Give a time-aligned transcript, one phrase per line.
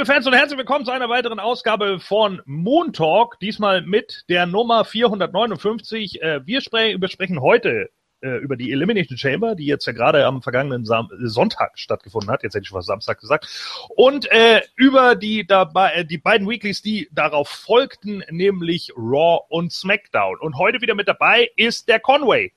[0.00, 4.46] Liebe Fans und herzlich willkommen zu einer weiteren Ausgabe von Moon Talk, diesmal mit der
[4.46, 6.22] Nummer 459.
[6.22, 6.62] Äh, wir
[6.98, 7.90] besprechen heute
[8.22, 12.42] äh, über die Elimination Chamber, die jetzt ja gerade am vergangenen Sam Sonntag stattgefunden hat,
[12.42, 13.46] jetzt hätte ich schon was Samstag gesagt,
[13.90, 19.70] und äh, über die, dabei, äh, die beiden Weeklies, die darauf folgten, nämlich Raw und
[19.70, 20.38] SmackDown.
[20.40, 22.54] Und heute wieder mit dabei ist der Conway.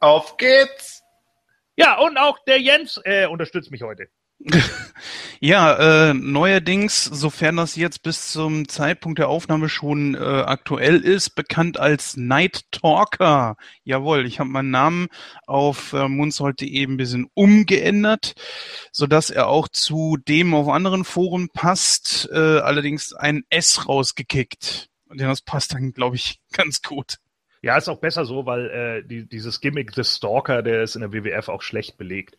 [0.00, 1.02] Auf geht's!
[1.74, 4.06] Ja, und auch der Jens äh, unterstützt mich heute.
[5.40, 11.34] Ja, äh, neuerdings, sofern das jetzt bis zum Zeitpunkt der Aufnahme schon äh, aktuell ist,
[11.34, 13.56] bekannt als Night Talker.
[13.82, 15.08] Jawohl, ich habe meinen Namen
[15.46, 18.36] auf äh, munzold.de ein bisschen umgeändert,
[18.90, 24.88] sodass er auch zu dem auf anderen Foren passt, äh, allerdings ein S rausgekickt.
[25.08, 27.18] Und das passt dann, glaube ich, ganz gut.
[27.60, 31.02] Ja, ist auch besser so, weil äh, die, dieses Gimmick des Stalker, der ist in
[31.02, 32.38] der WWF auch schlecht belegt.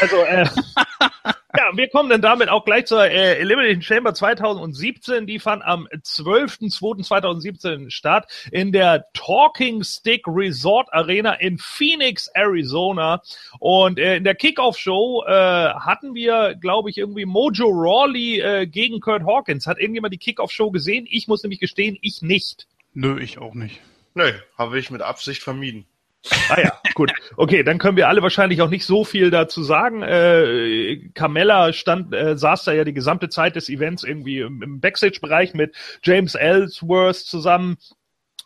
[0.00, 0.46] Also, äh,
[1.56, 5.26] ja, wir kommen dann damit auch gleich zur äh, Elimination Chamber 2017.
[5.26, 13.22] Die fand am 12.02.2017 statt in der Talking Stick Resort Arena in Phoenix, Arizona.
[13.60, 19.00] Und äh, in der Kickoff-Show äh, hatten wir, glaube ich, irgendwie Mojo Rawley äh, gegen
[19.00, 19.66] Kurt Hawkins.
[19.66, 21.06] Hat irgendjemand die Kickoff-Show gesehen?
[21.08, 22.66] Ich muss nämlich gestehen, ich nicht.
[22.94, 23.80] Nö, ich auch nicht.
[24.14, 25.86] Nö, habe ich mit Absicht vermieden.
[26.48, 27.12] Ah ja, gut.
[27.36, 30.02] Okay, dann können wir alle wahrscheinlich auch nicht so viel dazu sagen.
[30.02, 34.80] Äh, Carmella stand, äh, saß da ja die gesamte Zeit des Events irgendwie im, im
[34.80, 37.76] Backstage-Bereich mit James Ellsworth zusammen.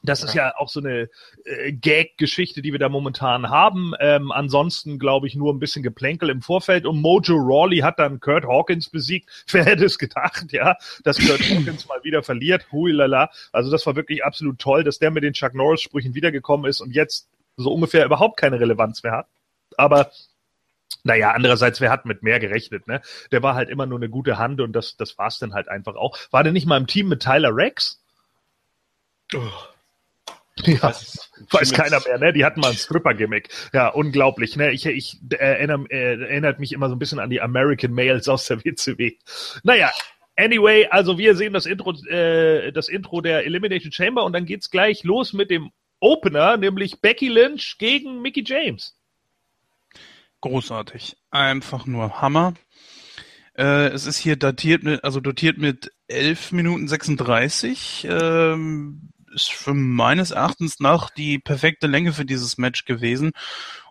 [0.02, 1.08] Das ist ja auch so eine
[1.44, 3.94] äh, Gag-Geschichte, die wir da momentan haben.
[3.98, 6.86] Ähm, ansonsten glaube ich nur ein bisschen Geplänkel im Vorfeld.
[6.86, 9.28] Und Mojo Rawley hat dann Kurt Hawkins besiegt.
[9.50, 12.70] Wer hätte es gedacht, ja, dass Kurt Hawkins mal wieder verliert.
[12.70, 13.30] Huilala.
[13.52, 16.94] Also das war wirklich absolut toll, dass der mit den Chuck Norris-Sprüchen wiedergekommen ist und
[16.94, 17.28] jetzt
[17.58, 19.26] so ungefähr überhaupt keine Relevanz mehr hat.
[19.76, 20.10] Aber
[21.04, 23.02] naja, andererseits, wer hat mit mehr gerechnet, ne?
[23.30, 25.96] Der war halt immer nur eine gute Hand und das, das war's dann halt einfach
[25.96, 26.16] auch.
[26.30, 28.02] War der nicht mal im Team mit Tyler Rex?
[29.34, 29.38] Oh.
[30.64, 32.32] Ja, weiß, weiß keiner mehr, ne?
[32.32, 33.48] Die hatten mal ein Stripper-Gimmick.
[33.72, 34.72] Ja, unglaublich, ne?
[34.72, 38.28] Ich, ich äh, erinnere, äh, erinnert mich immer so ein bisschen an die American Males
[38.28, 39.12] aus der WCW.
[39.62, 39.92] Naja,
[40.36, 44.70] anyway, also wir sehen das Intro, äh, das Intro der Elimination Chamber und dann geht's
[44.70, 48.96] gleich los mit dem Opener, nämlich Becky Lynch gegen Mickey James.
[50.40, 51.16] Großartig.
[51.30, 52.54] Einfach nur Hammer.
[53.56, 58.06] Äh, es ist hier datiert mit, also dotiert mit 11 Minuten 36.
[58.08, 63.32] Ähm, ist für meines Erachtens nach die perfekte Länge für dieses Match gewesen.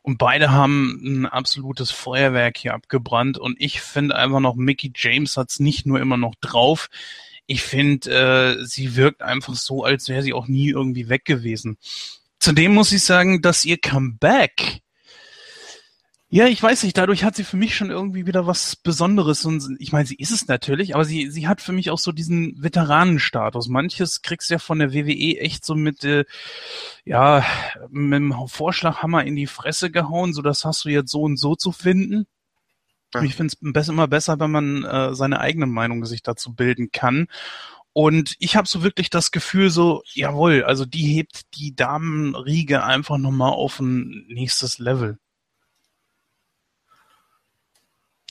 [0.01, 3.37] Und beide haben ein absolutes Feuerwerk hier abgebrannt.
[3.37, 6.89] Und ich finde einfach noch, Mickey James hat es nicht nur immer noch drauf.
[7.47, 11.77] Ich finde, äh, sie wirkt einfach so, als wäre sie auch nie irgendwie weg gewesen.
[12.39, 14.81] Zudem muss ich sagen, dass ihr Comeback
[16.29, 19.77] ja, ich weiß nicht, dadurch hat sie für mich schon irgendwie wieder was Besonderes und
[19.79, 22.61] ich meine, sie ist es natürlich, aber sie, sie hat für mich auch so diesen
[22.61, 23.69] Veteranenstatus.
[23.69, 26.25] Manches kriegst du ja von der WWE echt so mit, äh,
[27.05, 27.45] ja,
[27.89, 31.55] mit dem Vorschlaghammer in die Fresse gehauen, so das hast du jetzt so und so
[31.55, 32.27] zu finden.
[33.13, 33.21] Ja.
[33.23, 37.27] Ich finde es immer besser, wenn man äh, seine eigene Meinung sich dazu bilden kann.
[37.93, 43.17] Und ich habe so wirklich das Gefühl, so, jawohl, also die hebt die Damenriege einfach
[43.17, 45.17] nochmal auf ein nächstes Level.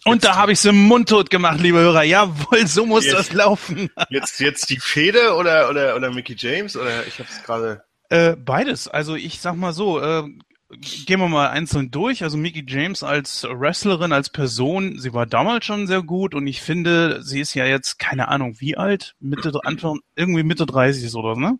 [0.04, 2.04] Und da habe ich sie mundtot gemacht, liebe Hörer.
[2.04, 3.90] Jawohl, so muss jetzt, das laufen.
[4.10, 6.76] jetzt, jetzt die Fede oder, oder, oder Mickey James?
[6.76, 7.82] Oder ich habe es gerade.
[8.08, 8.86] Äh, beides.
[8.86, 10.22] Also ich sag mal so, äh,
[10.70, 12.22] gehen wir mal einzeln durch.
[12.22, 16.60] Also Mickey James als Wrestlerin, als Person, sie war damals schon sehr gut und ich
[16.60, 19.14] finde, sie ist ja jetzt, keine Ahnung, wie alt?
[19.20, 21.58] Mitte, Anfang, irgendwie Mitte 30 ist oder, ne?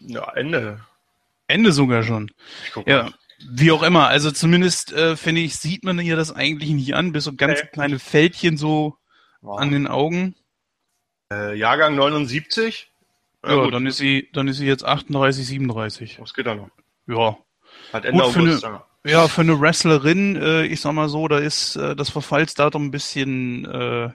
[0.00, 0.80] Ja, Ende.
[1.48, 2.30] Ende sogar schon.
[2.86, 3.10] Ja.
[3.48, 7.12] Wie auch immer, also zumindest äh, finde ich, sieht man ihr das eigentlich nicht an,
[7.12, 7.68] bis so ganz okay.
[7.70, 8.96] kleine Fältchen so
[9.42, 9.60] wow.
[9.60, 10.34] an den Augen.
[11.30, 12.90] Äh, Jahrgang 79?
[13.44, 16.18] Ja, ja dann ist sie, dann ist sie jetzt 38, 37.
[16.20, 16.70] Was geht da noch?
[17.06, 17.36] Ja.
[17.92, 19.28] Hat Ende Gut, August, eine, ja.
[19.28, 23.64] für eine Wrestlerin, äh, ich sag mal so, da ist äh, das Verfallsdatum ein bisschen
[23.64, 24.10] äh,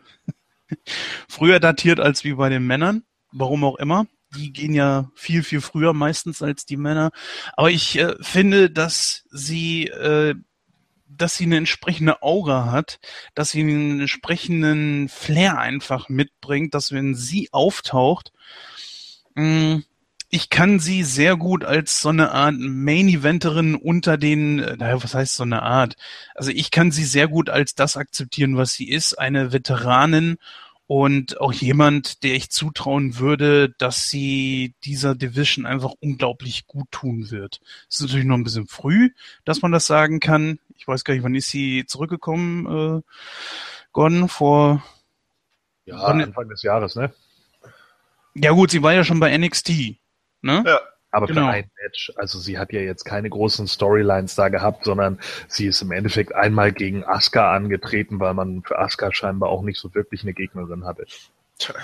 [1.27, 3.03] früher datiert als wie bei den Männern.
[3.31, 7.11] Warum auch immer die gehen ja viel, viel früher meistens als die Männer.
[7.55, 10.35] Aber ich äh, finde, dass sie, äh,
[11.07, 12.99] dass sie eine entsprechende Aura hat,
[13.35, 18.31] dass sie einen entsprechenden Flair einfach mitbringt, dass wenn sie auftaucht,
[19.35, 19.83] mh, mm,
[20.31, 25.13] ich kann sie sehr gut als so eine Art Main-Eventerin unter den, äh, naja, was
[25.13, 25.95] heißt so eine Art?
[26.35, 30.37] Also ich kann sie sehr gut als das akzeptieren, was sie ist, eine Veteranin
[30.87, 37.29] und auch jemand, der ich zutrauen würde, dass sie dieser Division einfach unglaublich gut tun
[37.29, 37.59] wird.
[37.89, 39.11] Es ist natürlich noch ein bisschen früh,
[39.43, 40.59] dass man das sagen kann.
[40.77, 43.01] Ich weiß gar nicht, wann ist sie zurückgekommen, äh,
[43.91, 44.29] Gordon?
[44.29, 44.83] Vor
[45.85, 47.13] Ja, Anfang des Jahres, ne?
[48.33, 49.97] Ja gut, sie war ja schon bei NXT,
[50.41, 50.63] ne?
[50.65, 50.79] Ja.
[51.13, 51.41] Aber Genau.
[51.41, 52.11] für ein Match.
[52.15, 56.33] Also sie hat ja jetzt keine großen Storylines da gehabt, sondern sie ist im Endeffekt
[56.33, 60.85] einmal gegen Asuka angetreten, weil man für Asuka scheinbar auch nicht so wirklich eine Gegnerin
[60.85, 61.05] hatte.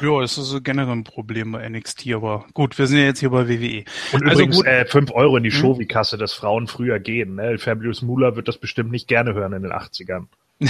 [0.02, 3.20] Ja, es ist so generell ein Problem bei NXT, aber gut, wir sind ja jetzt
[3.20, 3.84] hier bei WWE.
[4.14, 5.60] Und Also übrigens gut- äh, 5 Euro in die Hm?
[5.60, 7.36] Shovi-Kasse, dass Frauen früher gehen.
[7.36, 7.58] Ne?
[7.60, 10.28] Fabulous Moolah wird das bestimmt nicht gerne hören in den 80ern.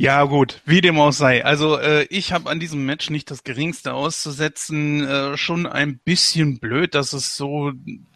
[0.00, 1.44] Ja, gut, wie dem auch sei.
[1.44, 5.06] Also äh, ich habe an diesem Match nicht das geringste auszusetzen.
[5.06, 7.72] Äh, schon ein bisschen blöd, dass es so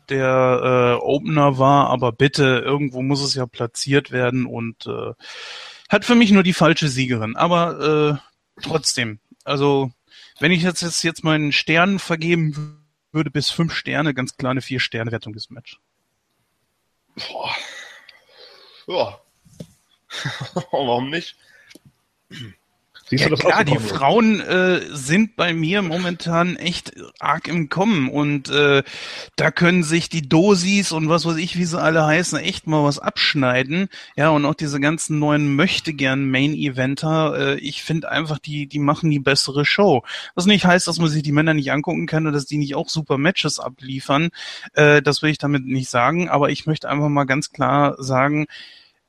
[0.08, 5.12] der äh, Opener war, aber bitte, irgendwo muss es ja platziert werden und äh,
[5.90, 7.36] hat für mich nur die falsche Siegerin.
[7.36, 8.18] Aber
[8.56, 9.92] äh, trotzdem, also
[10.40, 12.82] wenn ich jetzt, jetzt, jetzt meinen Stern vergeben
[13.12, 15.78] würde, bis fünf Sterne, ganz klar eine Vier-Sterne-Wertung des Match.
[17.28, 17.54] Boah.
[18.86, 19.20] Ja.
[20.70, 21.36] Warum nicht?
[23.06, 23.88] Siehst Ja du das klar, auch so die kommen?
[23.88, 28.82] Frauen äh, sind bei mir momentan echt arg im Kommen und äh,
[29.36, 32.82] da können sich die Dosis und was weiß ich, wie sie alle heißen, echt mal
[32.82, 33.88] was abschneiden.
[34.16, 39.10] Ja, und auch diese ganzen neuen möchtegern Main-Eventer, äh, ich finde einfach, die, die machen
[39.10, 40.02] die bessere Show.
[40.34, 42.74] Was nicht heißt, dass man sich die Männer nicht angucken kann oder dass die nicht
[42.74, 44.30] auch super Matches abliefern.
[44.72, 48.46] Äh, das will ich damit nicht sagen, aber ich möchte einfach mal ganz klar sagen,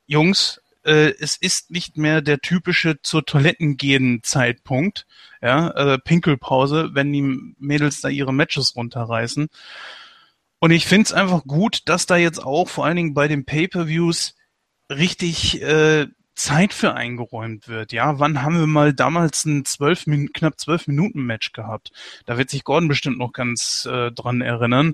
[0.05, 5.05] Jungs, äh, es ist nicht mehr der typische zur Toiletten gehen Zeitpunkt,
[5.41, 9.47] ja, äh, Pinkelpause, wenn die Mädels da ihre Matches runterreißen.
[10.59, 13.45] Und ich finde es einfach gut, dass da jetzt auch vor allen Dingen bei den
[13.45, 14.35] Pay-per-Views
[14.89, 17.91] richtig äh, Zeit für eingeräumt wird.
[17.93, 21.91] Ja, wann haben wir mal damals ein zwölf knapp zwölf Minuten Match gehabt?
[22.25, 24.93] Da wird sich Gordon bestimmt noch ganz äh, dran erinnern.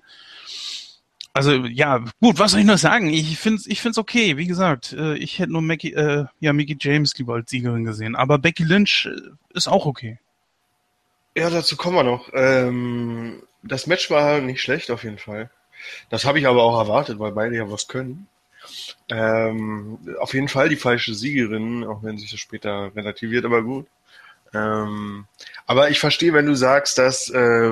[1.33, 3.09] Also ja, gut, was soll ich noch sagen?
[3.09, 4.37] Ich finde ich find's okay.
[4.37, 8.15] Wie gesagt, äh, ich hätte nur Mackie, äh, ja, Mickey James lieber als Siegerin gesehen.
[8.15, 10.19] Aber Becky Lynch äh, ist auch okay.
[11.35, 12.29] Ja, dazu kommen wir noch.
[12.33, 15.49] Ähm, das Match war nicht schlecht auf jeden Fall.
[16.09, 18.27] Das habe ich aber auch erwartet, weil beide ja was können.
[19.09, 23.87] Ähm, auf jeden Fall die falsche Siegerin, auch wenn sich das später relativiert, aber gut.
[24.53, 25.27] Ähm,
[25.65, 27.71] aber ich verstehe, wenn du sagst, dass äh,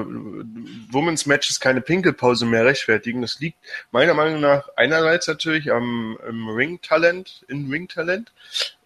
[0.91, 3.21] Women's Matches keine Pinkelpause mehr rechtfertigen.
[3.21, 3.57] Das liegt
[3.91, 8.31] meiner Meinung nach einerseits natürlich am im Ring-Talent, in Ring-Talent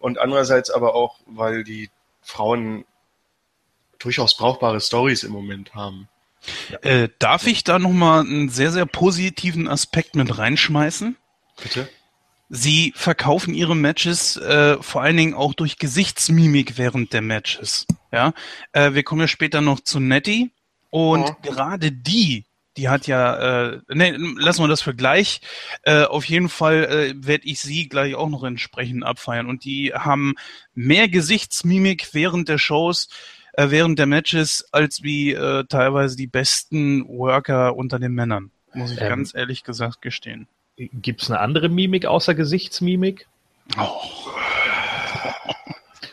[0.00, 1.90] und andererseits aber auch, weil die
[2.22, 2.84] Frauen
[3.98, 6.08] durchaus brauchbare Stories im Moment haben.
[6.82, 11.16] Äh, darf ich da nochmal einen sehr, sehr positiven Aspekt mit reinschmeißen?
[11.62, 11.88] Bitte?
[12.48, 17.86] Sie verkaufen ihre Matches äh, vor allen Dingen auch durch Gesichtsmimik während der Matches.
[18.12, 18.32] Ja,
[18.72, 20.50] äh, wir kommen ja später noch zu Nettie
[20.90, 21.36] und Ja.
[21.42, 22.44] gerade die,
[22.76, 25.40] die hat ja, äh, ne, lassen wir das für gleich.
[25.82, 29.92] Äh, auf jeden Fall äh, werde ich sie gleich auch noch entsprechend abfeiern und die
[29.94, 30.34] haben
[30.74, 33.08] mehr Gesichtsmimik während der Shows,
[33.54, 38.50] äh, während der Matches als wie äh, teilweise die besten Worker unter den Männern.
[38.74, 39.08] Muss ich Ähm.
[39.08, 40.46] ganz ehrlich gesagt gestehen.
[40.76, 43.26] Gibt's eine andere Mimik außer Gesichtsmimik?
[43.78, 44.00] Oh.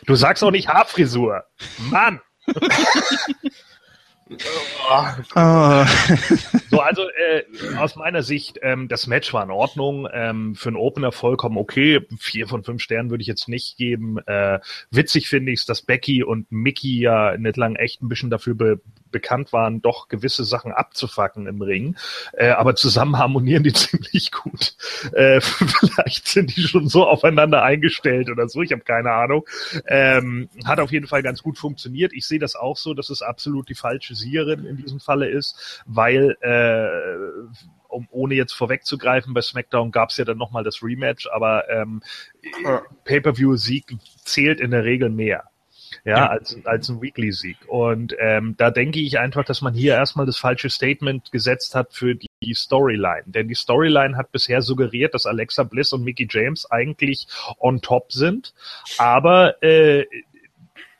[0.06, 1.44] Du sagst auch nicht Haarfrisur.
[1.90, 2.20] Mann!
[5.34, 5.86] Ah.
[6.70, 7.42] So, also äh,
[7.76, 10.08] aus meiner Sicht, ähm, das Match war in Ordnung.
[10.10, 12.00] Ähm, für einen Opener vollkommen okay.
[12.18, 14.16] Vier von fünf Sternen würde ich jetzt nicht geben.
[14.26, 14.58] Äh,
[14.90, 18.54] witzig finde ich es, dass Becky und Mickey ja nicht lang echt ein bisschen dafür
[18.54, 18.80] be
[19.12, 21.96] bekannt waren, doch gewisse Sachen abzufacken im Ring.
[22.32, 24.74] Äh, aber zusammen harmonieren die ziemlich gut.
[25.12, 28.62] Äh, vielleicht sind die schon so aufeinander eingestellt oder so.
[28.62, 29.46] Ich habe keine Ahnung.
[29.86, 32.12] Ähm, hat auf jeden Fall ganz gut funktioniert.
[32.12, 35.82] Ich sehe das auch so, dass es absolut die falsche Siegerin in diesem Falle ist,
[35.86, 36.88] weil äh,
[37.88, 42.02] um, ohne jetzt vorwegzugreifen, bei SmackDown gab es ja dann nochmal das Rematch, aber ähm,
[42.64, 42.82] Ja.
[43.04, 45.51] Pay-per-view-Sieg zählt in der Regel mehr.
[46.04, 46.26] Ja, Ja.
[46.28, 47.56] als, als ein Weekly-Sieg.
[47.68, 51.92] Und ähm, da denke ich einfach, dass man hier erstmal das falsche Statement gesetzt hat
[51.92, 53.22] für die die Storyline.
[53.26, 57.26] Denn die Storyline hat bisher suggeriert, dass Alexa Bliss und Mickey James eigentlich
[57.58, 58.52] on top sind,
[58.98, 60.06] aber äh,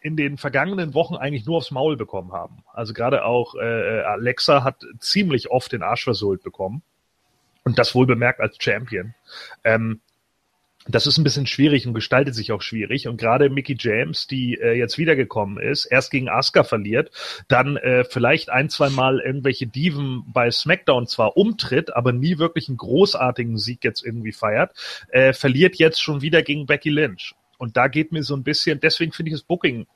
[0.01, 2.65] in den vergangenen Wochen eigentlich nur aufs Maul bekommen haben.
[2.73, 6.83] Also gerade auch äh, Alexa hat ziemlich oft den Arsch versohlt bekommen.
[7.65, 9.15] Und das wohl bemerkt als Champion.
[9.63, 10.01] Ähm,
[10.89, 13.07] das ist ein bisschen schwierig und gestaltet sich auch schwierig.
[13.07, 17.11] Und gerade Mickey James, die äh, jetzt wiedergekommen ist, erst gegen Asuka verliert,
[17.49, 22.69] dann äh, vielleicht ein, zwei Mal irgendwelche Diven bei SmackDown zwar umtritt, aber nie wirklich
[22.69, 24.73] einen großartigen Sieg jetzt irgendwie feiert,
[25.09, 27.35] äh, verliert jetzt schon wieder gegen Becky Lynch.
[27.59, 29.87] Und da geht mir so ein bisschen, deswegen finde ich das Booking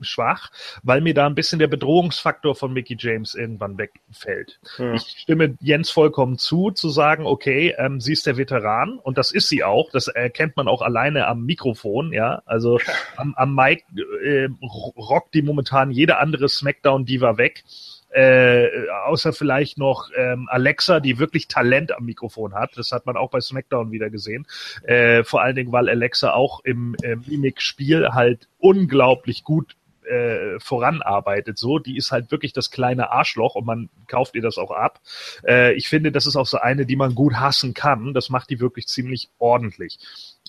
[0.00, 0.50] schwach,
[0.82, 4.60] weil mir da ein bisschen der Bedrohungsfaktor von Mickey James irgendwann wegfällt.
[4.78, 4.94] Ja.
[4.94, 9.30] Ich stimme Jens vollkommen zu, zu sagen, okay, ähm, sie ist der Veteran und das
[9.30, 9.90] ist sie auch.
[9.90, 12.42] Das erkennt man auch alleine am Mikrofon, ja.
[12.46, 12.78] Also
[13.16, 13.84] am, am Mic
[14.24, 14.48] äh,
[14.96, 17.64] rockt die momentan jede andere Smackdown-Diva weg.
[18.10, 22.70] Äh, außer vielleicht noch ähm, Alexa, die wirklich Talent am Mikrofon hat.
[22.76, 24.46] Das hat man auch bei SmackDown wieder gesehen.
[24.84, 29.76] Äh, vor allen Dingen, weil Alexa auch im, im Mimik-Spiel halt unglaublich gut
[30.08, 31.58] äh, voranarbeitet.
[31.58, 35.00] So, die ist halt wirklich das kleine Arschloch und man kauft ihr das auch ab.
[35.46, 38.14] Äh, ich finde, das ist auch so eine, die man gut hassen kann.
[38.14, 39.98] Das macht die wirklich ziemlich ordentlich.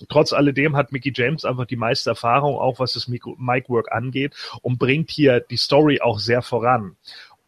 [0.08, 4.78] Trotz alledem hat Mickey James einfach die meiste Erfahrung, auch was das Mic-Work angeht, und
[4.78, 6.96] bringt hier die Story auch sehr voran.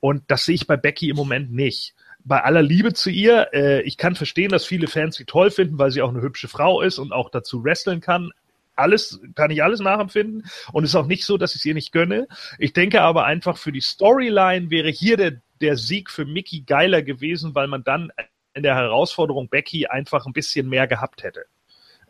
[0.00, 1.94] Und das sehe ich bei Becky im Moment nicht.
[2.24, 5.78] Bei aller Liebe zu ihr, äh, ich kann verstehen, dass viele Fans sie toll finden,
[5.78, 8.30] weil sie auch eine hübsche Frau ist und auch dazu wresteln kann.
[8.74, 10.44] Alles, kann ich alles nachempfinden.
[10.72, 12.26] Und ist auch nicht so, dass ich es ihr nicht gönne.
[12.58, 17.02] Ich denke aber einfach für die Storyline wäre hier der, der Sieg für Mickey geiler
[17.02, 18.10] gewesen, weil man dann
[18.54, 21.44] in der Herausforderung Becky einfach ein bisschen mehr gehabt hätte.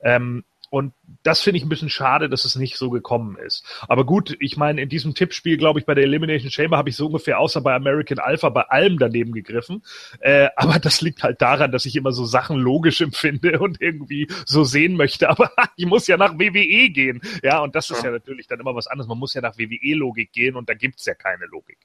[0.03, 3.63] Ähm, und das finde ich ein bisschen schade, dass es nicht so gekommen ist.
[3.89, 6.97] Aber gut, ich meine, in diesem Tippspiel, glaube ich, bei der Elimination Chamber habe ich
[6.97, 9.83] so ungefähr außer bei American Alpha bei allem daneben gegriffen.
[10.21, 14.29] Äh, aber das liegt halt daran, dass ich immer so Sachen logisch empfinde und irgendwie
[14.47, 15.29] so sehen möchte.
[15.29, 17.21] Aber ich muss ja nach WWE gehen.
[17.43, 19.09] Ja, und das ist ja natürlich dann immer was anderes.
[19.09, 21.81] Man muss ja nach WWE-Logik gehen und da gibt's ja keine Logik.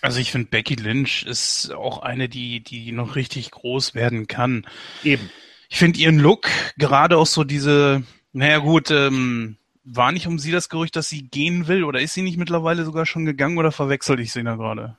[0.00, 4.66] Also ich finde, Becky Lynch ist auch eine, die, die noch richtig groß werden kann.
[5.04, 5.30] Eben.
[5.72, 8.02] Ich finde ihren Look, gerade auch so diese,
[8.34, 12.12] naja gut, ähm, war nicht um sie das Gerücht, dass sie gehen will oder ist
[12.12, 14.98] sie nicht mittlerweile sogar schon gegangen oder verwechselt ich sie da gerade?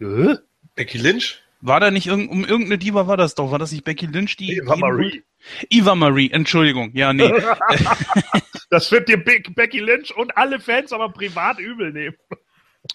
[0.00, 0.34] Äh?
[0.74, 1.40] Becky Lynch?
[1.60, 3.52] War da nicht irgend, um irgendeine Diva war das doch?
[3.52, 5.22] War das nicht Becky Lynch, die Eva Marie.
[5.70, 6.90] Eva Marie, Entschuldigung.
[6.94, 7.32] Ja, nee.
[8.70, 12.16] Das wird dir Be Becky Lynch und alle Fans aber privat übel nehmen.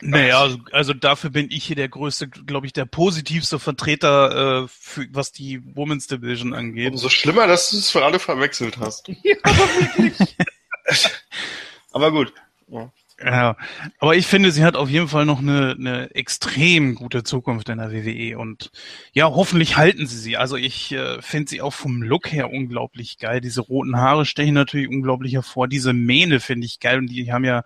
[0.01, 4.67] Naja, also, also dafür bin ich hier der größte, glaube ich, der positivste Vertreter, äh,
[4.67, 6.91] für, was die Women's Division angeht.
[6.91, 9.09] Umso schlimmer, dass du es für alle verwechselt hast.
[9.23, 10.35] Ja, aber wirklich.
[11.93, 12.33] Aber gut.
[12.67, 12.91] Ja.
[13.23, 13.55] Ja,
[13.99, 17.77] aber ich finde, sie hat auf jeden Fall noch eine, eine extrem gute Zukunft in
[17.77, 18.71] der WWE und
[19.13, 20.35] ja, hoffentlich halten sie sie.
[20.35, 23.39] Also ich äh, finde sie auch vom Look her unglaublich geil.
[23.39, 25.67] Diese roten Haare stechen natürlich unglaublich hervor.
[25.67, 27.63] Diese Mähne finde ich geil und die haben ja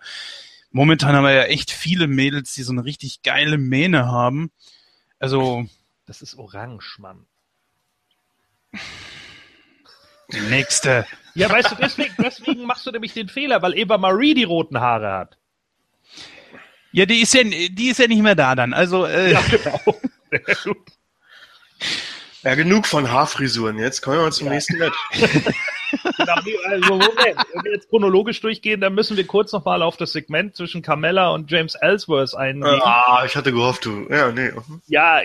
[0.70, 4.50] momentan haben wir ja echt viele Mädels, die so eine richtig geile Mähne haben.
[5.18, 5.66] Also
[6.06, 7.26] Das ist orange, Mann.
[10.32, 11.06] die nächste.
[11.34, 14.80] Ja, weißt du, deswegen, deswegen machst du nämlich den Fehler, weil Eva Marie die roten
[14.80, 15.38] Haare hat.
[16.92, 18.72] Ja, die ist ja, die ist ja nicht mehr da dann.
[18.72, 19.80] Also äh, Ja, genau.
[22.42, 23.78] ja, genug von Haarfrisuren.
[23.78, 24.96] Jetzt kommen wir mal zum nächsten Match.
[26.18, 26.34] Genau,
[26.66, 30.56] also Moment, wenn wir jetzt chronologisch durchgehen, dann müssen wir kurz nochmal auf das Segment
[30.56, 32.80] zwischen Carmella und James Ellsworth eingehen.
[32.82, 34.06] Ah, ich hatte gehofft, du.
[34.10, 34.50] Ja, nee.
[34.50, 34.82] mhm.
[34.86, 35.20] Ja,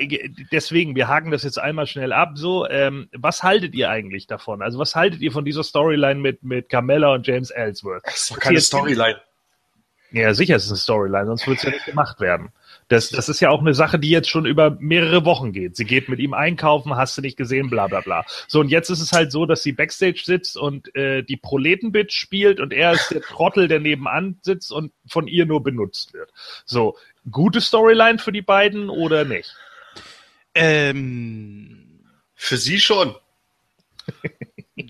[0.51, 2.31] deswegen, wir haken das jetzt einmal schnell ab.
[2.35, 4.61] So, ähm, was haltet ihr eigentlich davon?
[4.61, 8.03] Also, was haltet ihr von dieser Storyline mit, mit Carmella und James Ellsworth?
[8.05, 9.19] Das ist doch keine Storyline.
[10.11, 12.51] Ja, sicher ist es eine Storyline, sonst würde es ja nicht gemacht werden.
[12.93, 15.75] Das, das ist ja auch eine Sache, die jetzt schon über mehrere Wochen geht.
[15.75, 18.23] Sie geht mit ihm einkaufen, hast du nicht gesehen, bla bla bla.
[18.47, 22.15] So, und jetzt ist es halt so, dass sie Backstage sitzt und äh, die Proletenbitch
[22.15, 26.31] spielt und er ist der Trottel, der nebenan sitzt und von ihr nur benutzt wird.
[26.65, 26.95] So,
[27.31, 29.55] gute Storyline für die beiden oder nicht?
[30.55, 31.99] ähm,
[32.35, 33.15] Für sie schon.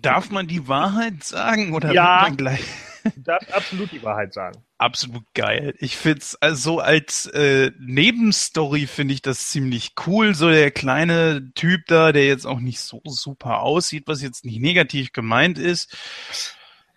[0.02, 2.28] darf man die Wahrheit sagen oder Ja.
[2.36, 2.64] gleich?
[3.04, 4.58] Du darfst absolut die Wahrheit sagen.
[4.84, 5.76] Absolut geil.
[5.80, 10.36] Ich find's also als äh, Nebenstory finde ich das ziemlich cool.
[10.36, 14.60] So der kleine Typ da, der jetzt auch nicht so super aussieht, was jetzt nicht
[14.60, 15.96] negativ gemeint ist,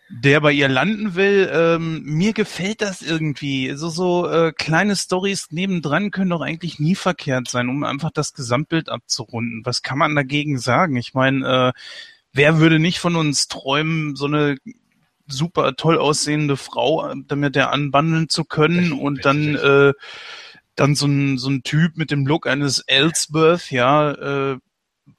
[0.08, 1.48] der bei ihr landen will.
[1.52, 3.76] Ähm, mir gefällt das irgendwie.
[3.76, 8.34] So so äh, kleine Stories nebendran können doch eigentlich nie verkehrt sein, um einfach das
[8.34, 9.64] Gesamtbild abzurunden.
[9.64, 10.96] Was kann man dagegen sagen?
[10.96, 11.80] Ich meine, äh,
[12.32, 14.56] wer würde nicht von uns träumen, so eine
[15.26, 19.92] super toll aussehende Frau äh, damit der anbandeln zu können und dann äh,
[20.74, 24.10] dann so ein so ein Typ mit dem Look eines Ellsworth, ja,
[24.52, 24.58] äh,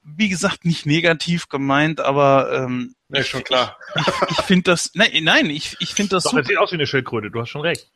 [0.04, 3.78] wie gesagt nicht negativ gemeint, aber ähm, Ja, schon klar.
[3.96, 6.42] ich, ich finde das nein nein ich ich finde das Doch, super.
[6.42, 7.90] das sieht aus wie eine Schildkröte, du hast schon recht.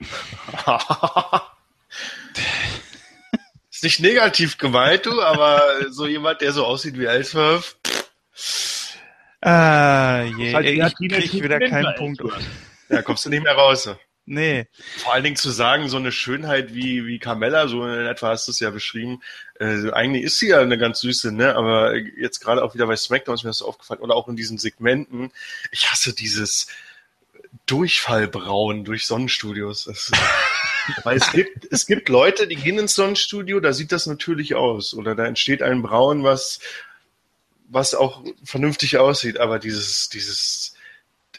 [3.70, 7.76] ist nicht negativ gemeint, du, aber so jemand, der so aussieht wie Ellsworth,
[9.40, 12.20] Ah, je, halt eher ich krieg wieder keinen Punkt.
[12.88, 13.88] Ja, kommst du nicht mehr raus.
[14.30, 14.66] Nee.
[14.98, 18.46] Vor allen Dingen zu sagen, so eine Schönheit wie, wie Carmella, so in etwa hast
[18.46, 19.22] du es ja beschrieben,
[19.58, 21.56] äh, eigentlich ist sie ja eine ganz süße, ne?
[21.56, 24.36] Aber jetzt gerade auch wieder bei SmackDown ist mir das so aufgefallen, oder auch in
[24.36, 25.32] diesen Segmenten,
[25.72, 26.66] ich hasse dieses
[27.64, 29.84] Durchfallbrauen durch Sonnenstudios.
[29.84, 30.10] Das,
[31.04, 34.92] weil es gibt, es gibt Leute, die gehen ins Sonnenstudio, da sieht das natürlich aus.
[34.92, 36.60] Oder da entsteht ein Braun, was,
[37.68, 39.38] was auch vernünftig aussieht.
[39.38, 40.74] Aber dieses, dieses,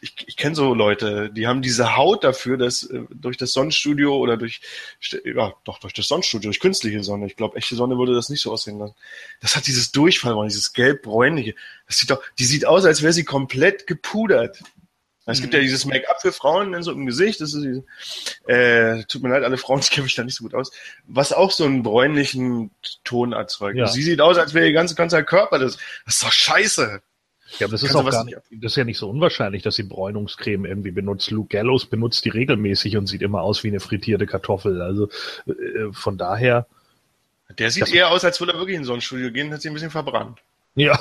[0.01, 4.15] ich, ich kenne so Leute, die haben diese Haut dafür, dass äh, durch das Sonnenstudio
[4.15, 4.61] oder durch,
[5.25, 7.27] ja, doch durch das Sonnenstudio, durch künstliche Sonne.
[7.27, 8.95] Ich glaube, echte Sonne würde das nicht so aussehen lassen.
[9.41, 11.55] Das hat dieses Durchfall, dieses gelb-bräunliche.
[11.87, 14.61] Das sieht doch, die sieht aus, als wäre sie komplett gepudert.
[15.31, 15.63] Es gibt ja mhm.
[15.63, 17.41] dieses Make-up für Frauen so im Gesicht.
[17.41, 17.83] Das ist,
[18.47, 20.71] äh, tut mir leid, alle Frauen kenne ich da nicht so gut aus.
[21.07, 22.71] Was auch so einen bräunlichen
[23.03, 23.77] Ton erzeugt.
[23.77, 23.87] Ja.
[23.87, 25.77] Sie sieht aus, als wäre ihr ganzer, ganzer Körper das.
[26.05, 27.01] Das ist doch scheiße.
[27.57, 29.83] Ja, aber das ist auch gar nicht, das ist ja nicht so unwahrscheinlich, dass sie
[29.83, 31.31] Bräunungscreme irgendwie benutzt.
[31.31, 34.81] Luke Gallows benutzt die regelmäßig und sieht immer aus wie eine frittierte Kartoffel.
[34.81, 35.09] Also
[35.47, 36.67] äh, von daher.
[37.57, 39.71] Der sieht eher aus, als würde er wirklich in so ein Studio gehen, hat sich
[39.71, 40.39] ein bisschen verbrannt.
[40.75, 40.99] Ja,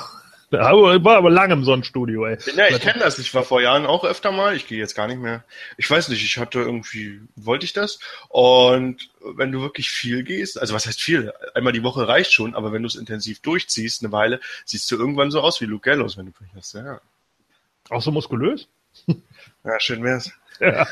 [0.51, 2.37] aber, war aber lange im Sonnenstudio, ey.
[2.55, 3.19] Ja, ich kenne das.
[3.19, 4.55] Ich war vor Jahren auch öfter mal.
[4.55, 5.43] Ich gehe jetzt gar nicht mehr.
[5.77, 7.99] Ich weiß nicht, ich hatte irgendwie, wollte ich das.
[8.29, 11.31] Und wenn du wirklich viel gehst, also was heißt viel?
[11.53, 14.95] Einmal die Woche reicht schon, aber wenn du es intensiv durchziehst, eine Weile, siehst du
[14.95, 16.73] irgendwann so aus wie Luke Gallows, wenn du Pech hast.
[16.73, 16.99] Ja.
[17.89, 18.67] Auch so muskulös?
[19.65, 20.31] Ja, schön wär's.
[20.61, 20.87] Ja.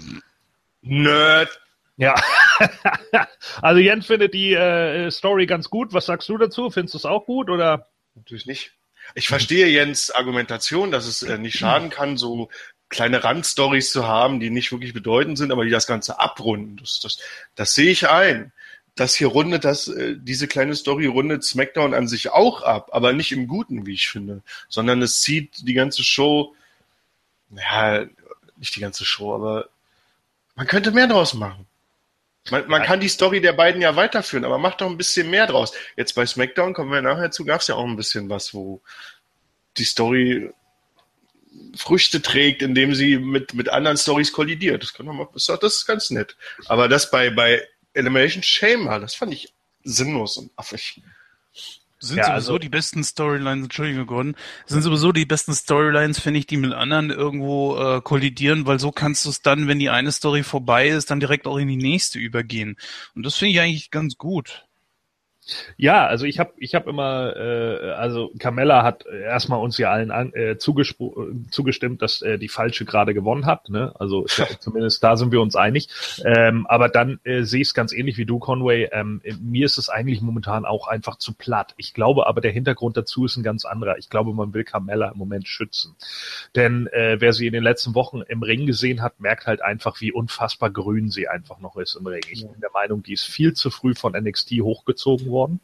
[0.82, 1.60] Nerd.
[1.96, 2.14] Ja.
[3.62, 5.92] also Jens findet die äh, Story ganz gut.
[5.92, 6.68] Was sagst du dazu?
[6.70, 7.86] Findest du es auch gut oder?
[8.16, 8.72] Natürlich nicht.
[9.14, 12.48] Ich verstehe Jens Argumentation, dass es äh, nicht schaden kann, so
[12.88, 16.76] kleine Randstories zu haben, die nicht wirklich bedeutend sind, aber die das Ganze abrunden.
[16.76, 17.18] Das, das,
[17.54, 18.52] das sehe ich ein.
[18.94, 23.12] Das hier rundet das, äh, diese kleine Story rundet SmackDown an sich auch ab, aber
[23.12, 26.54] nicht im Guten, wie ich finde, sondern es zieht die ganze Show,
[27.50, 28.06] ja,
[28.56, 29.68] nicht die ganze Show, aber
[30.54, 31.66] man könnte mehr draus machen.
[32.50, 35.46] Man, man kann die Story der beiden ja weiterführen, aber macht doch ein bisschen mehr
[35.46, 35.72] draus.
[35.96, 38.82] Jetzt bei SmackDown kommen wir nachher zu, gab es ja auch ein bisschen was, wo
[39.76, 40.50] die Story
[41.76, 44.82] Früchte trägt, indem sie mit, mit anderen Stories kollidiert.
[44.82, 46.36] Das, kann man mal, das ist ganz nett.
[46.66, 51.02] Aber das bei, bei Elimination Chamber, das fand ich sinnlos und affig
[52.06, 56.38] sind ja, sowieso also, die besten Storylines, Entschuldigung, Gordon, sind sowieso die besten Storylines, finde
[56.40, 59.90] ich, die mit anderen irgendwo äh, kollidieren, weil so kannst du es dann, wenn die
[59.90, 62.76] eine Story vorbei ist, dann direkt auch in die nächste übergehen.
[63.14, 64.66] Und das finde ich eigentlich ganz gut.
[65.76, 70.10] Ja, also ich habe ich hab immer, äh, also Carmella hat erstmal uns ja allen
[70.10, 73.68] an, äh, zugestimmt, dass äh, die falsche gerade gewonnen hat.
[73.68, 73.92] Ne?
[73.98, 74.24] Also
[74.58, 75.88] zumindest da sind wir uns einig.
[76.24, 78.88] Ähm, aber dann äh, sehe ich es ganz ähnlich wie du, Conway.
[78.92, 81.74] Ähm, mir ist es eigentlich momentan auch einfach zu platt.
[81.76, 83.98] Ich glaube aber, der Hintergrund dazu ist ein ganz anderer.
[83.98, 85.94] Ich glaube, man will Carmella im Moment schützen.
[86.56, 90.00] Denn äh, wer sie in den letzten Wochen im Ring gesehen hat, merkt halt einfach,
[90.00, 92.22] wie unfassbar grün sie einfach noch ist im Ring.
[92.30, 95.60] Ich bin der Meinung, die ist viel zu früh von NXT hochgezogen worden worden.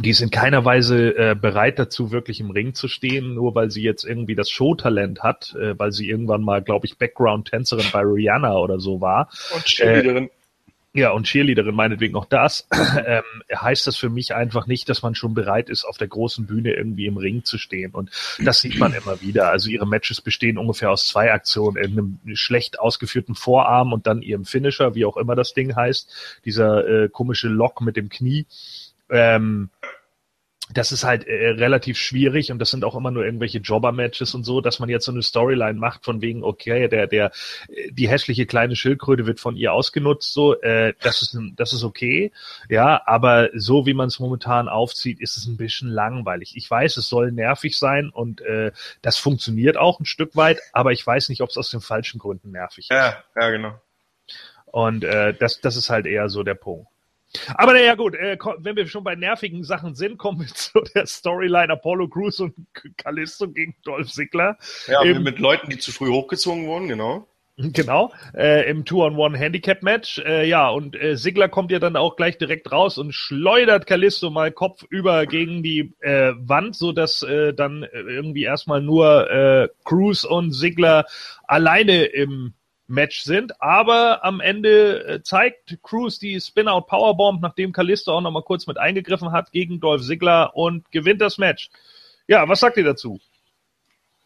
[0.00, 3.70] Die ist in keiner Weise äh, bereit dazu, wirklich im Ring zu stehen, nur weil
[3.70, 8.00] sie jetzt irgendwie das Showtalent hat, äh, weil sie irgendwann mal, glaube ich, Background-Tänzerin bei
[8.00, 9.28] Rihanna oder so war.
[9.54, 10.26] Und Cheerleaderin.
[10.26, 10.30] Äh,
[10.94, 12.68] ja, und Cheerleaderin meinetwegen auch das,
[13.06, 13.22] ähm,
[13.54, 16.74] heißt das für mich einfach nicht, dass man schon bereit ist, auf der großen Bühne
[16.74, 17.92] irgendwie im Ring zu stehen.
[17.92, 18.10] Und
[18.44, 19.50] das sieht man immer wieder.
[19.50, 24.44] Also ihre Matches bestehen ungefähr aus zwei Aktionen, einem schlecht ausgeführten Vorarm und dann ihrem
[24.44, 28.46] Finisher, wie auch immer das Ding heißt, dieser äh, komische Lock mit dem Knie.
[29.08, 29.70] Ähm,
[30.70, 34.44] das ist halt äh, relativ schwierig und das sind auch immer nur irgendwelche Jobber-Matches und
[34.44, 37.32] so, dass man jetzt so eine Storyline macht von wegen, okay, der, der,
[37.90, 42.32] die hässliche kleine Schildkröte wird von ihr ausgenutzt, so, äh, das ist, das ist okay,
[42.68, 46.56] ja, aber so wie man es momentan aufzieht, ist es ein bisschen langweilig.
[46.56, 48.72] Ich weiß, es soll nervig sein und äh,
[49.02, 52.18] das funktioniert auch ein Stück weit, aber ich weiß nicht, ob es aus den falschen
[52.18, 52.90] Gründen nervig ist.
[52.90, 53.74] Ja, ja, genau.
[54.66, 56.91] Und äh, das, das ist halt eher so der Punkt.
[57.54, 61.06] Aber naja, gut, äh, wenn wir schon bei nervigen Sachen sind, kommen wir zu der
[61.06, 62.54] Storyline Apollo Crews und
[62.96, 64.56] Callisto gegen Dolph Ziggler.
[64.86, 67.26] Ja, Im, mit Leuten, die zu früh hochgezogen wurden, genau.
[67.58, 70.20] Genau, äh, im Two-on-One-Handicap-Match.
[70.20, 74.30] Äh, ja, und äh, Sigler kommt ja dann auch gleich direkt raus und schleudert Callisto
[74.30, 80.24] mal kopfüber gegen die äh, Wand, so dass äh, dann irgendwie erstmal nur äh, Cruz
[80.24, 81.04] und Sigler
[81.46, 82.54] alleine im
[82.92, 83.60] Match sind.
[83.60, 88.78] Aber am Ende äh, zeigt Cruz die Spin-Out Powerbomb, nachdem Kalisto auch nochmal kurz mit
[88.78, 91.70] eingegriffen hat gegen Dolph Ziggler und gewinnt das Match.
[92.28, 93.20] Ja, was sagt ihr dazu?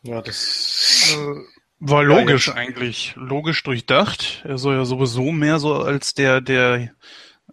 [0.03, 1.41] Ja, das äh,
[1.79, 3.15] war logisch ja, eigentlich.
[3.17, 4.43] Logisch durchdacht.
[4.45, 6.91] Er soll ja sowieso mehr so als der, der,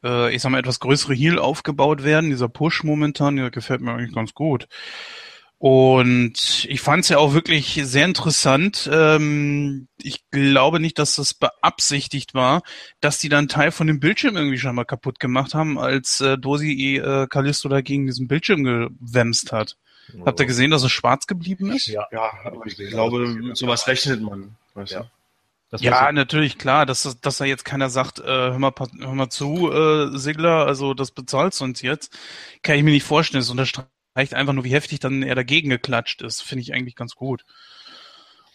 [0.04, 2.30] äh, ich sag mal, etwas größere Heal aufgebaut werden.
[2.30, 4.68] Dieser Push momentan, der gefällt mir eigentlich ganz gut.
[5.66, 8.90] Und ich fand es ja auch wirklich sehr interessant.
[8.92, 12.64] Ähm, ich glaube nicht, dass das beabsichtigt war,
[13.00, 16.38] dass die dann Teil von dem Bildschirm irgendwie schon mal kaputt gemacht haben, als äh,
[16.38, 19.78] Dosi äh, Callisto da gegen diesen Bildschirm gewämst hat.
[20.20, 20.26] Oh.
[20.26, 21.88] Habt ihr gesehen, dass es schwarz geblieben ist?
[21.88, 24.58] Ja, ja aber ich glaube, mit sowas rechnet man.
[24.74, 25.00] weißt Ja.
[25.04, 25.10] du?
[25.70, 29.16] Das Ja, natürlich, klar, dass, das- dass da jetzt keiner sagt, äh, hör, mal, hör
[29.16, 32.12] mal zu, äh, Sigler, also das bezahlst du uns jetzt,
[32.64, 33.42] kann ich mir nicht vorstellen.
[33.44, 36.42] Es unterstreicht einfach nur, wie heftig dann er dagegen geklatscht ist.
[36.42, 37.44] Finde ich eigentlich ganz gut.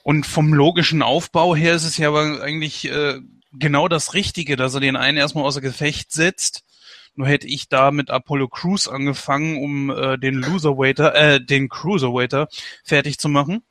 [0.02, 3.20] Und vom logischen Aufbau her ist es ja aber eigentlich äh,
[3.52, 6.64] genau das Richtige, dass er den einen erstmal außer Gefecht setzt.
[7.14, 12.48] Nur hätte ich da mit Apollo Crews angefangen, um äh, den Loserwaiter, äh, den Cruiserwaiter
[12.84, 13.62] fertig zu machen.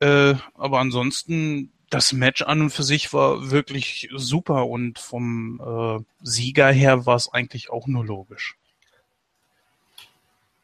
[0.00, 6.04] Äh, aber ansonsten, das Match an und für sich war wirklich super und vom äh,
[6.22, 8.56] Sieger her war es eigentlich auch nur logisch.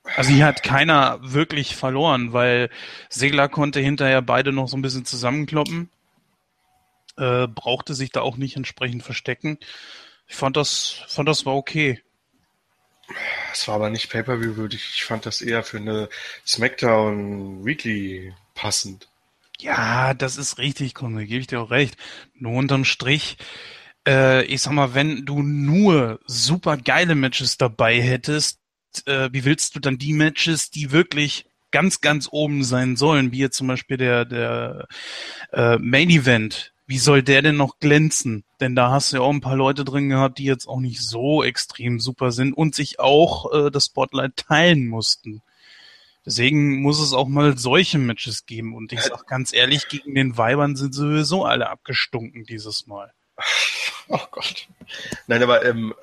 [0.04, 2.70] Also hier hat keiner wirklich verloren, weil
[3.08, 5.90] Segler konnte hinterher beide noch so ein bisschen zusammenkloppen,
[7.16, 9.58] äh, brauchte sich da auch nicht entsprechend verstecken.
[10.26, 12.02] Ich fand das, fand das war okay.
[13.52, 14.92] Es war aber nicht Pay-Per-View würdig.
[14.94, 16.08] Ich fand das eher für eine
[16.46, 19.08] SmackDown Weekly passend.
[19.58, 21.96] Ja, das ist richtig, Kunde, gebe ich dir auch recht.
[22.34, 23.36] Nur unterm Strich,
[24.06, 28.61] äh, ich sag mal, wenn du nur super geile Matches dabei hättest,
[29.06, 33.38] äh, wie willst du dann die Matches, die wirklich ganz, ganz oben sein sollen, wie
[33.38, 34.86] jetzt zum Beispiel der, der
[35.52, 38.44] äh, Main Event, wie soll der denn noch glänzen?
[38.60, 41.00] Denn da hast du ja auch ein paar Leute drin gehabt, die jetzt auch nicht
[41.00, 45.42] so extrem super sind und sich auch äh, das Spotlight teilen mussten.
[46.24, 48.74] Deswegen muss es auch mal solche Matches geben.
[48.74, 53.12] Und ich sag ganz ehrlich, gegen den Weibern sind sowieso alle abgestunken dieses Mal.
[54.08, 54.66] Oh Gott.
[55.26, 55.94] Nein, aber ähm,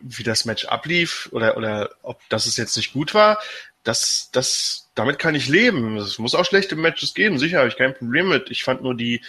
[0.00, 3.38] wie das Match ablief oder, oder ob das es jetzt nicht gut war,
[3.84, 5.96] das, das, damit kann ich leben.
[5.96, 8.50] Es muss auch schlechte Matches geben, sicher, habe ich kein Problem mit.
[8.50, 9.22] Ich fand nur die,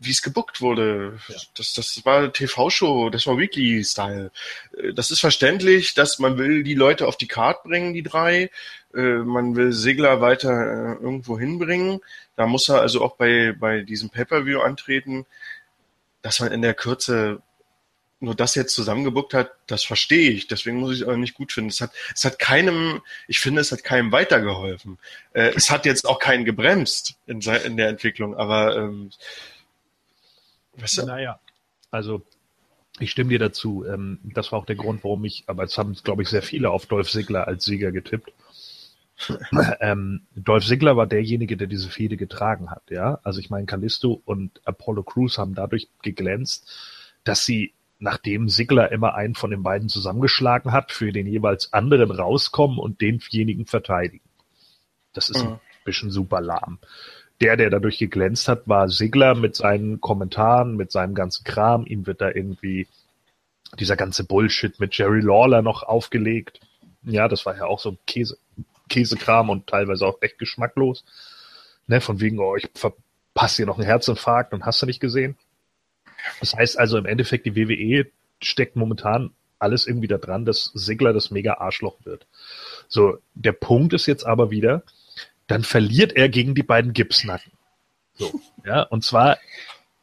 [0.00, 1.18] wie es gebuckt wurde,
[1.56, 4.30] das, das war TV-Show, das war Weekly-Style.
[4.76, 8.50] Äh, Das ist verständlich, dass man will die Leute auf die Card bringen, die drei.
[8.94, 12.00] Äh, Man will Segler weiter äh, irgendwo hinbringen.
[12.36, 15.26] Da muss er also auch bei, bei diesem Pay-Per-View antreten.
[16.22, 17.42] Dass man in der Kürze
[18.20, 20.48] nur das jetzt zusammengebuckt hat, das verstehe ich.
[20.48, 21.70] Deswegen muss ich es aber nicht gut finden.
[21.70, 24.98] Es hat, es hat keinem, ich finde, es hat keinem weitergeholfen.
[25.32, 29.10] Äh, es hat jetzt auch keinen gebremst in, in der Entwicklung, aber ähm,
[30.76, 31.38] weißt du, Naja,
[31.90, 32.22] also
[32.98, 33.84] ich stimme dir dazu.
[33.86, 36.70] Ähm, das war auch der Grund, warum ich, aber es haben, glaube ich, sehr viele
[36.70, 38.32] auf Dolph Ziggler als Sieger getippt.
[39.80, 43.18] ähm, Dolph Ziggler war derjenige, der diese Fehde getragen hat, ja.
[43.24, 46.70] Also ich meine, Callisto und Apollo Crews haben dadurch geglänzt,
[47.24, 52.10] dass sie, nachdem Ziggler immer einen von den beiden zusammengeschlagen hat, für den jeweils anderen
[52.10, 54.24] rauskommen und denjenigen verteidigen.
[55.12, 55.52] Das ist Mhm.
[55.52, 56.78] ein bisschen super lahm.
[57.40, 61.86] Der, der dadurch geglänzt hat, war Sigler mit seinen Kommentaren, mit seinem ganzen Kram.
[61.86, 62.86] Ihm wird da irgendwie
[63.78, 66.60] dieser ganze Bullshit mit Jerry Lawler noch aufgelegt.
[67.02, 68.38] Ja, das war ja auch so Käse,
[68.88, 71.04] Käsekram und teilweise auch echt geschmacklos.
[71.86, 75.36] Ne, von wegen, oh, ich verpasse hier noch einen Herzinfarkt und hast du nicht gesehen.
[76.40, 78.10] Das heißt also im Endeffekt, die WWE
[78.42, 82.26] steckt momentan alles irgendwie da dran, dass Sigler das mega Arschloch wird.
[82.88, 84.82] So, der Punkt ist jetzt aber wieder,
[85.46, 87.52] dann verliert er gegen die beiden Gipsnacken.
[88.14, 89.38] So, ja, und zwar,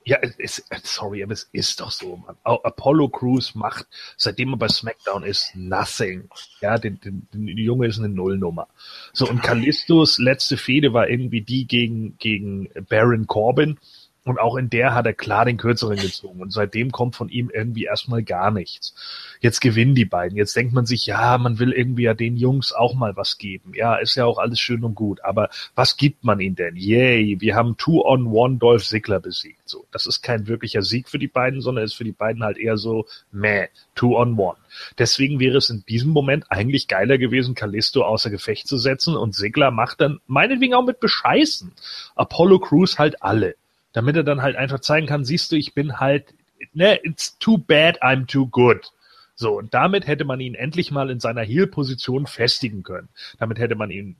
[0.05, 2.35] ja, es ist, sorry, aber es ist doch so, Mann.
[2.43, 3.87] Apollo Crews macht,
[4.17, 6.29] seitdem er bei SmackDown ist, nothing.
[6.61, 6.93] Ja, die
[7.33, 8.67] Junge ist eine Nullnummer.
[9.13, 13.79] So, und Callistos letzte Fehde war irgendwie die gegen, gegen Baron Corbin.
[14.25, 16.41] Und auch in der hat er klar den Kürzeren gezogen.
[16.41, 18.95] Und seitdem kommt von ihm irgendwie erstmal gar nichts.
[19.39, 20.35] Jetzt gewinnen die beiden.
[20.35, 23.73] Jetzt denkt man sich, ja, man will irgendwie ja den Jungs auch mal was geben.
[23.75, 25.23] Ja, ist ja auch alles schön und gut.
[25.23, 26.75] Aber was gibt man ihnen denn?
[26.75, 29.61] Yay, wir haben Two-on-One Dolph Ziggler besiegt.
[29.65, 32.57] So, das ist kein wirklicher Sieg für die beiden, sondern ist für die beiden halt
[32.57, 34.57] eher so, meh, Two-on-One.
[34.97, 39.35] Deswegen wäre es in diesem Moment eigentlich geiler gewesen, Callisto außer Gefecht zu setzen und
[39.35, 41.73] Ziggler macht dann meinetwegen auch mit Bescheißen
[42.15, 43.55] Apollo Crews halt alle
[43.95, 46.33] damit er dann halt einfach zeigen kann, siehst du, ich bin halt,
[46.73, 48.91] ne, it's too bad, I'm too good.
[49.35, 53.07] So, und damit hätte man ihn endlich mal in seiner Heel-Position festigen können.
[53.39, 54.17] Damit hätte man ihn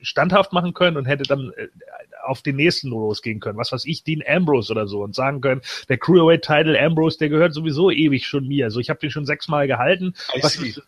[0.00, 1.68] standhaft machen können und hätte dann äh,
[2.24, 3.56] auf den nächsten losgehen können.
[3.56, 7.54] Was weiß ich, Dean Ambrose oder so und sagen können, der Cruiserweight-Title Ambrose, der gehört
[7.54, 8.64] sowieso ewig schon mir.
[8.64, 10.14] Also ich habe den schon sechsmal gehalten.
[10.42, 10.66] Was IC.
[10.66, 10.82] ist,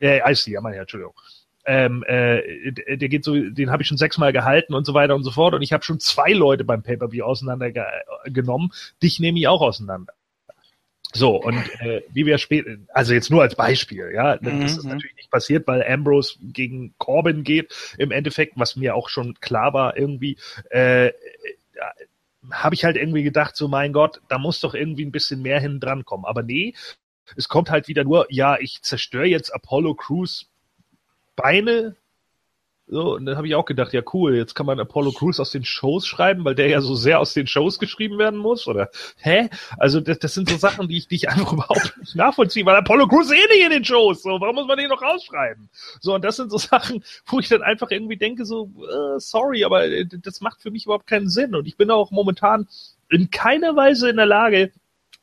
[0.00, 1.14] äh, IC, ja, mein Herr, Entschuldigung
[1.68, 5.22] ähm, äh, der geht so, den habe ich schon sechsmal gehalten und so weiter und
[5.22, 5.54] so fort.
[5.54, 8.72] Und ich habe schon zwei Leute beim Pay-Per-View auseinandergenommen.
[9.02, 10.14] Dich nehme ich auch auseinander.
[11.12, 14.90] So, und äh, wie wir später, also jetzt nur als Beispiel, ja, das ist Mhm.
[14.90, 19.72] natürlich nicht passiert, weil Ambrose gegen Corbin geht, im Endeffekt, was mir auch schon klar
[19.72, 20.36] war irgendwie,
[20.70, 21.12] äh,
[22.50, 25.60] habe ich halt irgendwie gedacht, so mein Gott, da muss doch irgendwie ein bisschen mehr
[25.60, 26.24] hin dran kommen.
[26.24, 26.74] Aber nee,
[27.36, 30.48] es kommt halt wieder nur, ja, ich zerstöre jetzt Apollo Crews
[31.38, 31.96] Beine
[32.90, 35.50] So, und dann habe ich auch gedacht, ja cool, jetzt kann man Apollo Crews aus
[35.50, 38.88] den Shows schreiben, weil der ja so sehr aus den Shows geschrieben werden muss, oder?
[39.18, 39.50] Hä?
[39.76, 43.08] Also das, das sind so Sachen, die ich, die einfach überhaupt nicht nachvollziehe, weil Apollo
[43.08, 45.68] Crews eh nicht in den Shows, so, warum muss man den noch rausschreiben?
[46.00, 49.64] So, und das sind so Sachen, wo ich dann einfach irgendwie denke, so, äh, sorry,
[49.64, 51.54] aber äh, das macht für mich überhaupt keinen Sinn.
[51.54, 52.68] Und ich bin auch momentan
[53.10, 54.72] in keiner Weise in der Lage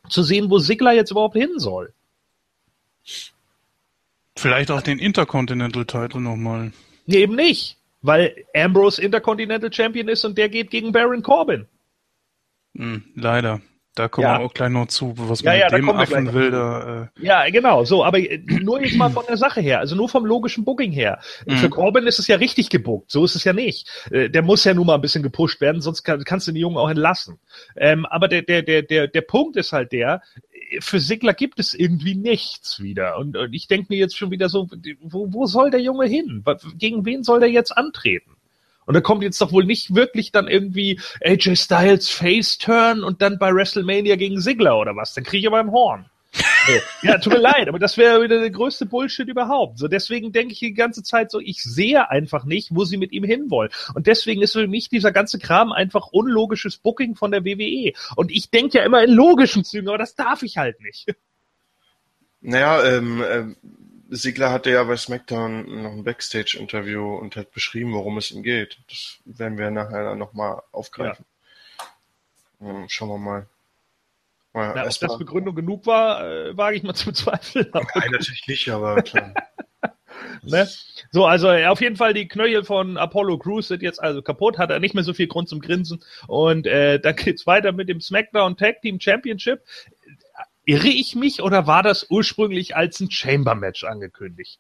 [0.10, 1.93] zu sehen, wo Sigler jetzt überhaupt hin soll.
[4.38, 6.71] Vielleicht auch den Intercontinental Title nochmal.
[7.06, 11.67] Nee, eben nicht, weil Ambrose Intercontinental Champion ist und der geht gegen Baron Corbin.
[12.76, 13.62] Hm, leider.
[13.98, 14.39] Da kommen Ja.
[14.39, 16.52] wir auch gleich noch zu, was Ja, man ja, mit da dem Affen will.
[16.52, 19.95] Da, äh, Ja, genau, so, aber äh, nur jetzt mal von der Sache her, also
[19.95, 21.21] nur vom logischen Booking her.
[21.45, 21.56] Mhm.
[21.60, 23.88] Für Corbin ist es ja richtig gebuckt, so ist es ja nicht.
[24.12, 26.60] Äh, Der muss ja nun mal ein bisschen gepusht werden, sonst kann, kannst du den
[26.60, 27.39] Jungen auch entlassen.
[27.78, 30.21] Ähm, aber der, der, der, der, der Punkt ist halt der,
[30.79, 33.17] für Sigler gibt es irgendwie nichts wieder.
[33.17, 34.69] Und, und ich denke mir jetzt schon wieder so,
[35.01, 36.43] wo, wo soll der Junge hin?
[36.77, 38.31] Gegen wen soll der jetzt antreten?
[38.85, 43.21] Und da kommt jetzt doch wohl nicht wirklich dann irgendwie AJ Styles Face Turn und
[43.21, 45.13] dann bei WrestleMania gegen Sigler oder was?
[45.13, 46.05] Dann kriege ich aber ein Horn.
[47.02, 49.78] Ja, tut mir leid, aber das wäre wieder der größte Bullshit überhaupt.
[49.78, 53.12] So deswegen denke ich die ganze Zeit so, ich sehe einfach nicht, wo sie mit
[53.12, 53.71] ihm hinwollen.
[53.93, 57.93] Und deswegen ist für mich dieser ganze Kram einfach unlogisches Booking von der WWE.
[58.15, 61.13] Und ich denke ja immer in logischen Zügen, aber das darf ich halt nicht.
[62.41, 63.58] Naja, ähm, ähm,
[64.10, 68.78] Sigler hatte ja bei SmackDown noch ein Backstage-Interview und hat beschrieben, worum es ihm geht.
[68.89, 71.26] Das werden wir nachher dann nochmal aufgreifen.
[72.62, 73.48] Ähm, Schauen wir mal.
[74.55, 77.69] Mal Na, ob das Begründung genug war, äh, wage ich mal zu bezweifeln.
[77.73, 79.33] Nein, natürlich nicht, aber klar.
[80.43, 80.67] Ne?
[81.11, 84.57] So, also äh, auf jeden Fall die Knöchel von Apollo Crews sind jetzt also kaputt,
[84.57, 86.03] hat er nicht mehr so viel Grund zum Grinsen.
[86.27, 89.63] Und äh, dann geht's weiter mit dem SmackDown Tag Team Championship.
[90.63, 94.59] Irre ich mich oder war das ursprünglich als ein Chamber-Match angekündigt?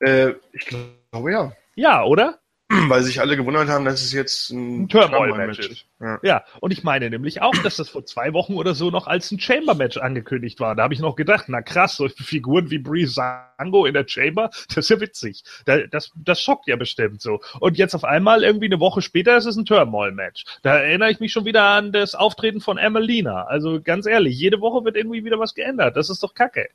[0.00, 1.52] äh, ich glaube ja.
[1.74, 2.38] Ja, oder?
[2.88, 5.86] Weil sich alle gewundert haben, dass es jetzt ein, Ein Turmoil-Match ist.
[6.00, 6.18] Ja.
[6.22, 9.30] Ja, und ich meine nämlich auch, dass das vor zwei Wochen oder so noch als
[9.30, 10.74] ein Chamber-Match angekündigt war.
[10.74, 14.78] Da habe ich noch gedacht, na krass, so Figuren wie Breezango in der Chamber, das
[14.78, 15.44] ist ja witzig.
[15.64, 17.40] Da, das, das schockt ja bestimmt so.
[17.60, 20.44] Und jetzt auf einmal, irgendwie eine Woche später, ist es ein Turmoil-Match.
[20.62, 23.44] Da erinnere ich mich schon wieder an das Auftreten von Emelina.
[23.44, 25.96] Also ganz ehrlich, jede Woche wird irgendwie wieder was geändert.
[25.96, 26.68] Das ist doch kacke.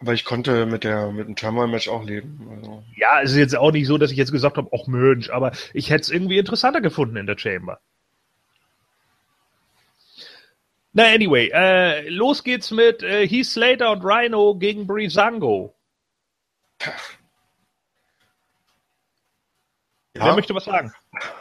[0.00, 2.48] Aber ich konnte mit der mit dem Turmoil-Match auch leben.
[2.56, 5.28] Also, Ja, es ist jetzt auch nicht so, dass ich jetzt gesagt habe, ach Mensch,
[5.28, 7.80] aber ich hätte es irgendwie interessanter gefunden in der Chamber.
[10.92, 15.76] Na, anyway, äh, los geht's mit äh, Heath Slater und Rhino gegen Breezango.
[20.14, 20.92] Wer ja, möchte was sagen?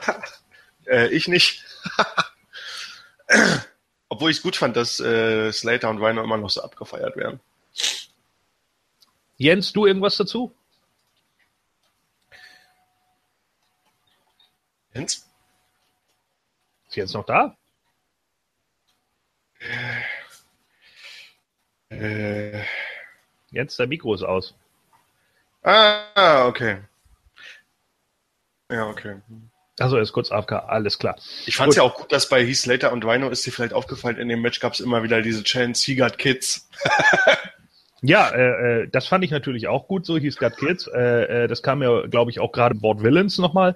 [0.86, 1.64] äh, ich nicht.
[4.10, 7.40] Obwohl ich es gut fand, dass äh, Slater und Rhino immer noch so abgefeiert werden.
[9.40, 10.54] Jens, du irgendwas dazu?
[14.94, 15.26] Jens?
[16.90, 17.56] Ist Jens noch da?
[21.90, 22.64] Äh,
[23.52, 24.54] Jens, dein Mikro ist aus.
[25.64, 26.82] ah, okay.
[28.70, 29.22] Ja, okay.
[29.80, 31.18] Also er ist kurz AFK, alles klar.
[31.46, 33.74] Ich fand es ja auch gut, dass bei Heath Slater und Rhino ist dir vielleicht
[33.74, 36.70] aufgefallen, in dem Match gab es immer wieder diese Chance, He got Kids.
[38.02, 40.88] Ja, äh, äh, das fand ich natürlich auch gut, so hieß Got Kids.
[40.88, 43.76] Äh, äh, das kam ja, glaube ich, auch gerade Wort Villains nochmal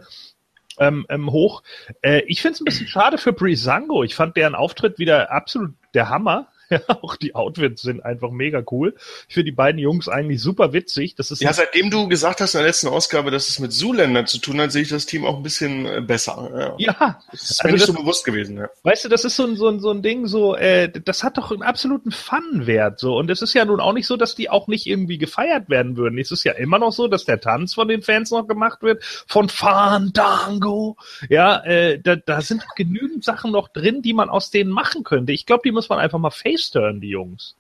[0.80, 1.64] ähm, ähm, hoch.
[2.02, 4.04] Äh, ich finde es ein bisschen schade für Breezango.
[4.04, 6.48] Ich fand deren Auftritt wieder absolut der Hammer.
[6.74, 8.96] Ja, auch die Outfits sind einfach mega cool.
[9.28, 11.16] Ich finde die beiden Jungs eigentlich super witzig.
[11.16, 14.28] Das ist Ja, seitdem du gesagt hast in der letzten Ausgabe, dass es mit Zuländern
[14.28, 16.76] zu tun hat, sehe ich das Team auch ein bisschen äh, besser.
[16.78, 16.94] Ja.
[16.94, 18.58] ja, Das ist also mir nicht das- so bewusst gewesen.
[18.58, 18.70] Ja.
[18.84, 21.38] Weißt du, das ist so ein, so ein, so ein Ding, so, äh, das hat
[21.38, 23.18] doch einen absoluten Fun-Wert, so.
[23.18, 25.98] Und es ist ja nun auch nicht so, dass die auch nicht irgendwie gefeiert werden
[25.98, 26.18] würden.
[26.18, 29.04] Es ist ja immer noch so, dass der Tanz von den Fans noch gemacht wird,
[29.28, 30.98] von Fandango.
[31.30, 35.04] Ja, äh, da, da sind doch genügend Sachen noch drin, die man aus denen machen
[35.04, 35.32] könnte.
[35.34, 36.32] Ich glaube, die muss man einfach mal
[36.64, 37.56] faceturn, die Jungs.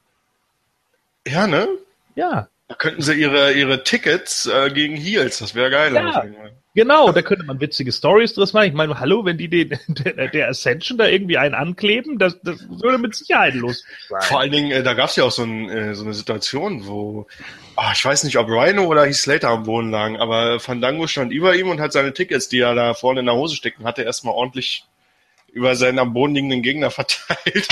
[1.27, 1.67] ja, ne?
[2.15, 5.93] Ja, Da könnten sie ihre, ihre Tickets äh, gegen Heels, das wäre geil.
[5.93, 6.23] Ja.
[6.75, 8.67] genau, da könnte man witzige Stories draus machen.
[8.67, 12.67] Ich meine, hallo, wenn die den, der, der Ascension da irgendwie einen ankleben, das, das
[12.69, 14.21] würde mit Sicherheit sein.
[14.21, 16.87] Vor allen Dingen, äh, da gab es ja auch so, ein, äh, so eine Situation,
[16.87, 17.27] wo,
[17.75, 21.31] ah, ich weiß nicht, ob Rhino oder Heath Slater am Boden lagen, aber Fandango stand
[21.31, 24.03] über ihm und hat seine Tickets, die er da vorne in der Hose stecken hatte,
[24.03, 24.85] erstmal ordentlich
[25.53, 27.67] über seinen am Boden liegenden Gegner verteilt.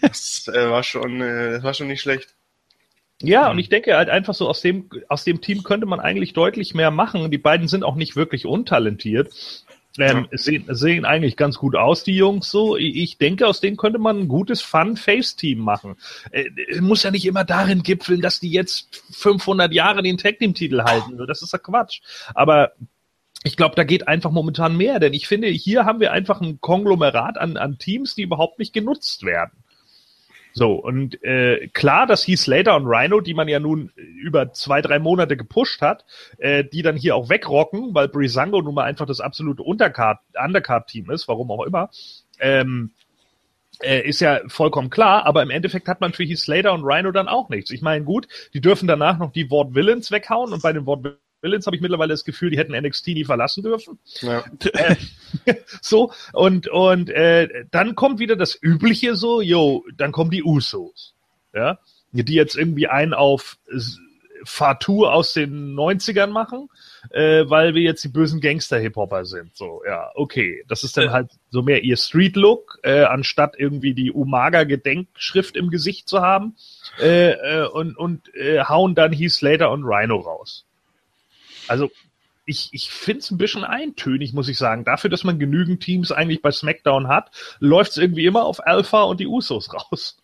[0.00, 2.34] Das äh, war schon, äh, das war schon nicht schlecht.
[3.22, 6.32] Ja, und ich denke halt einfach so, aus dem, aus dem Team könnte man eigentlich
[6.32, 7.30] deutlich mehr machen.
[7.30, 9.32] Die beiden sind auch nicht wirklich untalentiert.
[9.96, 10.38] Ähm, ja.
[10.38, 12.76] sehen, sehen eigentlich ganz gut aus, die Jungs so.
[12.76, 15.94] Ich denke, aus denen könnte man ein gutes Fun-Face-Team machen.
[16.32, 21.16] Äh, muss ja nicht immer darin gipfeln, dass die jetzt 500 Jahre den Tag-Team-Titel halten.
[21.28, 22.00] Das ist ja Quatsch.
[22.34, 22.72] Aber
[23.44, 26.60] ich glaube, da geht einfach momentan mehr, denn ich finde, hier haben wir einfach ein
[26.62, 29.52] Konglomerat an, an Teams, die überhaupt nicht genutzt werden.
[30.54, 34.80] So, und äh, klar, dass Heath Slater und Rhino, die man ja nun über zwei,
[34.80, 36.06] drei Monate gepusht hat,
[36.38, 41.10] äh, die dann hier auch wegrocken, weil Brisango nun mal einfach das absolute Undercard, Undercard-Team
[41.10, 41.90] ist, warum auch immer,
[42.38, 42.92] ähm,
[43.82, 47.10] äh, ist ja vollkommen klar, aber im Endeffekt hat man für Heath Slater und Rhino
[47.10, 47.70] dann auch nichts.
[47.72, 51.04] Ich meine, gut, die dürfen danach noch die Wort Villains weghauen und bei den Wort
[51.44, 53.98] Villains habe ich mittlerweile das Gefühl, die hätten NXT nie verlassen dürfen.
[54.20, 54.44] Ja.
[55.46, 60.44] Äh, so, und, und äh, dann kommt wieder das Übliche so, yo, dann kommen die
[60.44, 61.14] Usos.
[61.52, 61.78] Ja,
[62.12, 63.58] die jetzt irgendwie einen auf
[64.44, 66.68] Fatou aus den 90ern machen,
[67.10, 69.56] äh, weil wir jetzt die bösen Gangster-Hip-Hopper sind.
[69.56, 70.64] So, ja, okay.
[70.68, 76.08] Das ist dann halt so mehr ihr Street-Look, äh, anstatt irgendwie die Umaga-Gedenkschrift im Gesicht
[76.08, 76.56] zu haben.
[77.00, 80.66] Äh, äh, und und äh, hauen dann Heath Slater und Rhino raus.
[81.68, 81.90] Also
[82.46, 84.84] ich, ich finde es ein bisschen eintönig, muss ich sagen.
[84.84, 89.02] Dafür, dass man genügend Teams eigentlich bei SmackDown hat, läuft es irgendwie immer auf Alpha
[89.02, 90.18] und die Usos raus.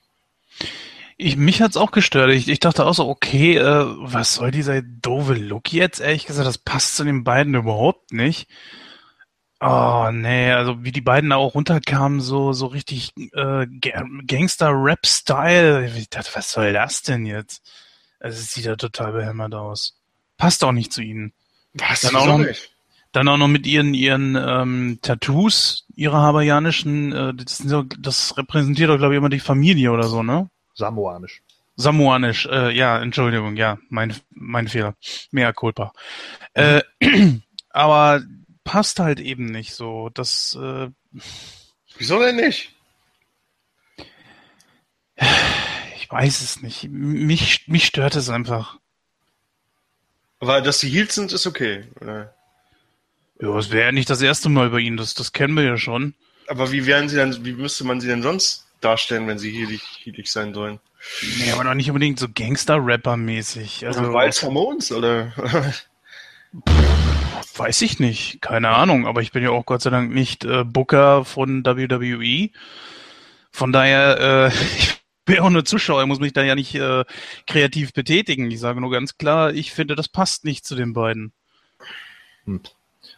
[1.17, 2.31] Ich, mich hat's auch gestört.
[2.31, 6.01] Ich, ich dachte auch so, okay, äh, was soll dieser doofe Look jetzt?
[6.01, 8.49] Ehrlich gesagt, das passt zu den beiden überhaupt nicht.
[9.63, 15.93] Oh, nee, also wie die beiden da auch runterkamen, so, so richtig äh, Gangster-Rap-Style.
[15.99, 17.71] Ich dachte, was soll das denn jetzt?
[18.19, 20.00] Also, es sieht ja total behämmert aus
[20.41, 21.33] passt auch nicht zu ihnen.
[21.75, 22.01] Was?
[22.01, 22.73] Dann auch noch, nicht?
[23.13, 27.63] Dann auch noch mit ihren ihren ähm, Tattoos, ihre hawaiianischen, äh, das,
[27.99, 30.51] das repräsentiert doch, glaube ich, immer die Familie oder so, ne?
[30.75, 31.43] Samoanisch.
[31.77, 34.95] Samoanisch, äh, ja, Entschuldigung, ja, mein, mein Fehler.
[35.31, 35.93] Mehr Culpa.
[36.57, 36.81] Mhm.
[37.01, 37.33] Äh,
[37.71, 38.23] aber
[38.65, 40.09] passt halt eben nicht so.
[40.15, 40.59] Das.
[40.61, 40.89] Äh,
[41.99, 42.75] Wieso denn nicht?
[45.97, 46.89] Ich weiß es nicht.
[46.89, 48.80] Mich, mich stört es einfach.
[50.41, 51.85] Aber dass sie Heels sind, ist okay.
[52.01, 52.35] Oder?
[53.41, 55.77] Ja, es wäre ja nicht das erste Mal bei ihnen, das, das kennen wir ja
[55.77, 56.15] schon.
[56.47, 59.83] Aber wie wären sie dann, wie müsste man sie denn sonst darstellen, wenn sie heelig,
[60.03, 60.81] heelig sein sollen?
[61.39, 63.87] Nee, aber noch nicht unbedingt so Gangster-Rapper-mäßig.
[63.87, 65.33] Also, also Wild Hormones, oder?
[67.57, 70.65] Weiß ich nicht, keine Ahnung, aber ich bin ja auch Gott sei Dank nicht äh,
[70.65, 72.51] Booker von WWE.
[73.51, 75.00] Von daher, äh, ich
[75.31, 77.05] bin auch nur Zuschauer, muss mich da ja nicht äh,
[77.47, 78.51] kreativ betätigen.
[78.51, 81.33] Ich sage nur ganz klar, ich finde, das passt nicht zu den beiden.
[82.45, 82.61] Hm.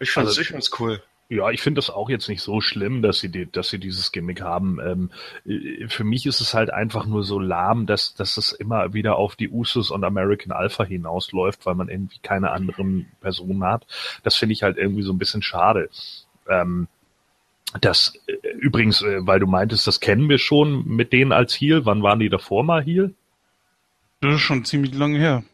[0.01, 1.03] Ich fand es also, cool.
[1.29, 4.12] Ja, ich finde das auch jetzt nicht so schlimm, dass sie, die, dass sie dieses
[4.12, 4.79] Gimmick haben.
[4.85, 5.11] Ähm,
[5.46, 9.16] äh, für mich ist es halt einfach nur so lahm, dass, dass es immer wieder
[9.16, 13.87] auf die Usus und American Alpha hinausläuft, weil man irgendwie keine anderen Personen hat.
[14.22, 15.88] Das finde ich halt irgendwie so ein bisschen schade.
[16.46, 16.88] Ähm,
[17.81, 21.85] das äh, übrigens, äh, weil du meintest, das kennen wir schon mit denen als Heal.
[21.87, 23.15] Wann waren die davor mal Heal?
[24.21, 25.45] Das ist schon ziemlich lange her.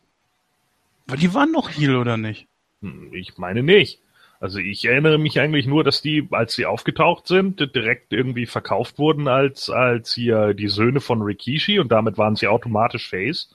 [1.06, 2.46] Weil die waren noch Heal, oder nicht?
[2.82, 4.00] Hm, ich meine nicht.
[4.40, 8.98] Also ich erinnere mich eigentlich nur, dass die, als sie aufgetaucht sind, direkt irgendwie verkauft
[8.98, 13.50] wurden als, als hier die Söhne von Rikishi und damit waren sie automatisch Face.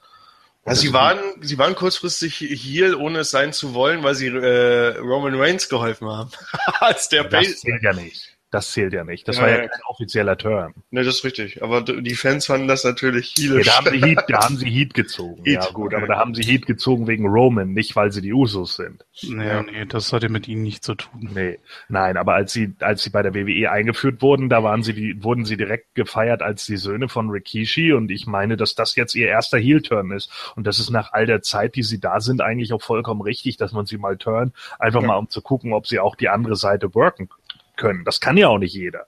[0.66, 4.98] Also sie waren, sie waren kurzfristig hier, ohne es sein zu wollen, weil sie äh,
[4.98, 6.32] Roman Reigns geholfen haben.
[6.80, 7.56] als der das Base.
[7.58, 8.38] zählt ja nicht.
[8.54, 9.28] Das zählt ja nicht.
[9.28, 10.76] Das ja, war ja, ja kein offizieller Turn.
[10.92, 11.64] Ne, das ist richtig.
[11.64, 13.66] Aber die Fans fanden das natürlich heelisch.
[13.66, 15.44] Ja, da, haben sie Heat, da haben sie Heat gezogen.
[15.44, 15.56] Heat.
[15.56, 18.76] Ja, gut, aber da haben sie Heat gezogen wegen Roman, nicht weil sie die Usos
[18.76, 19.04] sind.
[19.24, 21.32] Naja, nee, das hatte mit ihnen nichts zu tun.
[21.34, 21.58] Nee,
[21.90, 25.24] nein, aber als sie, als sie bei der WWE eingeführt wurden, da waren sie die,
[25.24, 29.16] wurden sie direkt gefeiert als die Söhne von Rikishi und ich meine, dass das jetzt
[29.16, 30.30] ihr erster Heel-Turn ist.
[30.56, 33.58] Und das ist nach all der Zeit, die sie da sind, eigentlich auch vollkommen richtig,
[33.58, 35.08] dass man sie mal turn, einfach ja.
[35.08, 37.30] mal um zu gucken, ob sie auch die andere Seite worken
[37.76, 38.04] können.
[38.06, 39.08] Das kann ja auch nicht jeder.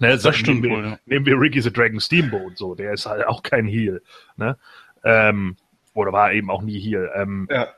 [0.00, 0.98] Ne, das das stimmt nehmen wir, ja.
[1.06, 4.02] nehmen wir Ricky the Dragon Steamboat so, der ist halt auch kein Heel.
[4.36, 4.56] Ne?
[5.04, 5.56] Ähm,
[5.94, 7.10] oder war eben auch nie Heel.
[7.14, 7.68] Ähm, ja.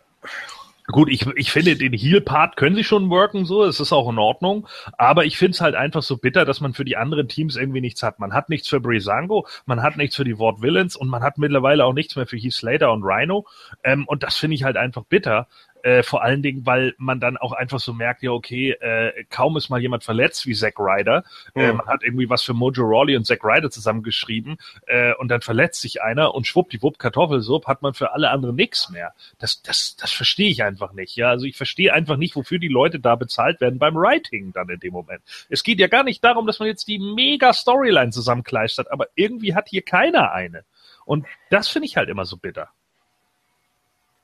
[0.88, 4.18] Gut, ich, ich finde, den Heal-Part können sie schon worken, so, es ist auch in
[4.18, 7.56] Ordnung, aber ich finde es halt einfach so bitter, dass man für die anderen Teams
[7.56, 8.20] irgendwie nichts hat.
[8.20, 11.38] Man hat nichts für Brisango, man hat nichts für die Ward Villains und man hat
[11.38, 13.46] mittlerweile auch nichts mehr für Heath Slater und Rhino.
[13.82, 15.48] Ähm, und das finde ich halt einfach bitter,
[15.86, 19.56] äh, vor allen Dingen, weil man dann auch einfach so merkt, ja, okay, äh, kaum
[19.56, 21.22] ist mal jemand verletzt wie Zack Ryder.
[21.54, 21.60] Mhm.
[21.62, 24.56] Äh, man hat irgendwie was für Mojo Rawley und Zack Ryder zusammengeschrieben
[24.88, 28.90] äh, und dann verletzt sich einer und schwuppdiwupp Kartoffelsupp hat man für alle anderen nichts
[28.90, 29.12] mehr.
[29.38, 31.14] Das, das, das verstehe ich einfach nicht.
[31.14, 34.68] Ja, also ich verstehe einfach nicht, wofür die Leute da bezahlt werden beim Writing dann
[34.68, 35.22] in dem Moment.
[35.48, 39.54] Es geht ja gar nicht darum, dass man jetzt die mega Storyline zusammenkleistert, aber irgendwie
[39.54, 40.64] hat hier keiner eine.
[41.04, 42.70] Und das finde ich halt immer so bitter.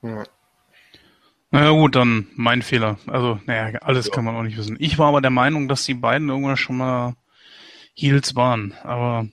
[0.03, 0.25] Ja.
[1.53, 2.97] Na ja, gut, dann mein Fehler.
[3.07, 4.13] Also, naja, alles ja.
[4.15, 4.77] kann man auch nicht wissen.
[4.81, 7.15] Ich war aber der Meinung, dass die beiden irgendwann schon mal
[7.95, 9.27] Heels waren, aber.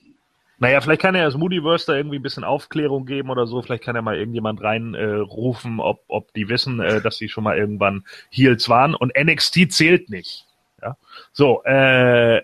[0.58, 3.62] Naja, vielleicht kann er das Moodyverse da irgendwie ein bisschen Aufklärung geben oder so.
[3.62, 7.44] Vielleicht kann er mal irgendjemand reinrufen, äh, ob, ob die wissen, äh, dass sie schon
[7.44, 8.94] mal irgendwann Heels waren.
[8.94, 10.44] Und NXT zählt nicht.
[10.82, 10.98] Ja?
[11.32, 12.42] So, äh,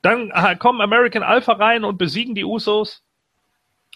[0.00, 3.02] dann kommen American Alpha rein und besiegen die Usos.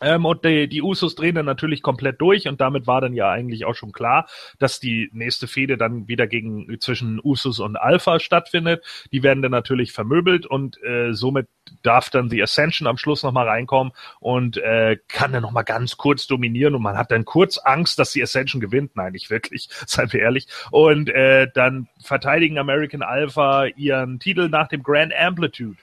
[0.03, 3.31] Ähm, und die, die Usos drehen dann natürlich komplett durch und damit war dann ja
[3.31, 4.29] eigentlich auch schon klar,
[4.59, 8.85] dass die nächste Fehde dann wieder gegen zwischen Usos und Alpha stattfindet.
[9.13, 11.49] Die werden dann natürlich vermöbelt und äh, somit
[11.83, 16.27] darf dann die Ascension am Schluss nochmal reinkommen und äh, kann dann nochmal ganz kurz
[16.27, 18.97] dominieren und man hat dann kurz Angst, dass die Ascension gewinnt.
[18.97, 20.49] Nein, nicht wirklich, seien wir ehrlich.
[20.71, 25.77] Und äh, dann verteidigen American Alpha ihren Titel nach dem Grand Amplitude.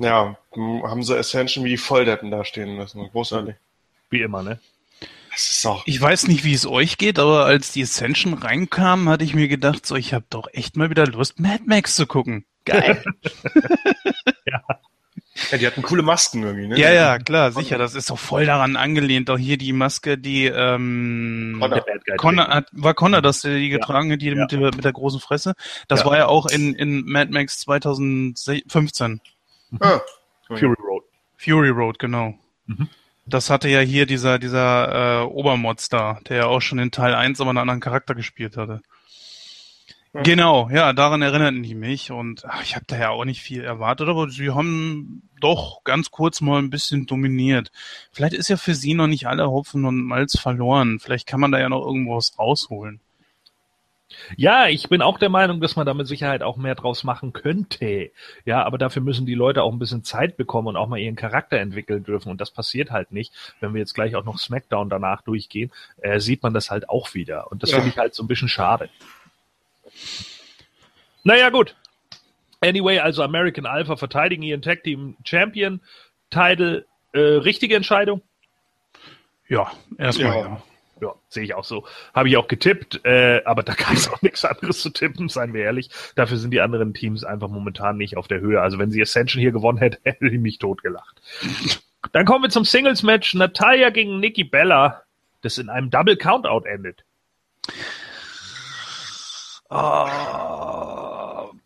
[0.00, 3.06] Ja, haben sie Ascension wie die Volldeppen da stehen lassen.
[3.10, 3.54] Großartig.
[4.08, 4.58] Wie immer, ne?
[5.30, 5.82] Das ist auch.
[5.86, 9.46] Ich weiß nicht, wie es euch geht, aber als die Ascension reinkam, hatte ich mir
[9.46, 12.46] gedacht, so, ich habe doch echt mal wieder Lust, Mad Max zu gucken.
[12.64, 13.04] Geil.
[14.46, 14.62] ja.
[15.50, 16.78] Ja, die hatten coole Masken irgendwie, ne?
[16.78, 17.78] Ja, ja, klar, sicher.
[17.78, 19.30] Das ist doch voll daran angelehnt.
[19.30, 21.84] Auch hier die Maske, die ähm, Connor,
[22.16, 24.34] Connor hat, war Connor, dass der die getragen hat, die ja.
[24.34, 25.54] mit, der, mit der großen Fresse.
[25.88, 26.06] Das ja.
[26.06, 29.20] war ja auch in, in Mad Max 2015.
[29.78, 30.00] Ah,
[30.46, 31.04] Fury Road.
[31.36, 32.34] Fury Road, genau.
[32.66, 32.88] Mhm.
[33.26, 37.14] Das hatte ja hier dieser, dieser äh, Obermods da, der ja auch schon in Teil
[37.14, 38.82] 1 aber einen anderen Charakter gespielt hatte.
[40.12, 40.22] Ja.
[40.22, 43.62] Genau, ja, daran erinnerten die mich und ach, ich habe da ja auch nicht viel
[43.62, 47.70] erwartet, aber sie haben doch ganz kurz mal ein bisschen dominiert.
[48.10, 50.98] Vielleicht ist ja für sie noch nicht alle Hopfen und Malz verloren.
[50.98, 53.00] Vielleicht kann man da ja noch irgendwas rausholen.
[54.36, 57.32] Ja, ich bin auch der Meinung, dass man da mit Sicherheit auch mehr draus machen
[57.32, 58.10] könnte.
[58.44, 61.16] Ja, aber dafür müssen die Leute auch ein bisschen Zeit bekommen und auch mal ihren
[61.16, 62.30] Charakter entwickeln dürfen.
[62.30, 63.32] Und das passiert halt nicht.
[63.60, 67.14] Wenn wir jetzt gleich auch noch SmackDown danach durchgehen, äh, sieht man das halt auch
[67.14, 67.50] wieder.
[67.50, 67.76] Und das ja.
[67.76, 68.88] finde ich halt so ein bisschen schade.
[71.22, 71.76] Naja, gut.
[72.60, 75.80] Anyway, also American Alpha verteidigen ihren Tag Team Champion
[76.30, 76.86] Title.
[77.12, 78.22] Äh, richtige Entscheidung?
[79.48, 80.40] Ja, erstmal ja.
[80.40, 80.62] ja.
[81.00, 81.86] Ja, sehe ich auch so.
[82.14, 85.54] Habe ich auch getippt, äh, aber da kann es auch nichts anderes zu tippen, seien
[85.54, 85.90] wir ehrlich.
[86.14, 88.60] Dafür sind die anderen Teams einfach momentan nicht auf der Höhe.
[88.60, 91.20] Also wenn sie Ascension hier gewonnen hätte, hätte ich mich totgelacht.
[92.12, 93.34] Dann kommen wir zum Singles-Match.
[93.34, 95.02] Natalia gegen Nikki Bella,
[95.42, 97.04] das in einem Double Countout endet.
[99.70, 100.08] Oh,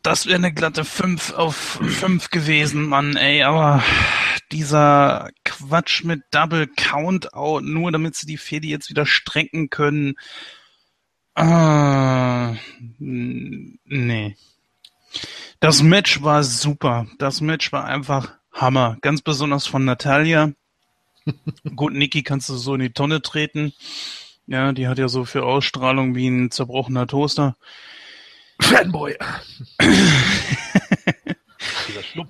[0.04, 3.82] das wäre eine glatte 5 auf 5 gewesen, Mann, ey, aber
[4.52, 10.14] dieser Quatsch mit Double Countout, nur damit sie die Fede jetzt wieder strecken können.
[11.34, 12.54] Ah,
[12.98, 14.36] nee.
[15.58, 17.06] Das Match war super.
[17.18, 18.98] Das Match war einfach Hammer.
[19.00, 20.52] Ganz besonders von Natalia.
[21.76, 23.72] Gut, Niki kannst du so in die Tonne treten.
[24.46, 27.56] Ja, die hat ja so für Ausstrahlung wie ein zerbrochener Toaster.
[28.60, 29.16] Fanboy.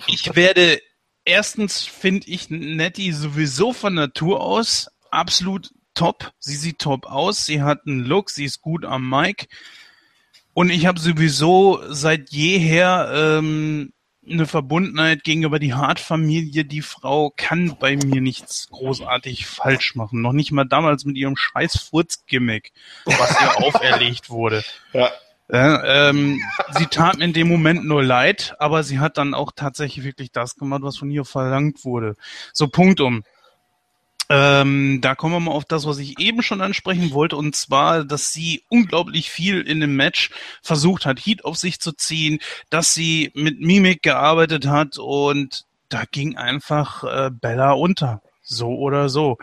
[0.06, 0.80] ich werde
[1.24, 6.32] erstens finde ich Nettie sowieso von Natur aus absolut top.
[6.38, 9.48] Sie sieht top aus, sie hat einen Look, sie ist gut am Mic.
[10.52, 13.92] Und ich habe sowieso seit jeher ähm,
[14.28, 16.64] eine Verbundenheit gegenüber die Hart-Familie.
[16.64, 20.20] Die Frau kann bei mir nichts großartig falsch machen.
[20.20, 22.72] Noch nicht mal damals mit ihrem scheiß Furz-Gimmick,
[23.04, 24.64] was ihr auferlegt wurde.
[24.92, 25.10] Ja.
[25.50, 26.40] Ja, ähm,
[26.78, 30.32] sie tat mir in dem Moment nur leid, aber sie hat dann auch tatsächlich wirklich
[30.32, 32.16] das gemacht, was von ihr verlangt wurde.
[32.52, 33.24] So, Punkt um.
[34.30, 38.04] Ähm, da kommen wir mal auf das, was ich eben schon ansprechen wollte, und zwar,
[38.04, 40.30] dass sie unglaublich viel in dem Match
[40.62, 42.38] versucht hat, Heat auf sich zu ziehen,
[42.70, 48.22] dass sie mit Mimik gearbeitet hat und da ging einfach äh, Bella unter.
[48.42, 49.38] So oder so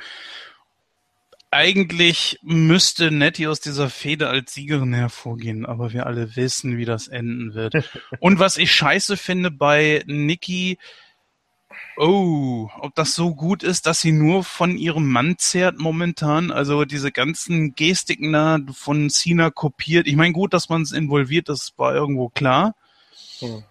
[1.51, 7.09] eigentlich müsste Nettie aus dieser Fehde als Siegerin hervorgehen, aber wir alle wissen, wie das
[7.09, 7.73] enden wird.
[8.19, 10.79] Und was ich scheiße finde bei Nikki,
[11.97, 16.85] oh, ob das so gut ist, dass sie nur von ihrem Mann zehrt momentan, also
[16.85, 20.07] diese ganzen Gestiken da von Cena kopiert.
[20.07, 22.75] Ich meine, gut, dass man es involviert, das war irgendwo klar.
[23.39, 23.63] Hm.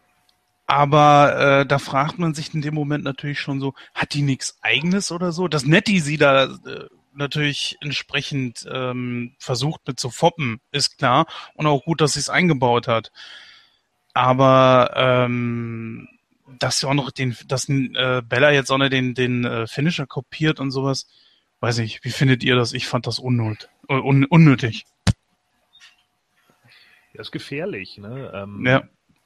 [0.66, 4.58] Aber äh, da fragt man sich in dem Moment natürlich schon so, hat die nichts
[4.60, 5.48] eigenes oder so?
[5.48, 11.26] Dass Nettie sie da äh, natürlich entsprechend ähm, versucht mit zu foppen, ist klar.
[11.54, 13.12] Und auch gut, dass sie es eingebaut hat.
[14.12, 16.08] Aber ähm,
[16.58, 20.06] dass sie auch noch den, dass äh, Bella jetzt auch noch den, den äh, Finisher
[20.06, 21.06] kopiert und sowas,
[21.60, 22.72] weiß ich, wie findet ihr das?
[22.72, 23.68] Ich fand das unnötig.
[23.88, 24.84] Äh, un unnötig.
[27.12, 28.32] Ja, ist gefährlich, ne?
[28.34, 28.82] Ähm, ja.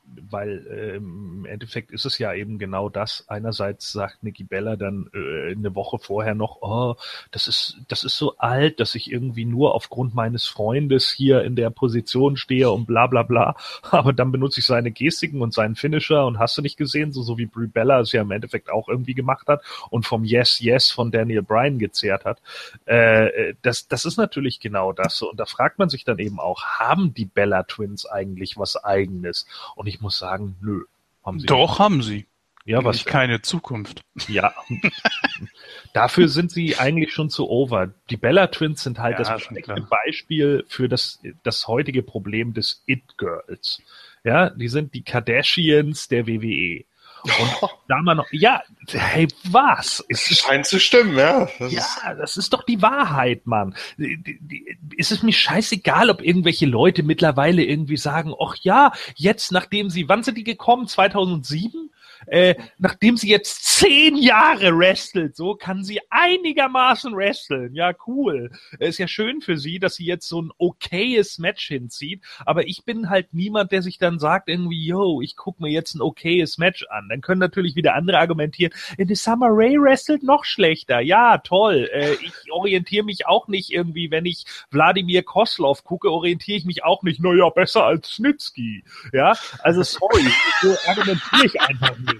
[0.06, 3.24] Weil äh, im Endeffekt ist es ja eben genau das.
[3.28, 6.96] Einerseits sagt Nikki Bella dann äh, eine Woche vorher noch, oh,
[7.30, 11.56] das ist, das ist so alt, dass ich irgendwie nur aufgrund meines Freundes hier in
[11.56, 13.56] der Position stehe und bla bla bla.
[13.90, 17.22] Aber dann benutze ich seine Gestiken und seinen Finisher und hast du nicht gesehen, so,
[17.22, 20.60] so wie Brie Bella es ja im Endeffekt auch irgendwie gemacht hat und vom Yes,
[20.60, 22.40] Yes von Daniel Bryan gezehrt hat.
[22.84, 25.22] Äh, das, das ist natürlich genau das.
[25.22, 29.46] Und da fragt man sich dann eben auch, haben die Bella Twins eigentlich was eigenes?
[29.74, 30.82] Und ich muss sagen, nö.
[31.24, 31.78] Haben sie Doch, nicht.
[31.78, 32.26] haben sie.
[32.66, 33.04] Ja, was?
[33.04, 34.02] Keine Zukunft.
[34.26, 34.54] Ja.
[35.92, 37.92] Dafür sind sie eigentlich schon zu over.
[38.08, 39.48] Die Bella Twins sind halt ja, das
[39.90, 43.82] Beispiel für das, das heutige Problem des It-Girls.
[44.24, 46.84] Ja, die sind die Kardashians der WWE.
[47.24, 50.04] Und da man noch, ja, hey, was?
[50.08, 51.48] Es scheint zu stimmen, ja.
[51.58, 53.74] Das ja, ist das ist doch die Wahrheit, Mann.
[54.96, 60.08] Ist es mir scheißegal, ob irgendwelche Leute mittlerweile irgendwie sagen, ach ja, jetzt nachdem sie,
[60.08, 60.86] wann sind die gekommen?
[60.86, 61.90] 2007?
[62.26, 67.74] Äh, nachdem sie jetzt zehn Jahre wrestelt, so kann sie einigermaßen wresteln.
[67.74, 68.50] Ja, cool.
[68.78, 72.22] Ist ja schön für sie, dass sie jetzt so ein okayes Match hinzieht.
[72.46, 75.94] Aber ich bin halt niemand, der sich dann sagt irgendwie, yo, ich guck mir jetzt
[75.94, 77.08] ein okayes Match an.
[77.08, 81.00] Dann können natürlich wieder andere argumentieren, in the Summer Ray wrestelt noch schlechter.
[81.00, 81.88] Ja, toll.
[81.92, 86.84] Äh, ich orientiere mich auch nicht irgendwie, wenn ich Wladimir Koslov gucke, orientiere ich mich
[86.84, 88.84] auch nicht, naja, besser als Snitsky.
[89.12, 90.24] Ja, also sorry,
[90.60, 92.13] so argumentiere ich einfach nicht.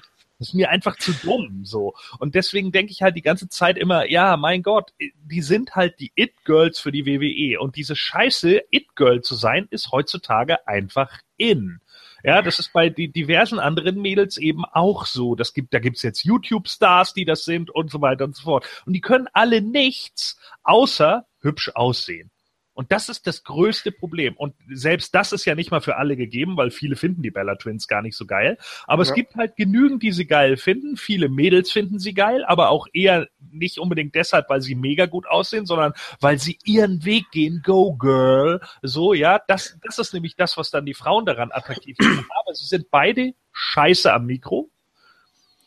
[0.45, 1.95] Das ist mir einfach zu dumm, so.
[2.19, 5.99] Und deswegen denke ich halt die ganze Zeit immer, ja, mein Gott, die sind halt
[6.01, 7.59] die It-Girls für die WWE.
[7.59, 11.81] Und diese Scheiße, It-Girl zu sein, ist heutzutage einfach in.
[12.23, 15.35] Ja, das ist bei die diversen anderen Mädels eben auch so.
[15.35, 18.67] Das gibt, da gibt's jetzt YouTube-Stars, die das sind und so weiter und so fort.
[18.85, 22.31] Und die können alle nichts außer hübsch aussehen.
[22.75, 24.37] Und das ist das größte Problem.
[24.37, 27.55] Und selbst das ist ja nicht mal für alle gegeben, weil viele finden die Bella
[27.55, 28.59] Twins gar nicht so geil.
[28.87, 29.09] Aber ja.
[29.09, 30.97] es gibt halt genügend, die sie geil finden.
[30.97, 35.27] Viele Mädels finden sie geil, aber auch eher nicht unbedingt deshalb, weil sie mega gut
[35.27, 37.63] aussehen, sondern weil sie ihren Weg gehen.
[37.65, 38.61] Go Girl.
[38.83, 42.27] So, ja, das, das ist nämlich das, was dann die Frauen daran attraktiv finden.
[42.45, 44.69] Aber sie sind beide scheiße am Mikro.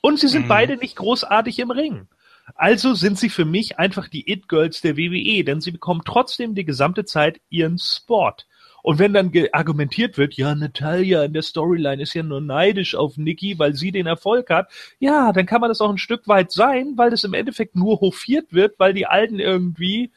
[0.02, 0.50] Und sie sind mhm.
[0.50, 2.08] beide nicht großartig im Ring.
[2.56, 6.66] Also sind sie für mich einfach die It-Girls der WWE, denn sie bekommen trotzdem die
[6.66, 8.34] gesamte Zeit ihren Spot.
[8.84, 13.18] Und wenn dann argumentiert wird, ja, Natalia in der Storyline ist ja nur neidisch auf
[13.18, 16.52] Nikki, weil sie den Erfolg hat, ja, dann kann man das auch ein Stück weit
[16.52, 20.12] sein, weil das im Endeffekt nur hofiert wird, weil die Alten irgendwie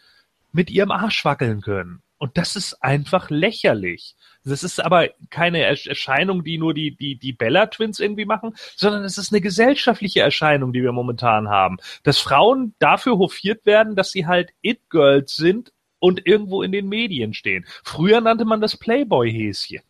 [0.52, 2.02] mit ihrem Arsch wackeln können.
[2.18, 4.14] Und das ist einfach lächerlich.
[4.44, 9.04] Das ist aber keine Erscheinung, die nur die, die, die Bella Twins irgendwie machen, sondern
[9.04, 11.78] es ist eine gesellschaftliche Erscheinung, die wir momentan haben.
[12.02, 17.34] Dass Frauen dafür hofiert werden, dass sie halt It-Girls sind und irgendwo in den Medien
[17.34, 17.66] stehen.
[17.84, 19.82] Früher nannte man das Playboy-Häschen.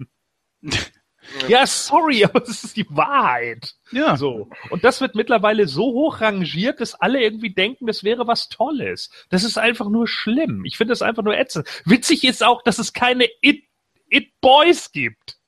[1.49, 3.75] Ja, sorry, aber das ist die Wahrheit.
[3.93, 4.17] Ja.
[4.17, 4.49] So.
[4.71, 9.11] Und das wird mittlerweile so hoch rangiert, dass alle irgendwie denken, das wäre was Tolles.
[9.29, 10.65] Das ist einfach nur schlimm.
[10.65, 11.69] Ich finde das einfach nur ätzend.
[11.85, 13.65] Witzig ist auch, dass es keine It,
[14.11, 15.39] It Boys gibt.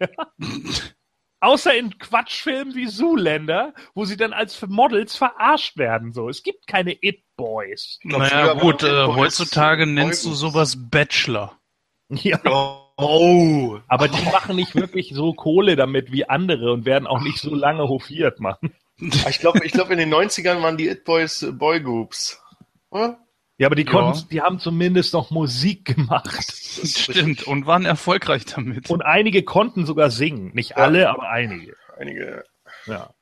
[1.40, 6.12] Außer in Quatschfilmen wie Zoolander, wo sie dann als Models verarscht werden.
[6.12, 7.98] So, es gibt keine It Boys.
[8.04, 11.58] Naja, gut, äh, heutzutage nennst du sowas Bachelor.
[12.08, 12.38] Ja.
[12.96, 13.80] Oh.
[13.88, 17.54] Aber die machen nicht wirklich so Kohle damit wie andere und werden auch nicht so
[17.54, 18.74] lange hofiert machen.
[18.98, 22.40] Ich glaube, ich glaube, in den 90ern waren die It Boys äh, Boygroups.
[22.90, 23.18] Oder?
[23.58, 24.26] Ja, aber die konnten, ja.
[24.30, 26.42] die haben zumindest noch Musik gemacht.
[26.52, 28.90] Stimmt, und waren erfolgreich damit.
[28.90, 30.50] Und einige konnten sogar singen.
[30.54, 31.76] Nicht alle, aber einige.
[31.96, 32.44] Einige.
[32.86, 33.14] Ja.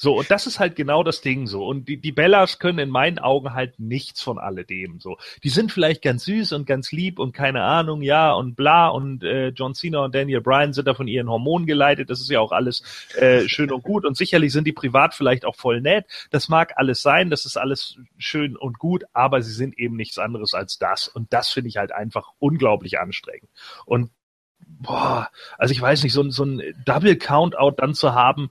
[0.00, 1.66] So, und das ist halt genau das Ding so.
[1.66, 5.18] Und die, die Bellas können in meinen Augen halt nichts von alledem so.
[5.42, 8.88] Die sind vielleicht ganz süß und ganz lieb und keine Ahnung, ja, und bla.
[8.88, 12.10] Und äh, John Cena und Daniel Bryan sind da von ihren Hormonen geleitet.
[12.10, 12.84] Das ist ja auch alles
[13.16, 14.04] äh, schön und gut.
[14.04, 16.06] Und sicherlich sind die privat vielleicht auch voll nett.
[16.30, 20.18] Das mag alles sein, das ist alles schön und gut, aber sie sind eben nichts
[20.18, 21.08] anderes als das.
[21.08, 23.50] Und das finde ich halt einfach unglaublich anstrengend.
[23.84, 24.12] Und
[24.60, 28.48] boah, also ich weiß nicht, so, so ein Double Countout dann zu haben,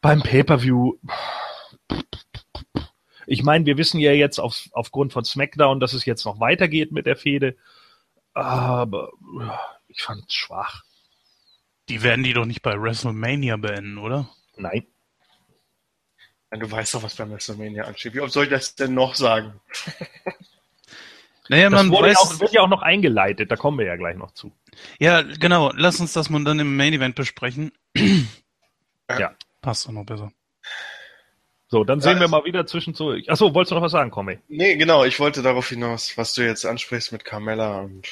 [0.00, 0.94] beim Pay-per-View.
[3.26, 6.92] Ich meine, wir wissen ja jetzt auf, aufgrund von SmackDown, dass es jetzt noch weitergeht
[6.92, 7.56] mit der Fehde.
[8.34, 9.12] Aber
[9.88, 10.84] ich fand es schwach.
[11.88, 14.28] Die werden die doch nicht bei WrestleMania beenden, oder?
[14.56, 14.86] Nein.
[16.50, 18.14] Du weißt doch, was bei WrestleMania ansteht.
[18.14, 19.60] Wie oft soll ich das denn noch sagen?
[21.50, 24.16] Naja, man das weiß, auch, wird ja auch noch eingeleitet, da kommen wir ja gleich
[24.16, 24.52] noch zu.
[25.00, 25.72] Ja, genau.
[25.74, 27.72] Lass uns das mal dann im Main Event besprechen.
[29.10, 29.34] ja.
[29.60, 30.32] Passt auch noch besser.
[31.68, 33.14] So, dann sehen ja, wir mal wieder zwischen so.
[33.28, 34.38] Achso, wolltest du noch was sagen, Komi?
[34.48, 38.08] Nee, genau, ich wollte darauf hinaus, was du jetzt ansprichst mit Carmella und.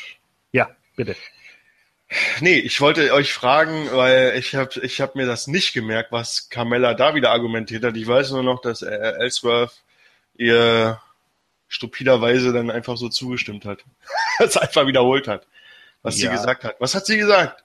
[0.53, 1.17] Ja, bitte.
[2.41, 6.49] Nee, ich wollte euch fragen, weil ich habe ich hab mir das nicht gemerkt, was
[6.49, 7.97] Carmella da wieder argumentiert hat.
[7.97, 9.83] Ich weiß nur noch, dass Ellsworth
[10.37, 11.01] ihr
[11.67, 13.85] stupiderweise dann einfach so zugestimmt hat.
[14.39, 15.47] das einfach wiederholt hat,
[16.03, 16.31] was ja.
[16.31, 16.77] sie gesagt hat.
[16.79, 17.65] Was hat sie gesagt?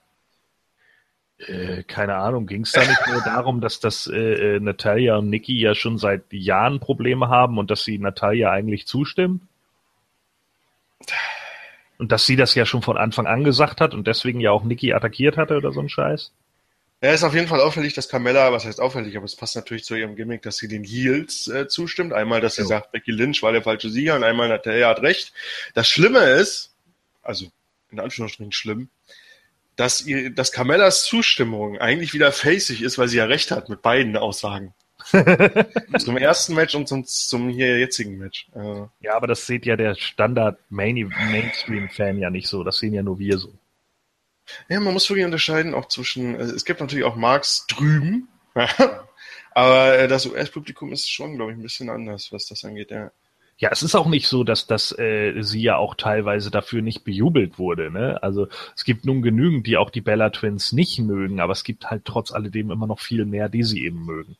[1.39, 5.29] Äh, keine Ahnung, ging es da nicht nur darum, dass das äh, äh, Natalia und
[5.29, 9.43] Nikki ja schon seit Jahren Probleme haben und dass sie Natalia eigentlich zustimmt?
[11.97, 14.63] Und dass sie das ja schon von Anfang an gesagt hat und deswegen ja auch
[14.63, 16.31] Nikki attackiert hatte oder so ein Scheiß?
[17.01, 19.83] Ja, ist auf jeden Fall auffällig, dass Carmella, was heißt auffällig, aber es passt natürlich
[19.83, 22.13] zu ihrem Gimmick, dass sie den Heels äh, zustimmt.
[22.13, 22.67] Einmal, dass sie ja.
[22.67, 25.33] sagt, Becky Lynch war der falsche Sieger und einmal, Natalia hat recht.
[25.73, 26.73] Das Schlimme ist,
[27.21, 27.47] also
[27.91, 28.89] in Anführungsstrichen schlimm,
[29.75, 33.81] dass, ihr, dass Carmellas Zustimmung eigentlich wieder facig ist, weil sie ja recht hat mit
[33.81, 34.73] beiden Aussagen.
[35.99, 38.47] zum ersten Match und zum, zum hier jetzigen Match.
[38.55, 42.63] Äh, ja, aber das sieht ja der Standard Mainstream-Fan ja nicht so.
[42.63, 43.53] Das sehen ja nur wir so.
[44.69, 48.27] Ja, man muss wirklich unterscheiden auch zwischen, äh, es gibt natürlich auch Marks drüben,
[49.51, 53.11] aber äh, das US-Publikum ist schon, glaube ich, ein bisschen anders, was das angeht, ja.
[53.57, 57.03] Ja, es ist auch nicht so, dass, dass äh, sie ja auch teilweise dafür nicht
[57.03, 57.91] bejubelt wurde.
[57.91, 58.21] Ne?
[58.21, 61.89] Also es gibt nun genügend, die auch die Bella Twins nicht mögen, aber es gibt
[61.89, 64.37] halt trotz alledem immer noch viel mehr, die sie eben mögen.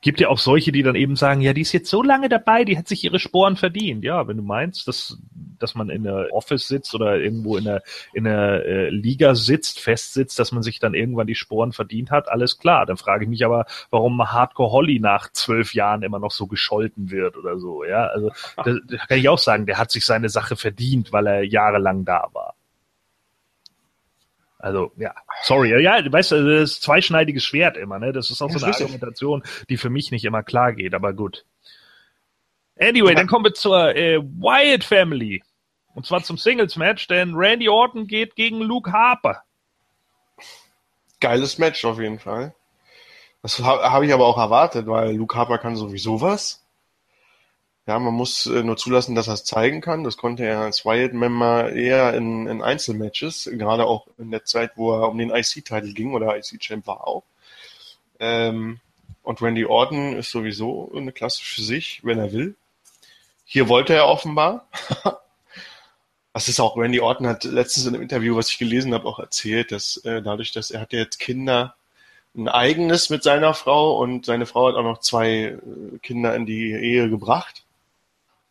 [0.00, 2.64] Gibt ja auch solche, die dann eben sagen, ja, die ist jetzt so lange dabei,
[2.64, 4.04] die hat sich ihre Sporen verdient.
[4.04, 5.18] Ja, wenn du meinst, dass,
[5.58, 7.82] dass man in der Office sitzt oder irgendwo in der,
[8.12, 12.28] in der äh, Liga sitzt, festsitzt, dass man sich dann irgendwann die Sporen verdient hat,
[12.28, 12.86] alles klar.
[12.86, 17.10] Dann frage ich mich aber, warum Hardcore Holly nach zwölf Jahren immer noch so gescholten
[17.10, 17.84] wird oder so.
[17.84, 21.26] Ja, also da, da kann ich auch sagen, der hat sich seine Sache verdient, weil
[21.26, 22.47] er jahrelang da war.
[24.58, 25.80] Also, ja, sorry.
[25.82, 28.12] Ja, du weißt, das ist zweischneidiges Schwert immer, ne?
[28.12, 31.44] Das ist auch so eine Argumentation, die für mich nicht immer klar geht, aber gut.
[32.80, 35.42] Anyway, dann kommen wir zur äh, Wyatt Family.
[35.94, 39.42] Und zwar zum Singles-Match, denn Randy Orton geht gegen Luke Harper.
[41.20, 42.54] Geiles Match auf jeden Fall.
[43.42, 46.64] Das habe hab ich aber auch erwartet, weil Luke Harper kann sowieso was.
[47.88, 50.04] Ja, man muss äh, nur zulassen, dass er es zeigen kann.
[50.04, 54.92] Das konnte er als Wyatt-Member eher in, in Einzelmatches, gerade auch in der Zeit, wo
[54.92, 57.22] er um den IC-Titel ging oder IC-Champ war auch.
[58.20, 58.80] Ähm,
[59.22, 62.56] und Randy Orton ist sowieso eine Klasse für sich, wenn er will.
[63.46, 64.68] Hier wollte er offenbar.
[66.34, 69.18] Was ist auch, Randy Orton hat letztens in einem Interview, was ich gelesen habe, auch
[69.18, 71.74] erzählt, dass äh, dadurch, dass er hat ja jetzt Kinder,
[72.36, 75.58] ein eigenes mit seiner Frau und seine Frau hat auch noch zwei äh,
[76.02, 77.64] Kinder in die Ehe gebracht.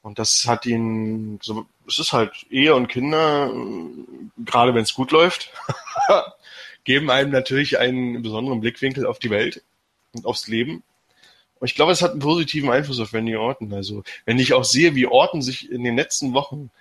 [0.07, 3.51] Und das hat ihn, so, es ist halt Ehe und Kinder,
[4.37, 5.51] gerade wenn es gut läuft,
[6.85, 9.63] geben einem natürlich einen besonderen Blickwinkel auf die Welt
[10.13, 10.81] und aufs Leben.
[11.59, 13.73] Und ich glaube, es hat einen positiven Einfluss auf Randy Orton.
[13.73, 16.71] Also, wenn ich auch sehe, wie Orton sich in den letzten Wochen,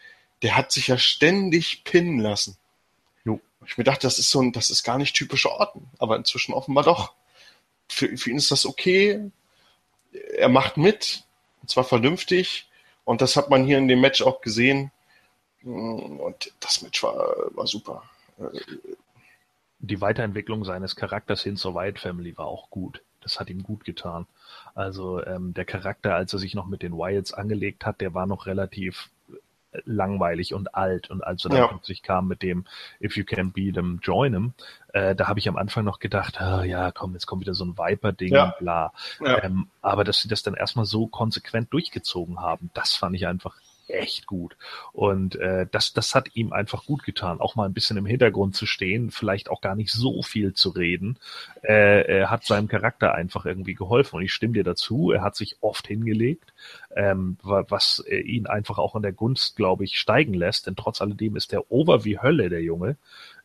[0.43, 2.57] der hat sich ja ständig pinnen lassen.
[3.25, 3.41] Jo.
[3.67, 5.89] Ich mir dachte, das ist so ein, das ist gar nicht typischer Orton.
[5.99, 7.13] Aber inzwischen offenbar doch.
[7.89, 9.33] Für, für ihn ist das okay.
[10.37, 11.25] Er macht mit.
[11.61, 12.66] Und zwar vernünftig.
[13.07, 14.91] Und das hat man hier in dem Match auch gesehen.
[15.63, 17.17] Und das Match war,
[17.55, 18.03] war super.
[19.79, 23.03] Die Weiterentwicklung seines Charakters hin zur White Family war auch gut.
[23.21, 24.27] Das hat ihm gut getan.
[24.75, 28.27] Also ähm, der Charakter, als er sich noch mit den Wyatts angelegt hat, der war
[28.27, 29.09] noch relativ
[29.85, 31.11] langweilig und alt.
[31.11, 31.67] Und als er dann ja.
[31.69, 32.65] plötzlich kam mit dem
[33.01, 34.55] If you can beat them, join them,
[34.93, 37.65] äh, da habe ich am Anfang noch gedacht, ah, ja, komm, jetzt kommt wieder so
[37.65, 38.45] ein Viper-Ding ja.
[38.45, 38.93] und bla.
[39.21, 39.43] Ja.
[39.43, 43.57] Ähm, aber dass sie das dann erstmal so konsequent durchgezogen haben, das fand ich einfach
[43.89, 44.57] echt gut.
[44.93, 48.55] Und äh, das, das hat ihm einfach gut getan, auch mal ein bisschen im Hintergrund
[48.57, 51.19] zu stehen, vielleicht auch gar nicht so viel zu reden.
[51.63, 54.17] Äh, er hat seinem Charakter einfach irgendwie geholfen.
[54.17, 56.53] Und ich stimme dir dazu, er hat sich oft hingelegt,
[56.95, 60.67] ähm, was äh, ihn einfach auch in der Gunst, glaube ich, steigen lässt.
[60.67, 62.97] Denn trotz alledem ist der Over wie Hölle, der Junge,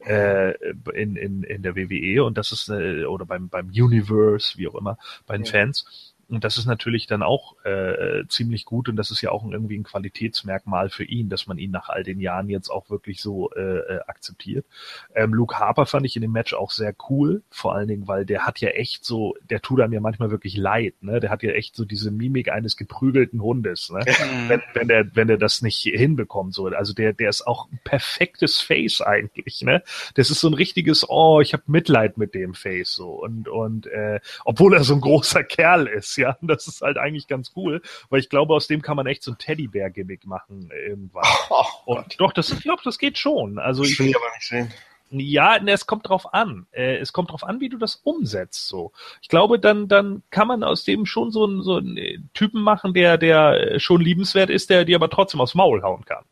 [0.06, 0.54] äh,
[0.94, 4.76] in, in, in der WWE und das ist, äh, oder beim, beim Universe, wie auch
[4.76, 5.52] immer, bei den ja.
[5.52, 6.11] Fans.
[6.32, 9.78] Und das ist natürlich dann auch äh, ziemlich gut und das ist ja auch irgendwie
[9.78, 13.52] ein Qualitätsmerkmal für ihn, dass man ihn nach all den Jahren jetzt auch wirklich so
[13.52, 14.66] äh, äh, akzeptiert.
[15.14, 18.26] Ähm, Luke Harper fand ich in dem Match auch sehr cool, vor allen Dingen, weil
[18.26, 21.20] der hat ja echt so, der tut einem ja manchmal wirklich leid, ne?
[21.20, 24.00] Der hat ja echt so diese Mimik eines geprügelten Hundes, ne?
[24.00, 24.50] Mhm.
[24.50, 26.54] wenn, wenn der, wenn der das nicht hinbekommt.
[26.54, 26.68] So.
[26.68, 29.84] Also der, der ist auch ein perfektes Face eigentlich, ne?
[30.16, 33.10] Das ist so ein richtiges, oh, ich habe Mitleid mit dem Face so.
[33.10, 36.38] Und, und äh, obwohl er so ein großer Kerl ist, ja.
[36.42, 39.32] Das ist halt eigentlich ganz cool, weil ich glaube, aus dem kann man echt so
[39.32, 41.24] ein Teddybär-Gimmick machen irgendwann.
[41.86, 43.60] Oh, Und doch, das, ich glaube, das geht schon.
[43.60, 44.72] Also ich, will ich aber nicht sehen.
[45.10, 46.68] Ja, ne, es kommt drauf an.
[46.72, 48.68] Äh, es kommt drauf an, wie du das umsetzt.
[48.70, 52.20] So, ich glaube, dann dann kann man aus dem schon so einen so einen äh,
[52.34, 56.24] Typen machen, der der schon liebenswert ist, der dir aber trotzdem aufs Maul hauen kann.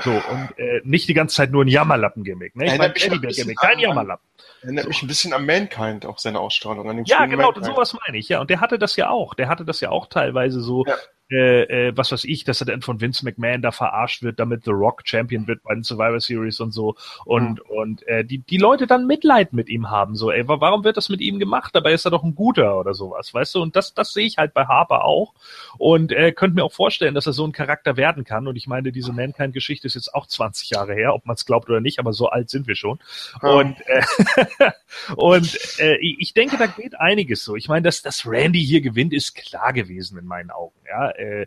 [0.00, 2.54] So, und äh, nicht die ganze Zeit nur ein Jammerlappen-Gimmick.
[2.54, 2.66] Ne?
[2.66, 4.18] Ich meine, Teddybär-Gimmick, kein an-
[4.62, 6.88] Erinnert mich ein bisschen an Mankind, auch seine Ausstrahlung.
[6.90, 7.66] An den Ja, genau, Mankind.
[7.66, 8.40] sowas meine ich, ja.
[8.40, 9.34] Und der hatte das ja auch.
[9.34, 10.96] Der hatte das ja auch teilweise so, Ja.
[11.30, 14.64] äh, äh, was weiß ich, dass er dann von Vince McMahon da verarscht wird, damit
[14.64, 16.96] The Rock Champion wird bei den Survivor Series und so.
[17.26, 20.16] Und, und äh, die, die Leute dann Mitleid mit ihm haben.
[20.16, 21.74] So, ey, wa- warum wird das mit ihm gemacht?
[21.74, 23.62] Dabei ist er doch ein guter oder sowas, weißt du?
[23.62, 25.34] Und das, das sehe ich halt bei Harper auch.
[25.76, 28.46] Und äh, könnte mir auch vorstellen, dass er so ein Charakter werden kann.
[28.48, 31.68] Und ich meine, diese Mankind-Geschichte ist jetzt auch 20 Jahre her, ob man es glaubt
[31.68, 32.98] oder nicht, aber so alt sind wir schon.
[33.42, 33.50] Ja.
[33.50, 34.02] Und, äh,
[35.16, 37.56] und äh, ich denke, da geht einiges so.
[37.56, 40.74] Ich meine, dass, dass Randy hier gewinnt, ist klar gewesen in meinen Augen.
[40.88, 41.46] Ja, äh,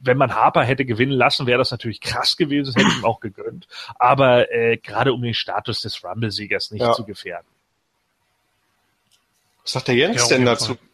[0.00, 3.04] wenn man Harper hätte gewinnen lassen, wäre das natürlich krass gewesen, das hätte ich ihm
[3.04, 3.68] auch gegönnt.
[3.98, 6.92] Aber äh, gerade um den Status des Rumble-Siegers nicht Ja.
[6.92, 7.46] zu gefährden.
[9.62, 10.74] Was sagt der Jens Ja, denn dazu?
[10.74, 10.84] Fall.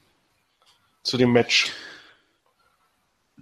[1.03, 1.73] Zu dem Match?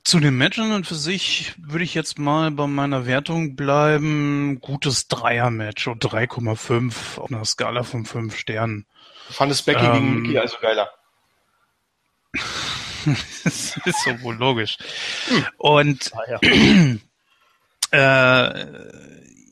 [0.05, 4.61] Zu den Matchen und für sich würde ich jetzt mal bei meiner Wertung bleiben.
[4.61, 8.87] Gutes Dreier-Match und 3,5 auf einer Skala von 5 Sternen.
[9.29, 10.91] Du fandest Becky Ähm, gegen Mickey also geiler.
[13.05, 14.77] das ist so wohl logisch.
[15.57, 16.41] Und Ah, ja.
[17.91, 18.67] Äh,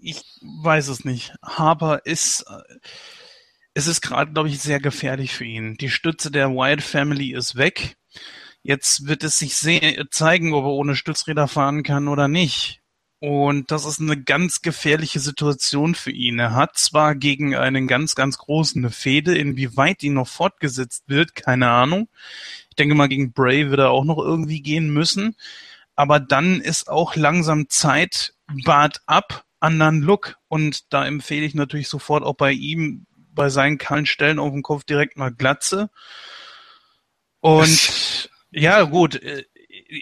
[0.03, 1.32] ich weiß es nicht.
[1.44, 2.78] Harper ist, äh,
[3.72, 5.76] es ist gerade, glaube ich, sehr gefährlich für ihn.
[5.76, 7.96] Die Stütze der Wyatt Family ist weg.
[8.62, 12.82] Jetzt wird es sich zeigen, ob er ohne Stützräder fahren kann oder nicht.
[13.18, 16.40] Und das ist eine ganz gefährliche Situation für ihn.
[16.40, 21.70] Er hat zwar gegen einen ganz, ganz großen Fehde, inwieweit die noch fortgesetzt wird, keine
[21.70, 22.08] Ahnung.
[22.70, 25.36] Ich denke mal, gegen Bray wird er auch noch irgendwie gehen müssen.
[25.94, 28.34] Aber dann ist auch langsam Zeit,
[28.64, 30.36] Bart ab, anderen Look.
[30.48, 34.62] Und da empfehle ich natürlich sofort auch bei ihm, bei seinen kahlen Stellen auf dem
[34.62, 35.90] Kopf direkt mal Glatze.
[37.38, 39.44] Und ja, gut, äh,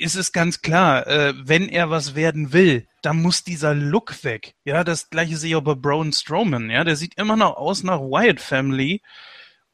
[0.01, 4.55] es ist ganz klar, äh, wenn er was werden will, dann muss dieser Look weg.
[4.65, 6.71] Ja, das gleiche sehe ich auch bei Braun Strowman.
[6.71, 9.03] Ja, der sieht immer noch aus nach Wyatt Family.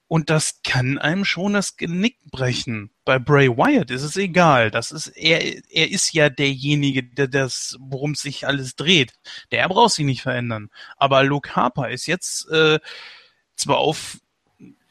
[0.09, 2.91] Und das kann einem schon das Genick brechen.
[3.05, 4.71] Bei Bray Wyatt ist es egal.
[4.71, 9.15] Das ist, er, er ist ja derjenige, der das, worum sich alles dreht.
[9.51, 10.71] Der braucht sich nicht verändern.
[10.97, 12.79] Aber Luke Harper ist jetzt äh,
[13.57, 14.19] zwar auf,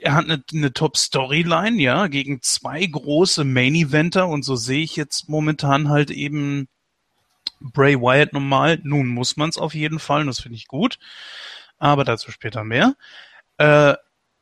[0.06, 5.30] er hat eine, eine Top-Storyline, ja, gegen zwei große Main-Eventer und so sehe ich jetzt
[5.30, 6.68] momentan halt eben
[7.60, 8.80] Bray Wyatt normal.
[8.84, 11.00] Nun muss man es auf jeden Fall, und das finde ich gut.
[11.80, 12.96] Aber dazu später mehr.
[13.58, 13.96] Äh,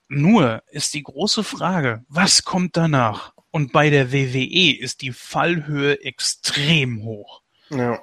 [0.09, 3.33] nur ist die große Frage, was kommt danach?
[3.49, 7.41] Und bei der WWE ist die Fallhöhe extrem hoch.
[7.69, 8.01] Ja.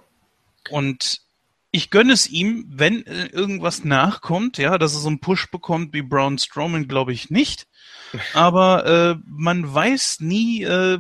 [0.71, 1.21] Und
[1.73, 5.95] ich gönne es ihm, wenn äh, irgendwas nachkommt, ja, dass er so einen Push bekommt
[5.95, 7.69] wie Braun Strowman, glaube ich nicht.
[8.35, 10.99] Aber äh, man weiß nie, äh,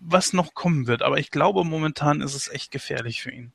[0.00, 1.02] was noch kommen wird.
[1.02, 3.52] Aber ich glaube, momentan ist es echt gefährlich für ihn.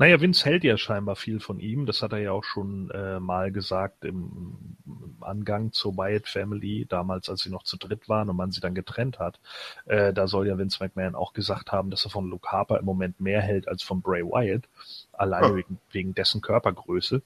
[0.00, 1.84] Naja, Vince hält ja scheinbar viel von ihm.
[1.84, 6.86] Das hat er ja auch schon äh, mal gesagt im, im Angang zur Wyatt Family,
[6.88, 9.40] damals, als sie noch zu dritt waren und man sie dann getrennt hat.
[9.86, 12.84] Äh, da soll ja Vince McMahon auch gesagt haben, dass er von Luke Harper im
[12.84, 14.68] Moment mehr hält als von Bray Wyatt.
[15.12, 15.56] Alleine Ja.
[15.56, 17.22] wegen, wegen dessen Körpergröße.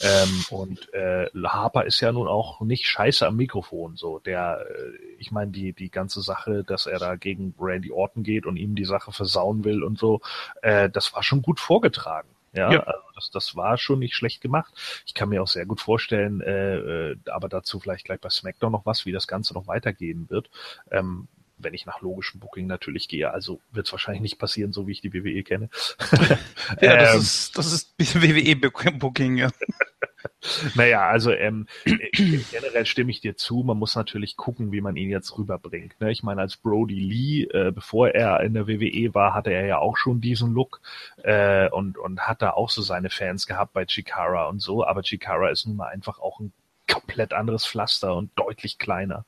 [0.00, 3.96] Ähm, und äh, Harper ist ja nun auch nicht scheiße am Mikrofon.
[3.96, 8.22] So, der, äh, ich meine, die die ganze Sache, dass er da gegen Randy Orton
[8.22, 10.20] geht und ihm die Sache versauen will und so,
[10.62, 12.28] äh, das war schon gut vorgetragen.
[12.52, 12.80] Ja, Ja.
[12.84, 14.72] also das, das war schon nicht schlecht gemacht.
[15.06, 18.72] Ich kann mir auch sehr gut vorstellen, äh, äh, aber dazu vielleicht gleich bei SmackDown
[18.72, 20.50] noch was, wie das Ganze noch weitergehen wird.
[20.90, 21.28] Ähm,
[21.64, 24.92] wenn ich nach logischem Booking natürlich gehe, also wird es wahrscheinlich nicht passieren, so wie
[24.92, 25.70] ich die WWE kenne.
[26.80, 29.50] Ja, das Ähm, ist, das ist WWE-Booking, ja.
[30.74, 32.10] Naja, also ähm, äh,
[32.50, 33.62] generell stimme ich dir zu.
[33.62, 35.98] Man muss natürlich gucken, wie man ihn jetzt rüberbringt.
[36.00, 36.10] Ne?
[36.12, 39.78] Ich meine, als Brody Lee, äh, bevor er in der WWE war, hatte er ja
[39.78, 40.80] auch schon diesen Look
[41.22, 44.84] äh, und und hat da auch so seine Fans gehabt bei Chikara und so.
[44.86, 46.52] Aber Chikara ist nun mal einfach auch ein
[46.94, 49.24] komplett anderes Pflaster und deutlich kleiner.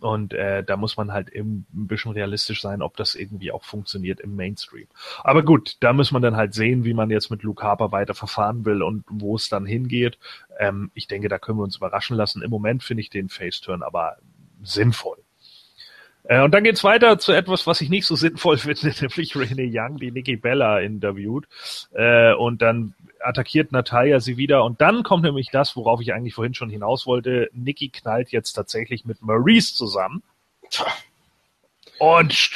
[0.00, 3.64] Und äh, da muss man halt eben ein bisschen realistisch sein, ob das irgendwie auch
[3.64, 4.86] funktioniert im Mainstream.
[5.22, 8.14] Aber gut, da muss man dann halt sehen, wie man jetzt mit Luke Harper weiter
[8.14, 10.18] verfahren will und wo es dann hingeht.
[10.58, 12.42] Ähm, ich denke, da können wir uns überraschen lassen.
[12.42, 14.16] Im Moment finde ich den Faceturn aber
[14.62, 15.18] sinnvoll.
[16.24, 19.70] Äh, und dann geht's weiter zu etwas, was ich nicht so sinnvoll finde, nämlich Renee
[19.70, 21.46] Young, die Nikki Bella interviewt.
[21.92, 22.94] Äh, und dann
[23.24, 24.64] attackiert Natalia sie wieder.
[24.64, 27.48] Und dann kommt nämlich das, worauf ich eigentlich vorhin schon hinaus wollte.
[27.52, 30.22] Nikki knallt jetzt tatsächlich mit Maurice zusammen.
[31.98, 32.50] Und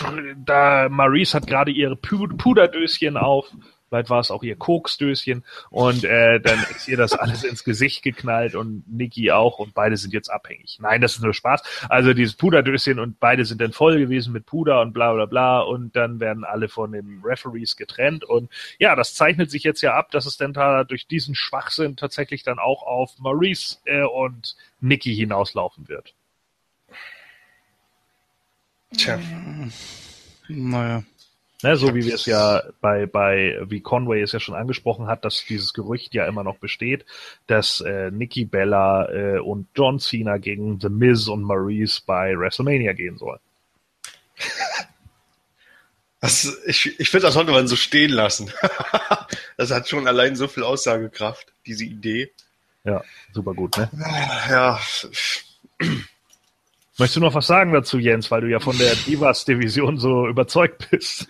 [0.45, 3.51] da Maurice hat gerade ihre Pu- Puderdöschen auf
[3.89, 8.03] Vielleicht war es auch ihr Koksdöschen und äh, dann ist ihr das alles ins Gesicht
[8.03, 10.79] geknallt und Nikki auch und beide sind jetzt abhängig.
[10.81, 11.63] Nein, das ist nur Spaß.
[11.89, 15.61] Also dieses Puderdöschen und beide sind dann voll gewesen mit Puder und bla bla bla
[15.61, 19.95] und dann werden alle von den Referees getrennt und ja, das zeichnet sich jetzt ja
[19.95, 24.57] ab, dass es dann da durch diesen Schwachsinn tatsächlich dann auch auf Maurice äh, und
[24.81, 26.15] Nikki hinauslaufen wird.
[28.97, 29.19] Tja.
[30.49, 31.03] Naja.
[31.63, 35.25] Ne, so wie wir es ja bei, bei, wie Conway es ja schon angesprochen hat,
[35.25, 37.07] dass dieses Gerücht ja immer noch besteht,
[37.47, 42.93] dass äh, Nikki Bella äh, und John Cena gegen The Miz und Maurice bei WrestleMania
[42.93, 43.41] gehen sollen.
[46.19, 48.51] Das, ich ich finde, das sollte man so stehen lassen.
[49.59, 52.33] das hat schon allein so viel Aussagekraft, diese Idee.
[52.85, 53.91] Ja, super gut, ne?
[54.49, 54.81] Ja,
[56.99, 60.89] Möchtest du noch was sagen dazu, Jens, weil du ja von der Divas-Division so überzeugt
[60.91, 61.29] bist?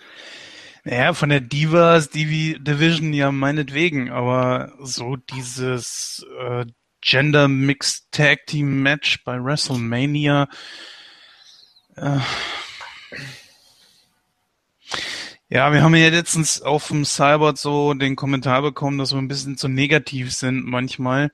[0.85, 6.65] Naja, von der Divas Divi Division ja meinetwegen, aber so dieses äh,
[7.01, 10.47] Gender Mixed Tag Team Match bei WrestleMania.
[11.97, 12.19] Äh,
[15.49, 19.27] ja, wir haben ja letztens auf dem Cyborg so den Kommentar bekommen, dass wir ein
[19.27, 21.31] bisschen zu negativ sind manchmal.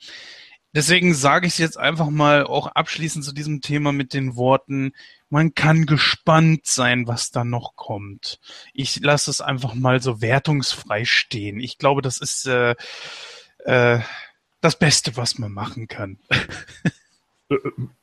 [0.73, 4.93] Deswegen sage ich jetzt einfach mal auch abschließend zu diesem Thema mit den Worten,
[5.29, 8.39] man kann gespannt sein, was da noch kommt.
[8.73, 11.59] Ich lasse es einfach mal so wertungsfrei stehen.
[11.59, 12.75] Ich glaube, das ist äh,
[13.65, 13.99] äh,
[14.61, 16.19] das Beste, was man machen kann.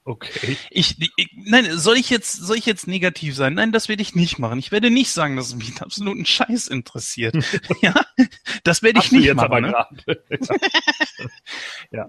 [0.05, 0.57] Okay.
[0.71, 3.53] Ich, ich, nein, soll ich jetzt, soll ich jetzt negativ sein?
[3.53, 4.59] Nein, das werde ich nicht machen.
[4.59, 7.37] Ich werde nicht sagen, dass es mich einen absoluten Scheiß interessiert.
[7.83, 7.95] ja,
[8.65, 9.53] das werde ich Hast nicht jetzt machen.
[9.53, 9.87] aber ne?
[11.91, 12.09] ja.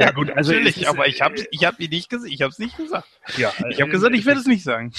[0.00, 2.58] ja, gut, also Natürlich, ist, aber ich habe, ich habe nicht gesagt, ich habe es
[2.58, 3.06] nicht gesagt.
[3.36, 4.92] ja, Ich habe gesagt, ich werde es nicht sagen.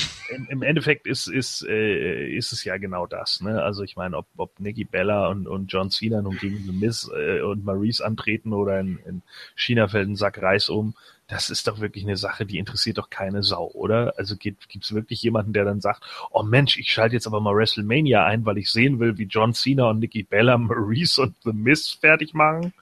[0.47, 3.41] im, Endeffekt ist, ist, äh, ist es ja genau das.
[3.41, 3.61] Ne?
[3.61, 7.11] Also ich meine, ob, ob Nikki Bella und, und John Cena nun gegen The Miz
[7.13, 9.21] äh, und Maurice antreten oder in, in
[9.55, 10.95] China fällt ein Sack Reis um,
[11.27, 14.13] das ist doch wirklich eine Sache, die interessiert doch keine Sau, oder?
[14.17, 17.55] Also gibt es wirklich jemanden, der dann sagt, oh Mensch, ich schalte jetzt aber mal
[17.55, 21.51] WrestleMania ein, weil ich sehen will, wie John Cena und Nikki Bella Maurice und The
[21.51, 22.73] Miz fertig machen?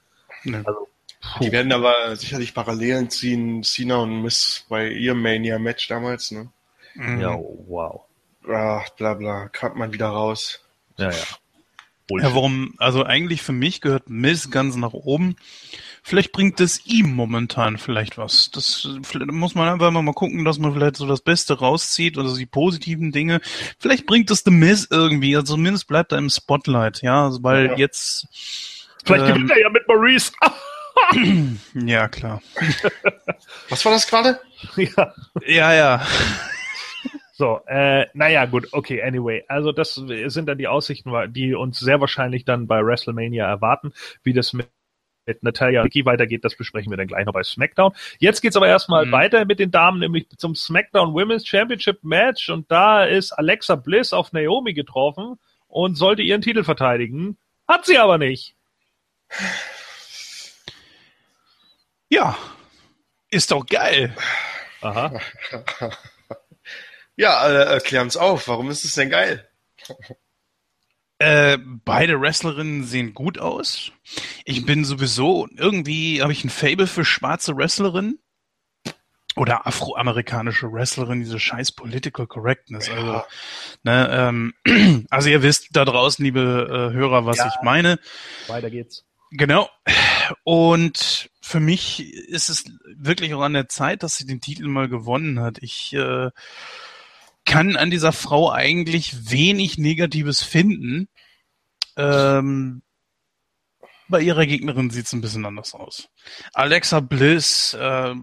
[0.44, 0.62] Ne.
[0.64, 0.88] Also,
[1.40, 6.50] die werden aber sicherlich Parallelen ziehen, Cena und Miss bei ihrem Mania-Match damals, ne?
[6.94, 7.20] Mhm.
[7.20, 7.34] ja,
[7.66, 8.02] wow.
[8.46, 10.60] Ach, bla bla, kommt man wieder raus.
[10.98, 11.24] Ja, ja.
[12.10, 15.36] Ja, warum, also eigentlich für mich gehört Miz ganz nach oben.
[16.06, 18.50] Vielleicht bringt es ihm momentan vielleicht was.
[18.50, 22.34] Das vielleicht muss man einfach mal gucken, dass man vielleicht so das Beste rauszieht oder
[22.34, 23.40] die positiven Dinge.
[23.78, 27.66] Vielleicht bringt es The Miz irgendwie, also zumindest bleibt er im Spotlight, ja, also weil
[27.68, 27.76] Ja.
[27.76, 28.26] jetzt,
[29.06, 30.32] Vielleicht ähm, gewinnt er ja mit Maurice.
[31.74, 32.42] ja klar.
[33.70, 34.38] Was war das gerade?
[34.76, 35.14] ja.
[35.46, 36.06] Ja, ja.
[37.32, 39.42] So, äh, naja, gut, okay, anyway.
[39.48, 43.92] Also das sind dann die Aussichten, die uns sehr wahrscheinlich dann bei WrestleMania erwarten.
[44.22, 44.68] Wie das mit,
[45.26, 47.92] mit Natalia und Vicky weitergeht, das besprechen wir dann gleich noch bei SmackDown.
[48.18, 49.12] Jetzt geht's aber erstmal Mhm.
[49.12, 52.48] weiter mit den Damen, nämlich zum SmackDown Women's Championship Match.
[52.50, 57.38] Und da ist Alexa Bliss auf Naomi getroffen und sollte ihren Titel verteidigen.
[57.66, 58.54] Hat sie aber nicht.
[62.08, 62.36] Ja.
[63.30, 64.14] Ist doch geil.
[64.80, 65.20] Aha.
[67.16, 68.48] Ja, äh, erklären's auf.
[68.48, 69.48] Warum ist es denn geil?
[71.24, 73.92] Äh, beide Wrestlerinnen sehen gut aus.
[74.44, 78.18] Ich bin sowieso, irgendwie habe ich ein Fable für schwarze Wrestlerinnen.
[79.36, 82.90] Oder afroamerikanische Wrestlerin, diese scheiß Political Correctness.
[82.90, 83.26] Also, Ja.
[83.82, 84.08] ne,
[84.66, 87.48] ähm, also ihr wisst da draußen, liebe äh, Hörer, was Ja.
[87.48, 87.98] ich meine.
[88.46, 89.04] Weiter geht's.
[89.30, 89.70] Genau.
[90.44, 92.64] Und für mich ist es
[92.96, 95.58] wirklich auch an der Zeit, dass sie den Titel mal gewonnen hat.
[95.62, 96.30] Ich äh,
[97.44, 101.08] kann an dieser Frau eigentlich wenig Negatives finden.
[101.96, 102.82] Ähm,
[104.08, 106.08] bei ihrer Gegnerin sieht es ein bisschen anders aus.
[106.52, 108.14] Alexa Bliss, äh,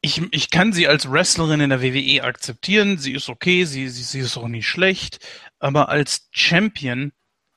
[0.00, 2.98] ich, ich kann sie als Wrestlerin in der WWE akzeptieren.
[2.98, 5.24] Sie ist okay, sie, sie, sie ist auch nicht schlecht.
[5.58, 7.12] Aber als Champion,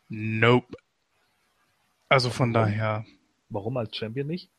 [0.10, 0.76] nope.
[2.10, 3.06] Also von daher,
[3.52, 4.49] Warum als Champion nicht?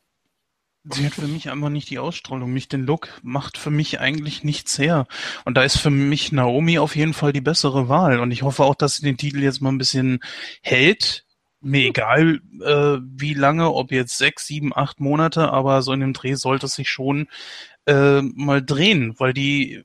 [0.85, 4.43] Sie hat für mich einfach nicht die Ausstrahlung, nicht den Look, macht für mich eigentlich
[4.43, 5.07] nichts her.
[5.45, 8.21] Und da ist für mich Naomi auf jeden Fall die bessere Wahl.
[8.21, 10.21] Und ich hoffe auch, dass sie den Titel jetzt mal ein bisschen
[10.63, 11.25] hält.
[11.61, 16.13] Mir egal, äh, wie lange, ob jetzt sechs, sieben, acht Monate, aber so in dem
[16.13, 17.29] Dreh sollte es sich schon
[17.87, 19.85] äh, mal drehen, weil die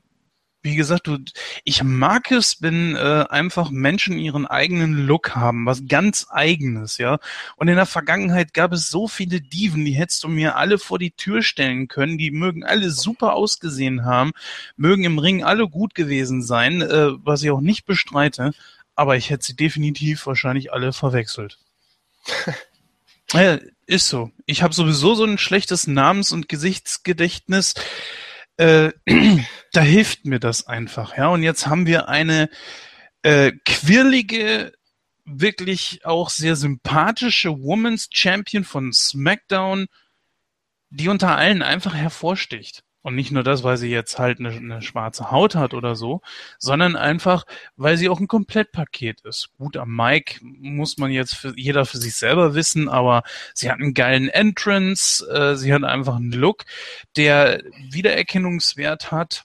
[0.62, 1.18] wie gesagt, du,
[1.64, 7.18] ich mag es, wenn äh, einfach Menschen ihren eigenen Look haben, was ganz eigenes, ja.
[7.56, 10.98] Und in der Vergangenheit gab es so viele Diven, die hättest du mir alle vor
[10.98, 12.18] die Tür stellen können.
[12.18, 14.32] Die mögen alle super ausgesehen haben,
[14.76, 18.52] mögen im Ring alle gut gewesen sein, äh, was ich auch nicht bestreite.
[18.96, 21.58] Aber ich hätte sie definitiv wahrscheinlich alle verwechselt.
[23.32, 24.32] ja, ist so.
[24.44, 27.74] Ich habe sowieso so ein schlechtes Namens- und Gesichtsgedächtnis
[28.58, 28.92] äh,
[29.72, 31.28] da hilft mir das einfach, ja.
[31.28, 32.50] Und jetzt haben wir eine
[33.22, 34.72] äh, quirlige,
[35.24, 39.86] wirklich auch sehr sympathische Women's Champion von SmackDown,
[40.90, 42.82] die unter allen einfach hervorsticht.
[43.02, 46.20] Und nicht nur das, weil sie jetzt halt eine, eine, schwarze Haut hat oder so,
[46.58, 47.44] sondern einfach,
[47.76, 49.50] weil sie auch ein Komplettpaket ist.
[49.56, 53.22] Gut, am Mic muss man jetzt für, jeder für sich selber wissen, aber
[53.54, 56.64] sie hat einen geilen Entrance, äh, sie hat einfach einen Look,
[57.16, 59.44] der Wiedererkennungswert hat.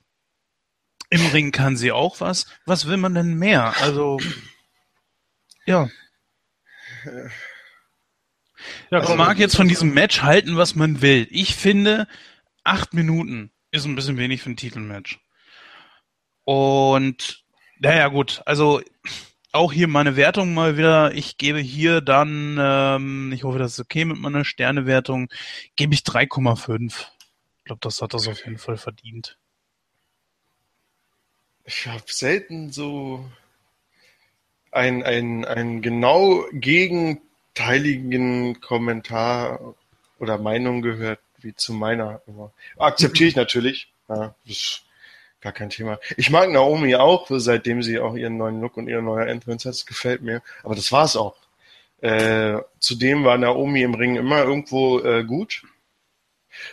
[1.09, 2.47] Im Ring kann sie auch was.
[2.65, 3.75] Was will man denn mehr?
[3.81, 4.19] Also,
[5.67, 5.89] ja.
[8.89, 11.27] Ja, man mag jetzt von diesem Match halten, was man will.
[11.29, 12.07] Ich finde,
[12.63, 15.19] acht Minuten ist ein bisschen wenig für ein Titelmatch.
[16.43, 17.43] Und
[17.79, 18.81] naja gut, also
[19.51, 21.13] auch hier meine Wertung mal wieder.
[21.13, 25.29] Ich gebe hier dann, ähm, ich hoffe, das ist okay mit meiner Sternewertung,
[25.75, 27.07] gebe ich 3,5.
[27.59, 29.37] Ich glaube, das hat das auf jeden Fall verdient.
[31.65, 33.29] Ich habe selten so
[34.71, 39.75] einen, einen genau gegenteiligen Kommentar
[40.19, 42.21] oder Meinung gehört wie zu meiner.
[42.77, 43.91] Akzeptiere ich natürlich.
[44.09, 44.83] Ja, das ist
[45.41, 45.99] gar kein Thema.
[46.17, 49.75] Ich mag Naomi auch, seitdem sie auch ihren neuen Look und ihre neue Entrance hat.
[49.75, 50.41] Das gefällt mir.
[50.63, 51.35] Aber das war's auch.
[52.01, 55.63] Äh, zudem war Naomi im Ring immer irgendwo äh, gut.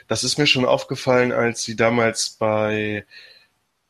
[0.08, 3.06] Das ist mir schon aufgefallen, als sie damals bei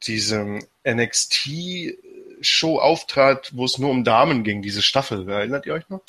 [0.02, 5.28] diesem NXT-Show auftrat, wo es nur um Damen ging, diese Staffel.
[5.28, 6.02] Erinnert ihr euch noch?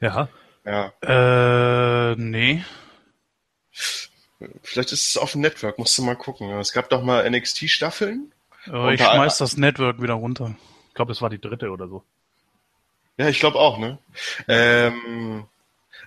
[0.00, 0.28] Ja.
[0.64, 0.92] Ja.
[1.02, 2.64] Äh, nee.
[4.62, 6.50] Vielleicht ist es auf dem Network, musst du mal gucken.
[6.58, 8.32] Es gab doch mal NXT-Staffeln.
[8.72, 10.54] Oh, ich schmeiß das Network wieder runter.
[10.88, 12.02] Ich glaube, es war die dritte oder so.
[13.16, 13.98] Ja, ich glaube auch, ne?
[14.48, 15.44] Ähm,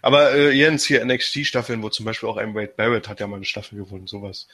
[0.01, 3.37] aber äh, Jens, hier NXT-Staffeln, wo zum Beispiel auch ein Wade Barrett hat ja mal
[3.37, 4.47] eine Staffel gewonnen, sowas.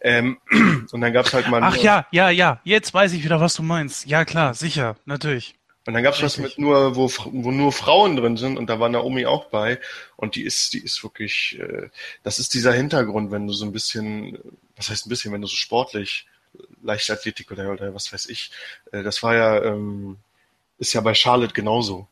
[0.00, 0.38] Ähm,
[0.92, 1.62] und dann gab's halt mal...
[1.62, 4.06] Ach ja, ja, ja, jetzt weiß ich wieder, was du meinst.
[4.06, 5.54] Ja, klar, sicher, natürlich.
[5.86, 8.88] Und dann gab's was mit nur, wo, wo nur Frauen drin sind und da war
[8.88, 9.78] Naomi auch bei
[10.16, 11.90] und die ist, die ist wirklich, äh,
[12.22, 14.38] das ist dieser Hintergrund, wenn du so ein bisschen,
[14.76, 16.26] was heißt ein bisschen, wenn du so sportlich,
[16.82, 18.50] Leichtathletik oder, oder was weiß ich,
[18.92, 20.16] äh, das war ja, ähm,
[20.78, 22.06] ist ja bei Charlotte genauso.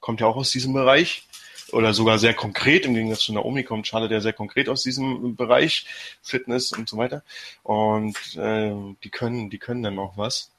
[0.00, 1.24] Kommt ja auch aus diesem Bereich
[1.72, 5.36] oder sogar sehr konkret, im Gegensatz zu Naomi kommt Charlotte ja sehr konkret aus diesem
[5.36, 5.86] Bereich,
[6.22, 7.22] Fitness und so weiter.
[7.62, 8.72] Und äh,
[9.04, 10.50] die können, die können dann auch was.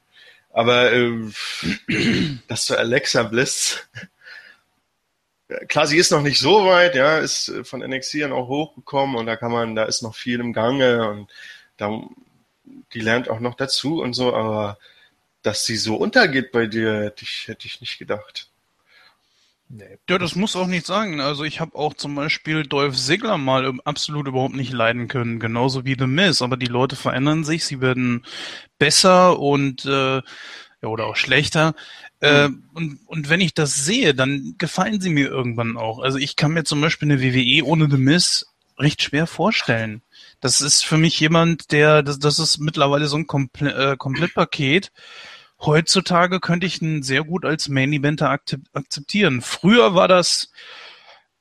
[0.50, 1.30] Aber äh,
[2.48, 3.88] das zu Alexa Bliss,
[5.68, 9.26] klar, sie ist noch nicht so weit, ja, ist von NXT dann auch hochgekommen und
[9.26, 11.30] da kann man, da ist noch viel im Gange und
[11.76, 12.02] da,
[12.92, 14.78] die lernt auch noch dazu und so, aber
[15.42, 18.49] dass sie so untergeht bei dir, hätte ich, hätte ich nicht gedacht.
[19.72, 19.98] Nee.
[20.08, 21.20] Ja, das muss auch nicht sagen.
[21.20, 25.84] Also ich habe auch zum Beispiel Dolph Ziggler mal absolut überhaupt nicht leiden können, genauso
[25.84, 26.42] wie The Miz.
[26.42, 28.26] Aber die Leute verändern sich, sie werden
[28.80, 30.16] besser und äh,
[30.82, 31.74] ja, oder auch schlechter.
[32.20, 32.64] Äh, mhm.
[32.74, 36.00] Äh, und, und wenn ich das sehe, dann gefallen sie mir irgendwann auch.
[36.00, 38.46] Also ich kann mir zum Beispiel eine WWE ohne The Miz
[38.76, 40.02] recht schwer vorstellen.
[40.40, 44.90] Das ist für mich jemand, der, das, das ist mittlerweile so ein Komple äh, Komplettpaket.
[45.62, 49.42] Heutzutage könnte ich ihn sehr gut als Main Eventer akzeptieren.
[49.42, 50.50] Früher war das,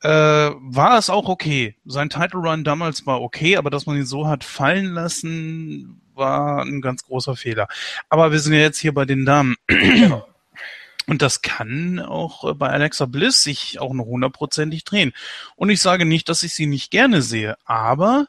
[0.02, 1.78] äh, war es auch okay.
[1.86, 6.64] Sein Title Run damals war okay, aber dass man ihn so hat fallen lassen, war
[6.64, 7.68] ein ganz großer Fehler.
[8.10, 9.56] Aber wir sind ja jetzt hier bei den Damen.
[11.08, 15.12] Und das kann auch bei Alexa Bliss sich auch noch hundertprozentig drehen.
[15.56, 18.28] Und ich sage nicht, dass ich sie nicht gerne sehe, aber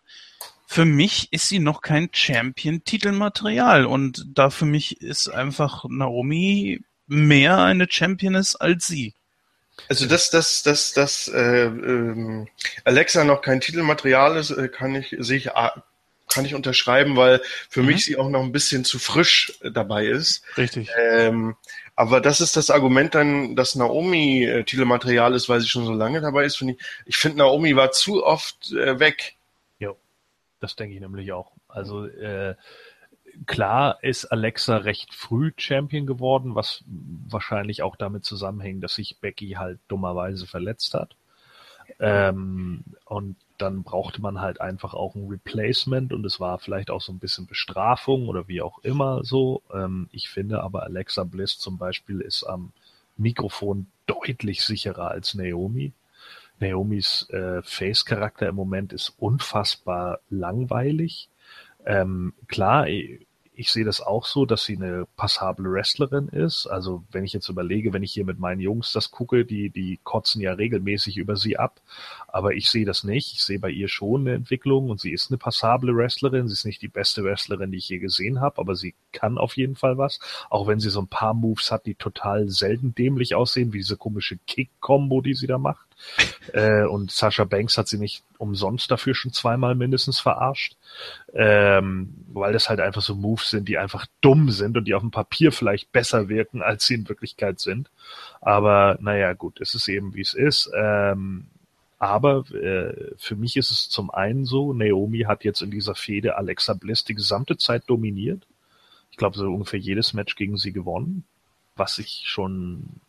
[0.73, 7.59] für mich ist sie noch kein Champion-Titelmaterial und da für mich ist einfach Naomi mehr
[7.59, 9.13] eine Championess als sie.
[9.89, 12.47] Also dass dass dass dass äh, ähm,
[12.85, 15.51] Alexa noch kein Titelmaterial ist, äh, kann ich sehe ich
[16.33, 17.87] kann ich unterschreiben, weil für mhm.
[17.87, 20.45] mich sie auch noch ein bisschen zu frisch dabei ist.
[20.57, 20.89] Richtig.
[20.97, 21.57] Ähm,
[21.97, 25.95] aber das ist das Argument dann, dass Naomi äh, Titelmaterial ist, weil sie schon so
[25.95, 26.59] lange dabei ist.
[26.59, 29.35] Find ich ich finde Naomi war zu oft äh, weg.
[30.61, 31.53] Das denke ich nämlich auch.
[31.69, 32.55] Also äh,
[33.47, 39.51] klar ist Alexa recht früh Champion geworden, was wahrscheinlich auch damit zusammenhängt, dass sich Becky
[39.53, 41.17] halt dummerweise verletzt hat.
[41.99, 47.01] Ähm, und dann brauchte man halt einfach auch ein Replacement und es war vielleicht auch
[47.01, 49.63] so ein bisschen Bestrafung oder wie auch immer so.
[49.73, 52.73] Ähm, ich finde aber Alexa Bliss zum Beispiel ist am
[53.17, 55.93] Mikrofon deutlich sicherer als Naomi.
[56.61, 61.29] Naomis äh, Face-Charakter im Moment ist unfassbar langweilig.
[61.85, 62.87] Ähm, klar,
[63.61, 66.67] ich sehe das auch so, dass sie eine passable Wrestlerin ist.
[66.67, 70.01] Also wenn ich jetzt überlege, wenn ich hier mit meinen Jungs das gucke, die, die
[70.03, 71.83] kotzen ja regelmäßig über sie ab.
[72.27, 73.35] Aber ich sehe das nicht.
[73.35, 76.49] Ich sehe bei ihr schon eine Entwicklung und sie ist eine passable Wrestlerin.
[76.49, 79.59] Sie ist nicht die beste Wrestlerin, die ich je gesehen habe, aber sie kann auf
[79.59, 80.21] jeden Fall was.
[80.49, 83.99] Auch wenn sie so ein paar Moves hat, die total selten dämlich aussehen, wie diese
[83.99, 85.90] komische Kick-Kombo, die sie da macht.
[86.53, 90.77] Äh, und Sascha Banks hat sie nicht umsonst dafür schon zweimal mindestens verarscht,
[91.35, 95.03] ähm, weil das halt einfach so Moves sind, die einfach dumm sind und die auf
[95.03, 97.91] dem Papier vielleicht besser wirken, als sie in Wirklichkeit sind.
[98.41, 100.71] Aber naja, gut, es ist eben wie es ist.
[100.75, 101.47] Ähm,
[101.99, 106.37] aber äh, für mich ist es zum einen so, Naomi hat jetzt in dieser Fehde
[106.37, 108.47] Alexa Bliss die gesamte Zeit dominiert.
[109.11, 111.25] Ich glaube, so ungefähr jedes Match gegen sie gewonnen,
[111.77, 113.01] was ich schon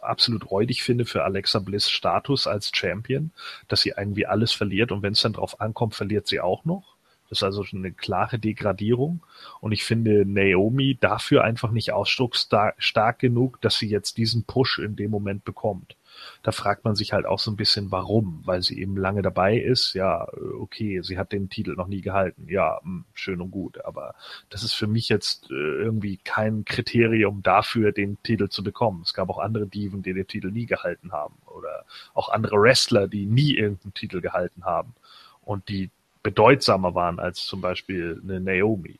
[0.00, 3.30] absolut räudig finde für Alexa Bliss Status als Champion,
[3.68, 6.94] dass sie irgendwie alles verliert und wenn es dann drauf ankommt, verliert sie auch noch.
[7.30, 9.22] Das ist also schon eine klare Degradierung.
[9.60, 14.94] Und ich finde Naomi dafür einfach nicht ausdrucksstark genug, dass sie jetzt diesen Push in
[14.94, 15.96] dem Moment bekommt
[16.42, 19.56] da fragt man sich halt auch so ein bisschen, warum, weil sie eben lange dabei
[19.56, 19.94] ist.
[19.94, 22.46] Ja, okay, sie hat den Titel noch nie gehalten.
[22.48, 24.14] Ja, hm, schön und gut, aber
[24.50, 29.02] das ist für mich jetzt äh, irgendwie kein Kriterium dafür, den Titel zu bekommen.
[29.04, 33.08] Es gab auch andere Diven, die den Titel nie gehalten haben oder auch andere Wrestler,
[33.08, 34.94] die nie irgendeinen Titel gehalten haben
[35.42, 35.90] und die
[36.22, 38.98] bedeutsamer waren als zum Beispiel eine Naomi.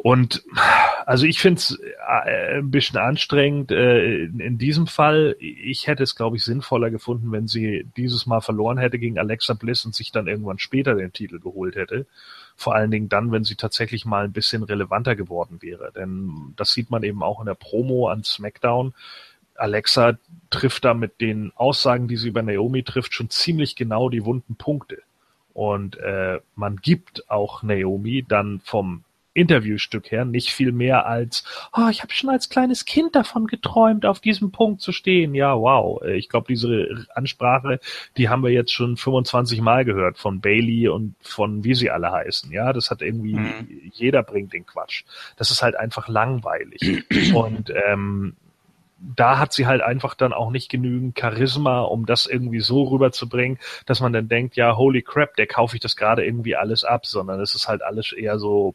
[0.00, 0.44] Und
[1.06, 1.76] also ich finde es
[2.26, 5.34] äh, ein bisschen anstrengend äh, in, in, diesem Fall.
[5.40, 9.54] Ich hätte es, glaube ich, sinnvoller gefunden, wenn sie dieses Mal verloren hätte gegen Alexa
[9.54, 12.06] Bliss und sich dann irgendwann später den Titel geholt hätte.
[12.54, 15.90] Vor allen Dingen dann, wenn sie tatsächlich mal ein bisschen relevanter geworden wäre.
[15.92, 18.94] Denn das sieht man eben auch in der Promo an SmackDown.
[19.56, 20.16] Alexa
[20.50, 24.54] trifft da mit den Aussagen, die sie über Naomi trifft, schon ziemlich genau die wunden
[24.54, 24.98] Punkte.
[25.54, 29.02] Und äh, man gibt auch Naomi dann vom
[29.34, 34.04] Interviewstück her nicht viel mehr als, oh, ich habe schon als kleines Kind davon geträumt,
[34.04, 35.34] auf diesem Punkt zu stehen.
[35.34, 36.02] Ja, wow.
[36.04, 37.80] Ich glaube, diese Ansprache,
[38.16, 42.10] die haben wir jetzt schon 25 Mal gehört von Bailey und von wie sie alle
[42.10, 42.50] heißen.
[42.52, 43.90] Ja, das hat irgendwie, mhm.
[43.92, 45.04] jeder bringt den Quatsch.
[45.36, 47.04] Das ist halt einfach langweilig.
[47.34, 48.36] und ähm,
[49.00, 53.58] da hat sie halt einfach dann auch nicht genügend Charisma, um das irgendwie so rüberzubringen,
[53.86, 57.06] dass man dann denkt, ja, holy crap, der kaufe ich das gerade irgendwie alles ab,
[57.06, 58.74] sondern es ist halt alles eher so,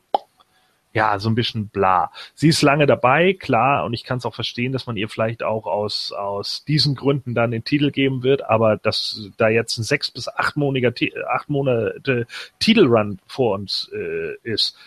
[0.94, 2.12] ja, so ein bisschen bla.
[2.36, 5.42] Sie ist lange dabei, klar, und ich kann es auch verstehen, dass man ihr vielleicht
[5.42, 9.84] auch aus, aus diesen Gründen dann den Titel geben wird, aber dass da jetzt ein
[9.84, 12.28] sechs bis acht Monate, acht Monate
[12.60, 14.78] Titelrun vor uns äh, ist,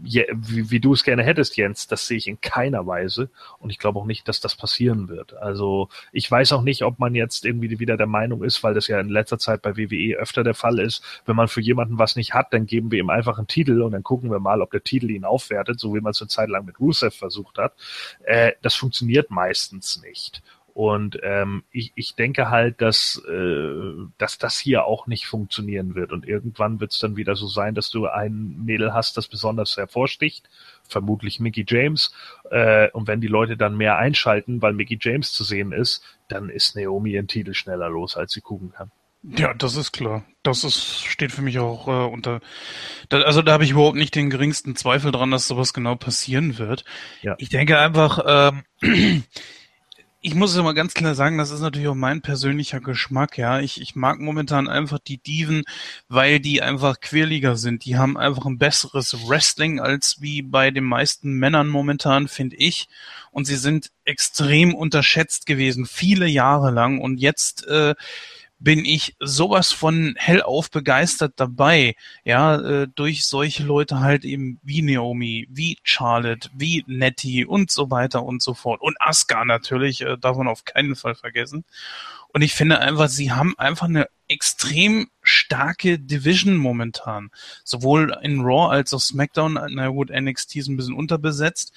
[0.00, 3.30] wie, wie du es gerne hättest, Jens, das sehe ich in keiner Weise.
[3.58, 5.34] Und ich glaube auch nicht, dass das passieren wird.
[5.34, 8.88] Also ich weiß auch nicht, ob man jetzt irgendwie wieder der Meinung ist, weil das
[8.88, 12.16] ja in letzter Zeit bei WWE öfter der Fall ist, wenn man für jemanden was
[12.16, 14.70] nicht hat, dann geben wir ihm einfach einen Titel und dann gucken wir mal, ob
[14.70, 17.74] der Titel ihn aufwertet, so wie man es eine Zeit lang mit Rusev versucht hat.
[18.24, 20.42] Äh, das funktioniert meistens nicht.
[20.76, 26.12] Und ähm, ich, ich denke halt, dass, äh, dass das hier auch nicht funktionieren wird.
[26.12, 29.78] Und irgendwann wird es dann wieder so sein, dass du ein Mädel hast, das besonders
[29.78, 30.50] hervorsticht,
[30.86, 32.12] vermutlich Mickey James.
[32.50, 36.50] Äh, und wenn die Leute dann mehr einschalten, weil Mickey James zu sehen ist, dann
[36.50, 38.90] ist Naomi ihren Titel schneller los, als sie gucken kann.
[39.22, 40.24] Ja, das ist klar.
[40.42, 42.40] Das ist, steht für mich auch äh, unter.
[43.08, 46.58] Da, also da habe ich überhaupt nicht den geringsten Zweifel dran, dass sowas genau passieren
[46.58, 46.84] wird.
[47.22, 47.34] Ja.
[47.38, 49.24] Ich denke einfach, ähm,
[50.26, 53.60] ich muss es mal ganz klar sagen, das ist natürlich auch mein persönlicher Geschmack, ja.
[53.60, 55.62] Ich, ich mag momentan einfach die Diven,
[56.08, 57.84] weil die einfach quirliger sind.
[57.84, 62.88] Die haben einfach ein besseres Wrestling als wie bei den meisten Männern momentan, finde ich.
[63.30, 67.00] Und sie sind extrem unterschätzt gewesen, viele Jahre lang.
[67.00, 67.94] Und jetzt äh,
[68.58, 74.82] bin ich sowas von hellauf begeistert dabei, ja, äh, durch solche Leute halt eben wie
[74.82, 78.80] Naomi, wie Charlotte, wie Nettie und so weiter und so fort.
[78.80, 81.64] Und Asuka natürlich, äh, darf man auf keinen Fall vergessen.
[82.32, 87.30] Und ich finde einfach, sie haben einfach eine extrem starke Division momentan.
[87.64, 91.72] Sowohl in Raw als auch SmackDown, na gut, NXT ist ein bisschen unterbesetzt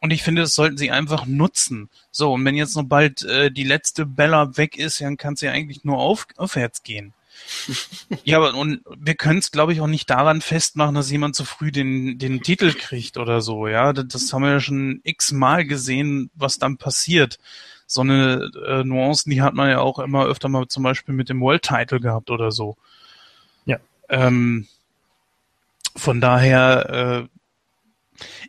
[0.00, 1.88] und ich finde, das sollten sie einfach nutzen.
[2.10, 5.48] So, und wenn jetzt noch bald äh, die letzte Bella weg ist, dann kann sie
[5.48, 7.14] eigentlich nur auf, aufwärts gehen.
[8.24, 11.44] ja, aber und wir können es, glaube ich, auch nicht daran festmachen, dass jemand zu
[11.44, 13.92] früh den, den Titel kriegt oder so, ja.
[13.92, 17.38] Das, das haben wir ja schon x-mal gesehen, was dann passiert.
[17.86, 21.28] so eine äh, Nuancen, die hat man ja auch immer öfter mal zum Beispiel mit
[21.28, 22.76] dem World Title gehabt oder so.
[23.66, 23.78] Ja.
[24.08, 24.66] Ähm,
[25.96, 27.37] von daher, äh,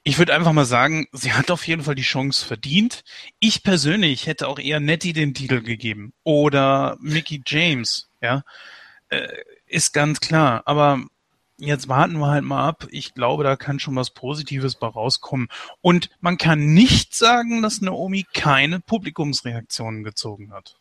[0.03, 3.03] ich würde einfach mal sagen, sie hat auf jeden Fall die Chance verdient.
[3.39, 8.43] Ich persönlich hätte auch eher Nettie den Titel gegeben oder Mickey James, ja,
[9.09, 9.27] äh,
[9.65, 10.63] ist ganz klar.
[10.65, 11.01] Aber
[11.57, 12.87] jetzt warten wir halt mal ab.
[12.91, 15.47] Ich glaube, da kann schon was Positives bei rauskommen.
[15.81, 20.77] Und man kann nicht sagen, dass Naomi keine Publikumsreaktionen gezogen hat.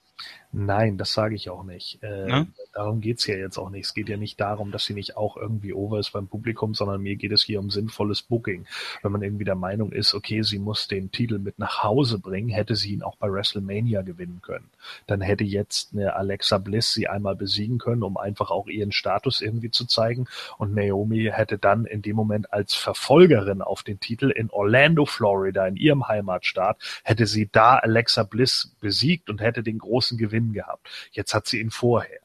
[0.52, 2.02] Nein, das sage ich auch nicht.
[2.02, 2.46] Äh, Ne?
[2.72, 3.86] Darum geht's ja jetzt auch nicht.
[3.86, 7.02] Es geht ja nicht darum, dass sie nicht auch irgendwie over ist beim Publikum, sondern
[7.02, 8.66] mir geht es hier um sinnvolles Booking.
[9.02, 12.48] Wenn man irgendwie der Meinung ist, okay, sie muss den Titel mit nach Hause bringen,
[12.48, 14.68] hätte sie ihn auch bei WrestleMania gewinnen können.
[15.06, 19.40] Dann hätte jetzt eine Alexa Bliss sie einmal besiegen können, um einfach auch ihren Status
[19.40, 20.26] irgendwie zu zeigen.
[20.58, 25.66] Und Naomi hätte dann in dem Moment als Verfolgerin auf den Titel in Orlando, Florida,
[25.66, 30.88] in ihrem Heimatstaat, hätte sie da Alexa Bliss besiegt und hätte den großen Gewinn gehabt.
[31.12, 32.20] Jetzt hat sie ihn vorher.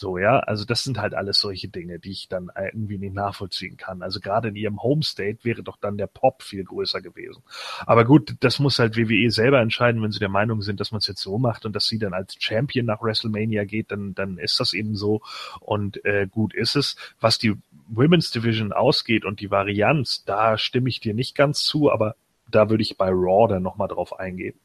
[0.00, 3.76] So, ja, also das sind halt alles solche Dinge, die ich dann irgendwie nicht nachvollziehen
[3.76, 4.00] kann.
[4.00, 7.42] Also gerade in ihrem Homestate wäre doch dann der Pop viel größer gewesen.
[7.84, 11.00] Aber gut, das muss halt WWE selber entscheiden, wenn sie der Meinung sind, dass man
[11.00, 14.38] es jetzt so macht und dass sie dann als Champion nach WrestleMania geht, dann, dann
[14.38, 15.20] ist das eben so
[15.60, 16.96] und äh, gut ist es.
[17.20, 17.52] Was die
[17.86, 22.16] Women's Division ausgeht und die Varianz, da stimme ich dir nicht ganz zu, aber
[22.50, 24.58] da würde ich bei Raw dann nochmal drauf eingehen.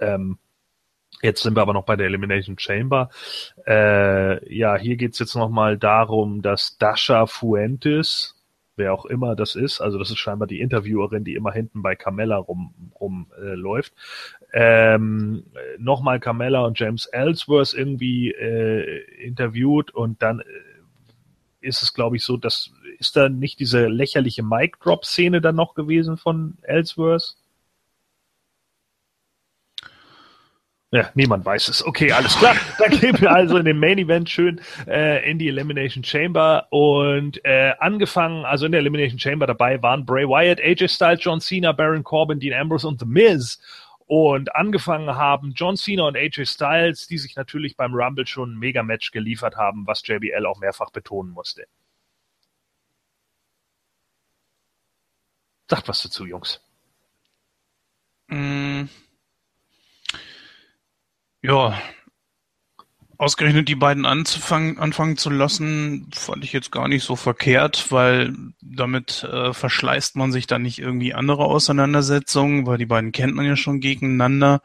[0.00, 0.36] Ähm,
[1.22, 3.10] Jetzt sind wir aber noch bei der Elimination Chamber.
[3.66, 8.34] Äh, ja, hier geht's jetzt nochmal darum, dass Dasha Fuentes,
[8.76, 11.96] wer auch immer das ist, also das ist scheinbar die Interviewerin, die immer hinten bei
[11.96, 13.26] Carmella rumläuft, rum,
[14.52, 15.44] äh, ähm,
[15.78, 20.44] nochmal Carmella und James Ellsworth irgendwie äh, interviewt und dann äh,
[21.60, 26.16] ist es, glaube ich, so, dass ist da nicht diese lächerliche Mic-Drop-Szene dann noch gewesen
[26.16, 27.36] von Ellsworth?
[30.92, 31.84] Ja, niemand weiß es.
[31.84, 32.54] Okay, alles klar.
[32.78, 37.44] Dann gehen wir also in den Main Event schön äh, in die Elimination Chamber und
[37.44, 41.72] äh, angefangen, also in der Elimination Chamber dabei waren Bray Wyatt, AJ Styles, John Cena,
[41.72, 43.60] Baron Corbin, Dean Ambrose und The Miz.
[44.06, 48.58] Und angefangen haben John Cena und AJ Styles, die sich natürlich beim Rumble schon ein
[48.58, 51.66] Mega-Match geliefert haben, was JBL auch mehrfach betonen musste.
[55.68, 56.60] Sagt was dazu, Jungs.
[58.28, 58.84] Mm.
[61.46, 61.80] Ja,
[63.18, 68.34] ausgerechnet die beiden anzufangen, anfangen zu lassen, fand ich jetzt gar nicht so verkehrt, weil
[68.60, 73.46] damit äh, verschleißt man sich dann nicht irgendwie andere Auseinandersetzungen, weil die beiden kennt man
[73.46, 74.60] ja schon gegeneinander.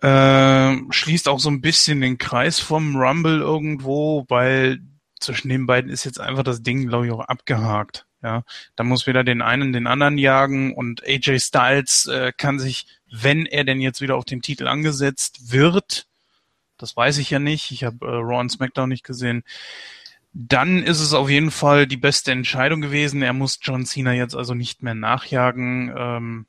[0.00, 4.80] Äh, schließt auch so ein bisschen den Kreis vom Rumble irgendwo, weil
[5.20, 8.06] zwischen den beiden ist jetzt einfach das Ding, glaube ich, auch abgehakt.
[8.22, 8.44] Ja,
[8.76, 13.44] da muss wieder den einen den anderen jagen und AJ Styles äh, kann sich, wenn
[13.44, 16.06] er denn jetzt wieder auf den Titel angesetzt wird,
[16.78, 19.44] das weiß ich ja nicht, ich habe äh, Raw und SmackDown nicht gesehen,
[20.32, 23.20] dann ist es auf jeden Fall die beste Entscheidung gewesen.
[23.20, 25.92] Er muss John Cena jetzt also nicht mehr nachjagen.
[25.94, 26.46] Ähm,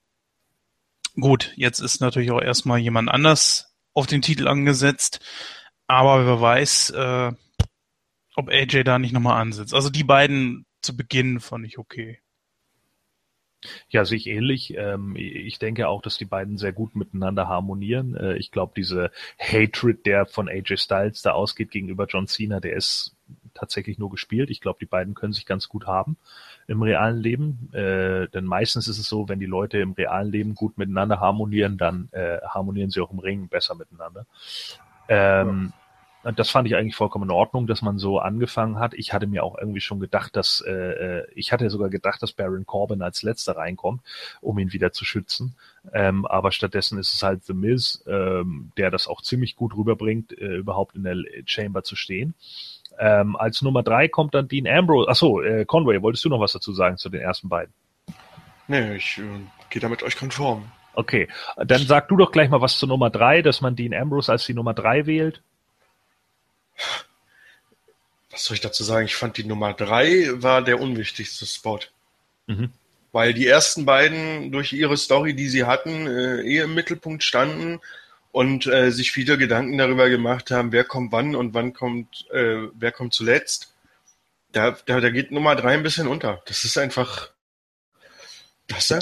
[1.19, 5.19] gut, jetzt ist natürlich auch erstmal jemand anders auf den Titel angesetzt,
[5.85, 7.31] aber wer weiß, äh,
[8.35, 9.73] ob AJ da nicht nochmal ansetzt.
[9.73, 12.22] Also die beiden zu Beginn fand ich okay.
[13.89, 14.75] Ja, sich ähnlich.
[14.77, 18.15] Ähm, ich denke auch, dass die beiden sehr gut miteinander harmonieren.
[18.15, 22.75] Äh, ich glaube, diese Hatred, der von AJ Styles da ausgeht gegenüber John Cena, der
[22.75, 23.15] ist
[23.53, 24.49] tatsächlich nur gespielt.
[24.49, 26.17] Ich glaube, die beiden können sich ganz gut haben
[26.67, 27.69] im realen Leben.
[27.73, 31.77] Äh, denn meistens ist es so, wenn die Leute im realen Leben gut miteinander harmonieren,
[31.77, 34.25] dann äh, harmonieren sie auch im Ring besser miteinander.
[35.07, 35.73] Ähm.
[36.23, 38.93] Und das fand ich eigentlich vollkommen in Ordnung, dass man so angefangen hat.
[38.93, 42.65] Ich hatte mir auch irgendwie schon gedacht, dass äh, ich hatte sogar gedacht, dass Baron
[42.65, 44.01] Corbin als letzter reinkommt,
[44.41, 45.55] um ihn wieder zu schützen.
[45.91, 50.31] Ähm, aber stattdessen ist es halt The Miz, ähm, der das auch ziemlich gut rüberbringt,
[50.37, 52.35] äh, überhaupt in der Chamber zu stehen.
[52.97, 55.09] Ähm, als Nummer drei kommt dann Dean Ambrose.
[55.09, 57.73] Achso, äh, Conway, wolltest du noch was dazu sagen zu den ersten beiden?
[58.67, 59.23] Nee, ich äh,
[59.69, 60.71] gehe da mit euch konform.
[60.95, 61.27] Okay,
[61.57, 64.45] dann sag du doch gleich mal was zu Nummer drei, dass man Dean Ambrose als
[64.45, 65.41] die Nummer drei wählt.
[68.31, 69.05] Was soll ich dazu sagen?
[69.05, 71.79] Ich fand die Nummer drei war der unwichtigste Spot.
[72.47, 72.71] Mhm.
[73.11, 77.79] Weil die ersten beiden durch ihre Story, die sie hatten, äh, eh im Mittelpunkt standen
[78.31, 82.67] und äh, sich viele Gedanken darüber gemacht haben, wer kommt wann und wann kommt, äh,
[82.73, 83.75] wer kommt zuletzt.
[84.51, 86.41] Da, da, da geht Nummer drei ein bisschen unter.
[86.47, 87.29] Das ist einfach
[88.67, 88.99] das da.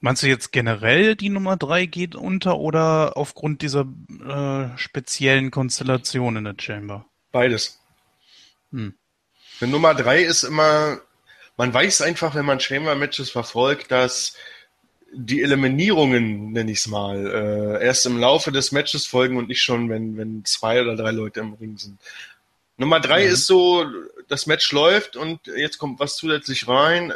[0.00, 3.86] Meinst du jetzt generell die Nummer drei geht unter oder aufgrund dieser
[4.26, 7.04] äh, speziellen Konstellation in der Chamber?
[7.32, 7.78] Beides.
[8.72, 8.94] Hm.
[9.60, 11.00] Denn Nummer drei ist immer,
[11.58, 14.36] man weiß einfach, wenn man Chamber-Matches verfolgt, dass
[15.12, 19.60] die Eliminierungen, nenne ich es mal, äh, erst im Laufe des Matches folgen und nicht
[19.60, 21.98] schon, wenn, wenn zwei oder drei Leute im Ring sind.
[22.78, 23.32] Nummer drei mhm.
[23.32, 23.84] ist so,
[24.28, 27.12] das Match läuft und jetzt kommt was zusätzlich rein,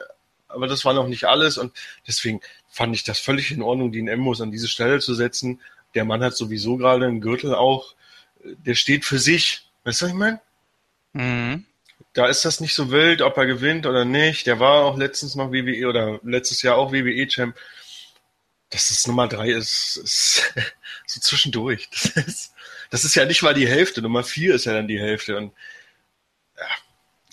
[0.49, 1.73] aber das war noch nicht alles und
[2.07, 2.41] deswegen
[2.75, 5.61] fand ich das völlig in Ordnung, den Embos an diese Stelle zu setzen.
[5.95, 7.95] Der Mann hat sowieso gerade einen Gürtel auch,
[8.43, 9.71] der steht für sich.
[9.85, 10.41] Weißt du, was ich meine?
[11.13, 11.65] Mhm.
[12.13, 14.47] Da ist das nicht so wild, ob er gewinnt oder nicht.
[14.47, 17.57] Der war auch letztens noch WWE oder letztes Jahr auch WWE-Champ
[18.75, 20.53] dass das Nummer drei ist, ist
[21.07, 21.89] so zwischendurch.
[21.91, 22.55] Das ist,
[22.91, 24.03] das ist ja nicht mal die Hälfte.
[24.03, 25.37] Nummer vier ist ja dann die Hälfte.
[25.37, 25.53] Und.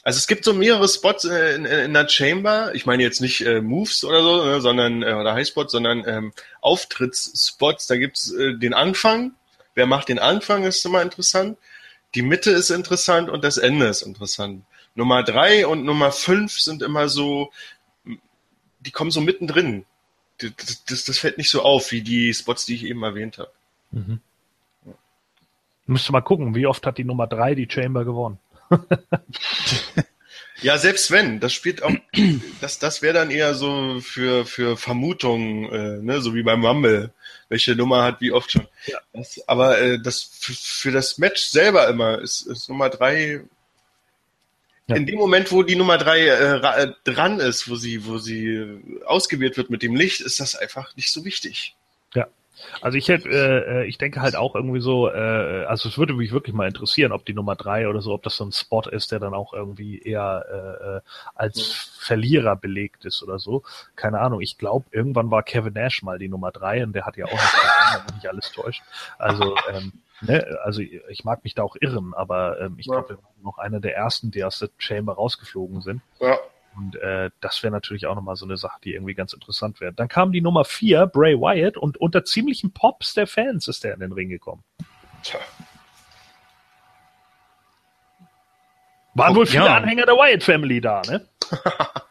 [0.04, 2.74] Also es gibt so mehrere Spots in, in, in der Chamber.
[2.74, 6.34] Ich meine jetzt nicht äh, Moves oder so, ne, sondern äh, oder Highspots, sondern ähm,
[6.62, 7.88] Auftrittsspots.
[7.88, 9.34] Da gibt's äh, den Anfang.
[9.76, 11.58] Wer macht den Anfang, ist immer interessant.
[12.16, 14.64] Die Mitte ist interessant und das Ende ist interessant.
[14.96, 17.52] Nummer drei und Nummer fünf sind immer so,
[18.82, 19.86] die kommen so mittendrin
[20.42, 23.52] das, das, das fällt nicht so auf wie die Spots, die ich eben erwähnt habe.
[23.92, 24.20] Mhm.
[25.86, 28.40] Müsste mal gucken, wie oft hat die Nummer drei die Chamber gewonnen?
[30.62, 31.92] ja, selbst wenn, das spielt auch,
[32.62, 37.14] das, das wäre dann eher so für, für Vermutungen, äh, ne, so wie beim Rumble,
[37.50, 38.68] welche Nummer hat wie oft schon.
[38.86, 39.00] Ja.
[39.14, 43.42] Das, aber äh, das für, für das Match selber immer ist, ist Nummer drei
[44.92, 44.98] ja.
[44.98, 49.00] In dem Moment, wo die Nummer drei äh, äh, dran ist, wo sie, wo sie
[49.06, 51.76] ausgewählt wird mit dem Licht, ist das einfach nicht so wichtig.
[52.14, 52.28] Ja.
[52.82, 56.14] Also ich hätte, äh, äh, ich denke halt auch irgendwie so, äh, also es würde
[56.14, 58.84] mich wirklich mal interessieren, ob die Nummer drei oder so, ob das so ein Spot
[58.90, 61.02] ist, der dann auch irgendwie eher äh, äh
[61.36, 61.90] als.
[62.02, 63.62] Verlierer belegt ist oder so.
[63.96, 64.42] Keine Ahnung.
[64.42, 67.32] Ich glaube, irgendwann war Kevin Nash mal die Nummer drei und der hat ja auch
[67.32, 68.82] nicht, gewonnen, wenn mich alles täuscht.
[69.20, 69.94] Also ähm,
[70.24, 72.94] Ne, also ich mag mich da auch irren, aber ähm, ich ja.
[72.94, 76.02] glaube, wir waren noch einer der ersten, die aus der Chamber rausgeflogen sind.
[76.20, 76.38] Ja.
[76.76, 79.94] Und äh, das wäre natürlich auch nochmal so eine Sache, die irgendwie ganz interessant wäre.
[79.94, 83.94] Dann kam die Nummer vier, Bray Wyatt, und unter ziemlichen Pops der Fans ist der
[83.94, 84.64] in den Ring gekommen.
[85.24, 85.40] Tja.
[89.14, 89.76] Waren oh, wohl viele ja.
[89.76, 91.28] Anhänger der Wyatt Family da, ne?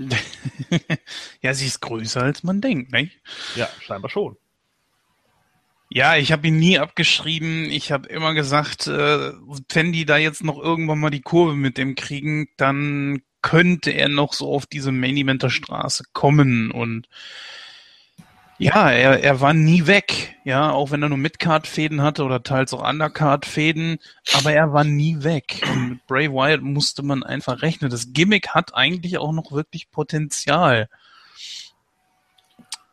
[1.42, 3.10] ja, sie ist größer als man denkt, ne?
[3.56, 4.36] Ja, scheinbar schon.
[5.92, 7.64] Ja, ich habe ihn nie abgeschrieben.
[7.64, 9.32] Ich habe immer gesagt, äh,
[9.72, 14.08] wenn die da jetzt noch irgendwann mal die Kurve mit dem kriegen, dann könnte er
[14.08, 17.08] noch so auf diese Main Eventer Straße kommen und
[18.60, 22.74] ja, er, er war nie weg, ja, auch wenn er nur Midcard-Fäden hatte oder teils
[22.74, 23.98] auch Undercard-Fäden,
[24.34, 25.62] aber er war nie weg.
[25.72, 27.90] Und mit Bray Wyatt musste man einfach rechnen.
[27.90, 30.90] Das Gimmick hat eigentlich auch noch wirklich Potenzial.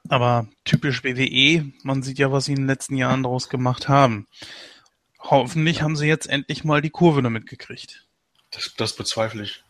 [0.07, 4.25] Aber typisch WWE, man sieht ja, was sie in den letzten Jahren daraus gemacht haben.
[5.19, 8.05] Hoffentlich haben sie jetzt endlich mal die Kurve damit gekriegt.
[8.51, 9.65] Das, das bezweifle ich.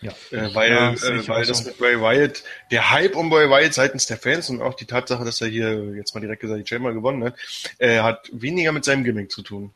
[0.00, 0.12] Ja.
[0.30, 1.68] Äh, weil ja, äh, weil das so.
[1.68, 5.24] mit Bray Wyatt, der Hype um Bray Wyatt seitens der Fans und auch die Tatsache,
[5.24, 7.36] dass er hier jetzt mal direkt gesagt die Chamber gewonnen hat,
[7.78, 9.72] äh, hat weniger mit seinem Gimmick zu tun.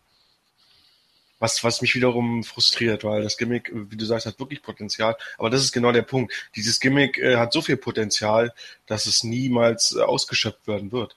[1.39, 5.17] Was, was mich wiederum frustriert, weil das Gimmick, wie du sagst, hat wirklich Potenzial.
[5.39, 6.35] Aber das ist genau der Punkt.
[6.55, 8.53] Dieses Gimmick äh, hat so viel Potenzial,
[8.87, 11.17] dass es niemals äh, ausgeschöpft werden wird.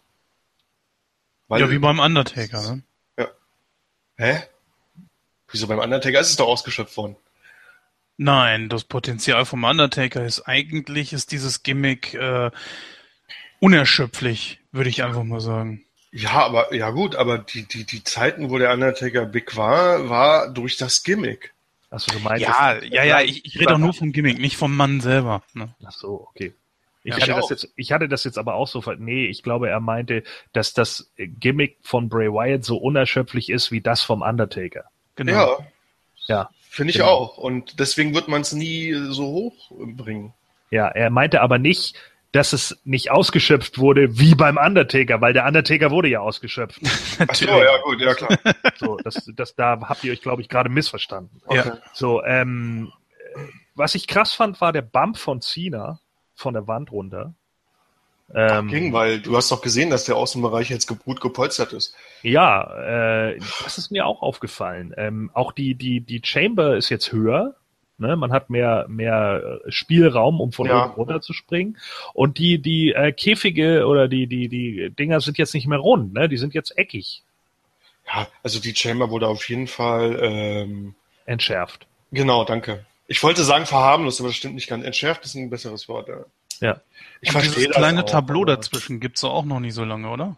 [1.50, 2.84] Weil, ja, wie beim Undertaker, ne?
[3.18, 3.28] Ja.
[4.16, 4.44] Hä?
[5.52, 7.18] Wieso beim Undertaker ist es doch ausgeschöpft worden?
[8.18, 12.52] Nein, das Potenzial vom Undertaker ist eigentlich ist dieses Gimmick äh,
[13.60, 15.84] unerschöpflich, würde ich einfach mal sagen.
[16.12, 20.54] Ja, aber ja gut, aber die, die, die Zeiten, wo der Undertaker big war, war
[20.54, 21.54] durch das Gimmick.
[21.90, 22.44] Achso, du meinst.
[22.44, 25.42] Ja, ja, ja, ich, ich rede auch nur vom Gimmick, nicht vom Mann selber.
[25.54, 25.74] Ne?
[25.84, 26.54] Ach so, okay.
[27.04, 29.70] Ich, ja, hatte das jetzt, ich hatte das jetzt aber auch so, nee, ich glaube,
[29.70, 30.24] er meinte,
[30.54, 34.86] dass das Gimmick von Bray Wyatt so unerschöpflich ist wie das vom Undertaker.
[35.16, 35.32] Genau.
[35.32, 35.68] Ja.
[36.28, 36.50] Ja.
[36.74, 37.10] Finde ich genau.
[37.10, 37.38] auch.
[37.38, 40.34] Und deswegen wird man es nie so hoch bringen.
[40.72, 41.96] Ja, er meinte aber nicht,
[42.32, 46.82] dass es nicht ausgeschöpft wurde wie beim Undertaker, weil der Undertaker wurde ja ausgeschöpft.
[47.28, 48.40] Ach so, ja gut, ja klar.
[48.78, 51.44] So, das, das, da habt ihr euch, glaube ich, gerade missverstanden.
[51.46, 51.58] Okay.
[51.64, 51.78] Ja.
[51.94, 52.92] So, ähm,
[53.76, 56.00] was ich krass fand, war der Bump von Cena
[56.34, 57.36] von der Wand runter.
[58.34, 61.96] Ähm, ging, weil du hast doch gesehen, dass der Außenbereich jetzt gut gepolstert ist.
[62.22, 64.94] Ja, äh, das ist mir auch aufgefallen.
[64.98, 67.56] Ähm, auch die, die, die Chamber ist jetzt höher.
[67.98, 68.16] Ne?
[68.16, 70.86] Man hat mehr, mehr Spielraum, um von ja.
[70.86, 71.78] oben runter zu springen.
[72.14, 76.14] Und die, die äh, Käfige oder die, die, die Dinger sind jetzt nicht mehr rund,
[76.14, 76.28] ne?
[76.28, 77.24] Die sind jetzt eckig.
[78.08, 80.96] Ja, also die Chamber wurde auf jeden Fall ähm,
[81.26, 81.88] entschärft.
[82.12, 82.86] Genau, danke.
[83.08, 84.84] Ich wollte sagen verharmlost, aber das stimmt nicht ganz.
[84.84, 86.08] Entschärft ist ein besseres Wort.
[86.08, 86.26] Ja.
[86.62, 86.82] Ja.
[87.22, 90.10] Ich Und verstehe dieses kleine auch, Tableau dazwischen gibt's doch auch noch nicht so lange,
[90.10, 90.38] oder?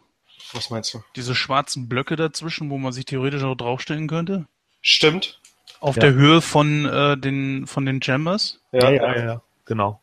[0.54, 1.04] Was meinst du?
[1.16, 4.46] Diese schwarzen Blöcke dazwischen, wo man sich theoretisch auch draufstellen könnte?
[4.82, 5.40] Stimmt.
[5.80, 6.02] Auf ja.
[6.02, 8.60] der Höhe von, äh, den, von den Chambers?
[8.72, 10.02] Ja, ja, ja, ja, genau.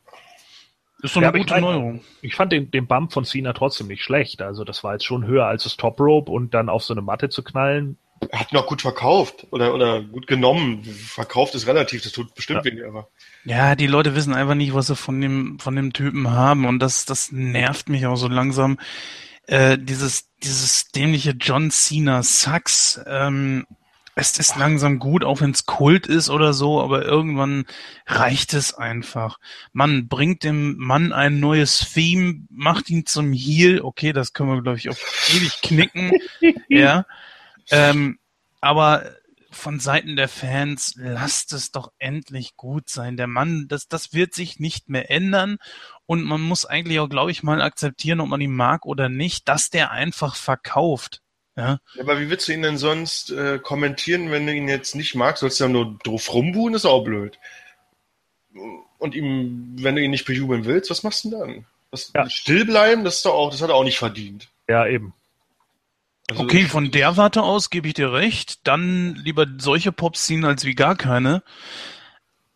[1.02, 2.05] Ist so eine Ja, gute ich mein- Neuerung.
[2.20, 4.40] Ich fand den, den Bump von Cena trotzdem nicht schlecht.
[4.43, 7.02] Also das war jetzt schon höher als das Top Rope und dann auf so eine
[7.02, 7.98] Matte zu knallen.
[8.31, 10.85] Er hat noch gut verkauft oder, oder gut genommen.
[10.85, 12.89] Verkauft ist relativ, das tut bestimmt weniger.
[12.89, 13.09] Aber
[13.44, 16.78] Ja, die Leute wissen einfach nicht, was sie von dem, von dem Typen haben und
[16.78, 18.78] das, das nervt mich auch so langsam.
[19.47, 23.66] Äh, dieses, dieses dämliche John Cena Sucks, ähm,
[24.15, 27.65] es ist langsam gut, auch wenn es Kult ist oder so, aber irgendwann
[28.07, 29.39] reicht es einfach.
[29.73, 34.62] Man bringt dem Mann ein neues Theme, macht ihn zum Heel, okay, das können wir,
[34.62, 36.12] glaube ich, auf ewig knicken,
[36.69, 37.07] ja.
[37.73, 38.19] Ähm,
[38.61, 39.05] aber
[39.51, 43.16] von Seiten der Fans, lasst es doch endlich gut sein.
[43.16, 45.59] Der Mann, das, das wird sich nicht mehr ändern.
[46.07, 49.49] Und man muss eigentlich auch, glaube ich, mal akzeptieren, ob man ihn mag oder nicht,
[49.49, 51.20] dass der einfach verkauft.
[51.57, 54.94] Ja, Ja, aber wie willst du ihn denn sonst äh, kommentieren, wenn du ihn jetzt
[54.94, 55.40] nicht magst?
[55.40, 56.74] Sollst du dann nur drauf rumbuhen?
[56.74, 57.39] ist auch blöd.
[58.99, 61.66] Und ihm, wenn du ihn nicht bejubeln willst, was machst du denn dann?
[61.90, 62.28] Was, Ja.
[62.31, 64.49] Still bleiben, das ist doch auch, das hat er auch nicht verdient.
[64.69, 65.12] Ja, eben.
[66.32, 68.66] Also okay, von der Warte aus gebe ich dir recht.
[68.66, 71.42] Dann lieber solche Pops ziehen als wie gar keine.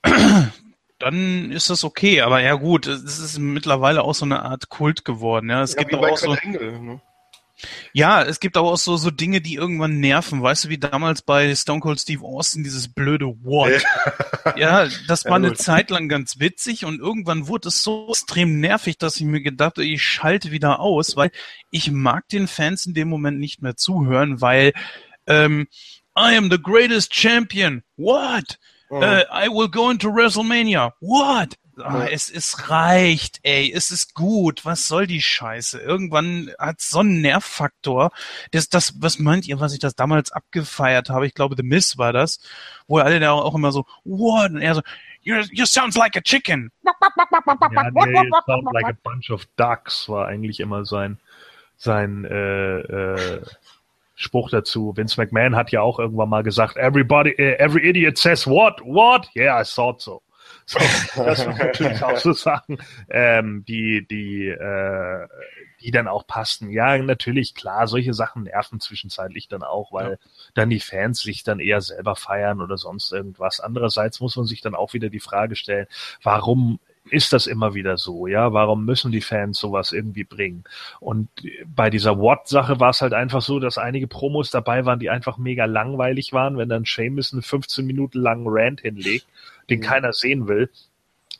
[0.98, 5.04] Dann ist das okay, aber ja gut, es ist mittlerweile auch so eine Art Kult
[5.04, 5.50] geworden.
[5.50, 7.02] Ja, es ja, gibt auch so, Angle, ne?
[7.92, 10.42] Ja, es gibt aber auch so, so Dinge, die irgendwann nerven.
[10.42, 13.82] Weißt du, wie damals bei Stone Cold Steve Austin dieses blöde What?
[14.56, 15.58] Ja, das war Ja, eine gut.
[15.58, 19.76] Zeit lang ganz witzig und irgendwann wurde es so extrem nervig, dass ich mir gedacht
[19.76, 21.30] habe, ich schalte wieder aus, weil
[21.70, 24.72] ich mag den Fans in dem Moment nicht mehr zuhören, weil
[25.26, 25.66] ähm,
[26.18, 27.82] I am the greatest champion.
[27.96, 28.58] What?
[28.90, 29.00] Oh.
[29.00, 30.92] Äh, I will go into WrestleMania.
[31.00, 31.54] What?
[31.78, 32.06] Ah, Ja.
[32.08, 33.70] es, es reicht, ey.
[33.72, 34.64] Es ist gut.
[34.64, 35.78] Was soll die Scheiße?
[35.78, 38.10] Irgendwann hat so einen Nervfaktor.
[38.50, 41.26] Das, das, was meint ihr, was ich das damals abgefeiert habe?
[41.26, 42.40] Ich glaube, The Miss war das,
[42.88, 44.50] wo alle da auch immer so, what?
[44.52, 44.82] Und er so,
[45.22, 46.70] you, you sounds like a chicken.
[46.82, 46.92] Ja,
[48.06, 51.18] nee, it sound like a bunch of ducks war eigentlich immer sein,
[51.76, 53.42] sein äh, äh,
[54.14, 54.96] Spruch dazu.
[54.96, 58.80] Vince McMahon hat ja auch irgendwann mal gesagt, everybody, äh, every idiot says what?
[58.82, 59.28] What?
[59.36, 60.22] Yeah, I thought so.
[60.66, 60.78] So,
[61.16, 62.78] das muss man natürlich auch so sagen,
[63.08, 65.28] ähm, die, die, äh,
[65.80, 66.70] die dann auch passten.
[66.70, 70.18] Ja, natürlich, klar, solche Sachen nerven zwischenzeitlich dann auch, weil
[70.54, 73.60] dann die Fans sich dann eher selber feiern oder sonst irgendwas.
[73.60, 75.86] Andererseits muss man sich dann auch wieder die Frage stellen,
[76.22, 76.80] warum
[77.10, 78.52] ist das immer wieder so, ja?
[78.52, 80.64] Warum müssen die Fans sowas irgendwie bringen?
[81.00, 81.28] Und
[81.64, 85.38] bei dieser Watt-Sache war es halt einfach so, dass einige Promos dabei waren, die einfach
[85.38, 89.26] mega langweilig waren, wenn dann Seamus einen 15 Minuten langen Rant hinlegt,
[89.70, 90.70] den keiner sehen will.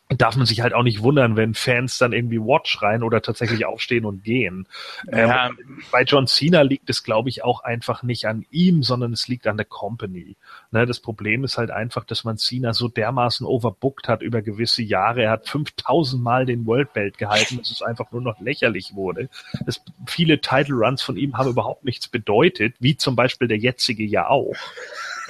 [0.09, 3.67] Darf man sich halt auch nicht wundern, wenn Fans dann irgendwie Watch schreien oder tatsächlich
[3.67, 4.69] aufstehen und gehen.
[5.11, 5.49] Ja.
[5.49, 9.27] Ähm, bei John Cena liegt es, glaube ich, auch einfach nicht an ihm, sondern es
[9.27, 10.37] liegt an der Company.
[10.71, 14.85] Ne, das Problem ist halt einfach, dass man Cena so dermaßen overbookt hat über gewisse
[14.85, 15.25] Jahre.
[15.25, 19.29] Er hat 5000 Mal den World Belt gehalten, dass es einfach nur noch lächerlich wurde.
[19.65, 24.05] Das, viele Title Runs von ihm haben überhaupt nichts bedeutet, wie zum Beispiel der jetzige
[24.05, 24.55] ja auch.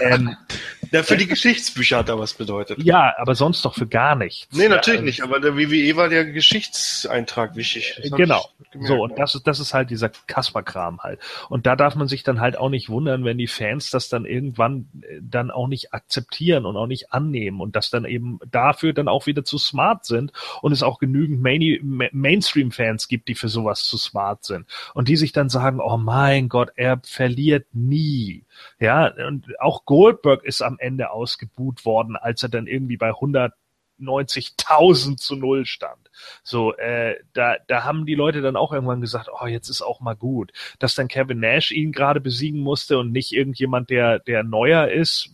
[0.00, 0.36] Ähm,
[0.92, 2.78] Ja, für die Geschichtsbücher hat er was bedeutet.
[2.80, 4.46] ja, aber sonst doch für gar nichts.
[4.56, 7.98] Nee, natürlich ja, nicht, aber der WWE war der Geschichtseintrag wichtig.
[8.16, 8.48] Genau.
[8.70, 11.18] gemerkt, So, und das ist, das ist halt dieser Kasper-Kram halt.
[11.48, 14.24] Und da darf man sich dann halt auch nicht wundern, wenn die Fans das dann
[14.26, 18.92] irgendwann äh, dann auch nicht akzeptieren und auch nicht annehmen und das dann eben dafür
[18.92, 20.32] dann auch wieder zu smart sind
[20.62, 25.08] und es auch genügend Main Ma- Mainstream-Fans gibt, die für sowas zu smart sind und
[25.08, 28.44] die sich dann sagen, oh mein Gott, er verliert nie.
[28.78, 35.16] Ja, und auch Goldberg ist am Ende ausgebuht worden, als er dann irgendwie bei 190.000
[35.16, 36.10] zu Null stand.
[36.42, 40.00] So, äh, da, da haben die Leute dann auch irgendwann gesagt, oh, jetzt ist auch
[40.00, 40.52] mal gut.
[40.78, 45.30] Dass dann Kevin Nash ihn gerade besiegen musste und nicht irgendjemand, der, der neuer ist,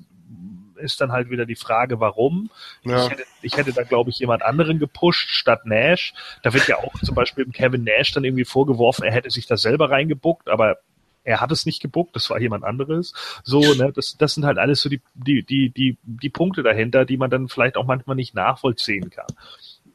[0.76, 2.50] ist dann halt wieder die Frage, warum.
[2.82, 3.04] Ja.
[3.04, 6.12] Ich, hätte, ich hätte da, glaube ich, jemand anderen gepusht statt Nash.
[6.42, 9.56] Da wird ja auch zum Beispiel Kevin Nash dann irgendwie vorgeworfen, er hätte sich da
[9.56, 10.76] selber reingebuckt, aber
[11.24, 13.12] er hat es nicht gebuckt, das war jemand anderes.
[13.44, 17.04] So, ne, das, das sind halt alles so die, die, die, die, die Punkte dahinter,
[17.04, 19.26] die man dann vielleicht auch manchmal nicht nachvollziehen kann.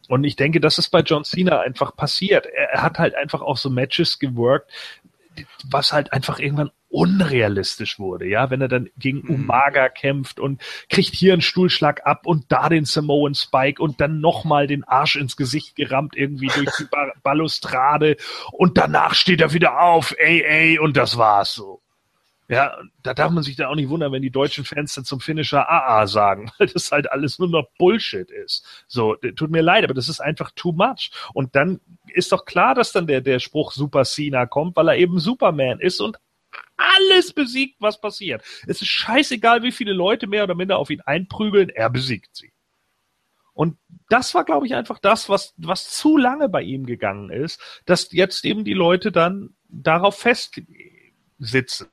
[0.08, 2.46] Und ich denke, das ist bei John Cena einfach passiert.
[2.46, 4.72] Er, er hat halt einfach auch so Matches geworkt,
[5.70, 11.14] was halt einfach irgendwann unrealistisch wurde, ja, wenn er dann gegen Umaga kämpft und kriegt
[11.14, 15.36] hier einen Stuhlschlag ab und da den Samoan Spike und dann nochmal den Arsch ins
[15.36, 18.16] Gesicht gerammt irgendwie durch die ba Balustrade
[18.52, 21.82] und danach steht er wieder auf, ey, ey, und das war's so.
[22.50, 25.20] Ja, da darf man sich dann auch nicht wundern, wenn die deutschen Fans dann zum
[25.20, 28.66] Finisher AA sagen, weil das halt alles nur noch Bullshit ist.
[28.88, 31.12] So, tut mir leid, aber das ist einfach too much.
[31.34, 34.98] Und dann ist doch klar, dass dann der, der Spruch Super Cena kommt, weil er
[34.98, 36.18] eben Superman ist und
[36.78, 38.44] alles besiegt, was passiert.
[38.68, 42.54] Es ist scheißegal, wie viele Leute mehr oder minder auf ihn einprügeln, er besiegt sie.
[43.54, 43.78] Und
[44.10, 48.12] das war, glaube ich, einfach das, was, was zu lange bei ihm gegangen ist, dass
[48.12, 51.88] jetzt eben die Leute dann darauf festsitzen.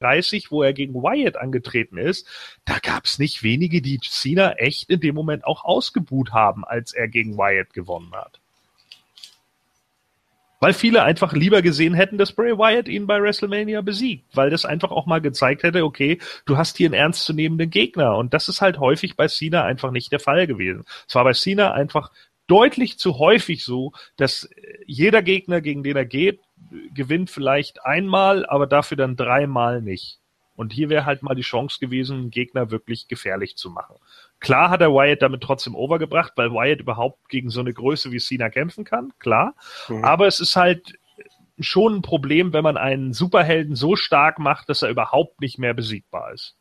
[0.00, 2.28] 30, wo er gegen Wyatt angetreten ist,
[2.64, 6.92] da gab es nicht wenige, die Cena echt in dem Moment auch ausgebuht haben, als
[6.92, 8.41] er gegen Wyatt gewonnen hat.
[10.62, 14.64] Weil viele einfach lieber gesehen hätten, dass Bray Wyatt ihn bei WrestleMania besiegt, weil das
[14.64, 18.16] einfach auch mal gezeigt hätte, okay, du hast hier einen ernstzunehmenden Gegner.
[18.16, 20.84] Und das ist halt häufig bei Cena einfach nicht der Fall gewesen.
[21.08, 22.12] Es war bei Cena einfach
[22.46, 24.48] deutlich zu häufig so, dass
[24.86, 26.38] jeder Gegner, gegen den er geht,
[26.94, 30.21] gewinnt vielleicht einmal, aber dafür dann dreimal nicht.
[30.54, 33.96] Und hier wäre halt mal die Chance gewesen, einen Gegner wirklich gefährlich zu machen.
[34.38, 38.18] Klar hat er Wyatt damit trotzdem overgebracht, weil Wyatt überhaupt gegen so eine Größe wie
[38.18, 39.54] Cena kämpfen kann, klar.
[39.88, 40.04] Mhm.
[40.04, 40.98] Aber es ist halt
[41.58, 45.74] schon ein Problem, wenn man einen Superhelden so stark macht, dass er überhaupt nicht mehr
[45.74, 46.56] besiegbar ist.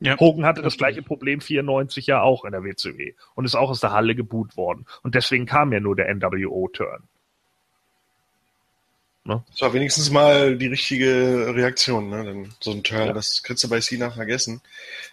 [0.00, 0.18] Ja.
[0.18, 3.80] Hogan hatte das gleiche Problem 94 ja auch in der WCW und ist auch aus
[3.80, 4.86] der Halle geboot worden.
[5.02, 7.08] Und deswegen kam ja nur der NWO-Turn.
[9.28, 9.44] Ne?
[9.50, 12.24] Das war wenigstens mal die richtige Reaktion, ne?
[12.24, 13.12] Dann so ein Turn, ja.
[13.12, 14.62] das kannst du bei Cena vergessen.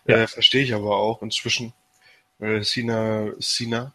[0.08, 0.24] Ja.
[0.24, 1.74] Äh, Verstehe ich aber auch inzwischen.
[2.40, 3.94] Äh, Cena ist Cena.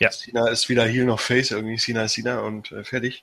[0.00, 0.10] Ja.
[0.10, 3.22] Cena ist weder Heel noch Face, irgendwie Cena ist Cena und äh, fertig.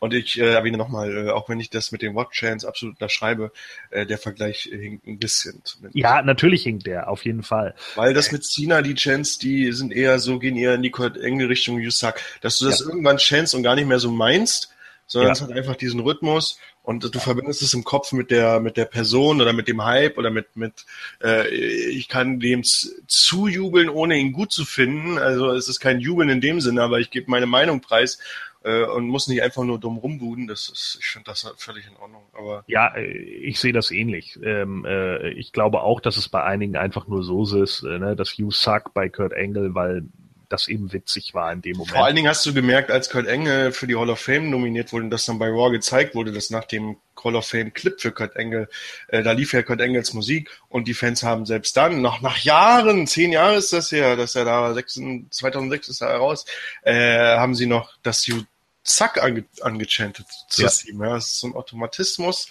[0.00, 2.96] Und ich äh, erwähne nochmal, äh, auch wenn ich das mit den Watch Chance absolut
[2.96, 3.50] unterschreibe,
[3.90, 5.96] äh, der Vergleich hinkt ein bisschen zumindest.
[5.96, 7.74] Ja, natürlich hinkt der, auf jeden Fall.
[7.94, 11.48] Weil das mit Cena, die Chance, die sind eher so, gehen eher in die enge
[11.48, 12.86] Richtung You Suck, dass du das ja.
[12.86, 14.74] irgendwann Chance und gar nicht mehr so meinst,
[15.08, 15.32] sondern ja.
[15.32, 18.84] es hat einfach diesen Rhythmus und du verbindest es im Kopf mit der mit der
[18.84, 20.86] Person oder mit dem Hype oder mit mit
[21.22, 25.18] äh, ich kann dem zujubeln, ohne ihn gut zu finden.
[25.18, 28.18] Also es ist kein Jubeln in dem Sinne, aber ich gebe meine Meinung preis
[28.62, 30.46] äh, und muss nicht einfach nur dumm rumbuden.
[30.46, 32.22] Das ist, ich finde das völlig in Ordnung.
[32.32, 34.38] Aber ja, äh, ich sehe das ähnlich.
[34.42, 38.14] Ähm, äh, ich glaube auch, dass es bei einigen einfach nur so ist, äh, ne,
[38.14, 40.04] dass You Suck bei Kurt Angle, weil
[40.48, 41.96] das eben witzig war in dem Moment.
[41.96, 44.92] Vor allen Dingen hast du gemerkt, als Kurt Angle für die Hall of Fame nominiert
[44.92, 48.00] wurde und das dann bei Raw gezeigt wurde, dass nach dem Hall of Fame Clip
[48.00, 48.68] für Kurt Angle,
[49.08, 52.38] äh, da lief ja Kurt Angles Musik und die Fans haben selbst dann, noch nach
[52.38, 56.46] Jahren, zehn Jahre ist das her, dass er da 2006 ist er raus,
[56.82, 58.42] äh, haben sie noch das You
[58.84, 60.70] Zack ange angechantet zu ja.
[60.86, 61.02] ihm.
[61.02, 62.48] Ja, das ist so ein Automatismus.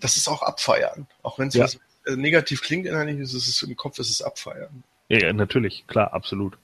[0.00, 1.06] Das ist auch abfeiern.
[1.22, 1.68] Auch wenn es ja.
[2.04, 4.82] Äh, negativ klingt innerlich, ist es im Kopf, ist es abfeiern.
[5.08, 6.58] Ja, natürlich, klar, absolut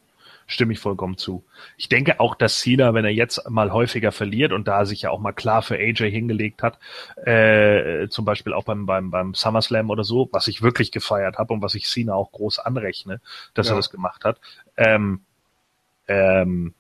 [0.46, 1.44] stimme ich vollkommen zu.
[1.76, 5.10] Ich denke auch, dass Cena, wenn er jetzt mal häufiger verliert und da sich ja
[5.10, 6.78] auch mal klar für AJ hingelegt hat,
[7.26, 11.52] äh, zum Beispiel auch beim, beim, beim SummerSlam oder so, was ich wirklich gefeiert habe
[11.54, 13.20] und was ich Cena auch groß anrechne,
[13.54, 13.74] dass ja.
[13.74, 14.40] er das gemacht hat,
[14.76, 15.20] ähm,
[16.08, 16.74] ähm,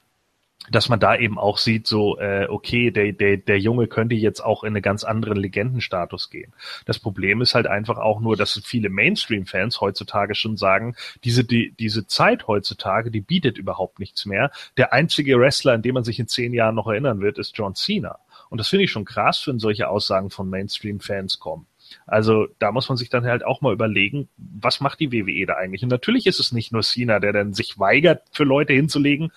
[0.70, 4.40] dass man da eben auch sieht, so, äh, okay, der, der, der Junge könnte jetzt
[4.40, 6.52] auch in einen ganz anderen Legendenstatus gehen.
[6.86, 10.94] Das Problem ist halt einfach auch nur, dass viele Mainstream-Fans heutzutage schon sagen,
[11.24, 14.52] diese, die, diese Zeit heutzutage, die bietet überhaupt nichts mehr.
[14.76, 17.74] Der einzige Wrestler, an den man sich in zehn Jahren noch erinnern wird, ist John
[17.74, 18.18] Cena.
[18.48, 21.66] Und das finde ich schon krass, wenn solche Aussagen von Mainstream-Fans kommen.
[22.06, 25.54] Also da muss man sich dann halt auch mal überlegen, was macht die WWE da
[25.54, 25.82] eigentlich?
[25.82, 29.32] Und natürlich ist es nicht nur Cena, der dann sich weigert, für Leute hinzulegen,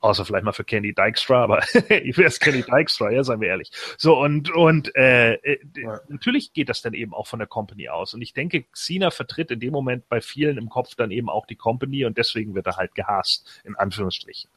[0.00, 3.48] außer vielleicht mal für Kenny Dykstra, aber ich wäre es Kenny Dykstra, ja, seien wir
[3.48, 3.70] ehrlich.
[3.96, 6.00] So, und, und äh, äh, ja.
[6.08, 8.14] natürlich geht das dann eben auch von der Company aus.
[8.14, 11.46] Und ich denke, Cena vertritt in dem Moment bei vielen im Kopf dann eben auch
[11.46, 14.50] die Company und deswegen wird er halt gehasst, in Anführungsstrichen.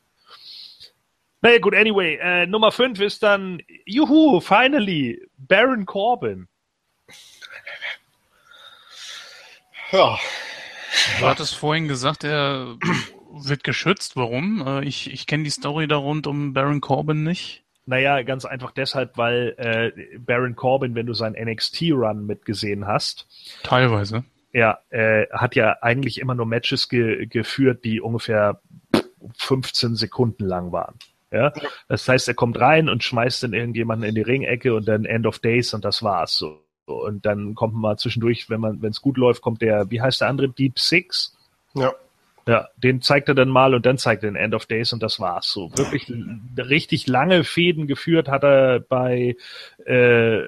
[1.41, 6.48] Naja, gut, anyway, äh, Nummer 5 ist dann, juhu, finally, Baron Corbin.
[9.91, 10.18] Ja.
[11.20, 12.78] Du hattest vorhin gesagt, er
[13.34, 14.15] wird geschützt.
[14.15, 14.65] Warum?
[14.65, 17.64] Äh, ich, ich kenne die Story da rund um Baron Corbin nicht.
[17.85, 23.27] Naja, ganz einfach deshalb, weil äh, Baron Corbin, wenn du seinen NXT-Run mitgesehen hast.
[23.64, 24.23] Teilweise.
[24.53, 28.61] Ja, äh, hat ja eigentlich immer nur Matches ge geführt, die ungefähr
[29.38, 30.95] 15 Sekunden lang waren.
[31.31, 31.51] Ja?
[31.89, 35.26] Das heißt, er kommt rein und schmeißt dann irgendjemanden in die Ringecke und dann End
[35.26, 36.61] of Days und das war's so.
[36.85, 40.01] Und dann kommt man mal zwischendurch, wenn man, wenn es gut läuft, kommt der, wie
[40.01, 41.35] heißt der andere, Deep Six?
[41.73, 41.93] Ja.
[42.45, 45.02] Ja, den zeigt er dann mal und dann zeigt er den End of Days und
[45.02, 45.49] das war's.
[45.49, 46.11] So wirklich
[46.57, 49.36] richtig lange Fäden geführt hat er bei
[49.86, 50.40] äh,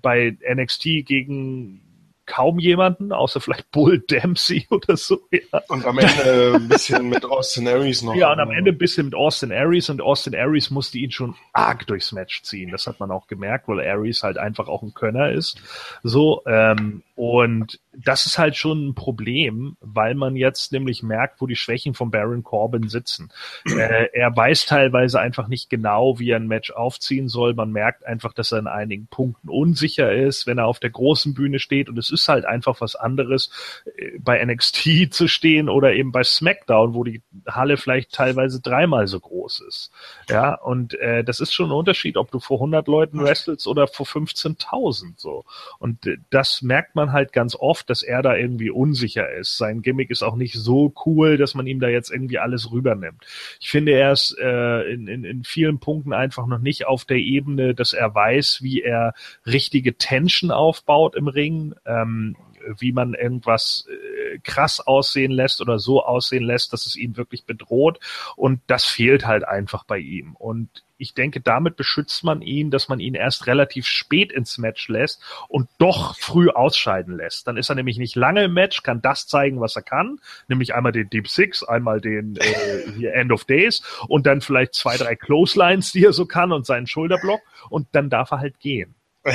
[0.00, 1.82] bei NXT gegen
[2.30, 5.20] kaum jemanden, außer vielleicht Bull Dempsey oder so.
[5.30, 5.60] Ja.
[5.68, 8.14] Und am Ende ein bisschen mit Austin Aries noch.
[8.14, 11.34] Ja, und am Ende ein bisschen mit Austin Aries und Austin Aries musste ihn schon
[11.52, 12.70] arg durchs Match ziehen.
[12.70, 15.60] Das hat man auch gemerkt, weil Aries halt einfach auch ein Könner ist.
[16.04, 21.46] So, ähm, und das ist halt schon ein Problem, weil man jetzt nämlich merkt, wo
[21.46, 23.30] die Schwächen von Baron Corbin sitzen.
[23.66, 27.52] äh, er weiß teilweise einfach nicht genau, wie er ein Match aufziehen soll.
[27.52, 31.34] Man merkt einfach, dass er in einigen Punkten unsicher ist, wenn er auf der großen
[31.34, 31.90] Bühne steht.
[31.90, 33.50] Und es ist halt einfach was anderes,
[33.96, 39.08] äh, bei NXT zu stehen oder eben bei SmackDown, wo die Halle vielleicht teilweise dreimal
[39.08, 39.90] so groß ist.
[40.30, 43.88] Ja, und äh, das ist schon ein Unterschied, ob du vor 100 Leuten wrestelst oder
[43.88, 45.44] vor 15.000 so.
[45.78, 49.58] Und äh, das merkt man halt ganz oft dass er da irgendwie unsicher ist.
[49.58, 53.24] Sein Gimmick ist auch nicht so cool, dass man ihm da jetzt irgendwie alles rübernimmt.
[53.60, 57.18] Ich finde, er ist äh, in, in, in vielen Punkten einfach noch nicht auf der
[57.18, 59.14] Ebene, dass er weiß, wie er
[59.44, 61.74] richtige Tension aufbaut im Ring.
[61.84, 62.36] Ähm,
[62.78, 67.44] wie man irgendwas äh, krass aussehen lässt oder so aussehen lässt, dass es ihn wirklich
[67.44, 68.00] bedroht.
[68.36, 70.34] Und das fehlt halt einfach bei ihm.
[70.36, 74.88] Und ich denke, damit beschützt man ihn, dass man ihn erst relativ spät ins Match
[74.88, 77.46] lässt und doch früh ausscheiden lässt.
[77.46, 80.74] Dann ist er nämlich nicht lange im Match, kann das zeigen, was er kann, nämlich
[80.74, 85.16] einmal den Deep Six, einmal den äh, End of Days und dann vielleicht zwei, drei
[85.16, 88.94] Clotheslines, die er so kann und seinen Schulterblock und dann darf er halt gehen.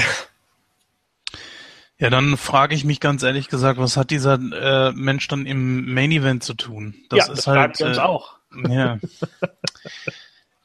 [1.98, 5.94] Ja, dann frage ich mich ganz ehrlich gesagt, was hat dieser äh, Mensch dann im
[5.94, 6.96] Main Event zu tun?
[7.10, 8.38] Das ja, ist das halt wir uns äh, auch.
[8.68, 9.00] Ja.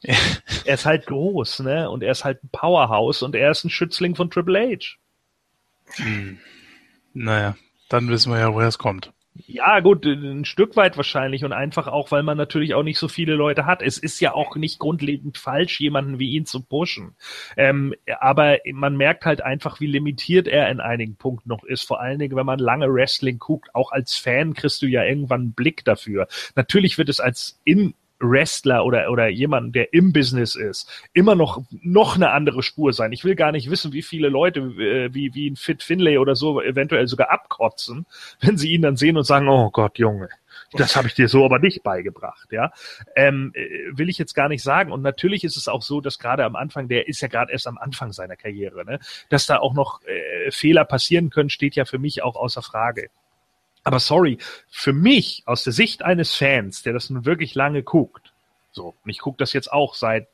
[0.65, 1.89] er ist halt groß, ne?
[1.89, 4.97] Und er ist halt ein Powerhouse und er ist ein Schützling von Triple H.
[5.97, 6.39] Hm.
[7.13, 7.55] Naja,
[7.89, 9.13] dann wissen wir ja, woher es kommt.
[9.33, 13.07] Ja, gut, ein Stück weit wahrscheinlich und einfach auch, weil man natürlich auch nicht so
[13.07, 13.81] viele Leute hat.
[13.81, 17.15] Es ist ja auch nicht grundlegend falsch, jemanden wie ihn zu pushen.
[17.55, 21.83] Ähm, aber man merkt halt einfach, wie limitiert er in einigen Punkten noch ist.
[21.83, 25.41] Vor allen Dingen, wenn man lange Wrestling guckt, auch als Fan kriegst du ja irgendwann
[25.41, 26.27] einen Blick dafür.
[26.55, 31.63] Natürlich wird es als in Wrestler oder, oder jemand, der im Business ist, immer noch,
[31.81, 33.11] noch eine andere Spur sein.
[33.11, 36.35] Ich will gar nicht wissen, wie viele Leute, äh, wie, wie ein Fit Finlay oder
[36.35, 38.05] so, eventuell sogar abkotzen,
[38.39, 40.29] wenn sie ihn dann sehen und sagen, oh Gott, Junge.
[40.73, 42.71] Das habe ich dir so aber nicht beigebracht, ja.
[43.15, 44.91] Ähm, äh, will ich jetzt gar nicht sagen.
[44.91, 47.67] Und natürlich ist es auch so, dass gerade am Anfang, der ist ja gerade erst
[47.67, 48.99] am Anfang seiner Karriere, ne,
[49.29, 53.09] dass da auch noch äh, Fehler passieren können, steht ja für mich auch außer Frage.
[53.83, 54.37] Aber sorry,
[54.69, 58.31] für mich aus der Sicht eines Fans, der das nun wirklich lange guckt,
[58.71, 60.27] so, und ich gucke das jetzt auch seit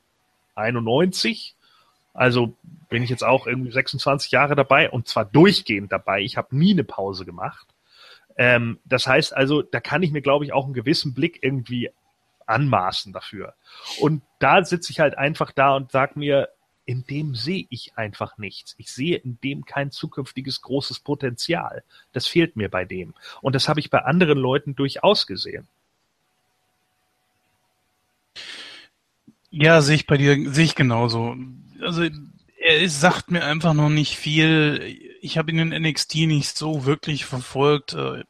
[0.54, 1.56] 91,
[2.14, 2.54] also
[2.88, 6.20] bin ich jetzt auch irgendwie 26 Jahre dabei und zwar durchgehend dabei.
[6.20, 7.66] Ich habe nie eine Pause gemacht.
[8.36, 11.90] Ähm, das heißt also, da kann ich mir, glaube ich, auch einen gewissen Blick irgendwie
[12.46, 13.54] anmaßen dafür.
[14.00, 16.48] Und da sitze ich halt einfach da und sag mir,
[16.88, 18.74] in dem sehe ich einfach nichts.
[18.78, 21.84] Ich sehe in dem kein zukünftiges großes Potenzial.
[22.14, 23.12] Das fehlt mir bei dem.
[23.42, 25.68] Und das habe ich bei anderen Leuten durchaus gesehen.
[29.50, 31.36] Ja, sehe ich bei dir, sehe ich genauso.
[31.82, 32.04] Also
[32.58, 34.98] er ist, sagt mir einfach noch nicht viel.
[35.20, 37.92] Ich habe ihn in NXT nicht so wirklich verfolgt.
[37.92, 38.24] Äh,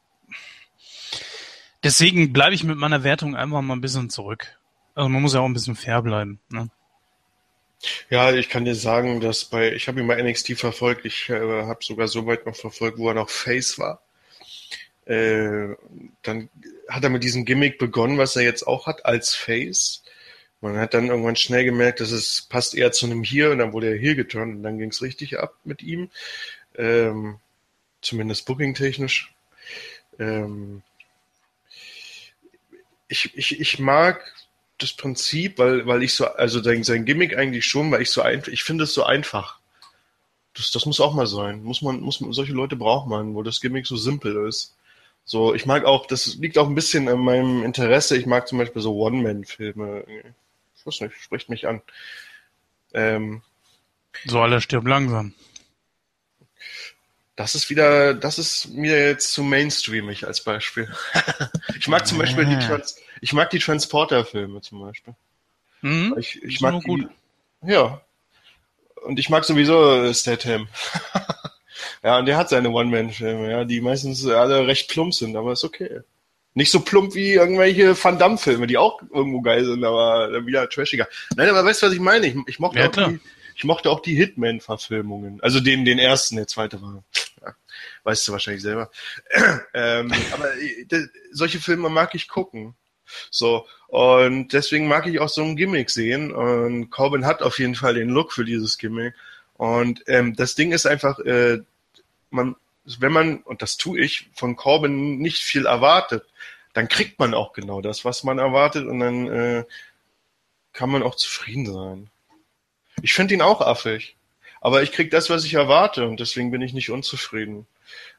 [1.81, 4.59] deswegen bleibe ich mit meiner Wertung einfach mal ein bisschen zurück.
[4.95, 6.41] Also man muss ja auch ein bisschen fair bleiben.
[6.49, 6.69] Ne?
[8.09, 11.63] Ja, ich kann dir sagen, dass bei, ich habe ihn bei NXT verfolgt, ich äh,
[11.63, 14.01] habe sogar so weit noch verfolgt, wo er noch Face war.
[15.05, 15.75] Äh,
[16.23, 16.49] dann
[16.87, 20.03] hat er mit diesem Gimmick begonnen, was er jetzt auch hat, als Face.
[20.61, 23.73] Man hat dann irgendwann schnell gemerkt, dass es passt eher zu einem Hier und dann
[23.73, 26.09] wurde er hier geturnt und dann ging es richtig ab mit ihm.
[26.77, 27.39] Ähm,
[28.01, 29.33] zumindest booking-technisch.
[30.19, 30.83] Ähm,
[33.07, 34.21] ich, ich, ich mag
[34.79, 38.21] das Prinzip, weil, weil ich so, also sein, sein Gimmick eigentlich schon, weil ich so
[38.21, 39.59] einfach, ich finde es so einfach.
[40.55, 41.63] Das, das muss auch mal sein.
[41.63, 44.75] Muss man, muss man, solche Leute braucht man, wo das Gimmick so simpel ist.
[45.25, 48.17] So, ich mag auch, das liegt auch ein bisschen an meinem Interesse.
[48.17, 50.05] Ich mag zum Beispiel so One-Man-Filme.
[50.75, 51.81] Ich weiß nicht, spricht mich an.
[52.93, 53.43] Ähm,
[54.25, 55.33] so alle stirbt langsam.
[57.39, 60.89] Das ist wieder, das ist mir jetzt zu mainstreamig als Beispiel.
[61.79, 65.15] ich mag zum Beispiel die, Trans ich mag die Transporter-Filme zum Beispiel.
[65.79, 67.07] Mhm, ich, ich mag die, gut.
[67.65, 68.01] Ja.
[69.05, 70.67] Und ich mag sowieso Statham.
[72.03, 75.63] ja, und der hat seine One-Man-Filme, ja, die meistens alle recht plump sind, aber ist
[75.63, 76.01] okay.
[76.55, 81.07] Nicht so plump wie irgendwelche Van Damme-Filme, die auch irgendwo geil sind, aber wieder trashiger.
[81.37, 82.27] Nein, aber weißt du, was ich meine?
[82.27, 83.21] Ich, ich mochte ja, auch die,
[83.59, 85.41] ich mochte auch die Hitman-Verfilmungen.
[85.43, 87.03] Also den, den ersten, der zweite war.
[87.41, 87.53] Ja,
[88.03, 88.89] weißt du wahrscheinlich selber.
[89.73, 92.73] ähm, aber äh, solche Filme mag ich gucken.
[93.29, 96.31] So, und deswegen mag ich auch so ein Gimmick sehen.
[96.31, 99.13] Und Corbin hat auf jeden Fall den Look für dieses Gimmick.
[99.55, 101.59] Und ähm, das Ding ist einfach, äh,
[102.29, 102.55] man,
[102.85, 106.25] wenn man, und das tue ich, von Corbin nicht viel erwartet,
[106.71, 109.65] dann kriegt man auch genau das, was man erwartet, und dann äh,
[110.71, 112.09] kann man auch zufrieden sein.
[113.01, 114.15] Ich finde ihn auch affig.
[114.61, 117.65] Aber ich krieg das, was ich erwarte und deswegen bin ich nicht unzufrieden.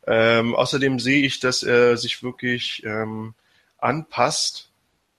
[0.06, 3.34] Ähm, außerdem sehe ich, dass er sich wirklich ähm,
[3.78, 4.70] anpasst.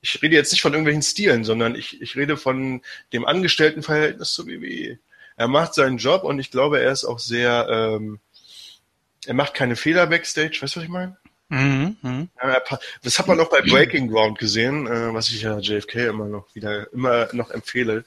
[0.02, 2.82] Ich rede jetzt nicht von irgendwelchen Stilen, sondern ich, ich rede von
[3.14, 4.98] dem Angestelltenverhältnis zur WWE.
[5.38, 8.20] Er macht seinen Job und ich glaube, er ist auch sehr, ähm,
[9.26, 11.18] er macht keine Fehler backstage, weißt du, was ich meine?
[11.54, 12.28] Mhm, mh.
[12.42, 12.62] ja,
[13.04, 16.56] das hat man noch bei Breaking Ground gesehen, äh, was ich ja JFK immer noch
[16.56, 18.06] wieder immer noch empfehle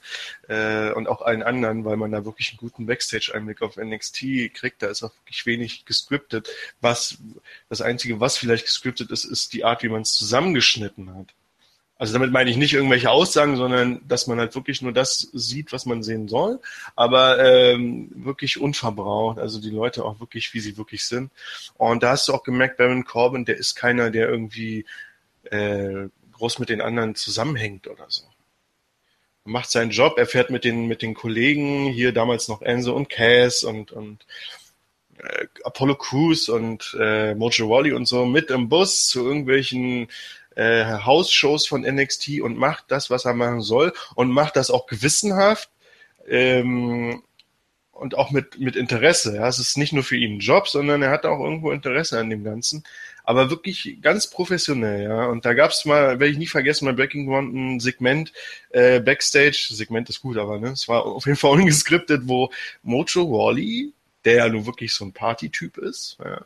[0.49, 4.83] äh, und auch allen anderen, weil man da wirklich einen guten Backstage-Einblick auf NXT kriegt.
[4.83, 6.49] Da ist auch wirklich wenig gescriptet.
[6.81, 7.19] Was
[7.69, 11.35] das einzige, was vielleicht gescriptet ist, ist die Art, wie man es zusammengeschnitten hat.
[12.05, 15.73] Also damit meine ich nicht irgendwelche Aussagen, sondern dass man halt wirklich nur das sieht,
[15.73, 16.61] was man sehen soll,
[16.97, 21.31] aber ähm, wirklich unverbraucht, also die Leute auch wirklich, wie sie wirklich sind.
[21.79, 24.85] Und da hast du auch gemerkt, Baron Corbin, der ist keiner, der irgendwie
[25.45, 28.25] äh, groß mit den anderen zusammenhängt oder so.
[29.47, 32.95] Er macht seinen Job, er fährt mit den, mit den Kollegen, hier damals noch Enzo
[32.95, 34.27] und Cass und, und
[35.17, 40.09] äh, Apollo Crews und äh, Mojo Wally und so mit im Bus zu irgendwelchen
[40.57, 44.87] äh, Hausshows von NXT und macht das, was er machen soll und macht das auch
[44.87, 45.71] gewissenhaft
[46.29, 47.23] ähm,
[47.93, 49.37] und auch mit, mit Interesse.
[49.37, 49.49] Ja.
[49.49, 52.31] Es ist nicht nur für ihn ein Job, sondern er hat auch irgendwo Interesse an
[52.31, 52.85] dem Ganzen.
[53.27, 55.27] Aber wirklich ganz professionell, ja.
[55.27, 58.33] Und da gab es mal, werde ich nie vergessen, bei Breaking One ein Segment
[58.71, 62.51] äh, Backstage, Segment ist gut, aber ne, es war auf jeden Fall ungeskriptet, wo
[62.83, 63.95] Mojo Wally,
[64.27, 66.43] der ja nun wirklich so ein Partytyp ist, ja,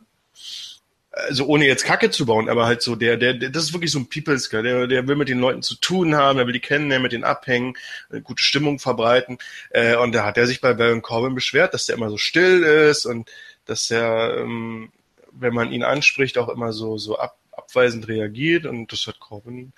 [1.10, 3.90] also ohne jetzt Kacke zu bauen, aber halt so, der, der, der das ist wirklich
[3.90, 6.52] so ein Peoples Guy, der, der will mit den Leuten zu tun haben, der will
[6.52, 7.74] die kennen, der mit denen abhängen,
[8.10, 9.38] eine gute Stimmung verbreiten.
[9.70, 12.62] Äh, und da hat er sich bei Baron Corbin beschwert, dass der immer so still
[12.62, 13.30] ist und
[13.64, 14.92] dass er, ähm,
[15.32, 18.66] wenn man ihn anspricht, auch immer so, so ab, abweisend reagiert.
[18.66, 19.72] Und das hat Corbin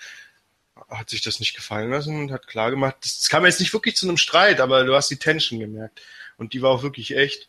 [0.89, 3.97] hat sich das nicht gefallen lassen und hat klar gemacht, das kam jetzt nicht wirklich
[3.97, 6.01] zu einem Streit, aber du hast die Tension gemerkt.
[6.36, 7.48] Und die war auch wirklich echt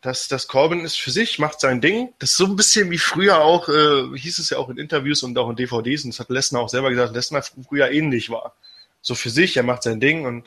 [0.00, 2.14] dass das Corbin ist für sich, macht sein Ding.
[2.18, 5.22] Das ist so ein bisschen wie früher auch, äh, hieß es ja auch in Interviews
[5.22, 8.54] und auch in DVDs, und das hat Lesnar auch selber gesagt, Lesnar früher ähnlich war.
[9.02, 10.46] So für sich, er macht sein Ding und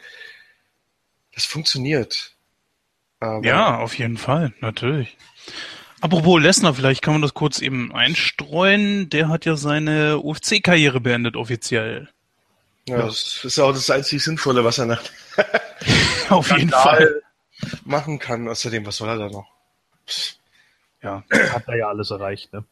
[1.34, 2.34] das funktioniert.
[3.20, 5.18] Aber ja, auf jeden Fall, natürlich.
[6.02, 9.10] Apropos Lesnar, vielleicht kann man das kurz eben einstreuen.
[9.10, 12.10] Der hat ja seine UFC-Karriere beendet, offiziell.
[12.88, 15.02] Ja, ja, das ist auch das einzig Sinnvolle, was er nach
[16.30, 17.22] auf jeden Fall
[17.86, 18.48] machen kann.
[18.48, 19.48] Außerdem, was soll er da noch?
[21.02, 22.64] Ja, hat er ja alles erreicht, ne?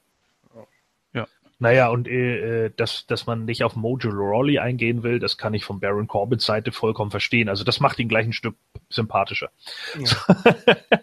[1.14, 1.28] Ja.
[1.60, 5.54] Naja, und äh, äh, dass, dass man nicht auf Mojo Rawley eingehen will, das kann
[5.54, 7.50] ich von Baron Corbins Seite vollkommen verstehen.
[7.50, 8.56] Also das macht ihn gleich ein Stück
[8.90, 9.50] sympathischer.
[10.00, 10.36] Ja.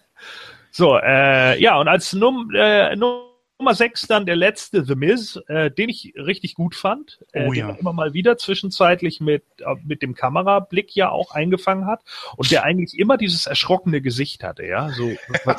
[0.71, 3.28] so, äh, ja, und als Num äh, Num
[3.59, 7.53] Nummer 6 dann der letzte, The Miz, äh, den ich richtig gut fand, äh, oh,
[7.53, 7.67] ja.
[7.67, 12.03] den immer mal wieder zwischenzeitlich mit, äh, mit dem Kamerablick ja auch eingefangen hat
[12.37, 15.11] und der eigentlich immer dieses erschrockene Gesicht hatte, ja, so,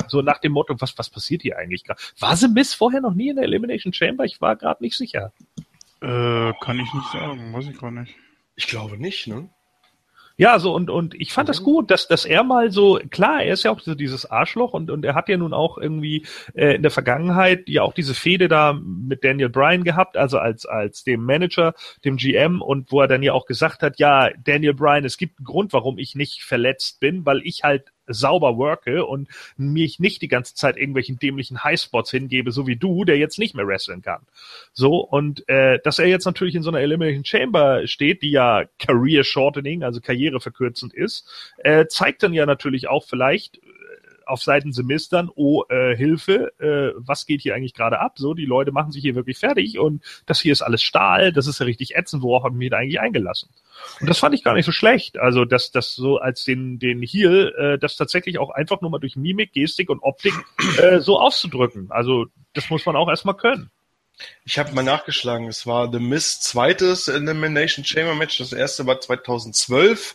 [0.08, 2.00] so nach dem Motto, was, was passiert hier eigentlich gerade?
[2.18, 4.24] War The Miz vorher noch nie in der Elimination Chamber?
[4.24, 5.32] Ich war gerade nicht sicher.
[6.00, 8.14] Äh, kann ich nicht sagen, weiß ich gar nicht.
[8.56, 9.50] Ich glaube nicht, ne?
[10.40, 11.50] Ja, so und und ich fand mhm.
[11.50, 14.72] das gut, dass dass er mal so klar, er ist ja auch so dieses Arschloch
[14.72, 18.14] und und er hat ja nun auch irgendwie äh, in der Vergangenheit ja auch diese
[18.14, 21.74] Fehde da mit Daniel Bryan gehabt, also als als dem Manager,
[22.06, 25.40] dem GM und wo er dann ja auch gesagt hat, ja, Daniel Bryan, es gibt
[25.40, 30.22] einen Grund, warum ich nicht verletzt bin, weil ich halt sauber worke und mich nicht
[30.22, 34.02] die ganze Zeit irgendwelchen dämlichen Highspots hingebe, so wie du, der jetzt nicht mehr wresteln
[34.02, 34.22] kann.
[34.72, 38.64] So, und äh, dass er jetzt natürlich in so einer Elimination Chamber steht, die ja
[38.78, 41.28] Career Shortening, also karriereverkürzend ist,
[41.58, 43.60] äh, zeigt dann ja natürlich auch vielleicht äh,
[44.26, 48.18] auf Seiten Semestern, oh, äh, Hilfe, äh, was geht hier eigentlich gerade ab?
[48.18, 51.46] So, die Leute machen sich hier wirklich fertig und das hier ist alles Stahl, das
[51.46, 53.48] ist ja richtig ätzend, worauf habe ich mich da eigentlich eingelassen?
[54.00, 55.18] Und das fand ich gar nicht so schlecht.
[55.18, 58.98] Also, dass das so als den, den Heal, äh, das tatsächlich auch einfach nur mal
[58.98, 60.34] durch Mimik, Gestik und Optik
[60.78, 61.90] äh, so auszudrücken.
[61.90, 63.70] Also, das muss man auch erstmal können.
[64.44, 69.00] Ich habe mal nachgeschlagen, es war The Miss zweites Elimination Chamber Match, das erste war
[69.00, 70.14] 2012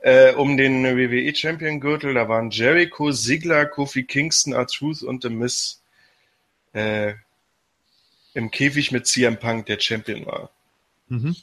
[0.00, 2.14] äh, um den WWE Champion Gürtel.
[2.14, 5.82] Da waren Jericho, Ziggler, Kofi Kingston, R-Truth und The Miss
[6.72, 7.14] äh,
[8.34, 10.50] im Käfig mit CM Punk, der Champion war.
[11.08, 11.36] Mhm.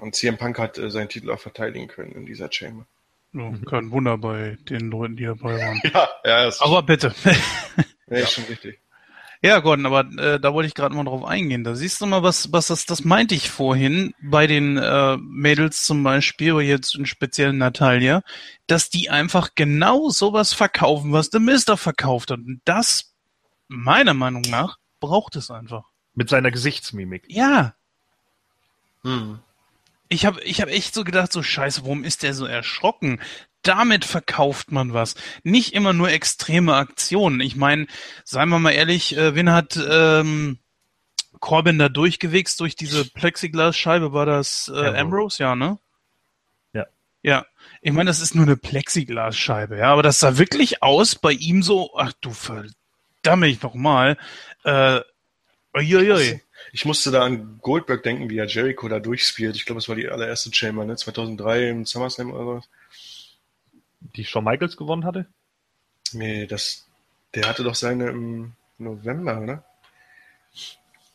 [0.00, 2.86] Und CM Punk hat äh, seinen Titel auch verteidigen können in dieser Chamber.
[3.32, 5.80] Ja, kein Wunder bei den Leuten, die dabei waren.
[5.92, 6.46] ja, ja.
[6.46, 7.14] Ist aber bitte.
[8.06, 8.78] ja, ist schon richtig.
[9.42, 11.64] Ja, Gordon, aber äh, da wollte ich gerade mal drauf eingehen.
[11.64, 15.82] Da siehst du mal, was, was das, das meinte ich vorhin bei den äh, Mädels
[15.82, 18.22] zum Beispiel, oder jetzt in speziellen Natalia,
[18.68, 22.38] dass die einfach genau sowas verkaufen, was der Mister verkauft hat.
[22.38, 23.12] Und das,
[23.68, 25.84] meiner Meinung nach, braucht es einfach.
[26.14, 27.24] Mit seiner Gesichtsmimik.
[27.28, 27.74] Ja.
[29.02, 29.40] Hm.
[30.08, 33.20] Ich habe ich hab echt so gedacht, so scheiße, warum ist der so erschrocken?
[33.64, 35.14] damit verkauft man was.
[35.42, 37.40] Nicht immer nur extreme Aktionen.
[37.40, 37.86] Ich meine,
[38.24, 40.58] seien wir mal ehrlich, äh, wen hat ähm,
[41.40, 44.12] Corbin da durchgewichst durch diese Plexiglasscheibe?
[44.12, 45.42] War das äh, Ambrose?
[45.42, 45.78] Ja, ne?
[46.72, 46.86] Ja.
[47.22, 47.46] Ja.
[47.80, 51.62] Ich meine, das ist nur eine Plexiglasscheibe, ja, aber das sah wirklich aus bei ihm
[51.62, 54.16] so, ach du verdammt nochmal,
[54.64, 55.00] äh,
[55.76, 56.40] uiuiui.
[56.72, 59.56] Ich musste da an Goldberg denken, wie er Jericho da durchspielt.
[59.56, 60.96] Ich glaube, es war die allererste Chamber, ne?
[60.96, 62.62] 2003 im SummerSlam oder so.
[64.16, 65.26] Die Shawn Michaels gewonnen hatte?
[66.12, 66.86] Nee, das,
[67.34, 69.64] der hatte doch seine im November, oder?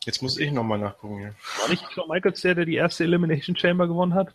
[0.04, 1.34] Jetzt muss ich nochmal nachgucken hier.
[1.60, 4.34] War nicht Shawn Michaels der, der die erste Elimination Chamber gewonnen hat?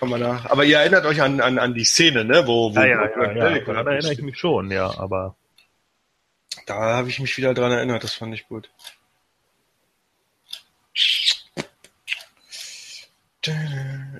[0.00, 0.46] Komm mal nach.
[0.46, 2.46] Aber ihr erinnert euch an, an, an die Szene, ne?
[2.46, 3.64] Wo, wo ja, ja, ja, ja, ja.
[3.64, 5.36] Daran erinnere ich mich schon, ja, aber.
[6.70, 8.70] Da habe ich mich wieder dran erinnert, das fand ich gut.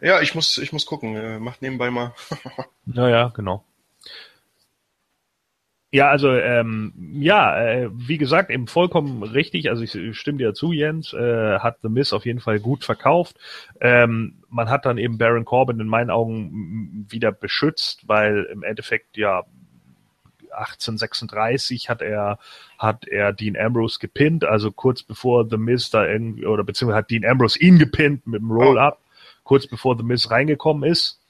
[0.02, 1.14] Ja, ich muss, ich muss gucken.
[1.14, 2.12] Äh, macht nebenbei mal.
[2.86, 3.64] naja, genau.
[5.92, 9.70] Ja, also ähm, ja, äh, wie gesagt, eben vollkommen richtig.
[9.70, 11.12] Also ich stimme dir zu, Jens.
[11.12, 13.36] Äh, hat The Miss auf jeden Fall gut verkauft.
[13.80, 19.16] Ähm, man hat dann eben Baron Corbin in meinen Augen wieder beschützt, weil im Endeffekt
[19.16, 19.44] ja
[20.52, 22.38] 1836 hat er
[22.78, 27.10] hat er Dean Ambrose gepinnt, also kurz bevor The Miz da irgendwie oder beziehungsweise hat
[27.10, 29.00] Dean Ambrose ihn gepinnt mit dem Roll-up,
[29.44, 31.20] kurz bevor The Miz reingekommen ist.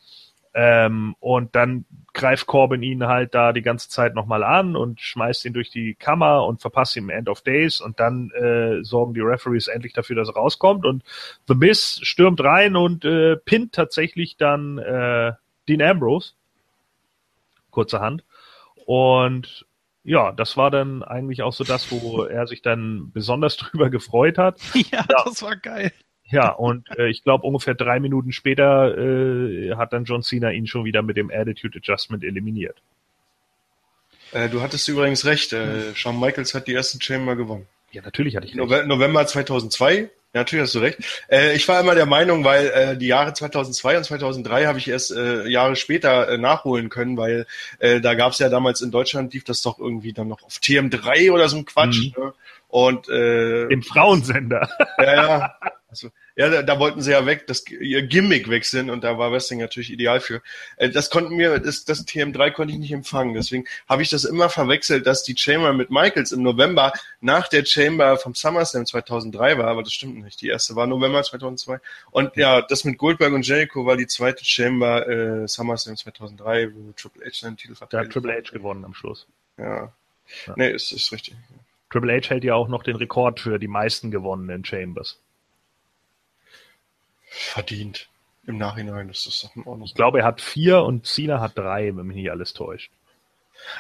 [0.53, 5.45] Ähm, und dann greift Corbin ihn halt da die ganze Zeit nochmal an und schmeißt
[5.45, 9.21] ihn durch die Kammer und verpasst ihm End of Days und dann äh, sorgen die
[9.21, 11.05] Referees endlich dafür, dass er rauskommt und
[11.47, 15.33] The Miz stürmt rein und äh, pinnt tatsächlich dann äh,
[15.69, 16.33] Dean Ambrose.
[17.71, 18.25] Kurzerhand.
[18.91, 19.67] Und
[20.03, 24.37] ja, das war dann eigentlich auch so das, wo er sich dann besonders drüber gefreut
[24.37, 24.59] hat.
[24.75, 25.23] Ja, ja.
[25.25, 25.93] das war geil.
[26.25, 30.67] Ja, und äh, ich glaube, ungefähr drei Minuten später äh, hat dann John Cena ihn
[30.67, 32.83] schon wieder mit dem Attitude Adjustment eliminiert.
[34.33, 37.69] Äh, du hattest übrigens recht, äh, Shawn Michaels hat die erste Chamber gewonnen.
[37.93, 38.87] Ja, natürlich hatte ich recht.
[38.89, 40.99] November 2002, ja, natürlich hast du recht.
[41.29, 44.89] Äh, ich war immer der Meinung, weil äh, die Jahre 2002 und 2003 habe ich
[44.89, 47.47] erst äh, Jahre später äh, nachholen können, weil
[47.81, 50.59] äh, da gab es ja damals in Deutschland, lief das doch irgendwie dann noch auf
[50.59, 52.15] TM3 oder so ein Quatsch.
[52.17, 52.25] Mhm.
[52.25, 52.33] Ne?
[52.69, 54.69] Und äh, im Frauensender.
[54.99, 55.55] Ja, ja.
[55.91, 59.33] Also, ja, da, da wollten sie ja weg, das ihr Gimmick wechseln und da war
[59.33, 60.41] Wrestling natürlich ideal für.
[60.77, 63.35] Äh, das konnten mir, das, das TM3 konnte ich nicht empfangen.
[63.35, 67.65] Deswegen habe ich das immer verwechselt, dass die Chamber mit Michaels im November nach der
[67.65, 70.41] Chamber vom SummerSlam 2003 war, aber das stimmt nicht.
[70.41, 71.81] Die erste war November 2002.
[72.13, 76.93] Und ja, das mit Goldberg und Jericho war die zweite Chamber äh, SummerSlam 2003, wo
[76.93, 78.25] Triple H seinen Titel verteidigt hat.
[78.25, 79.27] Da hat Triple H gewonnen am Schluss.
[79.59, 79.93] Ja.
[80.47, 80.55] ja.
[80.55, 81.35] Nee, ist, ist richtig.
[81.91, 85.19] Triple H hält ja auch noch den Rekord für die meisten gewonnenen Chambers
[87.31, 88.09] verdient.
[88.47, 89.87] Im Nachhinein ist das doch in Ordnung.
[89.87, 92.91] Ich glaube, er hat vier und Cena hat drei, wenn mich nicht alles täuscht.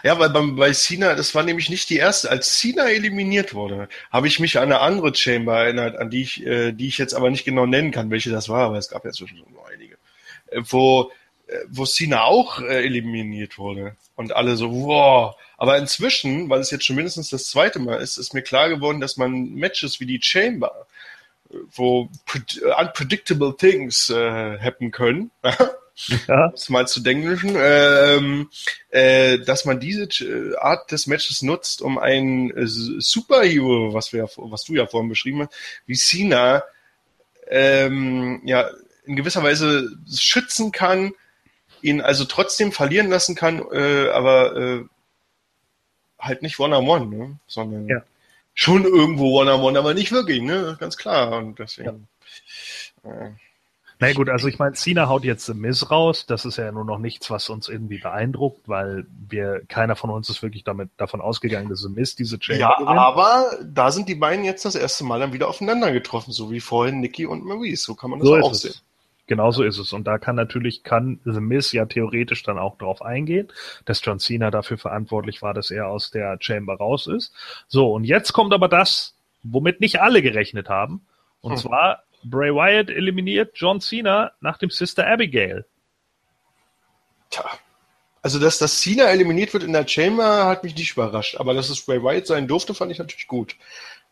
[0.02, 2.30] Ja, weil bei, bei Cena, das war nämlich nicht die erste.
[2.30, 6.46] Als Cena eliminiert wurde, habe ich mich an eine andere Chamber erinnert, an die ich,
[6.46, 9.04] äh, die ich jetzt aber nicht genau nennen kann, welche das war, aber es gab
[9.04, 9.96] ja zwischendurch noch einige.
[10.50, 11.10] Äh, wo,
[11.46, 13.96] äh, wo Cena auch äh, eliminiert wurde.
[14.14, 15.34] Und alle so, wow.
[15.56, 19.00] Aber inzwischen, weil es jetzt schon mindestens das zweite Mal ist, ist mir klar geworden,
[19.00, 20.86] dass man Matches wie die Chamber
[21.72, 22.08] wo
[22.78, 25.30] unpredictable things äh, happen können.
[26.28, 26.52] ja.
[26.52, 28.50] um mal zu denglischen, ähm,
[28.90, 34.28] äh, dass man diese äh, Art des Matches nutzt, um einen äh, Superhero, was wir,
[34.36, 35.54] was du ja vorhin beschrieben hast,
[35.86, 36.62] wie Cena,
[37.48, 38.70] ähm, ja,
[39.04, 41.12] in gewisser Weise schützen kann,
[41.82, 44.84] ihn also trotzdem verlieren lassen kann, äh, aber äh,
[46.18, 47.38] halt nicht one-on-one, -on -one, ne?
[47.46, 48.02] sondern ja
[48.54, 50.76] schon irgendwo One-on-One, aber nicht wirklich, ne?
[50.80, 51.36] Ganz klar.
[51.38, 52.08] Und deswegen.
[53.04, 53.10] Ja.
[53.10, 53.30] Äh,
[54.02, 56.24] na gut, also ich meine, Cena haut jetzt The Miz raus.
[56.26, 60.30] Das ist ja nur noch nichts, was uns irgendwie beeindruckt, weil wir, keiner von uns
[60.30, 62.98] ist wirklich damit, davon ausgegangen, dass The Miz diese Chamber Ja, gewinnt.
[62.98, 66.60] aber da sind die beiden jetzt das erste Mal dann wieder aufeinander getroffen, so wie
[66.60, 67.84] vorhin Nikki und Maurice.
[67.84, 68.74] So kann man das so auch sehen.
[69.30, 69.92] Genauso ist es.
[69.92, 73.46] Und da kann natürlich, kann The Miz ja theoretisch dann auch drauf eingehen,
[73.84, 77.32] dass John Cena dafür verantwortlich war, dass er aus der Chamber raus ist.
[77.68, 81.06] So, und jetzt kommt aber das, womit nicht alle gerechnet haben.
[81.42, 81.58] Und hm.
[81.58, 85.64] zwar Bray Wyatt eliminiert John Cena nach dem Sister Abigail.
[87.30, 87.44] Tja.
[88.22, 91.36] Also, dass das Cena eliminiert wird in der Chamber, hat mich nicht überrascht.
[91.36, 93.54] Aber dass es Bray Wyatt sein durfte, fand ich natürlich gut.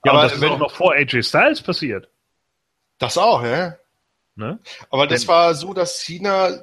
[0.04, 2.08] Ja, aber das ist auch noch vor AJ Styles passiert.
[3.00, 3.78] Das auch, ja.
[4.38, 4.60] Ne?
[4.90, 6.62] Aber das war so, dass Cena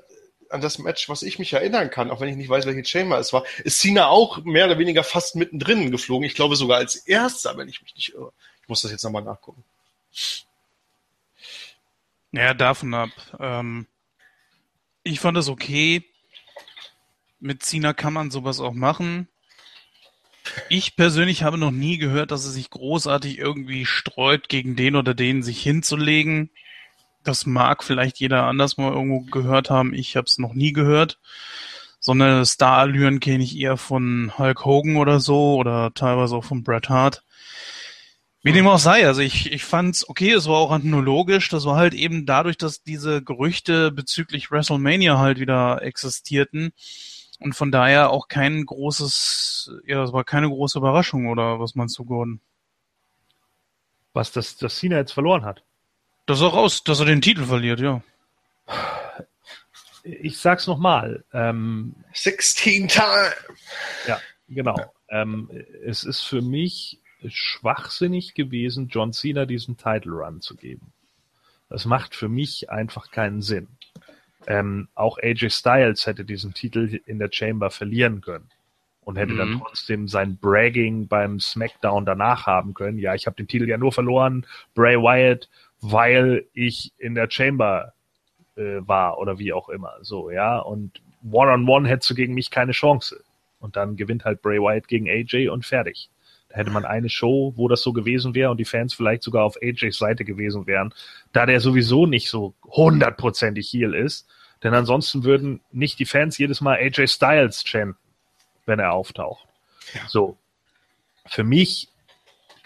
[0.49, 3.19] an das Match, was ich mich erinnern kann, auch wenn ich nicht weiß, welche Chamber
[3.19, 6.25] es war, ist Cena auch mehr oder weniger fast mittendrin geflogen.
[6.25, 8.31] Ich glaube sogar als erster, wenn ich mich nicht irre.
[8.61, 9.65] Ich muss das jetzt nochmal nachgucken.
[12.31, 13.09] Ja, davon ab.
[13.41, 13.87] Ähm,
[15.03, 16.05] ich fand es okay.
[17.41, 19.27] Mit Cena kann man sowas auch machen.
[20.69, 25.13] Ich persönlich habe noch nie gehört, dass er sich großartig irgendwie streut, gegen den oder
[25.13, 26.51] den sich hinzulegen.
[27.25, 29.93] Das mag vielleicht jeder anders mal irgendwo gehört haben.
[29.93, 31.19] Ich habe es noch nie gehört.
[31.99, 36.63] So eine Star-Allüren kenne ich eher von Hulk Hogan oder so oder teilweise auch von
[36.63, 37.23] Bret Hart.
[38.43, 41.77] Wie dem auch sei, also ich, ich fand's okay, es war auch anthologisch, das war
[41.77, 46.71] halt eben dadurch, dass diese Gerüchte bezüglich WrestleMania halt wieder existierten
[47.39, 51.97] und von daher auch kein großes, ja, es war keine große Überraschung, oder was meinst
[51.97, 52.39] du, Gordon?
[54.13, 55.63] Was, dass, dass Cena jetzt verloren hat?
[56.25, 58.01] Das ist auch raus, dass er den Titel verliert, ja.
[60.03, 61.23] Ich sag's nochmal.
[61.33, 63.33] Ähm, 16 Time!
[64.07, 64.93] Ja, genau.
[65.09, 65.49] Ähm,
[65.83, 70.93] es ist für mich schwachsinnig gewesen, John Cena diesen Title Run zu geben.
[71.69, 73.67] Das macht für mich einfach keinen Sinn.
[74.47, 78.49] Ähm, auch AJ Styles hätte diesen Titel in der Chamber verlieren können
[79.01, 79.37] und hätte mhm.
[79.37, 82.99] dann trotzdem sein Bragging beim SmackDown danach haben können.
[82.99, 85.49] Ja, ich habe den Titel ja nur verloren, Bray Wyatt,
[85.91, 87.93] weil ich in der Chamber
[88.55, 89.93] äh, war oder wie auch immer.
[90.01, 93.23] So, ja, und One-on-One -on -one hättest du gegen mich keine Chance.
[93.59, 96.09] Und dann gewinnt halt Bray Wyatt gegen AJ und fertig
[96.55, 99.57] hätte man eine Show, wo das so gewesen wäre und die Fans vielleicht sogar auf
[99.61, 100.93] AJs Seite gewesen wären,
[101.33, 104.27] da der sowieso nicht so hundertprozentig Heel ist.
[104.63, 107.99] Denn ansonsten würden nicht die Fans jedes Mal AJ Styles chanten,
[108.65, 109.45] wenn er auftaucht.
[109.93, 110.01] Ja.
[110.07, 110.37] So.
[111.27, 111.89] Für mich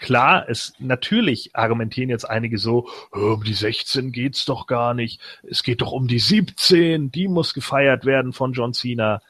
[0.00, 5.20] klar, es natürlich argumentieren jetzt einige so, um die 16 geht's doch gar nicht.
[5.48, 9.22] Es geht doch um die 17, die muss gefeiert werden von John Cena.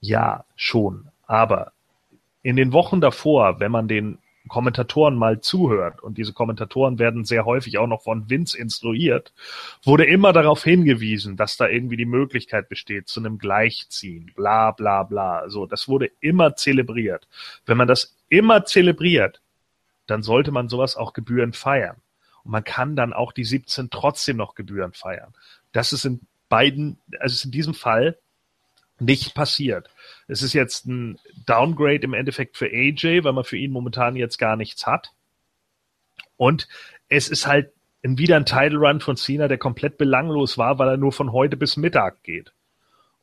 [0.00, 1.08] Ja, schon.
[1.26, 1.72] Aber
[2.42, 4.18] in den Wochen davor, wenn man den
[4.48, 9.32] Kommentatoren mal zuhört, und diese Kommentatoren werden sehr häufig auch noch von Vince instruiert,
[9.82, 15.02] wurde immer darauf hingewiesen, dass da irgendwie die Möglichkeit besteht zu einem Gleichziehen, bla bla
[15.02, 15.48] bla.
[15.48, 17.26] So, das wurde immer zelebriert.
[17.64, 19.40] Wenn man das immer zelebriert,
[20.06, 21.96] dann sollte man sowas auch gebührend feiern.
[22.44, 25.34] Und man kann dann auch die 17 trotzdem noch gebührend feiern.
[25.72, 28.18] Das ist in beiden, also ist in diesem Fall
[28.98, 29.90] nicht passiert.
[30.26, 34.38] Es ist jetzt ein Downgrade im Endeffekt für AJ, weil man für ihn momentan jetzt
[34.38, 35.12] gar nichts hat.
[36.36, 36.68] Und
[37.08, 37.72] es ist halt
[38.02, 41.56] wieder ein Title Run von Cena, der komplett belanglos war, weil er nur von heute
[41.56, 42.52] bis Mittag geht.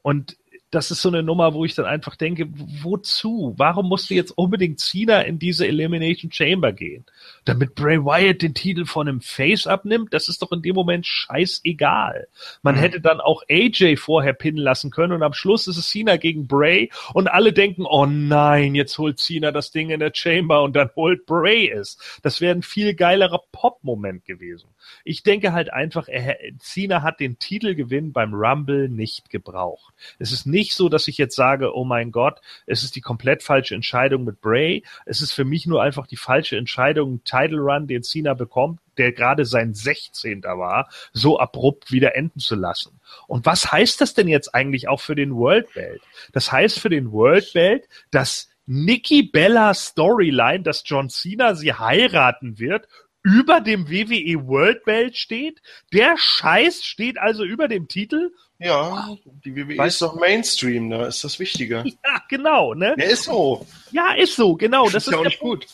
[0.01, 0.37] Und
[0.73, 2.47] das ist so eine Nummer, wo ich dann einfach denke,
[2.81, 3.53] wozu?
[3.57, 7.05] Warum musste jetzt unbedingt Cena in diese Elimination Chamber gehen?
[7.45, 10.13] Damit Bray Wyatt den Titel von einem Face abnimmt?
[10.13, 12.27] Das ist doch in dem Moment scheißegal.
[12.63, 12.79] Man mhm.
[12.79, 16.47] hätte dann auch AJ vorher pinnen lassen können und am Schluss ist es Cena gegen
[16.47, 20.75] Bray und alle denken, oh nein, jetzt holt Cena das Ding in der Chamber und
[20.75, 21.99] dann holt Bray es.
[22.23, 24.69] Das wäre ein viel geilerer Pop-Moment gewesen.
[25.03, 29.93] Ich denke halt einfach, er, Cena hat den Titelgewinn beim Rumble nicht gebraucht.
[30.19, 33.01] Es ist nicht nicht so, dass ich jetzt sage, oh mein Gott, es ist die
[33.01, 34.81] komplett falsche Entscheidung mit Bray.
[35.05, 39.11] Es ist für mich nur einfach die falsche Entscheidung, Title Run, den Cena bekommt, der
[39.11, 40.43] gerade sein 16.
[40.43, 43.01] war, so abrupt wieder enden zu lassen.
[43.27, 46.01] Und was heißt das denn jetzt eigentlich auch für den World Belt?
[46.31, 52.57] Das heißt für den World Belt, dass Nikki Bella Storyline, dass John Cena sie heiraten
[52.57, 52.87] wird,
[53.21, 55.61] über dem WWE World Belt steht.
[55.91, 58.31] Der Scheiß steht also über dem Titel
[58.63, 59.09] ja,
[59.43, 61.83] die WWE weißt, ist doch Mainstream, da ist das Wichtige.
[62.05, 62.95] Ja, genau, ne?
[62.97, 63.65] Ja, ist so.
[63.91, 64.85] Ja, ist so, genau.
[64.85, 65.65] Das, das ist ja auch nicht gut.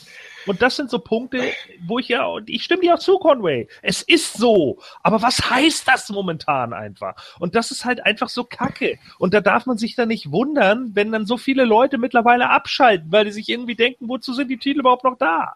[0.45, 1.51] Und das sind so Punkte,
[1.85, 3.67] wo ich ja, und ich stimme dir auch zu, Conway.
[3.81, 4.79] Es ist so.
[5.03, 7.15] Aber was heißt das momentan einfach?
[7.39, 8.97] Und das ist halt einfach so kacke.
[9.17, 13.11] Und da darf man sich dann nicht wundern, wenn dann so viele Leute mittlerweile abschalten,
[13.11, 15.55] weil die sich irgendwie denken, wozu sind die Titel überhaupt noch da?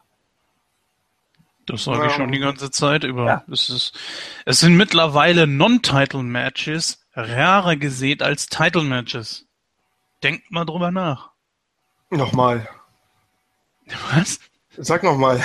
[1.66, 3.26] Das sage ich schon die ganze Zeit über.
[3.26, 3.44] Ja.
[3.52, 3.98] Es, ist,
[4.46, 9.46] es sind mittlerweile Non-Title-Matches rarer gesät als Title-Matches.
[10.24, 11.32] Denkt mal drüber nach.
[12.10, 12.68] Nochmal.
[14.12, 14.40] Was?
[14.78, 15.44] Sag nochmal.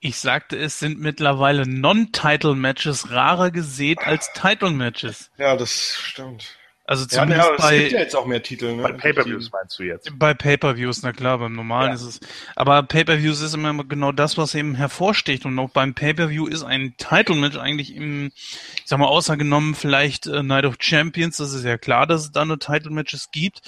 [0.00, 5.30] Ich sagte, es sind mittlerweile Non-Title-Matches rarer gesät als Title-Matches.
[5.36, 6.56] Ja, das stimmt.
[6.90, 7.76] Also zumindest ja, ja, bei.
[7.76, 8.82] Es gibt ja jetzt auch mehr Titel, ne?
[8.82, 10.10] Bei Pay-Per-Views meinst du jetzt?
[10.18, 11.94] Bei Pay-Per-Views, na klar, beim Normalen ja.
[11.94, 12.20] ist es.
[12.56, 15.46] Aber Pay-Per-Views ist immer genau das, was eben hervorsticht.
[15.46, 20.42] Und auch beim Pay-Per-View ist ein Title-Match eigentlich im, ich sag mal, außergenommen vielleicht äh,
[20.42, 23.62] Night of Champions, das ist ja klar, dass es da nur Title-Matches gibt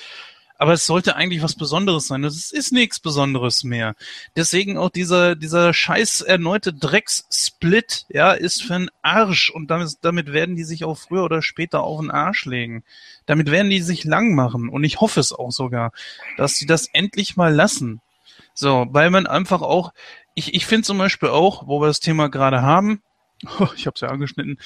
[0.62, 2.22] aber es sollte eigentlich was Besonderes sein.
[2.22, 3.96] Es ist nichts Besonderes mehr.
[4.36, 10.32] Deswegen auch dieser, dieser scheiß erneute Drecks-Split, ja, ist für einen Arsch und damit, damit
[10.32, 12.84] werden die sich auch früher oder später auf den Arsch legen.
[13.26, 15.92] Damit werden die sich lang machen und ich hoffe es auch sogar,
[16.36, 18.00] dass sie das endlich mal lassen.
[18.54, 19.92] So, weil man einfach auch,
[20.34, 23.02] ich, ich finde zum Beispiel auch, wo wir das Thema gerade haben,
[23.58, 24.58] oh, ich habe es ja angeschnitten,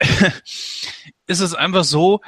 [1.26, 2.20] ist es einfach so,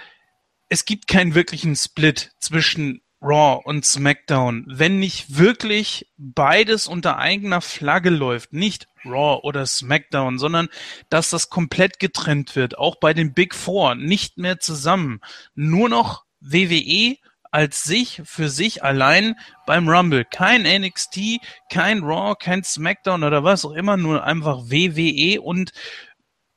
[0.68, 7.62] es gibt keinen wirklichen Split zwischen Raw und SmackDown, wenn nicht wirklich beides unter eigener
[7.62, 10.68] Flagge läuft, nicht Raw oder SmackDown, sondern
[11.08, 15.20] dass das komplett getrennt wird, auch bei den Big Four, nicht mehr zusammen,
[15.54, 17.16] nur noch WWE
[17.50, 20.24] als sich für sich allein beim Rumble.
[20.24, 21.38] Kein NXT,
[21.70, 25.72] kein Raw, kein SmackDown oder was auch immer, nur einfach WWE und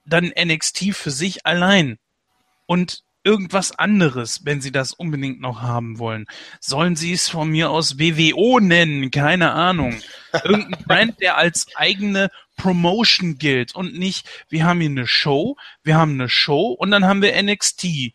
[0.05, 1.99] dann NXT für sich allein.
[2.65, 6.25] Und irgendwas anderes, wenn Sie das unbedingt noch haben wollen.
[6.61, 9.11] Sollen Sie es von mir aus WWO nennen?
[9.11, 9.99] Keine Ahnung.
[10.45, 15.97] Irgendein Brand, der als eigene Promotion gilt und nicht, wir haben hier eine Show, wir
[15.97, 18.13] haben eine Show und dann haben wir NXT.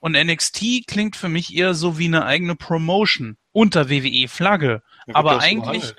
[0.00, 4.82] Und NXT klingt für mich eher so wie eine eigene Promotion unter WWE-Flagge.
[5.12, 5.84] Aber eigentlich.
[5.84, 5.94] So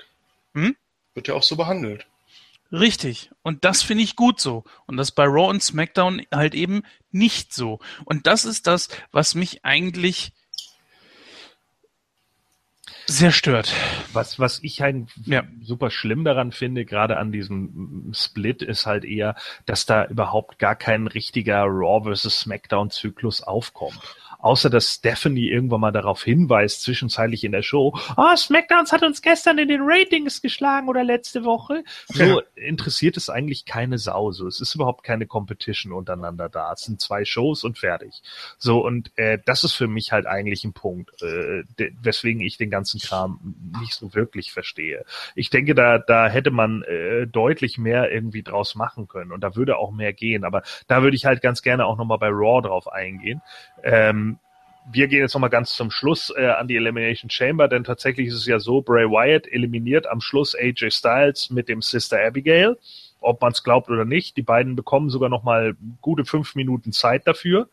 [0.52, 0.76] hm?
[1.14, 2.06] Wird ja auch so behandelt.
[2.70, 3.30] Richtig.
[3.42, 4.64] Und das finde ich gut so.
[4.86, 7.80] Und das bei Raw und SmackDown halt eben nicht so.
[8.04, 10.32] Und das ist das, was mich eigentlich
[13.06, 13.72] sehr stört.
[14.12, 15.44] Was, was ich halt ja.
[15.62, 19.34] super schlimm daran finde, gerade an diesem Split, ist halt eher,
[19.64, 22.40] dass da überhaupt gar kein richtiger Raw vs.
[22.40, 23.98] SmackDown Zyklus aufkommt
[24.38, 29.02] außer dass Stephanie irgendwann mal darauf hinweist, zwischenzeitlich in der Show, ah, oh, SmackDowns hat
[29.02, 31.84] uns gestern in den Ratings geschlagen oder letzte Woche.
[32.06, 34.30] So interessiert es eigentlich keine Sau.
[34.32, 36.72] So, es ist überhaupt keine Competition untereinander da.
[36.72, 38.22] Es sind zwei Shows und fertig.
[38.58, 41.64] So, und äh, das ist für mich halt eigentlich ein Punkt, äh,
[42.00, 45.04] weswegen ich den ganzen Kram nicht so wirklich verstehe.
[45.34, 49.56] Ich denke, da, da hätte man äh, deutlich mehr irgendwie draus machen können und da
[49.56, 50.44] würde auch mehr gehen.
[50.44, 53.42] Aber da würde ich halt ganz gerne auch nochmal bei Raw drauf eingehen.
[53.82, 54.27] Ähm,
[54.90, 58.34] wir gehen jetzt nochmal ganz zum Schluss äh, an die Elimination Chamber, denn tatsächlich ist
[58.34, 62.78] es ja so, Bray Wyatt eliminiert am Schluss AJ Styles mit dem Sister Abigail.
[63.20, 67.26] Ob man es glaubt oder nicht, die beiden bekommen sogar nochmal gute fünf Minuten Zeit
[67.26, 67.68] dafür.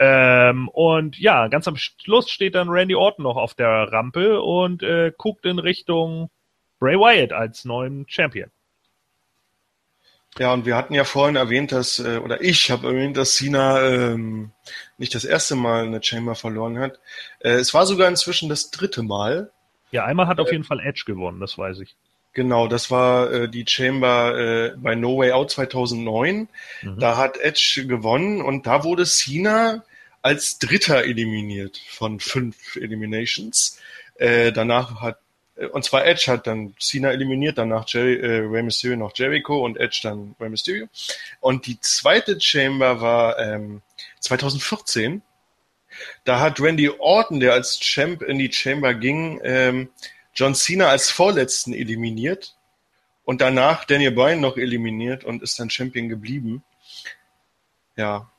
[0.00, 4.82] Ähm, und ja, ganz am Schluss steht dann Randy Orton noch auf der Rampe und
[4.82, 6.30] äh, guckt in Richtung
[6.78, 8.50] Bray Wyatt als neuen Champion.
[10.38, 13.80] Ja, und wir hatten ja vorhin erwähnt, dass, äh, oder ich habe erwähnt, dass Cena
[13.88, 14.50] ähm,
[14.98, 16.98] nicht das erste Mal eine Chamber verloren hat.
[17.40, 19.50] Äh, es war sogar inzwischen das dritte Mal.
[19.92, 21.96] Ja, einmal hat äh, auf jeden Fall Edge gewonnen, das weiß ich.
[22.34, 26.48] Genau, das war äh, die Chamber äh, bei No Way Out 2009.
[26.82, 26.98] Mhm.
[26.98, 29.84] Da hat Edge gewonnen und da wurde Cena
[30.20, 33.80] als Dritter eliminiert von fünf Eliminations.
[34.16, 35.18] Äh, danach hat
[35.72, 39.78] und zwar Edge hat dann Cena eliminiert, danach Jerry, äh, Rey Mysterio noch Jericho und
[39.78, 40.86] Edge dann Rey Mysterio.
[41.40, 43.82] Und die zweite Chamber war ähm,
[44.20, 45.22] 2014.
[46.24, 49.88] Da hat Randy Orton, der als Champ in die Chamber ging, ähm,
[50.34, 52.54] John Cena als Vorletzten eliminiert
[53.24, 56.62] und danach Daniel Bryan noch eliminiert und ist dann Champion geblieben.
[57.96, 58.30] Ja.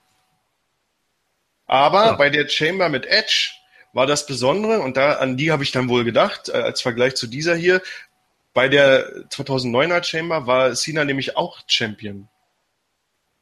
[1.65, 2.11] Aber ja.
[2.13, 3.56] bei der Chamber mit Edge
[3.97, 7.15] war das Besondere und da an die habe ich dann wohl gedacht, äh, als Vergleich
[7.15, 7.81] zu dieser hier.
[8.53, 12.29] Bei der 2009er Chamber war Cena nämlich auch Champion.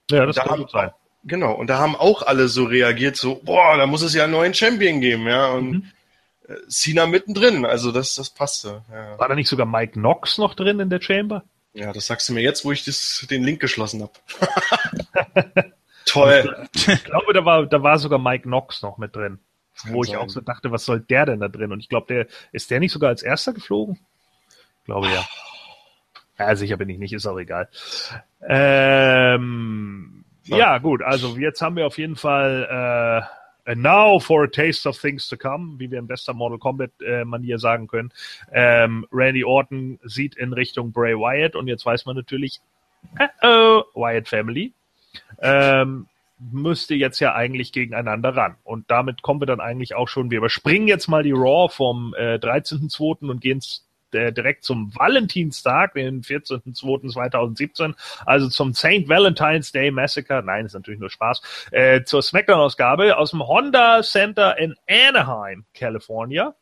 [0.10, 0.92] Ja, das da kann gut sein.
[1.26, 4.32] Genau, und da haben auch alle so reagiert, so, boah, da muss es ja einen
[4.32, 5.92] neuen Champion geben, ja, und mhm.
[6.48, 8.84] Äh, Cena mittendrin, also das, das passte.
[8.90, 9.20] Ja.
[9.20, 11.44] War da nicht sogar Mike Knox noch drin in der Chamber?
[11.74, 15.74] Ja, das sagst du mir jetzt, wo ich das, den Link geschlossen habe.
[16.06, 16.68] Toll.
[16.74, 19.40] Ich glaube, da war, da war sogar Mike Knox noch mit drin.
[19.84, 21.72] Wo ich auch so dachte, was soll der denn da drin?
[21.72, 24.00] Und ich glaube, der ist der nicht sogar als erster geflogen?
[24.86, 25.26] Glaube ja.
[26.40, 27.70] Ja, sicher bin ich nicht, ist auch egal.
[28.42, 30.56] Ähm, so.
[30.56, 33.26] Ja, gut, also jetzt haben wir auf jeden Fall äh,
[33.68, 36.92] And now for a taste of things to come, wie wir in bester Mortal Kombat
[37.02, 38.14] äh, Manier sagen können.
[38.52, 42.62] Ähm, Randy Orton sieht in Richtung Bray Wyatt und jetzt weiß man natürlich,
[43.18, 44.72] äh oh, Wyatt Family.
[45.42, 46.08] Ähm,
[46.40, 48.56] müsste jetzt ja eigentlich gegeneinander ran.
[48.64, 52.14] Und damit kommen wir dann eigentlich auch schon, wir überspringen jetzt mal die Raw vom
[52.18, 53.30] äh, 13.2.
[53.30, 53.62] und gehen
[54.12, 57.96] äh, direkt zum Valentinstag, den 14.2.2017,
[58.26, 59.08] also zum St.
[59.08, 60.42] Valentine's Day Massacre.
[60.44, 61.70] Nein, ist natürlich nur Spaß.
[61.72, 66.56] Äh, zur Smackdown-Ausgabe aus dem Honda Center in Anaheim, California.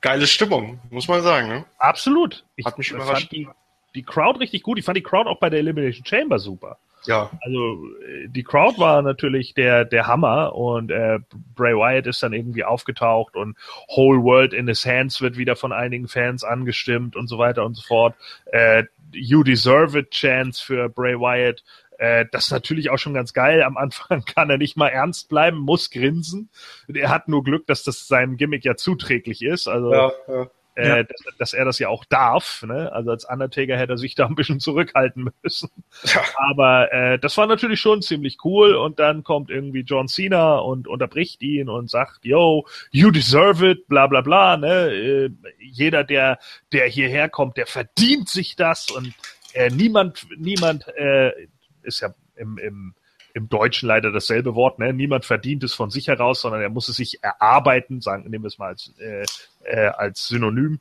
[0.00, 1.48] Geile Stimmung, muss man sagen.
[1.48, 1.64] Ne?
[1.78, 2.44] Absolut.
[2.56, 3.28] Ich Hat mich überrascht.
[3.28, 3.48] Fand die,
[3.94, 4.78] die Crowd richtig gut.
[4.78, 6.78] Ich fand die Crowd auch bei der Elimination Chamber super.
[7.06, 7.30] Ja.
[7.42, 7.84] Also
[8.26, 11.18] die Crowd war natürlich der der Hammer und äh,
[11.54, 13.56] Bray Wyatt ist dann irgendwie aufgetaucht und
[13.88, 17.74] Whole World in His Hands wird wieder von einigen Fans angestimmt und so weiter und
[17.74, 18.14] so fort.
[18.46, 21.62] Äh, you Deserve It Chance für Bray Wyatt.
[21.98, 23.62] Äh, das ist natürlich auch schon ganz geil.
[23.62, 26.50] Am Anfang kann er nicht mal ernst bleiben, muss grinsen.
[26.92, 29.68] Er hat nur Glück, dass das seinem Gimmick ja zuträglich ist.
[29.68, 31.02] Also ja, ja äh, Ja.
[31.02, 32.62] dass, dass er das ja auch darf.
[32.62, 32.92] Ne?
[32.92, 35.70] Also als Undertaker hätte er sich da ein bisschen zurückhalten müssen.
[36.04, 36.20] Ja.
[36.50, 38.74] Aber äh, das war natürlich schon ziemlich cool.
[38.74, 43.88] Und dann kommt irgendwie John Cena und unterbricht ihn und sagt, yo, you deserve it,
[43.88, 44.56] bla bla bla.
[44.56, 44.90] Ne?
[44.92, 45.30] Äh,
[45.60, 46.38] jeder, der,
[46.72, 48.90] der hierher kommt, der verdient sich das.
[48.90, 49.12] Und
[49.54, 51.32] äh, niemand, niemand äh,
[51.82, 52.94] ist ja im, im
[53.34, 54.92] im Deutschen leider dasselbe Wort, ne?
[54.92, 58.48] Niemand verdient es von sich heraus, sondern er muss es sich erarbeiten, sagen, nehmen wir
[58.48, 59.24] es mal als, äh,
[59.64, 60.80] äh, als Synonym.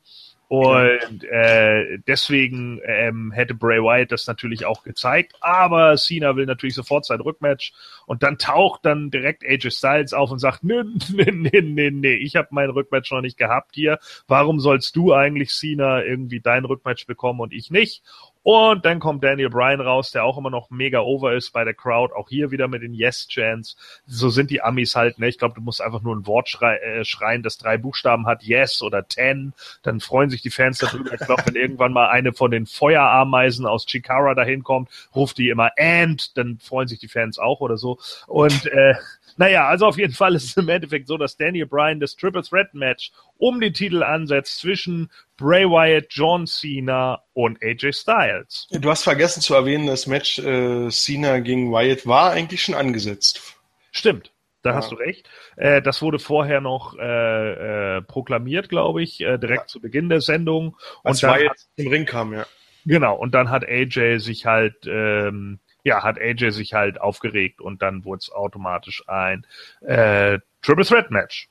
[0.51, 6.75] Und äh, deswegen ähm, hätte Bray Wyatt das natürlich auch gezeigt, aber Cena will natürlich
[6.75, 7.71] sofort sein Rückmatch
[8.05, 10.83] und dann taucht dann direkt AJ Styles auf und sagt, nee,
[11.13, 13.97] nee, nee, nee, nee, ich habe mein Rückmatch noch nicht gehabt hier.
[14.27, 18.03] Warum sollst du eigentlich Cena irgendwie dein Rückmatch bekommen und ich nicht?
[18.43, 21.75] Und dann kommt Daniel Bryan raus, der auch immer noch mega over ist bei der
[21.75, 23.75] Crowd, auch hier wieder mit den Yes-Chants.
[24.07, 25.27] So sind die Amis halt, ne?
[25.27, 28.43] Ich glaube, du musst einfach nur ein Wort schrei äh, schreien, das drei Buchstaben hat,
[28.43, 29.53] Yes oder Ten.
[29.83, 31.13] Dann freuen sich die Fans darüber.
[31.13, 35.49] Ich glaube, wenn irgendwann mal eine von den Feuerameisen aus Chikara dahin kommt, ruft die
[35.49, 37.99] immer And, dann freuen sich die Fans auch oder so.
[38.27, 38.95] Und äh,
[39.37, 42.43] naja, also auf jeden Fall ist es im Endeffekt so, dass Daniel Bryan das Triple
[42.43, 43.11] Threat Match
[43.41, 48.67] um den Titel ansetzt zwischen Bray Wyatt, John Cena und AJ Styles.
[48.69, 53.55] Du hast vergessen zu erwähnen, das Match äh, Cena gegen Wyatt war eigentlich schon angesetzt.
[53.91, 54.31] Stimmt.
[54.61, 54.75] Da Ja.
[54.75, 55.27] hast du recht.
[55.55, 59.67] Äh, das wurde vorher noch äh, äh, proklamiert, glaube ich, äh, direkt Ja.
[59.67, 60.77] zu Beginn der Sendung.
[61.03, 62.45] Als Und dann Wyatt hat, im Ring kam, ja.
[62.85, 67.81] genau, und dann hat AJ sich halt, ähm, ja, hat AJ sich halt aufgeregt und
[67.81, 69.47] dann wurde es automatisch ein
[69.81, 71.49] äh, Triple Threat Match.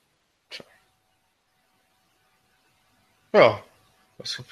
[3.33, 3.63] Ja.
[4.19, 4.45] Also,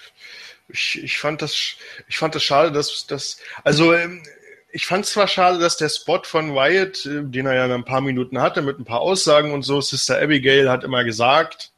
[0.69, 1.77] ich, ich fand das,
[2.09, 4.23] ich fand das schade, dass, dass, also, ähm,
[4.71, 8.01] ich fand zwar schade, dass der Spot von Wyatt, äh, den er ja ein paar
[8.01, 11.73] Minuten hatte, mit ein paar Aussagen und so, Sister Abigail hat immer gesagt,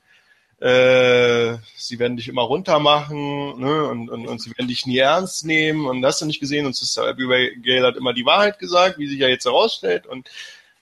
[0.61, 5.47] äh, sie werden dich immer runtermachen, ne, und, und, und sie werden dich nie ernst
[5.47, 8.99] nehmen und das hast du nicht gesehen und Sister Abigail hat immer die Wahrheit gesagt,
[8.99, 10.29] wie sich ja jetzt herausstellt und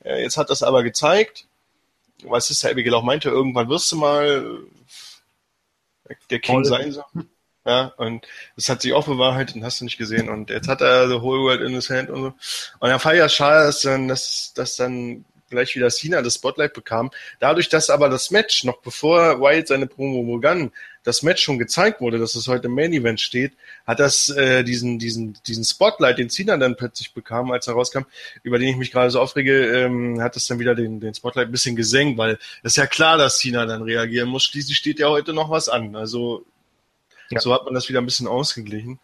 [0.05, 1.47] äh, jetzt hat das aber gezeigt,
[2.25, 4.61] weil Sister Abigail auch meinte, irgendwann wirst du mal
[6.31, 6.65] der King Voll.
[6.65, 7.03] sein so.
[7.67, 8.27] Ja, und
[8.57, 10.31] das hat sich auch bewahrheitet und hast du nicht gesehen.
[10.31, 12.35] Und jetzt hat er the whole world in his hand und so.
[12.79, 16.73] Und er fand ja schade, dass dann, dass, dass dann gleich wieder Cena das Spotlight
[16.75, 17.11] bekam.
[17.39, 20.73] Dadurch, dass aber das Match, noch bevor Wyatt seine Promo begann,
[21.05, 23.55] das Match schon gezeigt wurde, dass es heute im Main Event steht,
[23.87, 28.03] hat das äh, diesen, diesen, diesen Spotlight, den Cena dann plötzlich bekam, als er rauskam,
[28.43, 31.49] über den ich mich gerade so aufrege, ähm, hat das dann wieder den, den Spotlight
[31.49, 34.45] ein bisschen gesenkt, weil es ist ja klar, dass Cena dann reagieren muss.
[34.45, 35.97] Schließlich steht ja heute noch was an.
[35.97, 36.45] Also
[37.31, 37.41] Ja.
[37.41, 39.01] so hat man das wieder ein bisschen ausgeglichen.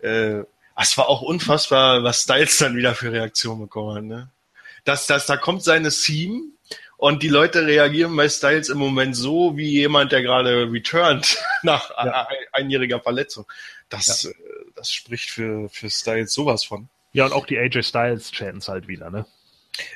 [0.00, 0.42] Äh,
[0.78, 4.04] es war auch unfassbar, was Styles dann wieder für Reaktionen bekommen hat.
[4.04, 4.28] Ne?
[4.86, 6.40] Dass, dass da kommt seine Theme
[6.96, 11.90] und die Leute reagieren bei Styles im Moment so wie jemand, der gerade returnt nach
[11.90, 12.26] Ja.
[12.26, 13.44] ein, einjähriger Verletzung.
[13.90, 14.32] Das, äh,
[14.74, 16.88] das spricht für, für Styles sowas von.
[17.12, 19.26] Ja, und auch die AJ Styles Chants halt wieder, ne?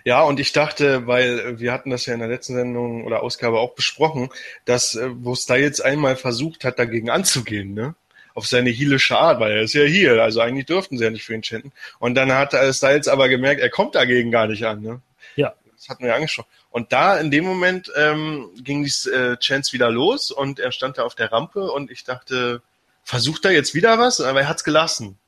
[0.05, 3.59] Ja, und ich dachte, weil wir hatten das ja in der letzten Sendung oder Ausgabe
[3.59, 4.29] auch besprochen,
[4.67, 7.95] dass äh, wo Styles einmal versucht hat, dagegen anzugehen, ne?
[8.41, 11.25] Auf seine heelische Art, weil er ist ja hier, also eigentlich dürften sie ja nicht
[11.25, 11.73] für ihn chanten.
[11.99, 15.03] Und dann hat Styles aber gemerkt, er kommt dagegen gar nicht an, ne?
[15.37, 15.53] Ja.
[15.77, 16.49] Das hatten wir ja angesprochen.
[16.71, 20.97] Und da in dem Moment ähm, ging die äh, Chance wieder los und er stand
[20.97, 22.63] da auf der Rampe und ich dachte,
[23.05, 24.23] versucht er jetzt wieder was?
[24.23, 25.19] Aber er hat's gelassen.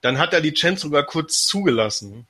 [0.00, 2.26] Dann hat er die Chance sogar kurz zugelassen.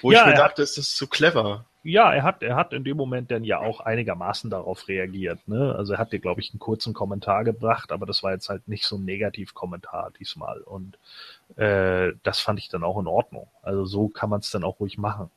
[0.00, 1.66] Wo Ja, ich mir dachte, ist das so clever.
[1.84, 5.48] Ja, er hat, er hat in dem Moment dann ja auch einigermaßen darauf reagiert.
[5.48, 5.74] Ne?
[5.74, 8.68] Also er hat dir, glaube ich, einen kurzen Kommentar gebracht, aber das war jetzt halt
[8.68, 10.60] nicht so ein Negativkommentar diesmal.
[10.60, 10.96] Und
[11.56, 13.48] äh, das fand ich dann auch in Ordnung.
[13.62, 15.30] Also so kann man es dann auch ruhig machen.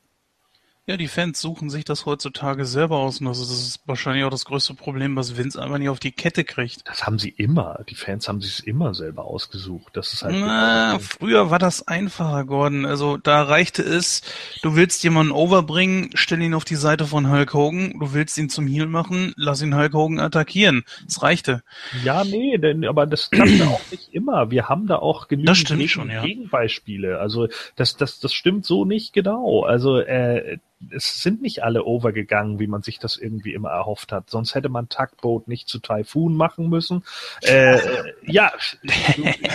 [0.87, 4.45] Ja, die Fans suchen sich das heutzutage selber aus und das ist, wahrscheinlich auch das
[4.45, 6.87] größte Problem, was Vince einfach nicht auf die Kette kriegt.
[6.87, 7.79] Das haben sie immer.
[7.89, 9.97] Die Fans haben sich immer selber ausgesucht.
[9.97, 10.35] Das ist halt.
[10.37, 12.85] Na, früher war das einfacher, Gordon.
[12.85, 14.21] Also da reichte es,
[14.61, 18.49] du willst jemanden overbringen, stell ihn auf die Seite von Hulk Hogan, du willst ihn
[18.49, 20.83] zum Heel machen, lass ihn Hulk Hogan attackieren.
[21.05, 21.63] Das reichte.
[22.03, 24.51] Ja, nee, denn, aber das klappt ja auch nicht immer.
[24.51, 26.23] Wir haben da auch genügend Gegen schon, ja.
[26.23, 27.17] Gegenbeispiele.
[27.17, 29.63] Also das, das, das stimmt so nicht genau.
[29.63, 30.59] Also äh,
[30.91, 34.29] es sind nicht alle overgegangen, wie man sich das irgendwie immer erhofft hat.
[34.29, 37.03] Sonst hätte man Tugboat nicht zu Typhoon machen müssen.
[37.41, 37.79] Äh,
[38.23, 38.51] ja,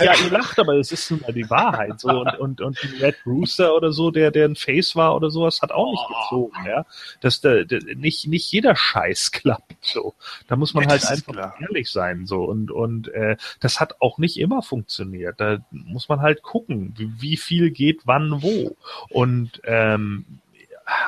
[0.03, 1.99] ja, ihr lacht, aber es ist nun mal die Wahrheit.
[1.99, 5.61] So und und und Red Rooster oder so, der der ein Face war oder sowas,
[5.61, 6.65] hat auch nicht gezogen.
[6.67, 6.85] Ja,
[7.21, 9.75] dass der, der, nicht nicht jeder Scheiß klappt.
[9.81, 10.15] So,
[10.47, 11.55] da muss man Ja, halt einfach klar.
[11.61, 12.25] ehrlich sein.
[12.25, 15.39] So und und äh, das hat auch nicht immer funktioniert.
[15.39, 18.75] Da muss man halt gucken, wie, wie viel geht wann wo.
[19.09, 20.25] Und ähm,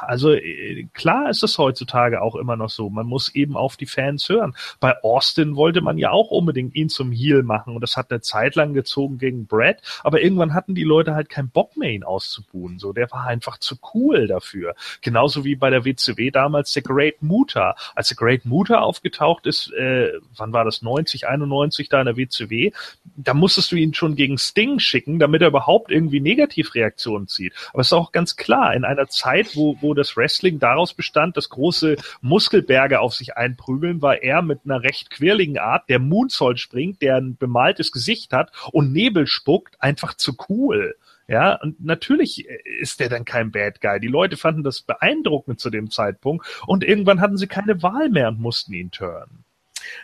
[0.02, 2.90] also äh, klar ist es heutzutage auch immer noch so.
[2.90, 4.56] Man muss eben auf die Fans hören.
[4.80, 8.22] Bei Austin wollte man ja auch unbedingt ihn zum Heel machen und das hat eine
[8.22, 12.04] Zeit lang gezogen gegen Brad, aber irgendwann hatten die Leute halt keinen Bock mehr, ihn
[12.04, 12.80] auszubuhen.
[12.80, 14.76] So, der war einfach zu cool dafür.
[15.02, 17.76] Genauso wie bei der WCW damals der Great Muta.
[17.96, 20.82] Als der Great Muta aufgetaucht ist, äh, wann war das?
[20.82, 22.72] 90, 91 da in der WCW,
[23.16, 27.54] da musstest du ihn schon gegen Sting schicken, damit er überhaupt irgendwie Negativreaktionen zieht.
[27.72, 31.38] Aber es ist auch ganz klar, in einer Zeit, wo, wo das Wrestling daraus bestand,
[31.38, 36.60] dass große Muskelberge auf sich einprügeln, war er mit einer recht quirligen Art, der Moonsault
[36.60, 40.96] springt, der ein bemaltes Gesicht hat und Nebel spuckt, einfach zu cool.
[41.28, 42.46] Ja, und natürlich
[42.82, 44.00] ist der dann kein Bad Guy.
[44.00, 48.28] Die Leute fanden das beeindruckend zu dem Zeitpunkt und irgendwann hatten sie keine Wahl mehr
[48.28, 49.46] und mussten ihn turnen.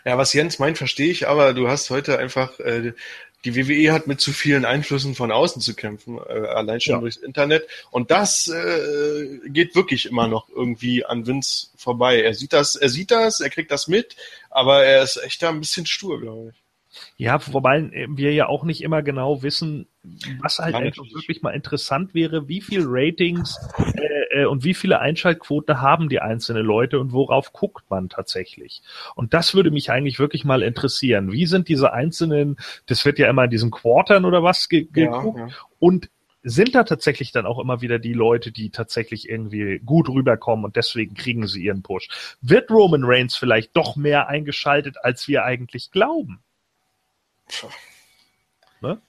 [0.04, 2.92] Ja, was Jens meint, verstehe ich, aber du hast heute einfach äh,
[3.44, 7.00] die WWE hat mit zu vielen Einflüssen von außen zu kämpfen, äh, allein schon ja.
[7.00, 7.66] durchs Internet.
[7.90, 12.20] Und das äh, geht wirklich immer noch irgendwie an Vince vorbei.
[12.22, 14.16] Er sieht das, er sieht das, er kriegt das mit,
[14.50, 16.62] aber er ist echt da ein bisschen stur, glaube ich.
[17.16, 19.86] Ja, wobei wir ja auch nicht immer genau wissen,
[20.40, 23.58] was halt einfach wirklich mal interessant wäre, wie viel Ratings
[23.94, 28.82] äh, äh, und wie viele Einschaltquoten haben die einzelnen Leute und worauf guckt man tatsächlich.
[29.14, 31.32] Und das würde mich eigentlich wirklich mal interessieren.
[31.32, 32.56] Wie sind diese einzelnen,
[32.86, 35.54] das wird ja immer in diesen Quartern oder was ge geguckt ja, ja.
[35.78, 36.10] und
[36.42, 40.76] sind da tatsächlich dann auch immer wieder die Leute, die tatsächlich irgendwie gut rüberkommen und
[40.76, 42.08] deswegen kriegen sie ihren Push.
[42.40, 46.40] Wird Roman Reigns vielleicht doch mehr eingeschaltet, als wir eigentlich glauben?
[48.80, 49.00] Ne?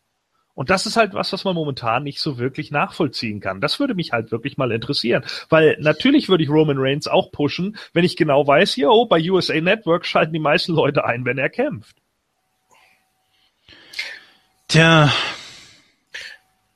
[0.54, 3.62] Und das ist halt was, was man momentan nicht so wirklich nachvollziehen kann.
[3.62, 5.24] Das würde mich halt wirklich mal interessieren.
[5.50, 9.22] Weil natürlich würde ich Roman Reigns auch pushen, wenn ich genau weiß, hier, oh, bei
[9.30, 11.96] USA Network schalten die meisten Leute ein, wenn er kämpft.
[14.68, 15.12] Tja.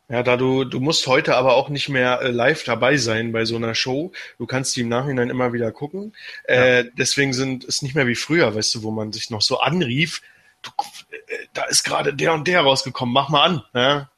[0.07, 3.43] Ja, da du, du musst heute aber auch nicht mehr äh, live dabei sein bei
[3.45, 4.11] so einer Show.
[4.37, 6.13] Du kannst die im Nachhinein immer wieder gucken.
[6.43, 6.89] Äh, ja.
[6.97, 10.21] Deswegen sind es nicht mehr wie früher, weißt du, wo man sich noch so anrief,
[10.21, 10.34] äh,
[11.53, 13.63] da ist gerade der und der rausgekommen, mach mal an.
[13.73, 14.09] Ja?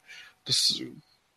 [0.44, 0.82] Das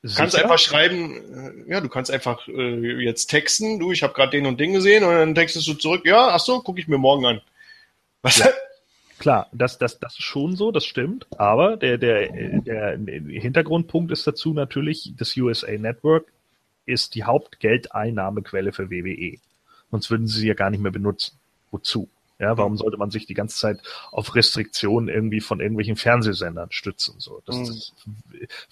[0.04, 0.18] Sicher?
[0.18, 4.32] kannst einfach schreiben, äh, ja, du kannst einfach äh, jetzt texten, du, ich habe gerade
[4.32, 6.98] den und den gesehen und dann textest du zurück, ja, ach so, gucke ich mir
[6.98, 7.42] morgen an.
[8.22, 8.40] Was?
[8.40, 8.48] Ja.
[9.20, 11.28] Klar, das, das, das ist schon so, das stimmt.
[11.38, 16.26] Aber der, der, der Hintergrundpunkt ist dazu natürlich, das USA Network
[16.88, 19.38] ist die Hauptgeldeinnahmequelle für WWE.
[19.92, 21.38] Sonst würden sie ja gar nicht mehr benutzen.
[21.70, 22.10] Wozu?
[22.42, 23.82] Ja, warum sollte man sich die ganze Zeit
[24.12, 27.14] auf Restriktionen irgendwie von irgendwelchen Fernsehsendern stützen?
[27.20, 27.66] So, das, mhm.
[27.68, 27.94] das,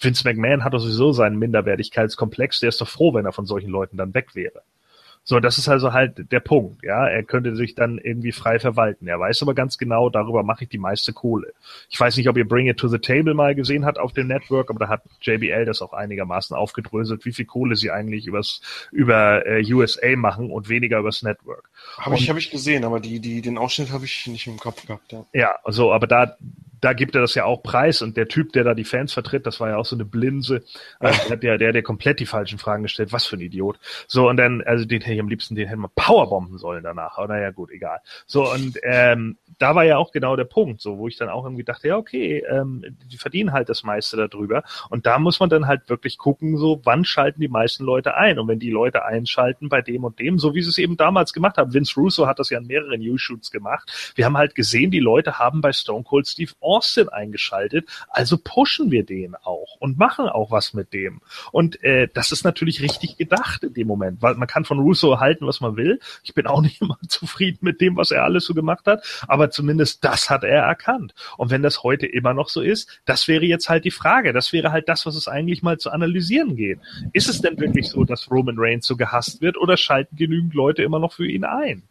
[0.00, 2.58] Vince McMahon hat doch sowieso seinen Minderwertigkeitskomplex.
[2.58, 4.62] Der ist doch froh, wenn er von solchen Leuten dann weg wäre.
[5.22, 7.06] So, das ist also halt der Punkt, ja.
[7.06, 9.06] Er könnte sich dann irgendwie frei verwalten.
[9.06, 11.52] Er weiß aber ganz genau, darüber mache ich die meiste Kohle.
[11.88, 14.28] Ich weiß nicht, ob ihr Bring It to the Table mal gesehen habt auf dem
[14.28, 18.60] Network, aber da hat JBL das auch einigermaßen aufgedröselt, wie viel Kohle sie eigentlich übers,
[18.90, 21.70] über äh, USA machen und weniger übers Network.
[21.98, 24.86] Habe ich, hab ich gesehen, aber die, die, den Ausschnitt habe ich nicht im Kopf
[24.86, 25.26] gehabt, ja.
[25.32, 26.36] Ja, also, aber da,
[26.80, 28.02] da gibt er das ja auch preis.
[28.02, 30.62] Und der Typ, der da die Fans vertritt, das war ja auch so eine Blinse,
[30.98, 33.78] also der, der, der komplett die falschen Fragen gestellt, was für ein Idiot.
[34.06, 37.18] So, und dann, also den hätte ich am liebsten, den hätten wir Powerbomben sollen danach,
[37.18, 37.98] aber naja, gut, egal.
[38.26, 41.44] So, und ähm, da war ja auch genau der Punkt, so, wo ich dann auch
[41.44, 44.62] irgendwie dachte, ja, okay, ähm, die verdienen halt das meiste darüber.
[44.88, 48.38] Und da muss man dann halt wirklich gucken, so, wann schalten die meisten Leute ein?
[48.38, 51.32] Und wenn die Leute einschalten bei dem und dem, so wie sie es eben damals
[51.32, 54.90] gemacht haben, Vince Russo hat das ja in mehreren News-Shoots gemacht, wir haben halt gesehen,
[54.90, 56.69] die Leute haben bei Stone Cold Steve Austin
[57.12, 61.20] eingeschaltet, also pushen wir den auch und machen auch was mit dem.
[61.52, 65.20] Und äh, das ist natürlich richtig gedacht in dem Moment, weil man kann von Russo
[65.20, 66.00] halten, was man will.
[66.22, 69.50] Ich bin auch nicht immer zufrieden mit dem, was er alles so gemacht hat, aber
[69.50, 71.14] zumindest das hat er erkannt.
[71.36, 74.32] Und wenn das heute immer noch so ist, das wäre jetzt halt die Frage.
[74.32, 76.78] Das wäre halt das, was es eigentlich mal zu analysieren geht.
[77.12, 80.82] Ist es denn wirklich so, dass Roman Reigns so gehasst wird oder schalten genügend Leute
[80.82, 81.82] immer noch für ihn ein?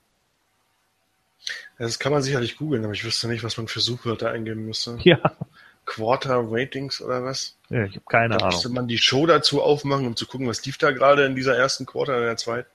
[1.80, 4.98] Das kann man sicherlich googeln, aber ich wüsste nicht, was man für Suchwörter eingeben müsste.
[5.02, 5.20] Ja.
[5.86, 7.56] Quarter Ratings oder was?
[7.70, 8.50] Ja, ich habe keine da Ahnung.
[8.50, 11.58] Müsste man die Show dazu aufmachen, um zu gucken, was lief da gerade in dieser
[11.58, 12.70] ersten Quarter, in der zweiten?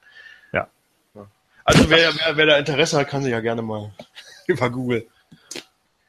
[0.53, 0.69] Ja.
[1.15, 1.27] ja.
[1.65, 3.93] Also wer, wer, wer da Interesse hat, kann sich ja gerne mal
[4.47, 5.07] über Google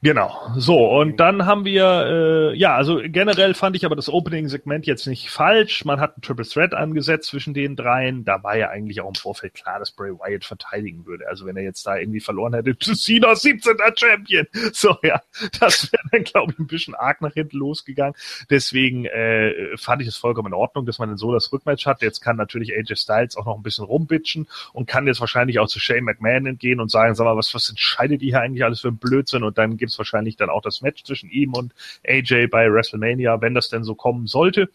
[0.05, 4.85] Genau, so und dann haben wir, äh, ja, also generell fand ich aber das Opening-Segment
[4.85, 5.83] jetzt nicht falsch.
[5.83, 8.23] Man hat ein Triple Threat angesetzt zwischen den dreien.
[8.23, 11.27] Da war ja eigentlich auch im Vorfeld klar, dass Bray Wyatt verteidigen würde.
[11.27, 13.77] Also wenn er jetzt da irgendwie verloren hätte, Cena 17.
[13.95, 14.45] Champion.
[14.73, 15.21] So, ja,
[15.59, 18.13] das wäre dann, glaube ich, ein bisschen arg nach hinten losgegangen.
[18.49, 22.03] Deswegen äh, fand ich es vollkommen in Ordnung, dass man dann so das Rückmatch hat.
[22.03, 25.67] Jetzt kann natürlich AJ Styles auch noch ein bisschen rumbitchen und kann jetzt wahrscheinlich auch
[25.67, 28.81] zu Shane McMahon entgehen und sagen, sag mal, was, was entscheidet ihr hier eigentlich alles
[28.81, 29.43] für ein Blödsinn?
[29.43, 31.73] Und dann gibt's wahrscheinlich dann auch das Match zwischen ihm und
[32.07, 34.69] AJ bei WrestleMania, wenn das denn so kommen sollte.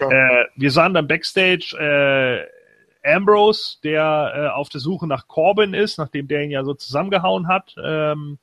[0.00, 5.98] Äh, wir sahen dann Backstage äh, Ambrose, der äh, auf der Suche nach Corbin ist,
[5.98, 8.38] nachdem der ihn ja so zusammengehauen hat ähm,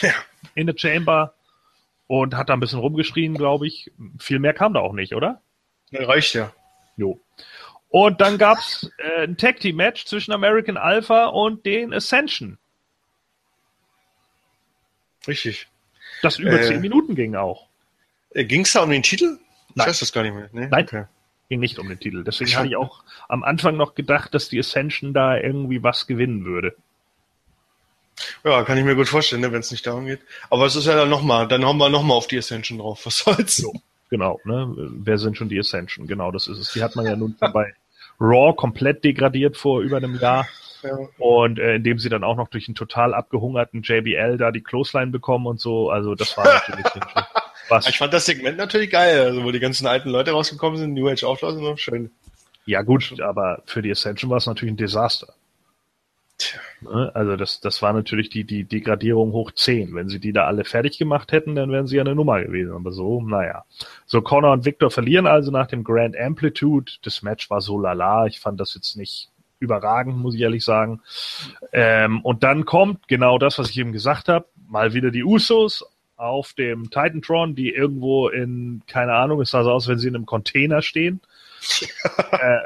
[0.00, 0.12] Ja.
[0.54, 1.34] in der Chamber
[2.06, 3.90] und hat da ein bisschen rumgeschrien, glaube ich.
[4.18, 5.42] Viel mehr kam da auch nicht, oder?
[5.92, 6.52] Reicht ja.
[6.96, 7.20] Jo.
[7.88, 12.58] Und dann gab's äh, ein Tag Team Match zwischen American Alpha und den Ascension,
[15.26, 15.66] Richtig.
[16.22, 16.62] das über Äh.
[16.66, 17.66] zehn Minuten ging auch.
[18.30, 19.38] Äh, ging's da um den Titel?
[19.70, 19.88] Ich Nein.
[19.88, 20.48] weiß das gar nicht mehr.
[20.52, 20.68] Nee?
[20.70, 20.84] Nein.
[20.84, 21.04] Okay.
[21.48, 22.24] Ging nicht um den Titel.
[22.24, 26.06] Deswegen Ich hatte ich auch am Anfang noch gedacht, dass die Ascension da irgendwie was
[26.06, 26.74] gewinnen würde.
[28.44, 30.20] Ja, kann ich mir gut vorstellen, ne, wenn es nicht darum geht.
[30.50, 33.06] Aber es ist ja dann nochmal, dann hauen wir nochmal auf die Ascension drauf.
[33.06, 33.64] Was soll's?
[34.10, 34.74] Genau, ne?
[34.76, 36.06] Wer sind schon die Ascension?
[36.06, 36.72] Genau, das ist es.
[36.72, 37.74] Die hat man ja nun bei
[38.20, 40.48] Raw komplett degradiert vor über einem Jahr.
[40.82, 40.98] Ja.
[41.18, 45.10] Und äh, indem sie dann auch noch durch einen total abgehungerten JBL da die Clothesline
[45.10, 45.90] bekommen und so.
[45.90, 46.86] Also das war natürlich
[47.68, 47.88] was.
[47.88, 51.08] Ich fand das Segment natürlich geil, also wo die ganzen alten Leute rausgekommen sind, New
[51.08, 52.10] Age Outlaws und so, schön.
[52.66, 55.32] Ja gut, aber für die Ascension war es natürlich ein Desaster.
[56.38, 56.60] Tja.
[56.80, 57.10] Ne?
[57.14, 59.94] Also das, das war natürlich die, die Degradierung hoch 10.
[59.94, 62.72] Wenn sie die da alle fertig gemacht hätten, dann wären sie ja eine Nummer gewesen.
[62.72, 63.64] Aber so, naja.
[64.06, 66.92] So, Connor und Victor verlieren also nach dem Grand Amplitude.
[67.02, 68.26] Das Match war so lala.
[68.26, 69.30] Ich fand das jetzt nicht
[69.60, 71.00] überragend, muss ich ehrlich sagen.
[71.72, 74.46] Ähm, und dann kommt genau das, was ich eben gesagt habe.
[74.68, 75.84] Mal wieder die Usos
[76.16, 80.16] auf dem Titantron, die irgendwo in, keine Ahnung, es sah so aus, wenn sie in
[80.16, 81.20] einem Container stehen.
[82.32, 82.58] äh,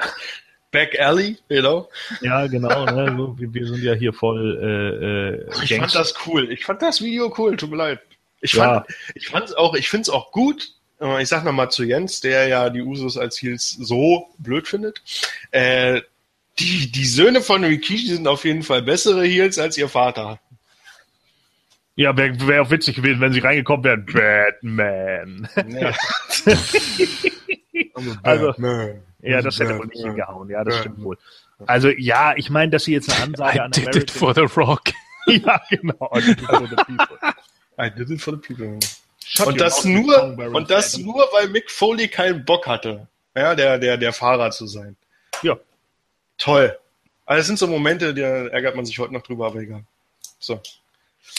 [0.70, 1.88] Back Alley, genau.
[2.22, 2.86] ja, genau.
[2.86, 3.14] Ne?
[3.16, 6.50] So, wir, wir sind ja hier voll äh, äh, Ich fand das cool.
[6.50, 8.00] Ich fand das Video cool, tut mir leid.
[8.40, 8.80] Ich Ja.
[8.80, 10.70] fand, ich fand's auch, ich find's auch gut.
[11.00, 15.02] äh, Ich sag nochmal zu Jens, der ja die Usos als Heels so blöd findet.
[15.50, 16.00] Äh,
[16.58, 20.40] die, die Söhne von Rikishi sind auf jeden Fall bessere Heels als ihr Vater.
[21.94, 24.06] Ja, wäre wär auch witzig gewesen, wenn sie reingekommen wären.
[24.06, 25.48] Batman.
[25.68, 25.94] Ja.
[28.22, 29.02] Also, Batman.
[29.20, 30.48] ja, das hätte wohl nicht hingehauen.
[30.50, 31.18] Ja, das stimmt wohl.
[31.66, 34.46] Also, ja, ich meine, dass sie jetzt eine Ansage I an did it for the
[34.56, 34.82] Rock.
[35.26, 36.10] ja, genau.
[36.14, 37.18] I did it for the people.
[37.78, 38.78] I did it for the people.
[39.24, 43.78] Shut Und das nur, und das nur, weil Mick Foley keinen Bock hatte, ja, der,
[43.78, 44.96] der, der Fahrer zu sein.
[45.42, 45.56] Ja.
[46.42, 46.76] Toll.
[47.24, 49.84] Also das sind so Momente, da ärgert man sich heute noch drüber, aber egal.
[50.40, 50.60] So.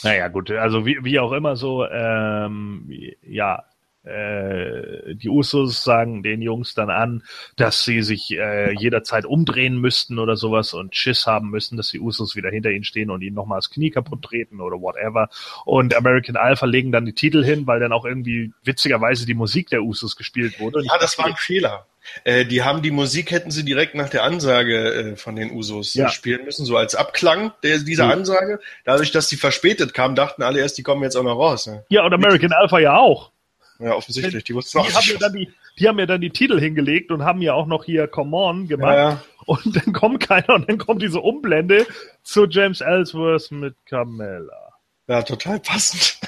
[0.02, 2.90] Naja, gut, also wie, wie auch immer so, ähm,
[3.22, 3.66] ja,
[4.06, 7.24] äh, die Usos sagen den Jungs dann an,
[7.58, 12.00] dass sie sich äh, jederzeit umdrehen müssten oder sowas und Schiss haben müssen, dass die
[12.00, 15.30] Usos wieder hinter ihnen stehen und ihnen nochmal das Knie kaputt treten oder whatever.
[15.66, 19.70] Und American Alpha legen dann die Titel hin, weil dann auch irgendwie witzigerweise die Musik
[19.70, 20.82] der Usos gespielt wurde.
[20.84, 21.86] Ja, das war ein Fehler.
[22.24, 25.94] Äh, die haben die Musik, hätten sie direkt nach der Ansage äh, von den Usos
[25.94, 26.10] Ja.
[26.10, 28.12] spielen müssen, so als Abklang der, dieser Mhm.
[28.12, 28.60] Ansage.
[28.86, 31.68] Dadurch, dass die verspätet kamen, dachten alle erst, die kommen jetzt auch noch raus.
[31.68, 31.84] Ne?
[31.90, 33.32] ja, und American Alpha ja auch.
[33.80, 34.44] Ja, offensichtlich.
[34.44, 37.12] Die wussten Die auch haben, ja dann die, die haben ja dann die Titel hingelegt
[37.12, 38.94] und haben ja auch noch hier Come On gemacht.
[38.96, 39.24] Ja, ja.
[39.46, 41.86] Und dann kommt keiner und dann kommt diese Umblende
[42.22, 44.72] zu James Ellsworth mit Carmella.
[45.08, 46.20] ja, total passend.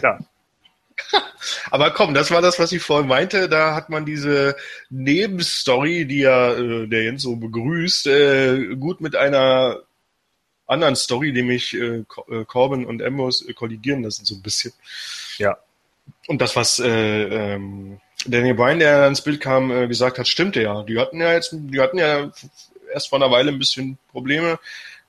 [0.00, 0.18] Ja,
[1.70, 3.48] Aber komm, das war das, was ich vorhin meinte.
[3.48, 4.56] Da hat man diese
[4.90, 9.80] Nebenstory, die ja äh, der Jens so begrüßt, äh, gut mit einer
[10.66, 14.72] anderen Story, nämlich äh, äh, Corbin und Ambrose äh, kollidieren lassen so ein bisschen.
[15.38, 15.56] ja.
[16.26, 16.88] Und das, was äh,
[17.54, 20.82] ähm, Daniel Bryan, der ins Bild kam, äh, gesagt hat, stimmte ja.
[20.82, 22.30] Die hatten ja jetzt, die hatten ja
[22.92, 24.58] erst vor einer Weile ein bisschen Probleme.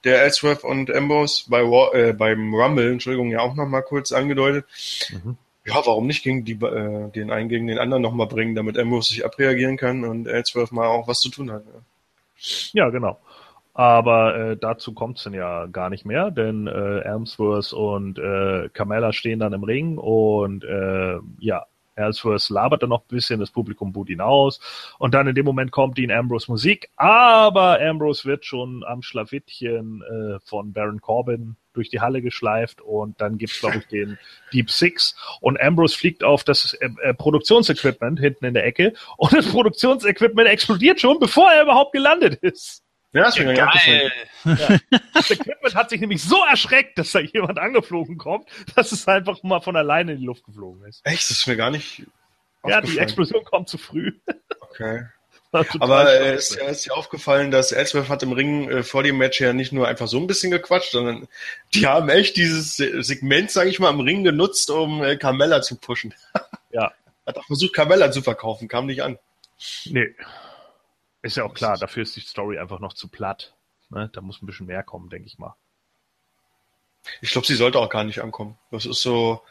[0.04, 4.66] Der Ellsworth und Ambrose bei War, äh, beim Rumble, Entschuldigung, ja auch nochmal kurz angedeutet.
[5.10, 5.38] Mhm.
[5.66, 9.14] Ja, warum nicht gegen die, äh, den einen gegen den anderen nochmal bringen, damit Ambrose
[9.14, 11.64] sich abreagieren kann und Ellsworth mal auch was zu tun hat.
[11.66, 11.82] Ja.
[12.74, 13.20] Ja, genau.
[13.74, 19.14] Aber äh, dazu kommt's dann ja gar nicht mehr, denn äh, Elmsworth und äh, Carmella
[19.14, 21.66] stehen dann im Ring und äh, ja,
[21.96, 24.60] Ellsworth labert dann noch ein bisschen, das Publikum buht ihn aus
[25.00, 30.04] und dann in dem Moment kommt Dean Ambrose Musik, aber Ambrose wird schon am Schlawittchen
[30.04, 34.18] äh, von Baron Corbin durch die Halle geschleift und dann gibt's glaube ich den
[34.52, 39.34] Deep Six und Ambrose fliegt auf das äh, äh, Produktionsequipment hinten in der Ecke und
[39.34, 42.84] das Produktionsequipment explodiert schon, bevor er überhaupt gelandet ist.
[43.14, 44.12] Ja, ist mir gar nicht
[44.44, 44.82] aufgefallen.
[45.14, 49.44] Das Equipment hat sich nämlich so erschreckt, dass da jemand angeflogen kommt, dass es einfach
[49.44, 51.02] mal von alleine in die Luft geflogen ist.
[51.06, 52.04] Echt, das ist mir gar nicht
[52.66, 52.98] Ja, die.
[52.98, 54.14] Explosion kommt zu früh.
[54.62, 55.06] Okay.
[55.80, 59.18] Aber äh, ist, ja- ist dir aufgefallen, dass Ellsworth hat im Ring äh, vor dem
[59.18, 61.28] Match ja nicht nur einfach so ein bisschen gequatscht, sondern
[61.74, 65.62] die haben echt dieses Se- Segment, sage ich mal, im Ring genutzt, um äh, Carmella
[65.62, 66.14] zu pushen.
[66.72, 66.92] Ja.
[67.28, 69.20] Hat auch versucht, Carmella zu verkaufen, kam nicht an.
[69.86, 70.16] Nee.
[71.22, 73.54] Ist ja auch klar, dafür ist die Story einfach noch zu platt.
[73.92, 74.10] Ne?
[74.12, 75.56] Da muss ein bisschen mehr kommen, denke ich mal.
[77.22, 78.58] Ich glaube, sie sollte auch gar nicht ankommen.
[78.72, 79.42] Das ist so,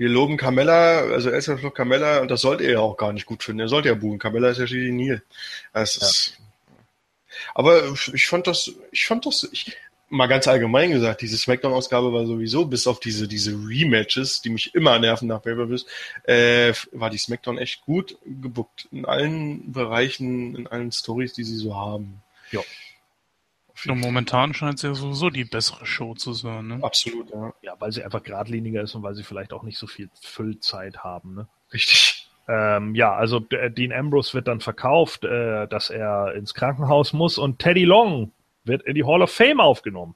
[0.00, 3.26] wir loben Carmella, also Ellsworth lobt Carmella und das sollte er ja auch gar nicht
[3.26, 3.60] gut finden.
[3.60, 4.18] Er sollte ja buhen.
[4.18, 5.22] Carmella ist ja schließlich Nil.
[5.74, 6.38] Das ist,
[7.54, 7.82] Aber
[8.14, 9.76] ich fand das, ich fand das, ich,
[10.08, 14.74] mal ganz allgemein gesagt, diese Smackdown-Ausgabe war sowieso, bis auf diese, diese Rematches, die mich
[14.74, 15.52] immer nerven nach pay
[16.24, 18.88] äh, war die Smackdown echt gut gebuckt.
[18.92, 22.22] In allen Bereichen, in allen Stories, die sie so haben.
[22.52, 22.60] Ja.
[23.86, 26.78] Und momentan scheint es ja sowieso die bessere Show zu sein, ne?
[26.82, 27.52] Absolut, ja.
[27.62, 30.98] Ja, weil sie einfach geradliniger ist und weil sie vielleicht auch nicht so viel Füllzeit
[30.98, 31.48] haben, ne?
[31.72, 32.28] Richtig.
[32.48, 37.60] Ähm, ja, also Dean Ambrose wird dann verkauft, äh, dass er ins Krankenhaus muss und
[37.60, 38.32] Teddy Long
[38.64, 40.14] wird in die Hall of Fame aufgenommen.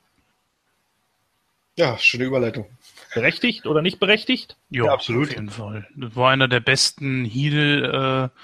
[1.76, 2.66] Ja, schöne Überleitung.
[3.14, 4.56] Berechtigt oder nicht berechtigt?
[4.70, 5.28] Jo, ja, absolut.
[5.28, 5.86] Auf jeden Fall.
[5.96, 8.40] Das war einer der besten Heel, äh,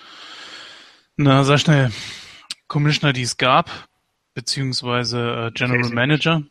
[1.16, 1.90] na, sag schnell,
[2.68, 3.88] Commissioner, die es gab,
[4.34, 6.42] beziehungsweise äh, General Face Manager.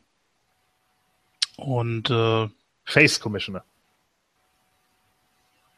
[1.57, 2.47] Und äh,
[2.85, 3.63] Face Commissioner.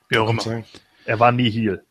[0.10, 0.64] Wie auch immer.
[1.06, 1.84] Er war nie Heel.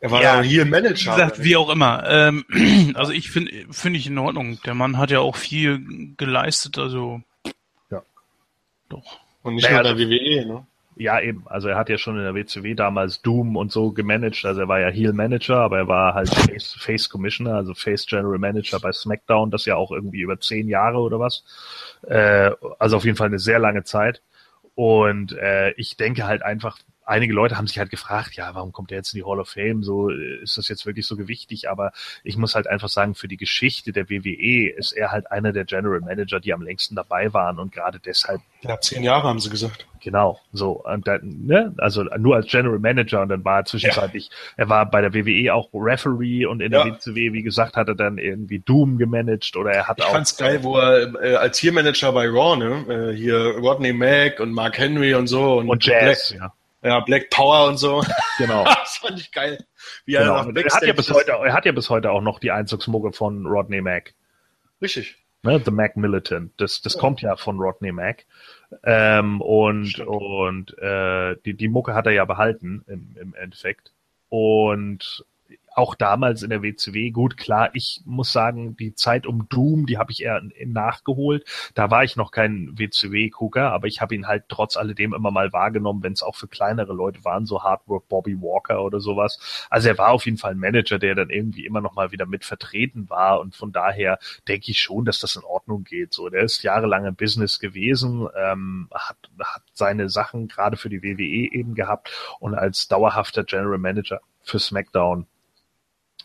[0.00, 1.12] Er war ja, hier Manager.
[1.12, 2.04] Wie, gesagt, wie auch immer.
[2.06, 2.44] Ähm,
[2.94, 4.60] also ich finde finde ich in Ordnung.
[4.64, 7.22] Der Mann hat ja auch viel geleistet, also
[7.90, 8.02] ja.
[8.88, 9.20] Doch.
[9.42, 10.66] Und nicht naja, nur der WWE, ne?
[10.98, 11.46] Ja, eben.
[11.46, 14.46] Also er hat ja schon in der WCW damals Doom und so gemanagt.
[14.46, 18.06] Also er war ja Heel Manager, aber er war halt Face, Face Commissioner, also Face
[18.06, 19.50] General Manager bei SmackDown.
[19.50, 21.44] Das ja auch irgendwie über zehn Jahre oder was.
[22.08, 24.22] Äh, also auf jeden Fall eine sehr lange Zeit.
[24.74, 28.90] Und äh, ich denke halt einfach, einige Leute haben sich halt gefragt, ja, warum kommt
[28.90, 29.82] er jetzt in die Hall of Fame?
[29.82, 31.70] So ist das jetzt wirklich so gewichtig?
[31.70, 31.92] Aber
[32.24, 35.64] ich muss halt einfach sagen, für die Geschichte der WWE ist er halt einer der
[35.64, 38.40] General Manager, die am längsten dabei waren und gerade deshalb.
[38.62, 39.86] Ja, zehn Jahre haben sie gesagt.
[40.02, 44.28] Genau, so und dann, ne, also nur als General Manager und dann war er zwischenzeitlich,
[44.30, 44.36] ja.
[44.58, 46.94] er war bei der WWE auch Referee und in der ja.
[46.94, 50.08] WCW, wie gesagt, hat er dann irgendwie Doom gemanagt oder er hat ich auch.
[50.08, 53.92] Ich fand's geil, wo er äh, als Hier Manager bei Raw, ne, äh, hier Rodney
[53.92, 56.52] Mack und Mark Henry und so und, und Jazz, Black, ja
[56.86, 58.02] ja, Black Power und so.
[58.38, 58.64] Genau.
[58.64, 59.64] das fand ich geil.
[60.04, 60.36] Wie genau.
[60.36, 63.12] er, er, hat ja bis heute, er hat ja bis heute auch noch die Einzugsmucke
[63.12, 64.14] von Rodney Mack.
[64.80, 65.16] Richtig.
[65.42, 66.52] Ne, The Mac Militant.
[66.56, 67.00] Das, das ja.
[67.00, 68.26] kommt ja von Rodney Mack.
[68.82, 70.08] Ähm, und Stimmt.
[70.08, 73.92] und äh, die, die Mucke hat er ja behalten im, im Endeffekt.
[74.28, 75.24] Und
[75.76, 79.98] auch damals in der WCW, gut, klar, ich muss sagen, die Zeit um Doom, die
[79.98, 81.44] habe ich eher nachgeholt.
[81.74, 85.52] Da war ich noch kein WCW-Gucker, aber ich habe ihn halt trotz alledem immer mal
[85.52, 89.66] wahrgenommen, wenn es auch für kleinere Leute waren, so Hardwork Bobby Walker oder sowas.
[89.68, 92.24] Also er war auf jeden Fall ein Manager, der dann irgendwie immer noch mal wieder
[92.24, 96.14] mit vertreten war und von daher denke ich schon, dass das in Ordnung geht.
[96.14, 101.02] So, der ist jahrelang im Business gewesen, ähm, hat, hat seine Sachen gerade für die
[101.02, 105.26] WWE eben gehabt und als dauerhafter General Manager für SmackDown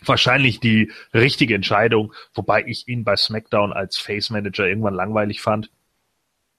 [0.06, 5.69] wahrscheinlich die richtige Entscheidung, wobei ich ihn bei SmackDown als Face Manager irgendwann langweilig fand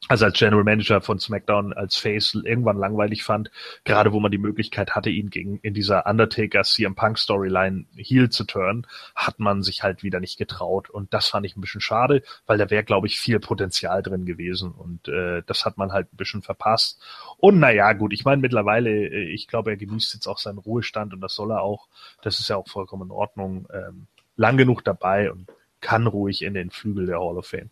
[0.09, 3.51] also als General Manager von SmackDown als Face irgendwann langweilig fand,
[3.85, 8.29] gerade wo man die Möglichkeit hatte, ihn gegen in dieser Undertaker CM Punk Storyline heel
[8.29, 11.81] zu turnen, hat man sich halt wieder nicht getraut und das fand ich ein bisschen
[11.81, 15.93] schade, weil da wäre glaube ich viel Potenzial drin gewesen und äh, das hat man
[15.93, 17.01] halt ein bisschen verpasst.
[17.39, 21.15] Und naja, gut, ich meine mittlerweile, äh, ich glaube, er genießt jetzt auch seinen Ruhestand
[21.15, 21.89] und das soll er auch.
[22.23, 23.69] Das ist ja auch vollkommen in Ordnung.
[23.73, 24.07] Ähm,
[24.37, 25.47] lang genug dabei und
[25.81, 27.71] kann ruhig in den Flügel der Hall of Fame.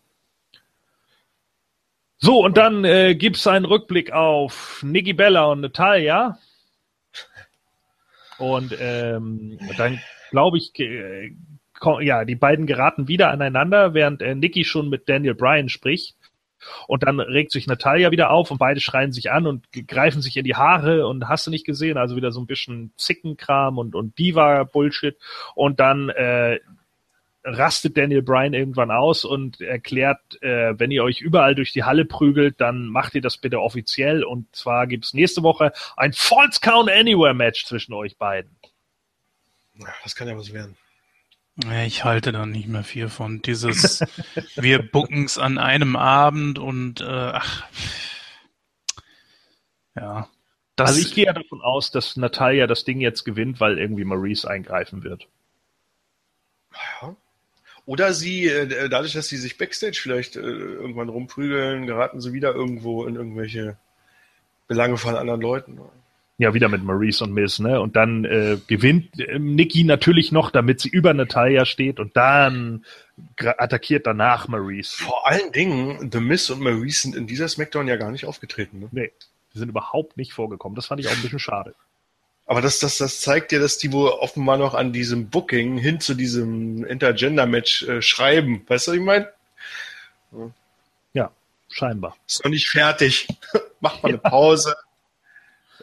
[2.23, 6.37] So, und dann äh, gibt's einen Rückblick auf Nikki Bella und Natalia.
[8.37, 9.99] Und ähm, dann
[10.29, 11.31] glaube ich, äh,
[12.01, 16.15] ja, die beiden geraten wieder aneinander, während äh, Nikki schon mit Daniel Bryan spricht.
[16.87, 20.37] Und dann regt sich Natalia wieder auf und beide schreien sich an und greifen sich
[20.37, 23.95] in die Haare und hast du nicht gesehen, also wieder so ein bisschen Zickenkram und,
[23.95, 25.17] und Diva-Bullshit.
[25.55, 26.59] Und dann äh,
[27.43, 32.05] rastet Daniel Bryan irgendwann aus und erklärt, äh, wenn ihr euch überall durch die Halle
[32.05, 34.23] prügelt, dann macht ihr das bitte offiziell.
[34.23, 38.55] Und zwar gibt's nächste Woche ein False Count Anywhere Match zwischen euch beiden.
[40.03, 40.77] Das kann ja was werden.
[41.85, 43.41] Ich halte da nicht mehr viel von.
[43.41, 44.01] Dieses,
[44.55, 47.63] wir booken's an einem Abend und äh, ach,
[49.95, 50.29] ja.
[50.75, 54.05] Das also ich gehe ja davon aus, dass Natalia das Ding jetzt gewinnt, weil irgendwie
[54.05, 55.27] Maurice eingreifen wird.
[57.01, 57.15] Ja,
[57.91, 62.55] oder sie, äh, dadurch, dass sie sich Backstage vielleicht äh, irgendwann rumprügeln, geraten sie wieder
[62.55, 63.75] irgendwo in irgendwelche
[64.69, 65.77] Belange von anderen Leuten.
[66.37, 67.81] Ja, wieder mit Maurice und Miss, ne?
[67.81, 72.85] Und dann äh, gewinnt äh, Nikki natürlich noch, damit sie über Natalia steht und dann
[73.37, 74.95] attackiert danach Maurice.
[75.03, 78.79] Vor allen Dingen, The Miss und Maurice sind in dieser Smackdown ja gar nicht aufgetreten,
[78.79, 78.87] ne?
[78.93, 79.11] Nee,
[79.51, 80.77] sie sind überhaupt nicht vorgekommen.
[80.77, 81.75] Das fand ich auch ein bisschen schade.
[82.51, 86.01] Aber das, das, das zeigt dir, dass die wohl offenbar noch an diesem Booking hin
[86.01, 88.65] zu diesem Intergender-Match äh, schreiben.
[88.67, 89.29] Weißt du, was ich meine?
[91.13, 91.31] Ja,
[91.69, 92.17] scheinbar.
[92.27, 93.29] Ist noch nicht fertig.
[93.79, 94.75] Macht mal eine Pause.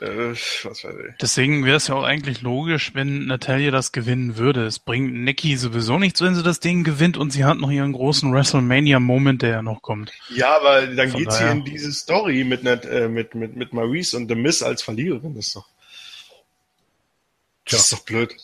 [0.03, 0.35] Äh,
[0.65, 1.15] was weiß ich.
[1.23, 4.67] Deswegen wäre es ja auch eigentlich logisch, wenn Natalia das gewinnen würde.
[4.67, 7.95] Es bringt Nikki sowieso nichts, wenn sie das Ding gewinnt und sie hat noch ihren
[7.95, 10.13] großen WrestleMania-Moment, der ja noch kommt.
[10.29, 11.53] Ja, aber dann Von geht daher.
[11.53, 15.35] sie in diese Story mit, äh, mit, mit, mit Maurice und The Miss als Verliererin.
[15.35, 15.67] Das ist doch,
[17.71, 18.35] das ist doch blöd.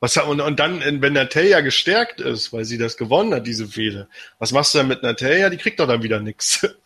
[0.00, 4.08] Was, und, und dann, wenn Natalia gestärkt ist, weil sie das gewonnen hat, diese Fehde,
[4.38, 5.48] was machst du dann mit Natalia?
[5.48, 6.66] Die kriegt doch dann wieder nichts.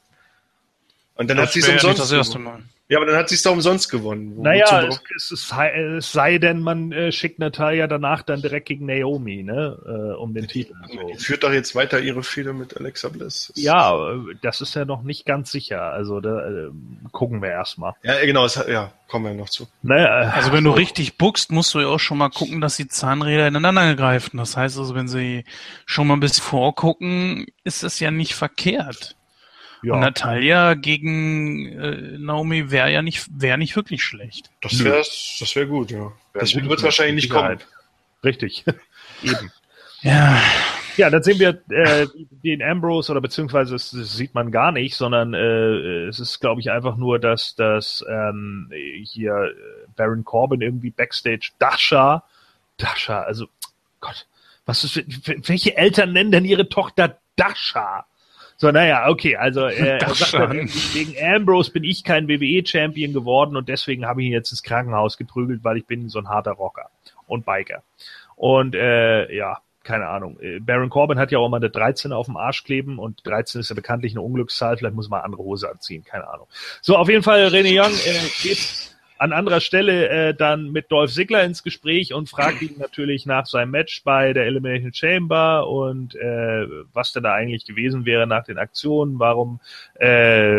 [1.17, 1.99] Und dann das hat sie es umsonst.
[1.99, 2.63] Ja das erste Mal.
[2.91, 4.33] Ja, aber dann hat sie es doch umsonst gewonnen.
[4.35, 8.87] Wo naja, es, es, es, sei denn, man äh, schickt Natalia danach dann direkt gegen
[8.87, 10.73] Naomi, ne, äh, um den Titel.
[10.91, 11.07] So.
[11.07, 13.53] Die führt doch jetzt weiter ihre Fehler mit Alexa Bliss.
[13.55, 15.83] Das ja, äh, das ist ja noch nicht ganz sicher.
[15.83, 16.71] Also da äh,
[17.13, 17.93] gucken wir erstmal.
[18.03, 19.69] Ja, genau, es, ja, kommen wir noch zu.
[19.83, 22.89] Naja, also wenn du richtig buckst, musst du ja auch schon mal gucken, dass die
[22.89, 24.39] Zahnräder ineinander greifen.
[24.39, 25.45] Das heißt also, wenn sie
[25.85, 29.18] schon mal ein bisschen vorgucken, ist das ja nicht verkehrt.
[29.83, 29.95] Ja.
[29.95, 34.51] Und Natalia gegen äh, Naomi wäre ja nicht, wäre nicht wirklich schlecht.
[34.61, 36.13] Das wäre das wär gut, ja.
[36.35, 37.59] Das wird, wird wahrscheinlich nicht kommen.
[38.25, 38.65] Richtig.
[39.23, 39.53] Eben.
[40.03, 40.41] Ja.
[40.97, 42.09] Ja, dann sehen wir äh,
[42.43, 46.61] den Ambrose oder beziehungsweise das, das sieht man gar nicht, sondern äh, es ist, glaube
[46.61, 48.69] ich, einfach nur, dass, dass ähm,
[49.05, 52.25] hier äh, Baron Corbin irgendwie Backstage Dasha,
[52.79, 53.47] Dasha, also
[54.01, 54.27] Gott,
[54.67, 55.05] was ist,
[55.49, 58.05] welche Eltern nennen denn ihre Tochter Dasha?
[58.61, 63.57] So, naja, okay, also äh, er sagt dann, wegen Ambrose bin ich kein WWE-Champion geworden
[63.57, 66.53] und deswegen habe ich ihn jetzt ins Krankenhaus geprügelt, weil ich bin so ein harter
[66.53, 66.91] Rocker
[67.29, 67.85] und Biker.
[68.35, 70.41] Und äh, ja, keine Ahnung.
[70.41, 73.61] Äh, Baron Corbin hat ja auch mal eine 13 auf dem Arsch kleben und 13
[73.61, 76.49] ist ja bekanntlich eine Unglückszahl, vielleicht muss man andere Hose anziehen, keine Ahnung.
[76.83, 81.13] So, auf jeden Fall, René Young äh, geht an anderer Stelle äh, dann mit Dolph
[81.13, 86.15] Ziggler ins Gespräch und fragt ihn natürlich nach seinem Match bei der Elimination Chamber und
[86.15, 89.61] äh, was denn da eigentlich gewesen wäre nach den Aktionen, warum
[89.95, 90.55] äh,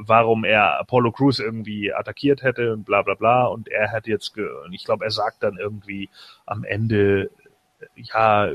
[0.00, 4.36] warum er Apollo Crews irgendwie attackiert hätte und bla bla bla und er hat jetzt
[4.36, 6.10] und ich glaube er sagt dann irgendwie
[6.44, 7.30] am Ende
[7.96, 8.50] ja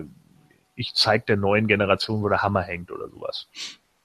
[0.76, 3.50] ich zeig der neuen Generation, wo der Hammer hängt oder sowas.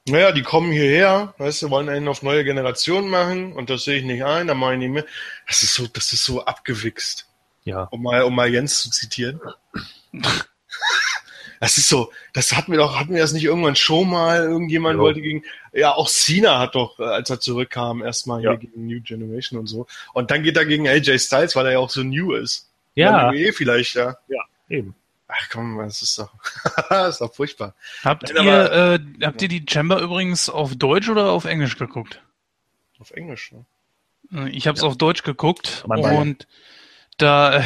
[0.08, 3.98] Naja, die kommen hierher, weißt du, wollen einen auf neue Generationen machen und das sehe
[3.98, 5.06] ich nicht ein, da mache ich nicht mehr.
[5.46, 7.28] Das ist so, das ist so abgewichst.
[7.64, 7.84] Ja.
[7.84, 9.40] Um mal, um mal Jens zu zitieren.
[11.60, 14.96] Das ist so, das hatten wir doch, hatten wir das nicht irgendwann schon mal, irgendjemand
[14.96, 15.00] ja.
[15.00, 18.50] wollte gegen, ja, auch Cena hat doch, äh, als er zurückkam, erstmal ja.
[18.50, 19.86] hier gegen New Generation und so.
[20.12, 22.68] Und dann geht er gegen AJ Styles, weil er ja auch so new ist.
[22.96, 23.32] Ja.
[23.32, 24.16] Eh vielleicht, ja.
[24.26, 24.96] Ja, eben.
[25.34, 26.32] Ach komm, das ist doch,
[26.88, 27.74] das ist doch furchtbar.
[28.04, 31.78] Habt Nein, ihr, aber, äh, habt ihr die Chamber übrigens auf Deutsch oder auf Englisch
[31.78, 32.22] geguckt?
[32.98, 33.64] Auf Englisch, ne?
[34.50, 34.88] Ich habe es ja.
[34.88, 36.46] auf Deutsch geguckt mein und
[37.18, 37.62] da,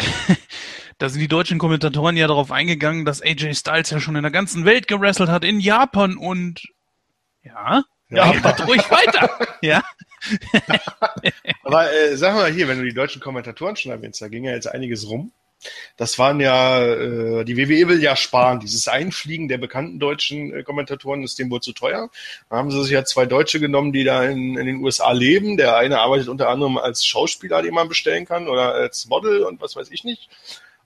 [0.99, 4.33] da sind die deutschen Kommentatoren ja darauf eingegangen, dass AJ Styles ja schon in der
[4.33, 6.69] ganzen Welt gewrestelt hat, in Japan und
[7.43, 8.41] ja, ja, ja.
[8.41, 9.31] macht ruhig weiter.
[9.61, 9.83] ja.
[11.63, 14.53] Aber äh, sag mal hier, wenn du die deutschen Kommentatoren schon erwähnst, da ging ja
[14.53, 15.33] jetzt einiges rum.
[15.97, 18.61] Das waren ja, äh, die WWE will ja sparen.
[18.61, 22.11] Dieses Einfliegen der bekannten deutschen äh, Kommentatoren ist dem wohl zu teuer.
[22.51, 25.57] Da haben sie sich ja zwei Deutsche genommen, die da in, in den USA leben.
[25.57, 29.61] Der eine arbeitet unter anderem als Schauspieler, den man bestellen kann, oder als Model und
[29.61, 30.29] was weiß ich nicht.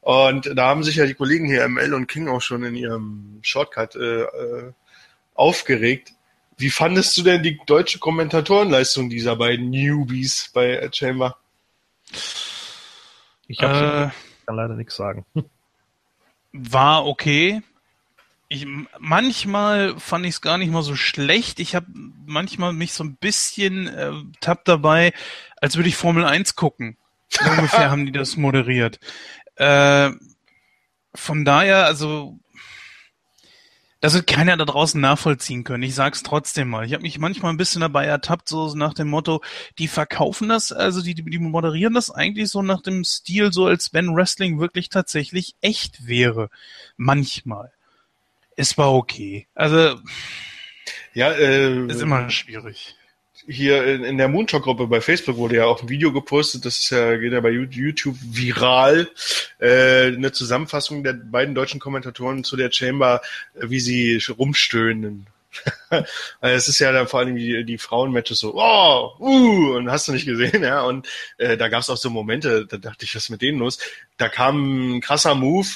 [0.00, 3.38] Und da haben sich ja die Kollegen hier, ML und King, auch schon in ihrem
[3.42, 4.72] Shortcut äh, äh,
[5.34, 6.12] aufgeregt.
[6.56, 11.36] Wie fandest du denn die deutsche Kommentatorenleistung dieser beiden Newbies bei Chamber?
[13.46, 15.24] Ich habe äh, kann leider nichts sagen.
[16.52, 17.62] War okay.
[18.48, 18.66] Ich,
[18.98, 21.60] manchmal fand ich es gar nicht mal so schlecht.
[21.60, 21.86] Ich habe
[22.26, 25.12] manchmal mich so ein bisschen äh, tapp dabei,
[25.60, 26.96] als würde ich Formel 1 gucken.
[27.48, 28.98] ungefähr haben die das moderiert.
[29.54, 30.10] Äh,
[31.14, 32.39] von daher, also
[34.00, 35.82] das wird keiner da draußen nachvollziehen können.
[35.82, 36.86] Ich sag's trotzdem mal.
[36.86, 39.42] Ich habe mich manchmal ein bisschen dabei ertappt, so nach dem Motto,
[39.78, 43.92] die verkaufen das, also die, die moderieren das eigentlich so nach dem Stil, so als
[43.92, 46.50] wenn Wrestling wirklich tatsächlich echt wäre.
[46.96, 47.72] Manchmal.
[48.56, 49.46] Es war okay.
[49.54, 50.00] Also
[51.14, 52.96] ja, äh, ist immer schwierig
[53.46, 56.90] hier in, in der Moontalk-Gruppe bei Facebook wurde ja auch ein Video gepostet, das ist
[56.90, 59.08] ja, geht ja bei YouTube viral,
[59.58, 63.20] äh, eine Zusammenfassung der beiden deutschen Kommentatoren zu der Chamber,
[63.54, 65.26] äh, wie sie rumstöhnen.
[65.90, 66.06] also
[66.56, 70.12] es ist ja dann vor allem die, die Frauenmatches so, oh, uh, und hast du
[70.12, 73.24] nicht gesehen, ja, und äh, da gab es auch so Momente, da dachte ich, was
[73.24, 73.78] ist mit denen los?
[74.16, 75.68] Da kam ein krasser Move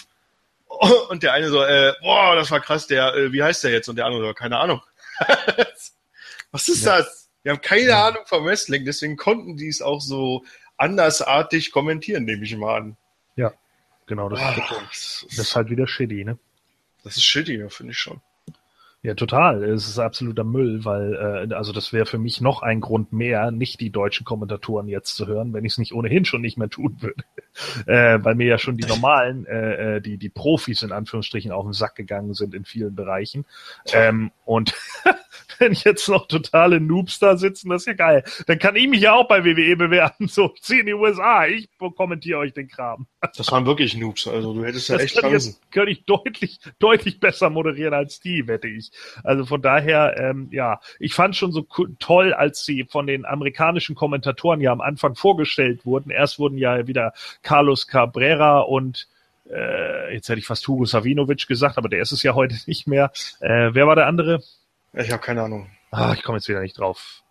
[1.09, 3.89] und der eine so, äh, boah, das war krass, der, äh, wie heißt der jetzt?
[3.89, 4.81] Und der andere so, keine Ahnung.
[6.51, 6.99] was ist ja.
[6.99, 7.24] das?
[7.44, 8.08] Wir haben keine ja.
[8.08, 10.44] Ahnung vom Wrestling, deswegen konnten die es auch so
[10.76, 12.97] andersartig kommentieren, nehme ich mal an.
[13.36, 13.52] Ja,
[14.06, 14.28] genau.
[14.31, 16.39] Das, Ach, ist, das ist halt wieder shitty, ne?
[17.05, 18.20] Das ist shitty, ja, finde ich schon.
[19.05, 19.62] Ja, total.
[19.65, 23.50] Es ist absoluter Müll, weil äh, also das wäre für mich noch ein Grund mehr,
[23.50, 26.70] nicht die deutschen Kommentatoren jetzt zu hören, wenn ich es nicht ohnehin schon nicht mehr
[26.70, 27.23] tun würde.
[27.86, 31.65] äh, weil mir ja schon die normalen, äh, äh, die die Profis in Anführungsstrichen auf
[31.65, 33.44] den Sack gegangen sind in vielen Bereichen.
[33.92, 34.73] Ähm, und
[35.58, 38.24] wenn jetzt noch totale Noobs da sitzen, das ist ja geil.
[38.47, 40.28] Dann kann ich mich ja auch bei WWE bewerten.
[40.34, 43.07] So, zieh in die USA, ich kommentiere euch den Kram.
[43.36, 45.57] Das waren wirklich Noobs, also du hättest ja Das echt Chancen.
[45.61, 48.91] ich, könnte ich deutlich, deutlich besser moderieren als die, wette ich.
[49.23, 51.67] Also von daher, ähm, ja, ich fand schon so
[51.99, 56.11] toll, als sie von den amerikanischen Kommentatoren ja am Anfang vorgestellt wurden.
[56.11, 57.12] Erst wurden ja wieder
[57.43, 59.09] Carlos Cabrera und
[59.51, 62.86] äh, jetzt hätte ich fast Hugo Savinovic gesagt, aber der ist es ja heute nicht
[62.86, 63.11] mehr.
[63.41, 64.43] Äh, wer war der andere?
[64.93, 65.70] Ich habe keine Ahnung.
[65.91, 67.24] Ah, ich komme jetzt wieder nicht drauf.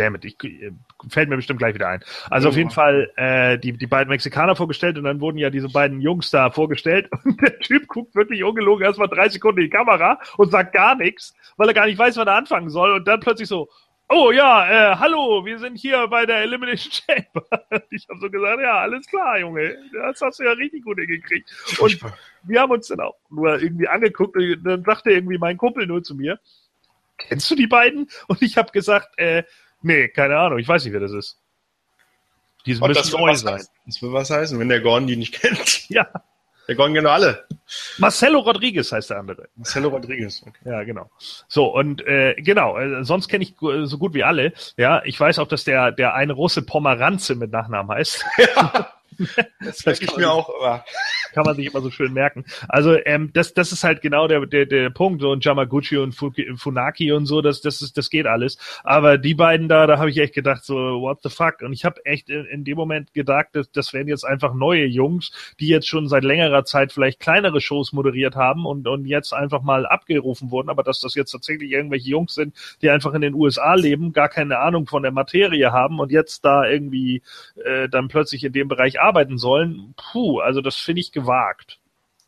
[0.00, 0.70] Damn it, ich, äh,
[1.08, 2.02] fällt mir bestimmt gleich wieder ein.
[2.30, 2.58] Also auf Ja.
[2.60, 6.30] jeden Fall äh, die, die beiden Mexikaner vorgestellt und dann wurden ja diese beiden Jungs
[6.30, 10.50] da vorgestellt und der Typ guckt wirklich ungelogen erstmal drei Sekunden in die Kamera und
[10.50, 13.48] sagt gar nichts, weil er gar nicht weiß, wann er anfangen soll und dann plötzlich
[13.48, 13.68] so,
[14.08, 17.44] oh ja, äh, hallo, wir sind hier bei der Elimination Chamber.
[17.90, 21.48] Ich habe so gesagt, ja, alles klar, Junge, das hast du ja richtig gut hingekriegt.
[21.78, 22.00] Und
[22.44, 26.02] wir haben uns dann auch nur irgendwie angeguckt und dann sagte irgendwie mein Kumpel nur
[26.02, 26.40] zu mir,
[27.18, 28.08] kennst du die beiden?
[28.28, 29.44] Und ich habe gesagt, äh,
[29.82, 31.38] nee, keine Ahnung, ich weiß nicht, wer das ist.
[32.66, 33.54] Die das müssen will, neu was sein.
[33.54, 33.68] heißen.
[33.86, 35.84] das will was heißen, wenn der Gordon die nicht kennt.
[35.88, 36.06] Ja,
[36.68, 37.46] Der Gordon kennt alle.
[37.98, 39.48] Marcelo Rodriguez heißt der andere.
[39.56, 40.42] Marcelo Rodriguez.
[40.46, 40.58] Okay.
[40.68, 41.10] Ja, genau.
[41.48, 44.52] So, und äh, genau, äh, sonst kenne ich so gut wie alle.
[44.76, 48.24] Ja, ich weiß auch, dass der, der eine Russe Pomeranze mit Nachnamen heißt.
[49.60, 50.48] Das merke ich mir auch.
[50.48, 50.84] Aber
[51.32, 52.44] kann man sich immer so schön merken.
[52.68, 55.20] Also ähm, das, das ist halt genau der, der, der Punkt.
[55.20, 58.58] So, und Yamaguchi und Fuki, Funaki und so, das, das, ist, das geht alles.
[58.84, 61.62] Aber die beiden da, da habe ich echt gedacht, so, what the fuck?
[61.62, 64.84] Und ich habe echt in, in dem Moment gedacht, das, das wären jetzt einfach neue
[64.84, 69.32] Jungs, die jetzt schon seit längerer Zeit vielleicht kleinere Shows moderiert haben und, und jetzt
[69.32, 70.70] einfach mal abgerufen wurden.
[70.70, 74.28] Aber dass das jetzt tatsächlich irgendwelche Jungs sind, die einfach in den USA leben, gar
[74.28, 77.22] keine Ahnung von der Materie haben und jetzt da irgendwie
[77.64, 81.78] äh, dann plötzlich in dem Bereich arbeiten sollen, puh, also das finde ich gewagt.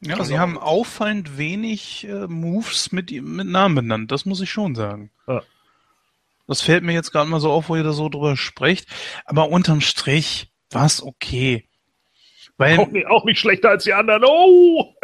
[0.01, 4.51] Ja, Kann sie haben auffallend wenig äh, Moves mit, mit Namen benannt, das muss ich
[4.51, 5.11] schon sagen.
[5.29, 5.43] Ja.
[6.49, 8.89] Das fällt mir jetzt gerade mal so auf, wo ihr da so drüber sprecht.
[9.25, 11.69] Aber unterm Strich war es okay.
[12.57, 14.25] Weil, Auch nicht, auch nicht schlechter als die anderen.
[14.27, 14.95] Oh!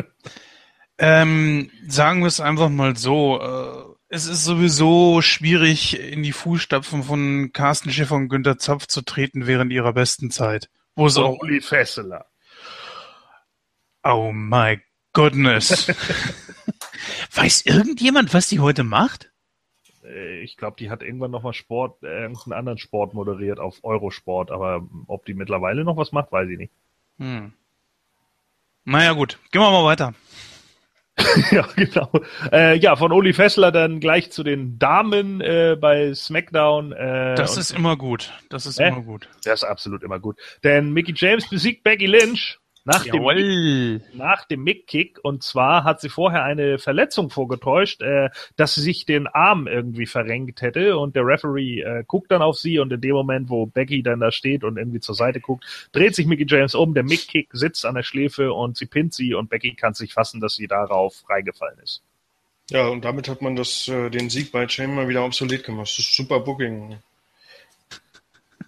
[0.98, 7.02] ähm, sagen wir es einfach mal so, äh, es ist sowieso schwierig, in die Fußstapfen
[7.02, 10.68] von Carsten Schäfer und Günter Zapf zu treten während ihrer besten Zeit.
[10.98, 12.26] Wo So, auch, Uli Fesseler.
[14.02, 14.80] oh my
[15.12, 15.86] goodness.
[17.34, 19.30] Weiß irgendjemand, was die heute macht?
[20.04, 24.50] Äh, Ich glaube, die hat irgendwann nochmal Sport, äh, irgendeinen anderen Sport moderiert auf Eurosport,
[24.50, 26.72] aber ob die mittlerweile noch was macht, weiß ich nicht.
[27.18, 27.52] Hm.
[28.84, 29.38] Naja, gut.
[29.52, 30.14] Gehen wir mal weiter.
[31.50, 32.10] ja, genau.
[32.52, 36.92] Äh, ja, von Uli Fessler dann gleich zu den Damen äh, bei SmackDown.
[36.92, 38.32] Äh, Das ist immer gut.
[38.50, 39.28] Das ist immer gut.
[39.44, 40.36] das ist absolut immer gut.
[40.64, 44.00] Denn Mickey James besiegt Becky Lynch nach dem Jawohl.
[44.14, 45.18] nach dem Mick-Kick.
[45.22, 50.06] Und zwar hat sie vorher eine Verletzung vorgetäuscht, äh, dass sie sich den Arm irgendwie
[50.06, 50.96] verrenkt hätte.
[50.96, 54.20] Und der Referee äh, guckt dann auf sie und in dem Moment, wo Becky dann
[54.20, 56.94] da steht und irgendwie zur Seite guckt, dreht sich Mickey James um.
[56.94, 60.40] Der Mick-Kick sitzt an der Schläfe und sie pinnt sie und Becky kann sich fassen,
[60.40, 62.02] dass sie darauf reingefallen ist.
[62.70, 65.88] ja, und damit hat man das, äh, den Sieg bei Chamber wieder obsolet gemacht.
[65.88, 66.98] Das ist super Booking.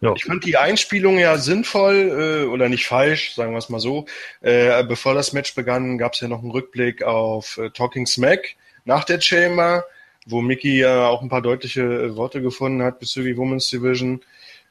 [0.01, 0.15] Ja.
[0.17, 4.07] Ich fand die Einspielung ja sinnvoll äh, oder nicht falsch, sagen wir es mal so.
[4.41, 8.57] Äh, bevor das Match begann, gab es ja noch einen Rückblick auf äh, Talking Smack
[8.85, 9.85] nach der Chamber,
[10.27, 14.23] wo Mickey ja auch ein paar deutliche äh, Worte gefunden hat bezüglich Women's Division,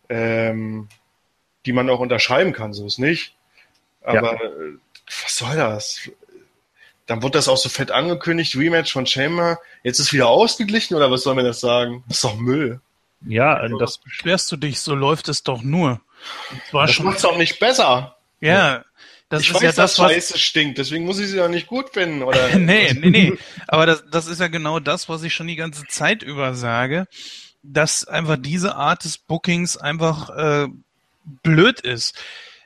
[0.10, 0.88] ähm,
[1.66, 3.36] die man auch unterschreiben kann, so ist nicht.
[4.02, 6.10] Aber äh, was soll das?
[7.06, 9.60] Dann wurde das auch so fett angekündigt, Rematch von Chamber.
[9.84, 12.04] Jetzt ist wieder ausgeglichen oder was soll man das sagen?
[12.08, 12.82] Das ist doch Müll.
[13.26, 16.02] Ja, und Das das, beschwerst du dich, so läuft es doch nur.
[16.70, 17.06] Zwar Das schon.
[17.06, 18.16] macht's auch nicht besser.
[18.42, 18.84] Ja,
[19.30, 20.12] das ich ist weiß, ja dass das, was.
[20.12, 22.24] Scheiße stinkt, deswegen muss ich sie ja nicht gut finden.
[22.24, 23.34] Oder nee, nee, nee.
[23.68, 27.08] Aber das, das ist ja genau das, was ich schon die ganze Zeit über sage,
[27.62, 30.68] dass einfach diese Art des Bookings einfach äh,
[31.44, 32.18] blöd ist.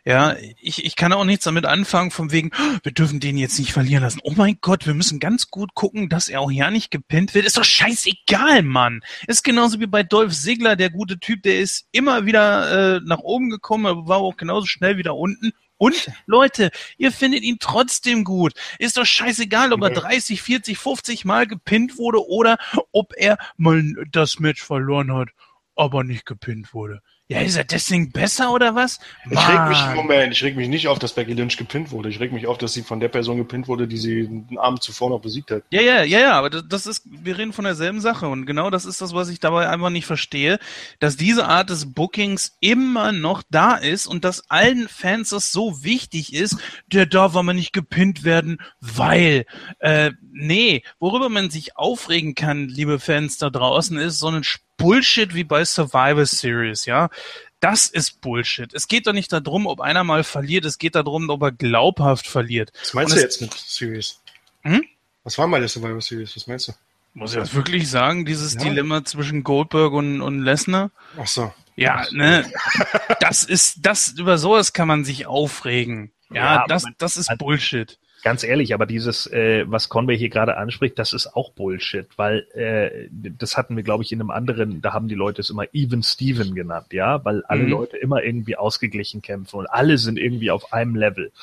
[0.05, 3.57] Ja, ich, ich kann auch nichts damit anfangen, von wegen, "Oh, wir dürfen den jetzt
[3.57, 4.19] nicht verlieren lassen.
[4.23, 7.45] Oh mein Gott, wir müssen ganz gut gucken, dass er auch ja nicht gepinnt wird.
[7.45, 9.01] Ist doch scheißegal, Mann.
[9.27, 13.19] Ist genauso wie bei Dolph Ziggler, der gute Typ, der ist immer wieder äh, nach
[13.19, 15.51] oben gekommen, aber war auch genauso schnell wieder unten.
[15.77, 18.53] Und Leute, ihr findet ihn trotzdem gut.
[18.79, 20.01] Ist doch scheißegal, ob er Ja.
[20.01, 22.57] 30, 40, 50 Mal gepinnt wurde oder
[22.91, 25.29] ob er mal das Match verloren hat.
[25.75, 27.01] aber nicht gepinnt wurde.
[27.33, 28.99] Ja, ist er deswegen besser oder was?
[29.29, 32.09] Ich reg mich, Moment, ich reg mich nicht auf, dass Becky Lynch gepinnt wurde.
[32.09, 34.83] Ich reg mich auf, dass sie von der Person gepinnt wurde, die sie einen Abend
[34.83, 35.63] zuvor noch besiegt hat.
[35.71, 38.69] Ja, ja, ja, ja, aber das, das ist, wir reden von derselben Sache und genau
[38.69, 40.59] das ist das, was ich dabei einfach nicht verstehe,
[40.99, 45.83] dass diese Art des Bookings immer noch da ist und dass allen Fans das so
[45.83, 49.45] wichtig ist, der darf aber nicht gepinnt werden, weil,
[49.79, 54.43] äh, nee, worüber man sich aufregen kann, liebe Fans da draußen, ist so ein
[54.83, 57.09] Bullshit wie bei Survivor Series, ja.
[57.59, 58.73] Das ist Bullshit.
[58.73, 62.27] Es geht doch nicht darum, ob einer mal verliert, es geht darum, ob er glaubhaft
[62.27, 62.71] verliert.
[62.81, 64.21] Was meinst Und du jetzt mit Series?
[64.63, 64.83] Hm?
[65.23, 66.35] Was war mal der Survivor Series?
[66.35, 66.73] Was meinst du?
[67.13, 68.61] Muss ich das wirklich sagen, dieses Ja.
[68.61, 70.91] Dilemma zwischen Goldberg und, und Lesnar?
[71.17, 71.53] Ach so.
[71.75, 72.51] Ja, ne,
[73.19, 76.11] das ist, das, über sowas kann man sich aufregen.
[76.31, 77.97] Ja, Ja, das, das ist man- Bullshit.
[78.23, 82.47] Ganz ehrlich, aber dieses, äh, was Conway hier gerade anspricht, das ist auch Bullshit, weil
[82.53, 85.65] äh, das hatten wir, glaube ich, in einem anderen, da haben die Leute es immer
[85.73, 87.69] Even Steven genannt, ja, weil alle Mhm.
[87.69, 91.33] Leute immer irgendwie ausgeglichen kämpfen und alle sind irgendwie auf einem Level.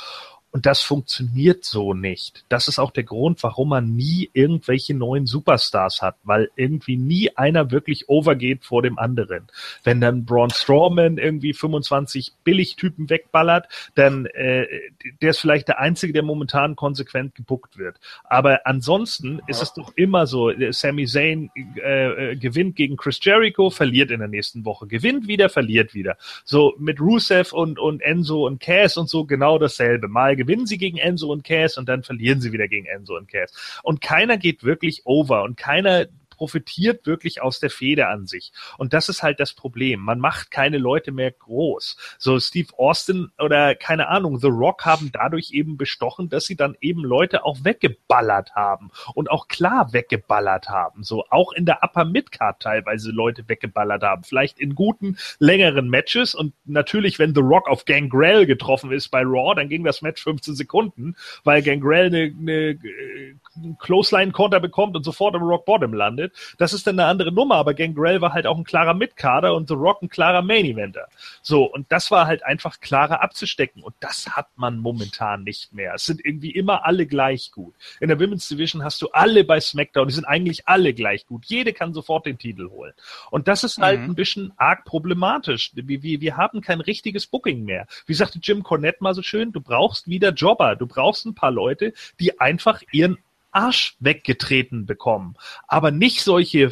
[0.52, 2.44] Und das funktioniert so nicht.
[2.48, 7.36] Das ist auch der Grund, warum man nie irgendwelche neuen Superstars hat, weil irgendwie nie
[7.36, 9.46] einer wirklich overgeht vor dem anderen.
[9.84, 14.66] Wenn dann Braun Strowman irgendwie 25 Billigtypen wegballert, dann äh,
[15.22, 18.00] der ist vielleicht der Einzige, der momentan konsequent gebuckt wird.
[18.24, 23.20] Aber ansonsten ist es doch immer so, äh, Sami Zayn äh, äh, gewinnt gegen Chris
[23.22, 26.16] Jericho, verliert in der nächsten Woche, gewinnt wieder, verliert wieder.
[26.44, 30.08] So mit Rusev und, und Enzo und Cass und so genau dasselbe.
[30.08, 33.28] Mal gewinnen sie gegen Enzo und Cass und dann verlieren sie wieder gegen Enzo und
[33.28, 33.52] Cass.
[33.82, 36.06] Und keiner geht wirklich over und keiner
[36.40, 38.50] profitiert wirklich aus der Fehde an sich.
[38.78, 40.00] Und das ist halt das Problem.
[40.00, 41.98] Man macht keine Leute mehr groß.
[42.16, 46.78] So Steve Austin oder keine Ahnung, The Rock haben dadurch eben bestochen, dass sie dann
[46.80, 51.04] eben Leute auch weggeballert haben und auch klar weggeballert haben.
[51.04, 54.24] So auch in der Upper Midcard teilweise Leute weggeballert haben.
[54.24, 59.20] Vielleicht in guten, längeren Matches und natürlich, wenn The Rock auf Gangrel getroffen ist bei
[59.20, 63.34] Raw, dann ging das Match 15 Sekunden, weil Gangrel eine, eine äh,
[63.78, 66.29] Clothesline-Konter bekommt und sofort im Rock Bottom landet.
[66.58, 69.68] Das ist dann eine andere Nummer, aber Gangrel war halt auch ein klarer Midcarder und
[69.68, 71.08] The Rock ein klarer Main-Eventer.
[71.42, 75.94] So, und das war halt einfach klarer abzustecken und das hat man momentan nicht mehr.
[75.94, 77.74] Es sind irgendwie immer alle gleich gut.
[78.00, 81.44] In der Women's Division hast du alle bei SmackDown, die sind eigentlich alle gleich gut.
[81.46, 82.92] Jede kann sofort den Titel holen.
[83.30, 84.06] Und das ist halt Mhm.
[84.10, 85.72] ein bisschen arg problematisch.
[85.74, 87.86] Wir, wir, wir haben kein richtiges Booking mehr.
[88.06, 90.76] Wie sagte Jim Cornette mal so schön, du brauchst wieder Jobber.
[90.76, 93.18] Du brauchst ein paar Leute, die einfach ihren
[93.52, 95.34] Arsch weggetreten bekommen.
[95.66, 96.70] Aber nicht solche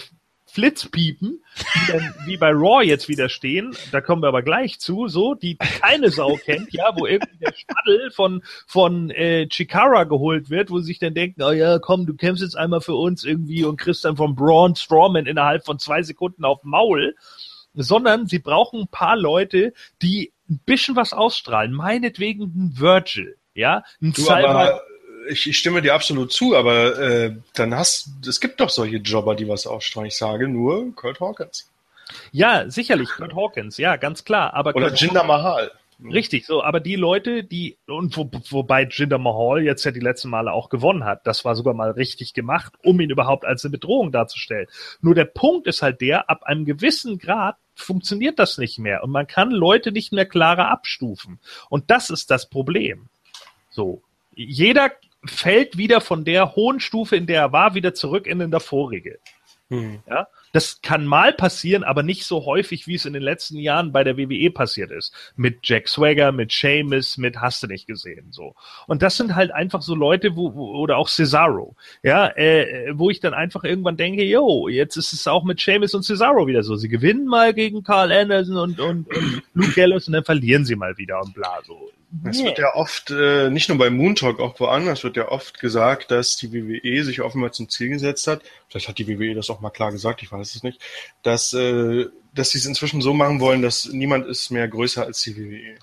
[0.50, 1.42] Flitzpiepen,
[1.74, 5.34] die dann wie bei Raw jetzt wieder stehen, da kommen wir aber gleich zu, so,
[5.34, 10.70] die keine Sau kennt, ja, wo irgendwie der Staddel von, von äh, Chikara geholt wird,
[10.70, 13.64] wo sie sich dann denken, oh ja, komm, du kämpfst jetzt einmal für uns irgendwie
[13.64, 17.14] und kriegst dann von Braun Strowman innerhalb von zwei Sekunden auf Maul,
[17.74, 23.84] sondern sie brauchen ein paar Leute, die ein bisschen was ausstrahlen, meinetwegen ein Virgil, ja,
[24.00, 24.80] ein Du, Salva-
[25.28, 29.34] ich, ich stimme dir absolut zu, aber äh, dann hast es gibt doch solche Jobber,
[29.34, 30.08] die was ausstrahlen.
[30.08, 31.70] Ich sage nur Kurt Hawkins.
[32.32, 34.54] Ja, sicherlich, Kurt Hawkins, ja, ganz klar.
[34.54, 35.70] Aber Oder Kurt Jinder Mahal.
[36.00, 40.28] Richtig, so, aber die Leute, die, und wo, wobei Jinder Mahal jetzt ja die letzten
[40.28, 43.72] Male auch gewonnen hat, das war sogar mal richtig gemacht, um ihn überhaupt als eine
[43.72, 44.68] Bedrohung darzustellen.
[45.00, 49.10] Nur der Punkt ist halt der, ab einem gewissen Grad funktioniert das nicht mehr und
[49.10, 51.40] man kann Leute nicht mehr klarer abstufen.
[51.68, 53.08] Und das ist das Problem.
[53.70, 54.02] So.
[54.34, 54.92] Jeder
[55.28, 59.18] fällt wieder von der hohen Stufe, in der er war, wieder zurück in den davorige.
[59.70, 59.98] Hm.
[60.08, 63.92] Ja, das kann mal passieren, aber nicht so häufig, wie es in den letzten Jahren
[63.92, 65.12] bei der WWE passiert ist.
[65.36, 68.54] Mit Jack Swagger, mit Sheamus, mit hast du nicht gesehen, so.
[68.86, 73.10] Und das sind halt einfach so Leute, wo, wo oder auch Cesaro, ja, äh, wo
[73.10, 76.62] ich dann einfach irgendwann denke, yo, jetzt ist es auch mit Sheamus und Cesaro wieder
[76.62, 76.76] so.
[76.76, 80.76] Sie gewinnen mal gegen Carl Anderson und, und, und Luke Gallows und dann verlieren sie
[80.76, 81.90] mal wieder und bla, so.
[82.24, 85.60] Es wird ja oft, äh, nicht nur bei Moon Talk, auch woanders wird ja oft
[85.60, 89.50] gesagt, dass die WWE sich offenbar zum Ziel gesetzt hat, vielleicht hat die WWE das
[89.50, 90.80] auch mal klar gesagt, ich weiß es nicht,
[91.22, 95.20] dass, äh, dass sie es inzwischen so machen wollen, dass niemand ist mehr größer als
[95.20, 95.78] die WWE.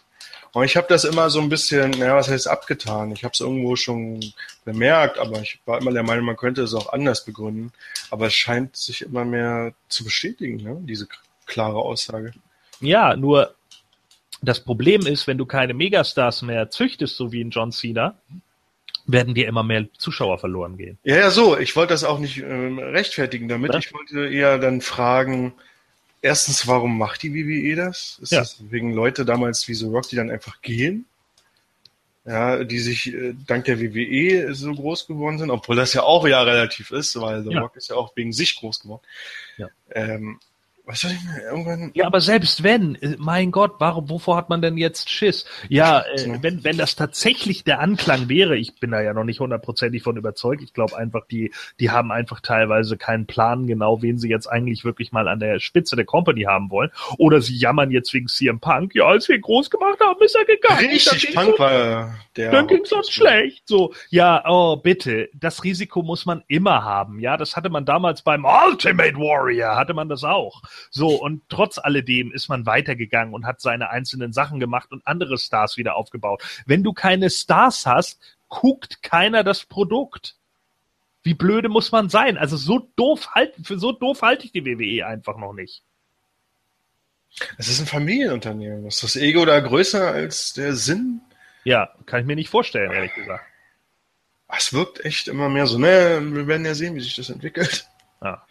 [0.55, 3.11] Und ich habe das immer so ein bisschen, naja, was heißt abgetan?
[3.11, 6.73] Ich habe es irgendwo schon bemerkt, aber ich war immer der Meinung, man könnte es
[6.73, 7.73] auch anders begründen.
[8.09, 10.77] Aber es scheint sich immer mehr zu bestätigen, ne?
[10.79, 11.09] diese
[11.45, 12.31] klare Aussage.
[12.79, 13.53] Ja, nur
[14.45, 18.17] das Problem ist, wenn du keine Megastars mehr züchtest, so wie in John Cena,
[19.07, 20.97] werden dir immer mehr Zuschauer verloren gehen.
[21.03, 21.57] Ja, ja, so.
[21.57, 23.71] Ich wollte das auch nicht ähm, rechtfertigen damit.
[23.73, 23.79] Ja.
[23.79, 25.53] Ich wollte eher dann fragen,
[26.21, 28.17] erstens, warum macht die WWE das?
[28.21, 28.39] Ist Ja.
[28.39, 31.05] das wegen Leute damals wie so Rock, die dann einfach gehen?
[32.27, 36.27] Ja, die sich äh, dank der WWE so groß geworden sind, obwohl das ja auch
[36.27, 37.61] ja relativ ist, weil The Ja.
[37.61, 39.03] Rock ist ja auch wegen sich groß geworden.
[39.57, 39.67] Ja.
[39.91, 40.39] Ähm,
[40.87, 41.91] Was soll ich mir irgendwann.
[41.95, 45.45] Ja, aber selbst wenn, äh, mein Gott, warum, wovor hat man denn jetzt Schiss?
[45.67, 49.39] Ja, äh, wenn, wenn das tatsächlich der Anklang wäre, ich bin da ja noch nicht
[49.39, 54.19] hundertprozentig von überzeugt, ich glaube einfach, die, die haben einfach teilweise keinen Plan genau, wen
[54.19, 56.91] sie jetzt eigentlich wirklich mal an der Spitze der Company haben wollen.
[57.17, 60.35] Oder sie jammern jetzt wegen CM Punk, ja, als wir ihn groß gemacht haben, ist
[60.35, 60.85] er gegangen.
[60.87, 62.51] Richtig, Punk war der.
[62.51, 63.67] Dann ging's uns schlecht.
[63.67, 65.29] So, ja, oh, bitte.
[65.33, 67.19] Das Risiko muss man immer haben.
[67.19, 70.61] Ja, das hatte man damals beim Ultimate Warrior, hatte man das auch.
[70.89, 75.37] So, und trotz alledem ist man weitergegangen und hat seine einzelnen Sachen gemacht und andere
[75.37, 76.43] Stars wieder aufgebaut.
[76.65, 80.35] Wenn du keine Stars hast, guckt keiner das Produkt.
[81.23, 82.37] Wie blöde muss man sein?
[82.37, 85.83] Also so doof halt, für so doof halte ich die WWE einfach noch nicht.
[87.57, 88.85] Es ist ein Familienunternehmen.
[88.85, 91.21] Ist das Ego da größer als der Sinn?
[91.63, 93.43] Ja, kann ich mir nicht vorstellen, ehrlich gesagt.
[94.47, 97.87] Es wirkt echt immer mehr so, ne, wir werden ja sehen, wie sich das entwickelt.
[98.21, 98.45] Ja.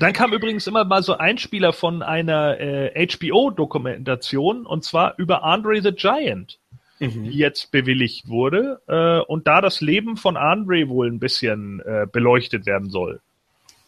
[0.00, 5.82] Dann kam übrigens immer mal so Einspieler von einer äh, HBO-Dokumentation und zwar über Andre
[5.82, 6.58] the Giant,
[6.98, 7.24] mhm.
[7.24, 12.06] die jetzt bewilligt wurde äh, und da das Leben von Andre wohl ein bisschen äh,
[12.10, 13.20] beleuchtet werden soll.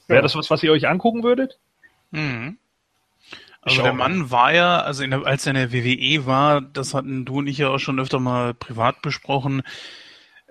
[0.07, 0.23] Wäre ja.
[0.23, 1.59] das was, was ihr euch angucken würdet?
[2.11, 2.59] Mhm.
[3.63, 7.25] Also der Mann war ja, also der, als er in der WWE war, das hatten
[7.25, 9.63] du und ich ja auch schon öfter mal privat besprochen.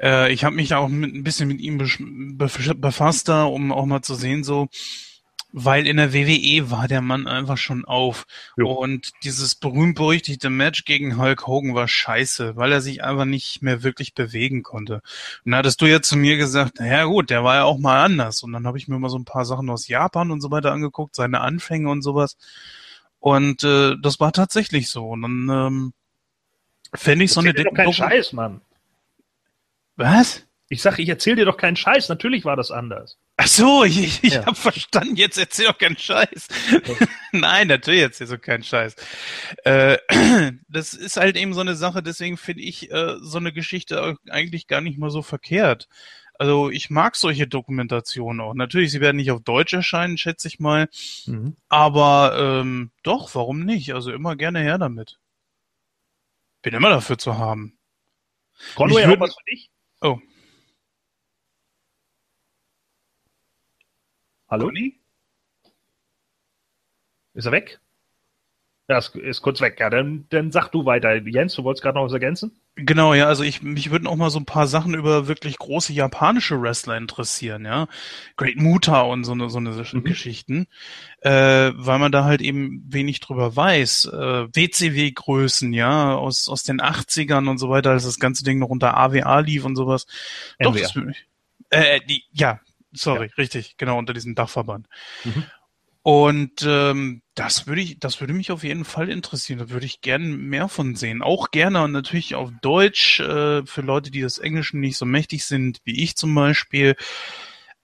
[0.01, 3.85] Äh, ich habe mich da auch mit, ein bisschen mit ihm befasst da, um auch
[3.85, 4.67] mal zu sehen, so,
[5.53, 8.25] weil in der WWE war der Mann einfach schon auf.
[8.55, 8.71] Jo.
[8.71, 13.83] Und dieses berühmt-berüchtigte Match gegen Hulk Hogan war scheiße, weil er sich einfach nicht mehr
[13.83, 15.01] wirklich bewegen konnte.
[15.45, 18.03] Und da hattest du ja zu mir gesagt, naja gut, der war ja auch mal
[18.03, 18.43] anders.
[18.43, 20.71] Und dann habe ich mir mal so ein paar Sachen aus Japan und so weiter
[20.71, 22.37] angeguckt, seine Anfänge und sowas.
[23.19, 25.09] Und äh, das war tatsächlich so.
[25.09, 25.93] Und dann ähm,
[26.93, 27.53] fände ich so eine...
[27.53, 28.61] Doch kein Scheiß, Mann.
[29.95, 30.43] Was?
[30.69, 32.09] Ich sag, ich erzähl dir doch keinen Scheiß.
[32.09, 33.17] Natürlich war das anders.
[33.37, 34.45] Ach so, ich, ich ja.
[34.45, 35.15] habe verstanden.
[35.15, 36.47] Jetzt erzähl doch keinen Scheiß.
[37.31, 38.95] Nein, natürlich erzähl doch keinen Scheiß.
[39.63, 39.97] Äh,
[40.69, 42.03] das ist halt eben so eine Sache.
[42.03, 45.87] Deswegen finde ich äh, so eine Geschichte eigentlich gar nicht mal so verkehrt.
[46.41, 48.53] Also ich mag solche Dokumentationen auch.
[48.53, 50.89] Natürlich, sie werden nicht auf Deutsch erscheinen, schätze ich mal.
[51.25, 51.55] Mhm.
[51.69, 53.93] Aber ähm, doch, warum nicht?
[53.93, 55.19] Also immer gerne her damit.
[56.61, 57.77] Bin immer dafür zu haben.
[58.75, 59.69] Conway, auch was für dich?
[60.01, 60.19] Oh.
[64.51, 64.65] Hallo?
[64.65, 64.99] Conny?
[67.33, 67.79] Ist er weg?
[68.89, 69.77] Ja, ist, ist kurz weg.
[69.79, 71.15] Ja, dann, dann sag du weiter.
[71.15, 72.51] Jens, du wolltest gerade noch was ergänzen?
[72.75, 75.93] Genau, ja, also ich, mich würden auch mal so ein paar Sachen über wirklich große
[75.93, 77.87] japanische Wrestler interessieren, ja.
[78.35, 80.03] Great Muta und so eine, so eine mhm.
[80.03, 80.67] Geschichten,
[81.21, 84.05] äh, weil man da halt eben wenig drüber weiß.
[84.05, 88.69] Äh, WCW-Größen, ja, aus, aus den 80ern und so weiter, als das ganze Ding noch
[88.69, 90.07] unter AWA lief und sowas.
[90.59, 90.93] Doch, das
[91.69, 92.59] äh, die, ja,
[92.93, 93.33] sorry, ja.
[93.37, 94.87] richtig, genau, unter diesem Dachverband.
[95.23, 95.45] Mhm.
[96.03, 99.59] Und ähm, das würde ich, das würde mich auf jeden Fall interessieren.
[99.59, 101.21] Da würde ich gerne mehr von sehen.
[101.21, 105.45] Auch gerne und natürlich auf Deutsch äh, für Leute, die das Englischen nicht so mächtig
[105.45, 106.95] sind, wie ich zum Beispiel.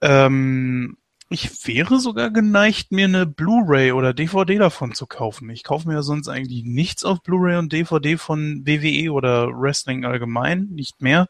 [0.00, 0.96] Ähm,
[1.30, 5.50] ich wäre sogar geneigt, mir eine Blu-ray oder DVD davon zu kaufen.
[5.50, 10.06] Ich kaufe mir ja sonst eigentlich nichts auf Blu-ray und DVD von WWE oder Wrestling
[10.06, 11.28] allgemein, nicht mehr.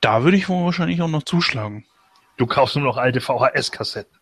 [0.00, 1.86] Da würde ich wohl wahrscheinlich auch noch zuschlagen.
[2.40, 4.18] Du kaufst nur noch alte VHS-Kassetten.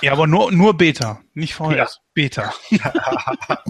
[0.00, 1.74] Ja, aber nur, nur Beta, nicht VHS.
[1.74, 1.88] Ja.
[2.14, 2.54] Beta.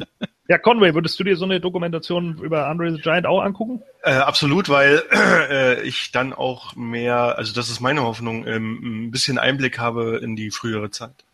[0.49, 3.83] ja, Conway, würdest du dir so eine Dokumentation über Andre the Giant auch angucken?
[4.03, 9.11] Äh, absolut, weil äh, ich dann auch mehr, also das ist meine Hoffnung, ähm, ein
[9.11, 11.25] bisschen Einblick habe in die frühere Zeit.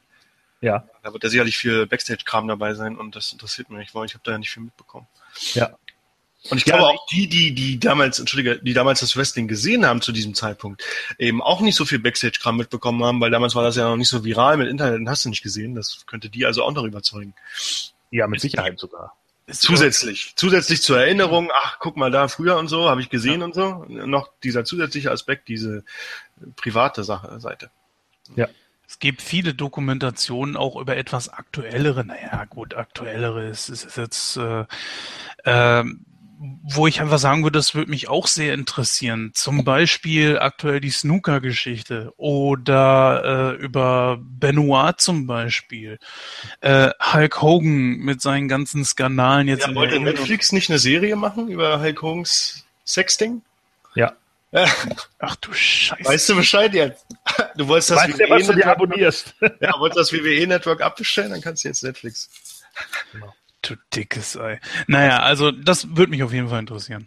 [0.61, 0.85] Ja.
[1.03, 4.23] Da wird ja sicherlich viel Backstage-Kram dabei sein und das interessiert mich, weil ich habe
[4.23, 5.09] da ja nicht viel mitbekommen.
[5.55, 5.71] Ja.
[6.51, 9.87] Und ich ja, glaube auch die, die, die damals, entschuldige, die damals das Wrestling gesehen
[9.87, 10.83] haben zu diesem Zeitpunkt,
[11.19, 14.11] eben auch nicht so viel Backstage-Kram mitbekommen haben, weil damals war das ja noch nicht
[14.11, 15.75] so viral mit Internet und hast du nicht gesehen.
[15.75, 17.35] Das könnte die also auch noch überzeugen.
[18.11, 19.17] Ja, mit Sicherheit sogar.
[19.51, 23.47] Zusätzlich, zusätzlich zur Erinnerung, ach, guck mal da, früher und so, habe ich gesehen ja.
[23.47, 25.85] und so, noch dieser zusätzliche Aspekt, diese
[26.57, 27.71] private Sache, Seite.
[28.37, 28.49] Ja.
[28.87, 34.37] Es gibt viele Dokumentationen auch über etwas aktuellere, naja, gut, aktuellere ist, ist, ist jetzt,
[34.39, 34.65] äh,
[35.45, 35.85] äh,
[36.63, 39.31] wo ich einfach sagen würde, das würde mich auch sehr interessieren.
[39.35, 45.99] Zum Beispiel aktuell die Snooker-Geschichte oder äh, über Benoit zum Beispiel.
[46.61, 49.67] Äh, Hulk Hogan mit seinen ganzen Skandalen jetzt.
[49.67, 53.43] Ja, wollte Netflix nicht eine Serie machen über Hulk Hogans Sexting?
[53.95, 54.13] Ja.
[55.19, 56.05] Ach du Scheiße.
[56.05, 57.07] Weißt du Bescheid jetzt?
[57.57, 59.35] Du wolltest das weißt WWE was du dir abonnierst.
[59.61, 62.63] Ja, wolltest das WWE-Network abbestellen, dann kannst du jetzt Netflix.
[63.13, 63.35] Genau.
[63.67, 64.61] Du dickes Ei.
[64.87, 67.07] Naja, also das würde mich auf jeden Fall interessieren.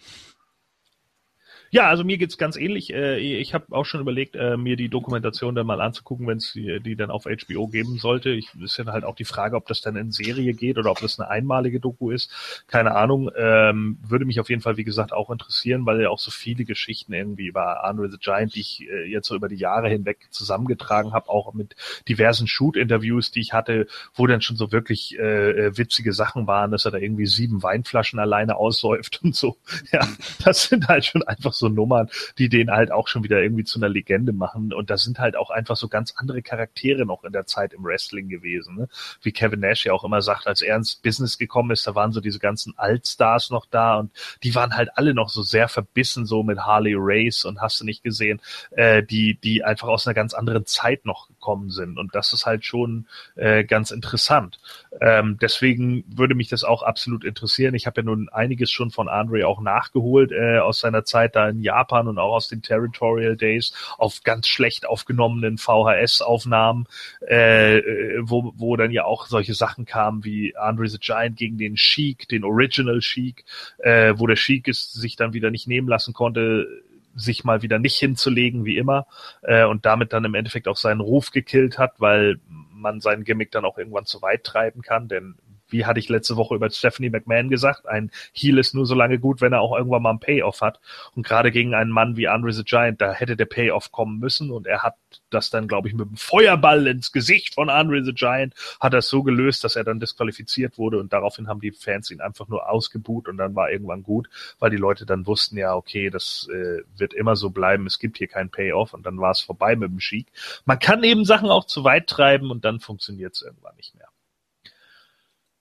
[1.70, 2.94] Ja, also mir geht's ganz ähnlich.
[2.94, 6.54] Äh, ich habe auch schon überlegt, äh, mir die Dokumentation dann mal anzugucken, wenn es
[6.54, 8.30] die, die dann auf HBO geben sollte.
[8.30, 11.00] Ich ist ja halt auch die Frage, ob das dann in Serie geht oder ob
[11.02, 12.32] das eine einmalige Doku ist.
[12.68, 13.30] Keine Ahnung.
[13.38, 16.64] Ähm, würde mich auf jeden Fall, wie gesagt, auch interessieren, weil ja auch so viele
[16.64, 20.28] Geschichten irgendwie über Andre the Giant, die ich äh, jetzt so über die Jahre hinweg
[20.30, 21.76] zusammengetragen habe, auch mit
[22.08, 26.86] diversen Shoot-Interviews, die ich hatte, wo dann schon so wirklich äh, witzige Sachen waren, dass
[26.86, 29.58] er da irgendwie sieben Weinflaschen alleine aussäuft und so.
[29.92, 30.08] Ja,
[30.44, 33.80] das sind halt schon einfach so Nummern, die den halt auch schon wieder irgendwie zu
[33.80, 34.74] einer Legende machen.
[34.74, 37.84] Und da sind halt auch einfach so ganz andere Charaktere noch in der Zeit im
[37.84, 38.76] Wrestling gewesen.
[38.76, 38.88] Ne?
[39.22, 42.12] Wie Kevin Nash ja auch immer sagt, als er ins Business gekommen ist, da waren
[42.12, 44.12] so diese ganzen Altstars noch da und
[44.44, 47.86] die waren halt alle noch so sehr verbissen, so mit Harley Race und hast du
[47.86, 51.98] nicht gesehen, äh, die, die einfach aus einer ganz anderen Zeit noch gekommen sind.
[51.98, 54.60] Und das ist halt schon äh, ganz interessant.
[55.00, 57.76] Ähm, deswegen würde mich das auch absolut interessieren.
[57.76, 61.47] Ich habe ja nun einiges schon von Andre auch nachgeholt äh, aus seiner Zeit da
[61.50, 66.88] in Japan und auch aus den Territorial Days auf ganz schlecht aufgenommenen VHS-Aufnahmen,
[67.22, 67.82] äh,
[68.22, 72.27] wo, wo dann ja auch solche Sachen kamen wie Andre the Giant gegen den Sheik,
[72.27, 73.45] den Original Sheik,
[73.80, 76.67] äh, wo der Sheik es sich dann wieder nicht nehmen lassen konnte,
[77.16, 79.08] sich mal wieder nicht hinzulegen wie immer
[79.42, 83.51] äh, und damit dann im Endeffekt auch seinen Ruf gekillt hat, weil man seinen Gimmick
[83.51, 85.35] dann auch irgendwann zu weit treiben kann, denn
[85.70, 89.20] wie hatte ich letzte Woche über Stephanie McMahon gesagt, ein Heal ist nur so lange
[89.20, 90.80] gut, wenn er auch irgendwann mal einen Payoff hat.
[91.16, 94.52] Und gerade gegen einen Mann wie Andre the Giant, da hätte der Payoff kommen müssen
[94.52, 94.96] und er hat
[95.30, 99.02] das dann, glaube ich, mit dem Feuerball ins Gesicht von Andre the Giant, hat er
[99.02, 102.70] so gelöst, dass er dann disqualifiziert wurde und daraufhin haben die Fans ihn einfach nur
[102.70, 104.30] ausgebuht und dann war irgendwann gut,
[104.60, 108.18] weil die Leute dann wussten, ja, okay, das äh, wird immer so bleiben, es gibt
[108.18, 110.28] hier keinen Payoff und dann war es vorbei mit dem Sheik.
[110.66, 114.07] Man kann eben Sachen auch zu weit treiben und dann funktioniert es irgendwann nicht mehr.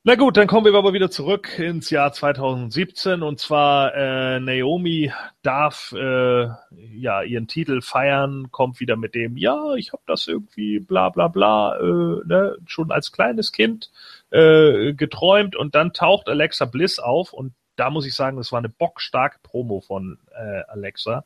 [0.08, 5.10] Na gut, dann kommen wir aber wieder zurück ins Jahr 2017 und zwar äh, Naomi
[5.42, 6.46] darf äh,
[6.94, 11.26] ja ihren Titel feiern, kommt wieder mit dem ja, ich habe das irgendwie bla bla
[11.26, 13.90] bla äh, ne, schon als kleines Kind
[14.30, 15.56] äh, geträumt.
[15.56, 17.32] Und dann taucht Alexa Bliss auf.
[17.32, 21.24] Und da muss ich sagen, das war eine bockstarke Promo von äh, Alexa,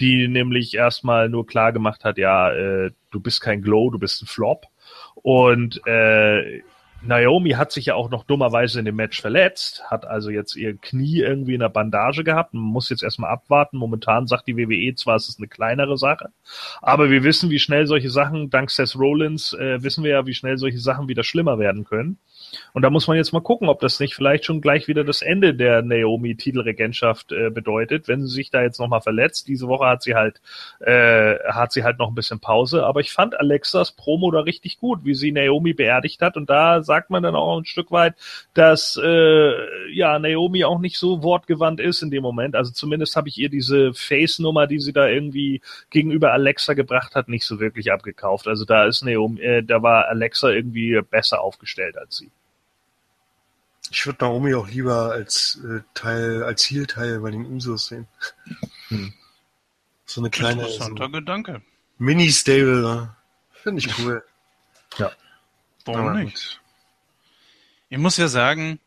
[0.00, 4.20] die nämlich erstmal nur klar gemacht hat, ja, äh, du bist kein Glow, du bist
[4.20, 4.66] ein Flop.
[5.14, 6.60] Und äh,
[7.00, 10.76] Naomi hat sich ja auch noch dummerweise in dem Match verletzt, hat also jetzt ihr
[10.76, 12.54] Knie irgendwie in der Bandage gehabt.
[12.54, 13.76] Man muss jetzt erstmal abwarten.
[13.76, 16.30] Momentan sagt die WWE zwar, es ist eine kleinere Sache,
[16.82, 20.34] aber wir wissen, wie schnell solche Sachen, dank Seth Rollins, äh, wissen wir ja, wie
[20.34, 22.18] schnell solche Sachen wieder schlimmer werden können.
[22.72, 25.22] Und da muss man jetzt mal gucken, ob das nicht vielleicht schon gleich wieder das
[25.22, 29.48] Ende der Naomi-Titelregentschaft äh, bedeutet, wenn sie sich da jetzt nochmal verletzt.
[29.48, 30.40] Diese Woche hat sie halt,
[30.80, 32.84] äh, hat sie halt noch ein bisschen Pause.
[32.84, 36.36] Aber ich fand Alexas Promo da richtig gut, wie sie Naomi beerdigt hat.
[36.36, 38.14] Und da sagt man dann auch ein Stück weit,
[38.54, 42.54] dass äh, ja Naomi auch nicht so wortgewandt ist in dem Moment.
[42.54, 45.60] Also zumindest habe ich ihr diese Face-Nummer, die sie da irgendwie
[45.90, 48.48] gegenüber Alexa gebracht hat, nicht so wirklich abgekauft.
[48.48, 52.30] Also da ist Naomi, äh, da war Alexa irgendwie besser aufgestellt als sie.
[53.90, 58.06] Ich würde Naomi auch lieber als äh, Teil, als Heel-Teil bei den Usos sehen.
[58.88, 59.12] Hm.
[60.04, 61.62] So eine kleine Interessanter so Gedanke.
[61.98, 63.16] Mini-Stable, ne?
[63.62, 64.24] finde ich cool.
[64.96, 65.10] ja.
[65.84, 66.34] Warum Aber nicht?
[66.34, 66.60] Gut.
[67.90, 68.80] Ich muss ja sagen,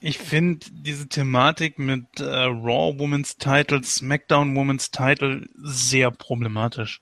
[0.00, 7.00] ich finde diese Thematik mit äh, Raw Women's Title, SmackDown Women's Title sehr problematisch.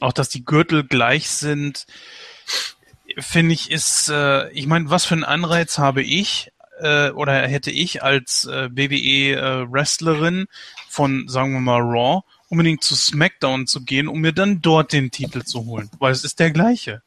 [0.00, 1.86] Auch dass die Gürtel gleich sind,
[3.18, 7.70] finde ich, ist, äh, ich meine, was für einen Anreiz habe ich, äh, oder hätte
[7.70, 10.46] ich als äh, WWE äh, Wrestlerin
[10.88, 15.10] von, sagen wir mal, Raw, unbedingt zu SmackDown zu gehen, um mir dann dort den
[15.10, 17.02] Titel zu holen, weil es ist der gleiche.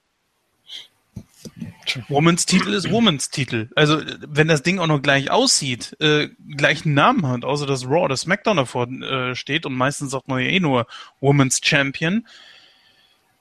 [2.10, 3.70] Womans Titel ist Womans Titel.
[3.76, 8.06] Also wenn das Ding auch noch gleich aussieht, äh, gleichen Namen hat, außer dass Raw
[8.06, 10.88] oder SmackDown davor äh, steht und meistens sagt man ja eh nur
[11.22, 12.28] Women's Champion,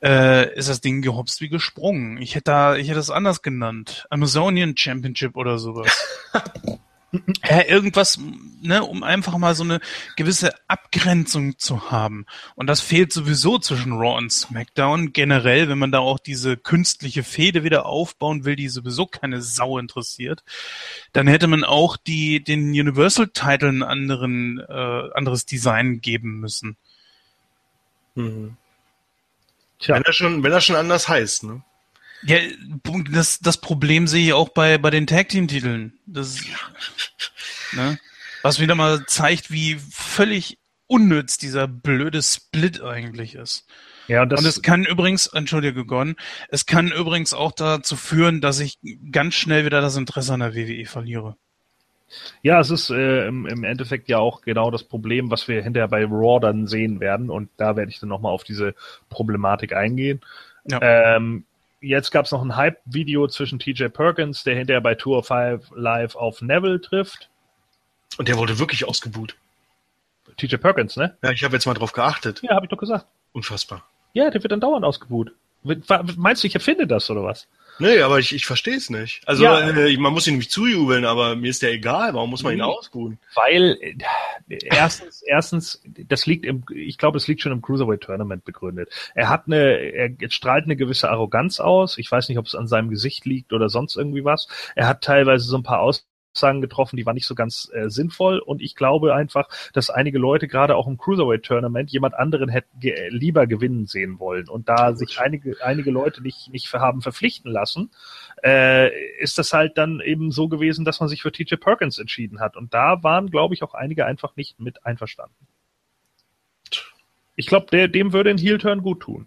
[0.03, 2.21] äh, ist das Ding gehopst wie gesprungen.
[2.21, 4.07] Ich hätte da, ich hätte es anders genannt.
[4.11, 5.93] Amazonian Championship oder sowas.
[7.45, 8.19] ja, irgendwas,
[8.61, 9.81] ne, um einfach mal so eine
[10.17, 12.27] gewisse Abgrenzung zu haben.
[12.55, 15.13] Und das fehlt sowieso zwischen Raw und SmackDown.
[15.13, 19.79] Generell, wenn man da auch diese künstliche Fehde wieder aufbauen will, die sowieso keine Sau
[19.79, 20.43] interessiert,
[21.13, 26.77] dann hätte man auch die, den Universal-Title ein anderen, äh, anderes Design geben müssen.
[28.15, 28.57] Mhm.
[29.79, 29.97] Tja.
[29.97, 31.63] Wenn er schon, wenn er schon anders heißt, ne?
[32.23, 32.39] Ja,
[33.11, 35.99] das, das Problem sehe ich auch bei, bei den Tag Team Titeln.
[36.07, 36.41] Das,
[37.73, 37.99] ne?
[38.43, 43.67] Was wieder mal zeigt, wie völlig unnütz dieser blöde Split eigentlich ist.
[44.09, 46.17] Ja, das und es kann übrigens, entschuldige Gordon,
[46.49, 48.79] es kann übrigens auch dazu führen, dass ich
[49.11, 51.37] ganz schnell wieder das Interesse an der WWE verliere.
[52.43, 55.89] Ja, es ist äh, im, im Endeffekt ja auch genau das Problem, was wir hinterher
[55.89, 57.31] bei Raw dann sehen werden.
[57.31, 58.75] Und da werde ich dann nochmal auf diese
[59.09, 60.21] Problematik eingehen.
[60.65, 60.81] Ja.
[61.17, 61.45] Ähm,
[61.81, 66.15] jetzt gab es noch ein Hype-Video zwischen TJ Perkins, der hinterher bei Tour 5 Live
[66.15, 67.29] auf Neville trifft.
[68.19, 69.37] Und der wurde wirklich ausgebuht.
[70.37, 71.17] TJ Perkins, ne?
[71.23, 72.43] Ja, ich habe jetzt mal drauf geachtet.
[72.43, 73.07] Ja, habe ich doch gesagt.
[73.33, 73.85] Unfassbar.
[74.13, 75.33] Ja, der wird dann dauernd ausgebuht.
[76.17, 77.49] Meinst du, ich erfinde das oder was?
[77.79, 79.21] Nee, aber ich, ich verstehe es nicht.
[79.27, 79.71] Also ja.
[79.71, 82.15] äh, man muss ihn nicht zujubeln, aber mir ist der egal.
[82.15, 83.19] Warum muss man ihn ausbuhen?
[83.35, 88.45] Weil äh, erstens, erstens, das liegt im, ich glaube, es liegt schon im Cruiserweight Tournament
[88.45, 88.91] begründet.
[89.15, 91.99] Er hat eine, er strahlt eine gewisse Arroganz aus.
[91.99, 94.49] Ich weiß nicht, ob es an seinem Gesicht liegt oder sonst irgendwie was.
[94.75, 96.07] Er hat teilweise so ein paar Aus
[96.37, 98.39] Aussagen getroffen, die waren nicht so ganz äh, sinnvoll.
[98.39, 103.09] Und ich glaube einfach, dass einige Leute gerade auch im Cruiserweight-Tournament jemand anderen hätten ge
[103.09, 104.49] lieber gewinnen sehen wollen.
[104.49, 107.91] Und da sich einige, einige Leute nicht, nicht haben verpflichten lassen,
[108.45, 112.41] äh, ist das halt dann eben so gewesen, dass man sich für TJ Perkins entschieden
[112.41, 112.57] hat.
[112.57, 115.35] Und da waren, glaube ich, auch einige einfach nicht mit einverstanden.
[117.35, 119.27] Ich glaube, dem würde ein Heel-Turn gut tun.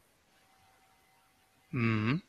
[1.71, 2.21] Mhm.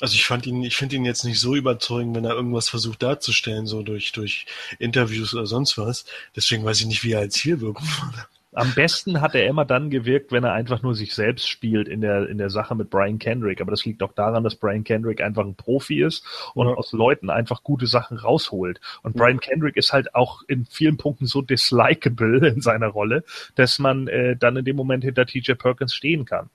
[0.00, 3.02] Also ich fand ihn, ich finde ihn jetzt nicht so überzeugend, wenn er irgendwas versucht
[3.02, 4.46] darzustellen, so durch, durch
[4.78, 6.04] Interviews oder sonst was.
[6.34, 8.26] Deswegen weiß ich nicht, wie er als Ziel wirken würde.
[8.52, 12.00] Am besten hat er immer dann gewirkt, wenn er einfach nur sich selbst spielt in
[12.00, 13.60] der, in der Sache mit Brian Kendrick.
[13.60, 16.74] Aber das liegt auch daran, dass Brian Kendrick einfach ein Profi ist und ja.
[16.74, 18.80] aus Leuten einfach gute Sachen rausholt.
[19.02, 23.22] Und Brian Kendrick ist halt auch in vielen Punkten so dislikable in seiner Rolle,
[23.54, 26.50] dass man äh, dann in dem Moment hinter TJ Perkins stehen kann.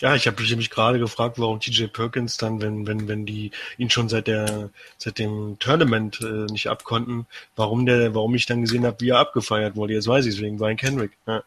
[0.00, 3.90] Ja, ich habe mich gerade gefragt, warum TJ Perkins dann, wenn, wenn, wenn die ihn
[3.90, 8.84] schon seit der seit dem Tournament äh, nicht abkonnten, warum der, warum ich dann gesehen
[8.86, 9.94] habe, wie er abgefeiert wurde.
[9.94, 11.12] Jetzt weiß ich es wegen Brian Kendrick.
[11.26, 11.42] Ja.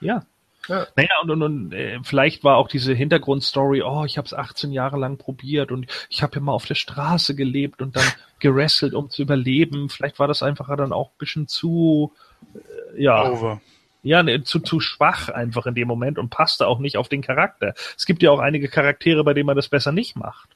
[0.00, 0.22] ja.
[0.68, 0.86] Ja.
[0.96, 4.70] Naja, und, und, und äh, vielleicht war auch diese Hintergrundstory, oh, ich habe es 18
[4.70, 8.04] Jahre lang probiert und ich habe ja mal auf der Straße gelebt und dann
[8.38, 9.88] gerasselt, um zu überleben.
[9.88, 12.12] Vielleicht war das einfach dann auch ein bisschen zu,
[12.54, 13.30] äh, ja.
[13.30, 13.62] Over
[14.08, 17.20] ja, ne, zu, zu schwach einfach in dem Moment und passte auch nicht auf den
[17.20, 17.74] Charakter.
[17.96, 20.48] Es gibt ja auch einige Charaktere, bei denen man das besser nicht macht.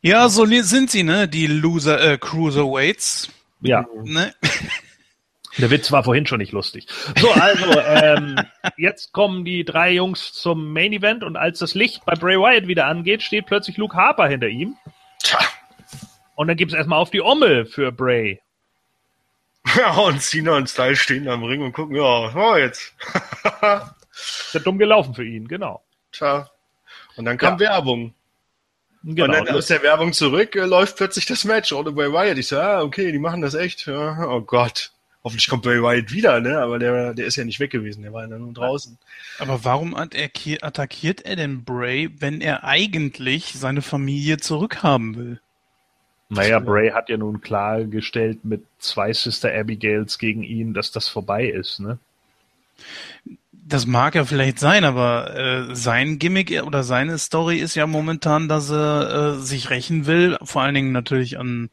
[0.00, 1.26] Ja, so sind sie, ne?
[1.26, 3.30] Die Loser, äh, Cruiserweights.
[3.60, 3.86] Ja.
[4.04, 4.32] Ne?
[5.58, 6.86] Der Witz war vorhin schon nicht lustig.
[7.16, 8.36] So, also, ähm,
[8.76, 12.66] jetzt kommen die drei Jungs zum Main Event und als das Licht bei Bray Wyatt
[12.66, 14.76] wieder angeht, steht plötzlich Luke Harper hinter ihm.
[15.22, 15.38] Tja.
[16.34, 18.40] Und dann gibt es erstmal auf die Omme für Bray.
[19.76, 22.92] Ja, und Cena und Style stehen am Ring und gucken, ja, oh, jetzt.
[24.12, 25.82] ist ja dumm gelaufen für ihn, genau.
[26.12, 26.48] Tja.
[27.16, 27.70] Und dann kam ja.
[27.70, 28.14] Werbung.
[29.02, 29.24] Genau.
[29.24, 32.38] Und dann aus der Werbung zurück äh, läuft plötzlich das Match ohne Bray Wyatt.
[32.38, 33.86] Ich so, ah, okay, die machen das echt.
[33.86, 34.92] Ja, oh Gott.
[35.22, 36.58] Hoffentlich kommt Bray Wyatt wieder, ne?
[36.58, 38.98] Aber der, der ist ja nicht weg gewesen, der war ja nur draußen.
[39.38, 45.40] Aber warum attackiert er denn Bray, wenn er eigentlich seine Familie zurückhaben will?
[46.28, 51.46] Naja, Bray hat ja nun klargestellt mit zwei Sister Abigails gegen ihn, dass das vorbei
[51.46, 51.98] ist, ne?
[53.66, 58.48] Das mag ja vielleicht sein, aber äh, sein Gimmick oder seine Story ist ja momentan,
[58.48, 61.70] dass er äh, sich rächen will, vor allen Dingen natürlich an,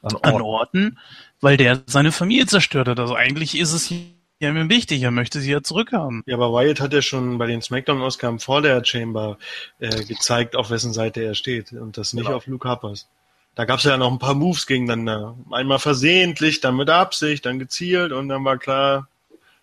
[0.00, 0.26] an, Orten.
[0.26, 0.98] an Orten,
[1.40, 2.98] weil der seine Familie zerstört hat.
[2.98, 3.92] Also eigentlich ist es
[4.38, 6.22] ja mir wichtig, er möchte sie ja zurückhaben.
[6.24, 9.36] Ja, aber Wyatt hat ja schon bei den Smackdown-Ausgaben vor der Chamber
[9.80, 12.36] äh, gezeigt, auf wessen Seite er steht und das nicht genau.
[12.36, 13.06] auf Luke Harpers.
[13.54, 15.36] Da gab es ja noch ein paar Moves gegeneinander.
[15.50, 19.08] Einmal versehentlich, dann mit Absicht, dann gezielt und dann war klar,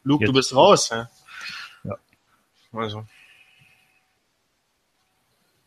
[0.04, 0.30] Luke, Jetzt.
[0.30, 0.90] du bist raus.
[0.90, 1.10] Ja.
[1.84, 1.98] ja.
[2.74, 3.06] Also.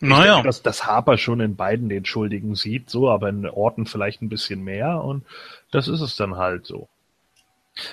[0.01, 0.35] Naja.
[0.35, 4.23] Denke, dass, dass Harper schon in beiden den Schuldigen sieht, so, aber in Orten vielleicht
[4.23, 5.25] ein bisschen mehr und
[5.71, 6.89] das ist es dann halt so.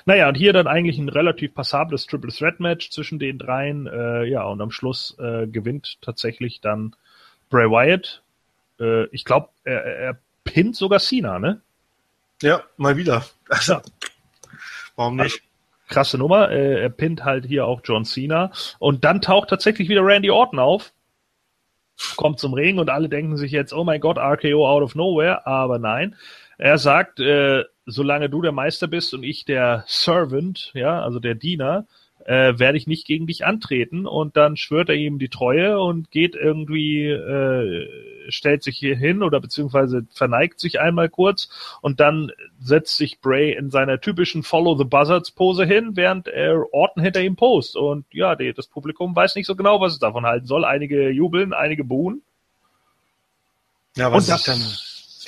[0.05, 3.87] Naja, und hier dann eigentlich ein relativ passables Triple Threat Match zwischen den dreien.
[3.87, 6.95] Äh, ja, und am Schluss äh, gewinnt tatsächlich dann
[7.49, 8.23] Bray Wyatt.
[8.79, 11.61] Äh, ich glaube, er, er pinnt sogar Cena, ne?
[12.41, 13.25] Ja, mal wieder.
[13.49, 13.81] Also,
[14.95, 15.33] warum nicht?
[15.33, 15.37] Also,
[15.87, 16.51] krasse Nummer.
[16.51, 18.51] Äh, er pinnt halt hier auch John Cena.
[18.79, 20.93] Und dann taucht tatsächlich wieder Randy Orton auf.
[22.15, 25.47] Kommt zum Ring und alle denken sich jetzt, oh mein Gott, RKO out of nowhere.
[25.47, 26.15] Aber nein.
[26.57, 31.35] Er sagt, äh, solange du der Meister bist und ich der Servant, ja, also der
[31.35, 31.87] Diener,
[32.27, 34.05] äh, werde ich nicht gegen dich antreten.
[34.05, 37.89] Und dann schwört er ihm die Treue und geht irgendwie, äh,
[38.29, 41.49] stellt sich hier hin oder beziehungsweise verneigt sich einmal kurz
[41.81, 46.61] und dann setzt sich Bray in seiner typischen Follow the Buzzards Pose hin, während er
[46.73, 47.77] Orton hinter ihm post.
[47.77, 50.65] Und ja, die, das Publikum weiß nicht so genau, was es davon halten soll.
[50.65, 52.21] Einige jubeln, einige buhen.
[53.95, 54.61] Ja, was und das dann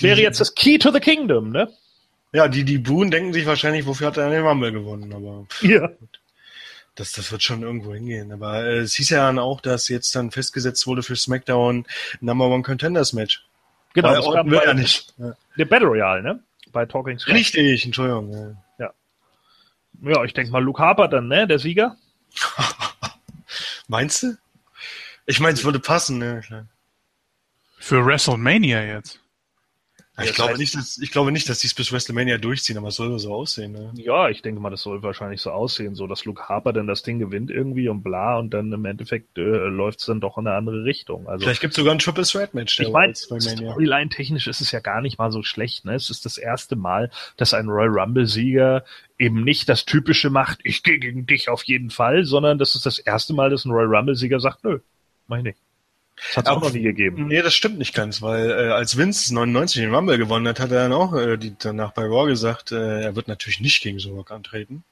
[0.01, 1.69] wäre jetzt das Key to the Kingdom, ne?
[2.33, 5.47] Ja, die, die buhen, denken sich wahrscheinlich, wofür hat er den Rumble gewonnen, aber.
[5.61, 5.87] Ja.
[5.87, 6.18] Gut
[6.95, 8.31] das, das wird schon irgendwo hingehen.
[8.31, 11.85] Aber äh, es hieß ja dann auch, dass jetzt dann festgesetzt wurde für SmackDown
[12.21, 13.45] Number One Contenders Match.
[13.93, 15.13] Genau, das Orton wird ja nicht.
[15.17, 15.33] Ja.
[15.57, 16.43] Der Battle Royale, ne?
[16.71, 17.35] bei Talking Smack.
[17.35, 18.57] Richtig, Entschuldigung.
[18.77, 18.93] Ja,
[20.01, 21.97] Ja, ich denke mal Luke Harper dann, ne, der Sieger.
[23.87, 24.37] Meinst du?
[25.25, 26.67] Ich meine, es würde passen, ne?
[27.77, 29.19] Für WrestleMania jetzt.
[30.19, 32.77] Ja, ich, glaube heißt- nicht, dass, ich glaube nicht, dass die es bis WrestleMania durchziehen,
[32.77, 33.71] aber es soll so aussehen.
[33.71, 33.91] Ne?
[33.95, 37.03] Ja, ich denke mal, das soll wahrscheinlich so aussehen, so dass Luke Harper dann das
[37.03, 40.47] Ding gewinnt irgendwie und bla und dann im Endeffekt äh, läuft es dann doch in
[40.47, 41.27] eine andere Richtung.
[41.27, 42.75] Also Vielleicht gibt es sogar ein Triple Threat Match.
[42.77, 43.15] der ich meine.
[43.15, 45.85] Storyline-technisch ist es ja gar nicht mal so schlecht.
[45.85, 45.95] Ne?
[45.95, 48.83] Es ist das erste Mal, dass ein Royal Rumble-Sieger
[49.17, 52.85] eben nicht das Typische macht, ich gehe gegen dich auf jeden Fall, sondern das ist
[52.85, 54.79] das erste Mal, dass ein Royal Rumble-Sieger sagt, nö,
[55.27, 55.59] mach ich nicht.
[56.27, 57.27] Das hat es auch noch nie gegeben.
[57.27, 60.71] Nee, das stimmt nicht ganz, weil äh, als Vince 99 den Rumble gewonnen hat, hat
[60.71, 63.99] er dann auch äh, die, danach bei Raw gesagt, äh, er wird natürlich nicht gegen
[64.11, 64.83] Rock antreten.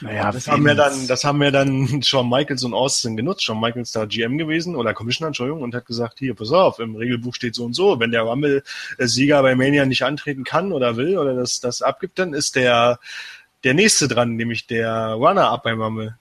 [0.00, 3.44] Naja, Das haben wir dann, das haben wir dann Shawn Michaels und Austin genutzt.
[3.44, 6.96] Shawn Michaels da GM gewesen oder Commissioner, Entschuldigung, und hat gesagt, hier, pass auf, im
[6.96, 7.98] Regelbuch steht so und so.
[8.00, 12.34] Wenn der Rumble-Sieger bei Mania nicht antreten kann oder will oder das, das abgibt, dann
[12.34, 12.98] ist der,
[13.64, 16.18] der nächste dran, nämlich der Runner-Up beim Rumble.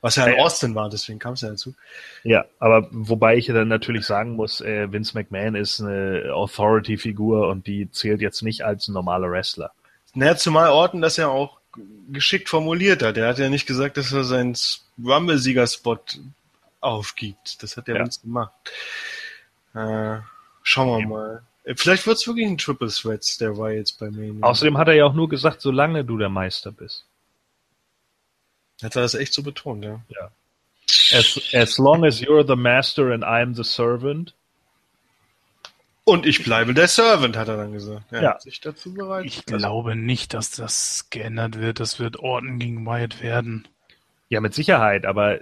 [0.00, 0.44] Was ja in Ja.
[0.44, 1.74] Austin war, deswegen kam es ja dazu.
[2.22, 7.48] Ja, aber wobei ich ja dann natürlich sagen muss, äh, Vince McMahon ist eine Authority-Figur
[7.48, 9.72] und die zählt jetzt nicht als ein normaler Wrestler.
[10.14, 11.58] Naja, zumal Orton das ja auch
[12.10, 13.16] geschickt formuliert hat.
[13.16, 14.56] Er hat ja nicht gesagt, dass er seinen
[15.04, 16.18] Rumble-Siegerspot
[16.80, 17.62] aufgibt.
[17.62, 18.02] Das hat der Ja.
[18.04, 18.52] Vince gemacht.
[19.74, 20.18] Äh,
[20.62, 21.42] schauen wir mal.
[21.64, 24.42] Äh, Vielleicht wird's wirklich ein Triple Threats, der war jetzt bei Mania.
[24.42, 27.04] Außerdem hat er ja auch nur gesagt, solange du der Meister bist.
[28.82, 30.00] Hat er das echt so betont, ja.
[31.12, 34.34] As, as long as you're the master and I'm the servant.
[36.04, 38.10] Und ich bleibe der Servant, hat er dann gesagt.
[38.10, 38.30] Er Ja.
[38.30, 39.26] hat sich dazu bereit.
[39.26, 41.80] Ich glaube nicht, dass das geändert wird.
[41.80, 43.68] Das wird Orton gegen Wyatt werden.
[44.30, 45.38] Ja, mit Sicherheit, aber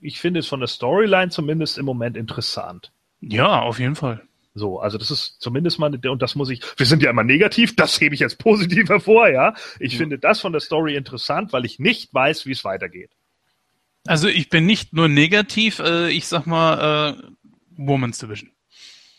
[0.00, 2.90] ich finde es von der Storyline zumindest im Moment interessant.
[3.20, 4.22] Ja, auf jeden Fall.
[4.54, 7.74] So, also das ist zumindest mal, und das muss ich, wir sind ja immer negativ,
[7.74, 9.54] das hebe ich jetzt positiv hervor, ja.
[9.78, 13.10] Ich finde das von der Story interessant, weil ich nicht weiß, wie es weitergeht.
[14.06, 17.22] Also ich bin nicht nur negativ, äh, ich sag mal äh,
[17.76, 18.50] Women's Division.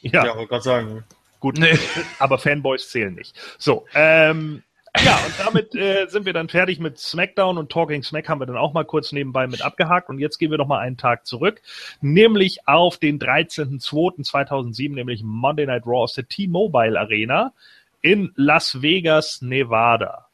[0.02, 1.04] Ja, Ja, wollte gerade sagen.
[1.40, 1.80] gut, Nee.
[2.20, 3.34] aber Fanboys zählen nicht.
[3.58, 4.62] So, ähm,
[5.02, 8.46] ja, und damit äh, sind wir dann fertig mit SmackDown und Talking Smack haben wir
[8.46, 11.26] dann auch mal kurz nebenbei mit abgehakt und jetzt gehen wir noch mal einen Tag
[11.26, 11.62] zurück,
[12.02, 17.54] nämlich auf den 13.02.2007, nämlich Monday Night Raw aus der T-Mobile Arena
[18.02, 20.28] in Las Vegas, Nevada.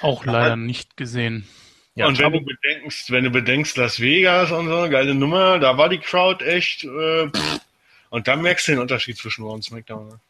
[0.00, 1.46] Auch leider nicht gesehen.
[1.96, 5.76] Ja, und wenn du bedenkst, wenn du bedenkst, Las Vegas und so, geile Nummer, da
[5.76, 7.30] war die Crowd echt, äh,
[8.10, 10.08] und dann merkst du den Unterschied zwischen Raw und SmackDown.
[10.08, 10.20] Ne?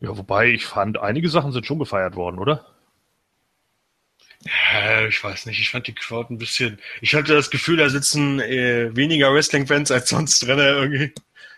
[0.00, 2.64] Ja, wobei ich fand, einige Sachen sind schon gefeiert worden, oder?
[4.72, 7.88] Ja, ich weiß nicht, ich fand die Crowd ein bisschen, ich hatte das Gefühl, da
[7.88, 11.12] sitzen äh, weniger Wrestling-Fans als sonst drin irgendwie.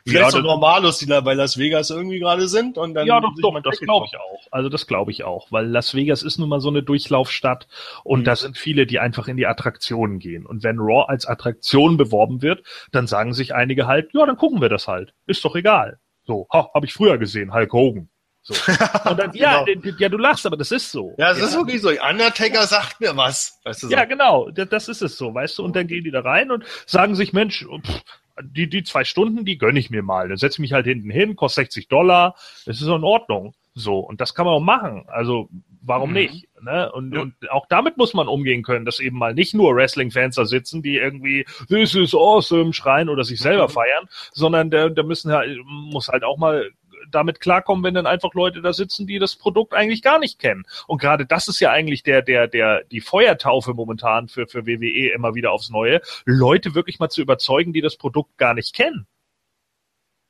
[0.07, 3.21] Vielleicht Ja, so Normalos, die da bei Las Vegas irgendwie gerade sind und dann Ja,
[3.21, 4.47] doch, doch, das glaube ich auch.
[4.51, 7.69] Also das glaube ich auch, weil Las Vegas ist nun mal so eine Durchlaufstadt
[8.05, 8.25] und Mhm.
[8.25, 10.47] da sind viele, die einfach in die Attraktionen gehen.
[10.47, 14.61] Und wenn Raw als Attraktion beworben wird, dann sagen sich einige halt, ja, dann gucken
[14.63, 15.13] wir das halt.
[15.27, 15.99] Ist doch egal.
[16.27, 18.09] So, ha, habe ich früher gesehen, Hulk Hogan.
[18.43, 18.55] So.
[19.15, 19.91] Dann, ja, Genau.
[19.99, 21.15] ja, du lachst, aber das ist so.
[21.19, 21.89] Ja, es ist wirklich so.
[21.91, 23.61] Undertaker sagt mir was.
[23.65, 23.93] Weißt du so.
[23.93, 25.65] Ja, genau, das ist es so, weißt du.
[25.65, 28.01] Und dann gehen die da rein und sagen sich, Mensch, pff,
[28.43, 30.29] die, die zwei Stunden, die gönne ich mir mal.
[30.29, 32.35] Dann setze ich mich halt hinten hin, kostet 60 Dollar,
[32.65, 33.55] das ist so in Ordnung.
[33.75, 35.05] So, und das kann man auch machen.
[35.09, 35.49] Also,
[35.83, 36.15] warum Mhm.
[36.17, 36.49] nicht?
[36.63, 36.91] Ne?
[36.91, 37.21] Und, Ja.
[37.21, 40.83] und auch damit muss man umgehen können, dass eben mal nicht nur Wrestling-Fans da sitzen,
[40.83, 43.73] die irgendwie This is awesome schreien oder sich selber Mhm.
[43.73, 46.71] feiern, sondern da, da müssen halt, muss halt auch mal
[47.11, 50.65] damit klarkommen, wenn dann einfach Leute da sitzen, die das Produkt eigentlich gar nicht kennen.
[50.87, 55.11] Und gerade das ist ja eigentlich der, der, der, die Feuertaufe momentan für, für WWE
[55.13, 59.07] immer wieder aufs Neue, Leute wirklich mal zu überzeugen, die das Produkt gar nicht kennen.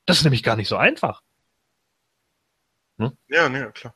[0.06, 1.22] Das ist nämlich gar nicht so einfach.
[3.28, 3.94] Ja, ne, klar.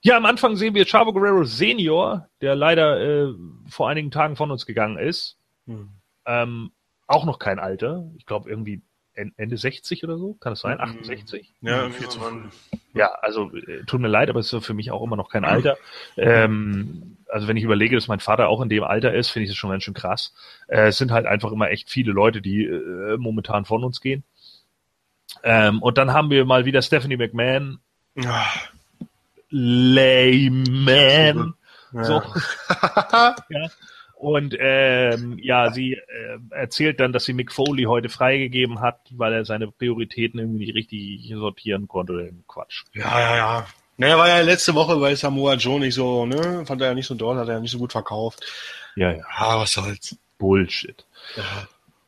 [0.00, 3.34] Ja, am Anfang sehen wir Chavo Guerrero Senior, der leider äh,
[3.68, 5.38] vor einigen Tagen von uns gegangen ist.
[5.66, 5.90] Hm.
[6.26, 6.72] Ähm,
[7.06, 8.10] auch noch kein Alter.
[8.16, 8.82] Ich glaube irgendwie en-
[9.14, 10.34] Ende 60 oder so.
[10.34, 10.78] Kann es sein?
[10.78, 10.84] Mhm.
[10.84, 11.52] 68?
[11.60, 12.42] Ja, viel zu früh.
[12.94, 15.30] Ja, also äh, tut mir leid, aber es ist so für mich auch immer noch
[15.30, 15.76] kein Alter.
[16.16, 19.50] Ähm, also wenn ich überlege, dass mein Vater auch in dem Alter ist, finde ich
[19.50, 20.34] das schon ganz schön krass.
[20.68, 24.24] Äh, es sind halt einfach immer echt viele Leute, die äh, momentan von uns gehen.
[25.42, 27.78] Ähm, und dann haben wir mal wieder Stephanie McMahon,
[28.26, 28.44] Ah,
[29.48, 31.54] Layman.
[31.94, 32.04] ja.
[32.04, 32.14] So.
[33.48, 33.68] ja.
[34.22, 39.32] Und ähm, ja, sie äh, erzählt dann, dass sie Mick Foley heute freigegeben hat, weil
[39.32, 42.32] er seine Prioritäten irgendwie nicht richtig sortieren konnte.
[42.46, 42.84] Quatsch.
[42.94, 43.66] Ja, ja, ja.
[43.96, 46.64] Naja, war ja letzte Woche bei Samoa Joe nicht so, ne?
[46.66, 48.46] Fand er ja nicht so doll, hat er ja nicht so gut verkauft.
[48.94, 49.24] Ja, ja.
[49.28, 50.16] Ah, was soll's.
[50.38, 51.04] Bullshit.
[51.36, 51.66] Ja.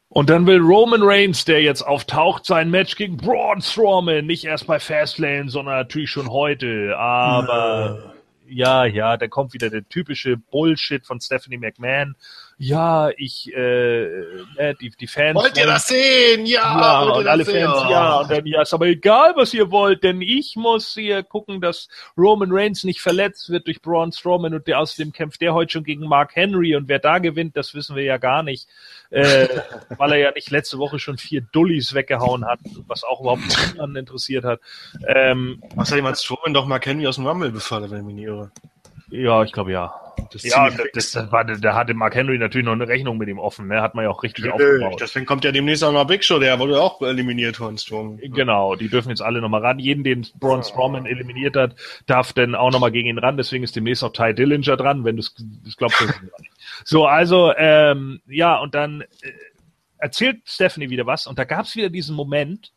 [0.08, 4.68] Und dann will Roman Reigns, der jetzt auftaucht, sein Match gegen Braun Strowman, nicht erst
[4.68, 6.96] bei Fastlane, sondern natürlich schon heute.
[6.96, 8.13] Aber
[8.47, 12.16] ja, ja, da kommt wieder der typische Bullshit von Stephanie McMahon.
[12.57, 14.05] Ja, ich, äh,
[14.57, 15.34] äh die, die Fans.
[15.34, 16.47] Wollt ihr das sehen?
[16.47, 17.91] Ja, ja und alle Fans, sehen?
[17.91, 18.20] ja.
[18.20, 21.89] Und dann, ja, ist aber egal, was ihr wollt, denn ich muss hier gucken, dass
[22.16, 25.84] Roman Reigns nicht verletzt wird durch Braun Strowman und der außerdem kämpft der heute schon
[25.84, 28.68] gegen Mark Henry und wer da gewinnt, das wissen wir ja gar nicht,
[29.10, 29.49] äh,
[29.97, 33.42] weil er ja nicht letzte Woche schon vier Dullis weggehauen hat, was auch überhaupt
[33.73, 34.60] niemanden interessiert hat.
[35.08, 38.26] Ähm, Außerdem hat Strowman doch Mark Henry aus dem Rumble befördert, wenn ich mich nicht
[38.26, 38.52] irre.
[39.10, 40.03] Ja, ich glaube ja.
[40.32, 43.38] Das ja, das, das, war, da hatte Mark Henry natürlich noch eine Rechnung mit ihm
[43.38, 43.80] offen, ne?
[43.80, 44.82] Hat man ja auch richtig Natürlich.
[44.82, 45.00] aufgebaut.
[45.00, 48.18] Deswegen kommt ja demnächst auch noch Big Show, der wurde auch eliminiert von Strowman.
[48.18, 49.78] Genau, die dürfen jetzt alle nochmal ran.
[49.78, 51.76] Jeden, den Braun Strowman eliminiert hat,
[52.06, 53.36] darf dann auch nochmal gegen ihn ran.
[53.36, 55.34] Deswegen ist demnächst auch Ty Dillinger dran, wenn du es
[55.76, 56.02] glaubst.
[56.84, 59.32] So, also, ähm, ja, und dann äh,
[59.98, 62.72] erzählt Stephanie wieder was und da gab es wieder diesen Moment,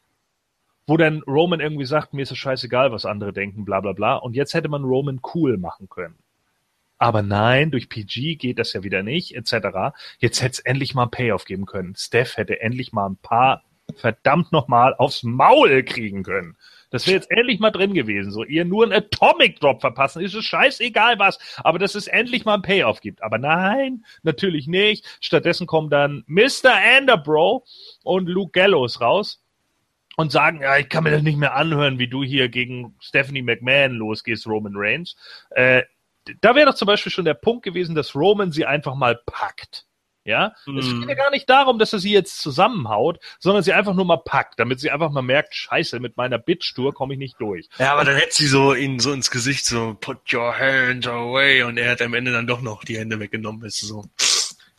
[0.87, 4.15] wo dann Roman irgendwie sagt, mir ist es scheißegal, was andere denken, bla bla bla.
[4.15, 6.15] Und jetzt hätte man Roman cool machen können.
[6.97, 9.95] Aber nein, durch PG geht das ja wieder nicht, etc.
[10.19, 11.95] Jetzt hätte es endlich mal einen Payoff geben können.
[11.95, 13.63] Steph hätte endlich mal ein paar
[13.95, 16.57] verdammt nochmal aufs Maul kriegen können.
[16.89, 18.31] Das wäre jetzt endlich mal drin gewesen.
[18.31, 22.45] So, ihr nur einen Atomic Drop verpassen, ist es scheißegal was, aber dass es endlich
[22.45, 23.21] mal ein Payoff gibt.
[23.21, 25.05] Aber nein, natürlich nicht.
[25.19, 26.73] Stattdessen kommen dann Mr.
[26.97, 27.65] Anderbro
[28.03, 29.43] und Luke Gallows raus
[30.15, 33.43] und sagen, ja, ich kann mir das nicht mehr anhören, wie du hier gegen Stephanie
[33.43, 35.15] McMahon losgehst, Roman Reigns.
[35.51, 35.83] Äh,
[36.41, 39.87] da wäre doch zum Beispiel schon der Punkt gewesen, dass Roman sie einfach mal packt.
[40.27, 40.77] Ja, mm.
[40.77, 44.03] es geht ja gar nicht darum, dass er sie jetzt zusammenhaut, sondern sie einfach nur
[44.03, 47.69] mal packt, damit sie einfach mal merkt, scheiße, mit meiner Bitch-Tour komme ich nicht durch.
[47.79, 51.63] Ja, aber dann hätte sie so ihn so ins Gesicht so, put your hands away
[51.63, 54.03] und er hat am Ende dann doch noch die Hände weggenommen, ist so.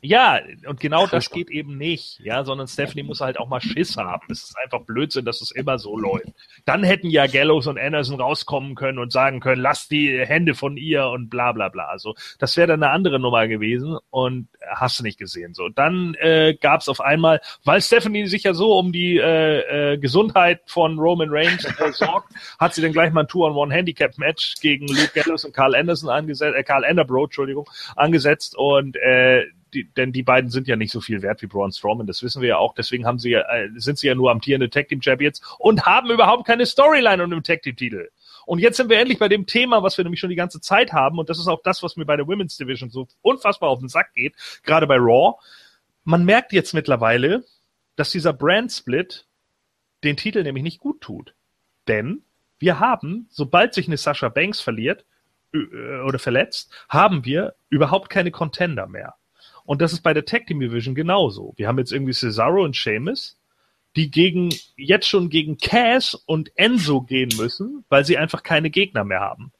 [0.00, 3.96] Ja, und genau das geht eben nicht, ja, sondern Stephanie muss halt auch mal Schiss
[3.96, 4.26] haben.
[4.30, 6.28] Es ist einfach Blödsinn, dass es immer so läuft.
[6.64, 10.76] Dann hätten ja Gallows und Anderson rauskommen können und sagen können, lass die Hände von
[10.76, 11.86] ihr und bla bla bla.
[11.86, 15.52] Also das wäre dann eine andere Nummer gewesen und hast du nicht gesehen.
[15.54, 19.94] So, dann äh, gab es auf einmal, weil Stephanie sich ja so um die äh,
[19.94, 24.86] äh, Gesundheit von Roman Reigns äh, sorgt, hat sie dann gleich mal ein Two-on-One-Handicap-Match gegen
[24.86, 30.12] Luke Gallows und Carl Anderson angesetzt, äh, Carl Anderbro, Entschuldigung, angesetzt und äh, die, denn
[30.12, 32.56] die beiden sind ja nicht so viel wert wie Braun Strowman, das wissen wir ja
[32.58, 32.74] auch.
[32.74, 36.10] Deswegen haben sie ja, äh, sind sie ja nur amtierende Tag Team Champions und haben
[36.10, 38.08] überhaupt keine Storyline und im Tag Team Titel.
[38.46, 40.92] Und jetzt sind wir endlich bei dem Thema, was wir nämlich schon die ganze Zeit
[40.92, 41.18] haben.
[41.18, 43.88] Und das ist auch das, was mir bei der Women's Division so unfassbar auf den
[43.88, 45.34] Sack geht, gerade bei Raw.
[46.04, 47.44] Man merkt jetzt mittlerweile,
[47.96, 49.26] dass dieser Brand Split
[50.04, 51.34] den Titel nämlich nicht gut tut.
[51.88, 52.22] Denn
[52.58, 55.04] wir haben, sobald sich eine Sasha Banks verliert,
[55.52, 59.14] äh, oder verletzt, haben wir überhaupt keine Contender mehr.
[59.68, 61.52] Und das ist bei der Tag Team Division genauso.
[61.58, 63.36] Wir haben jetzt irgendwie Cesaro und Sheamus,
[63.96, 69.04] die gegen, jetzt schon gegen Cass und Enzo gehen müssen, weil sie einfach keine Gegner
[69.04, 69.52] mehr haben.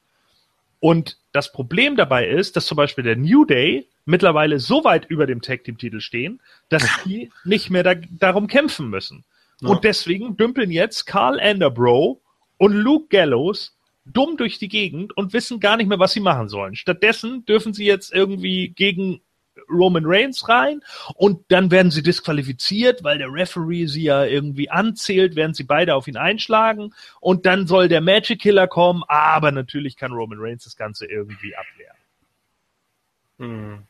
[0.79, 5.27] Und das Problem dabei ist, dass zum Beispiel der New Day mittlerweile so weit über
[5.27, 6.39] dem Tag Team Titel stehen,
[6.69, 9.23] dass die nicht mehr da, darum kämpfen müssen.
[9.61, 9.69] Ja.
[9.69, 12.19] Und deswegen dümpeln jetzt Carl Anderbro
[12.57, 16.49] und Luke Gallows dumm durch die Gegend und wissen gar nicht mehr, was sie machen
[16.49, 16.75] sollen.
[16.75, 19.21] Stattdessen dürfen sie jetzt irgendwie gegen
[19.69, 20.81] Roman Reigns rein
[21.15, 25.95] und dann werden sie disqualifiziert, weil der Referee sie ja irgendwie anzählt, während sie beide
[25.95, 30.63] auf ihn einschlagen und dann soll der Magic Killer kommen, aber natürlich kann Roman Reigns
[30.63, 31.97] das Ganze irgendwie abwehren.
[33.39, 33.83] Hm.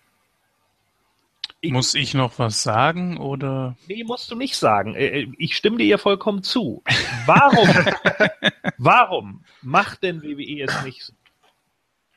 [1.61, 3.75] Ich, Muss ich noch was sagen oder?
[3.88, 4.95] Nee, musst du nicht sagen.
[4.95, 6.82] Äh, äh, ich stimme dir ja vollkommen zu.
[7.25, 7.67] Warum,
[8.77, 11.14] warum macht denn WWE es nicht so?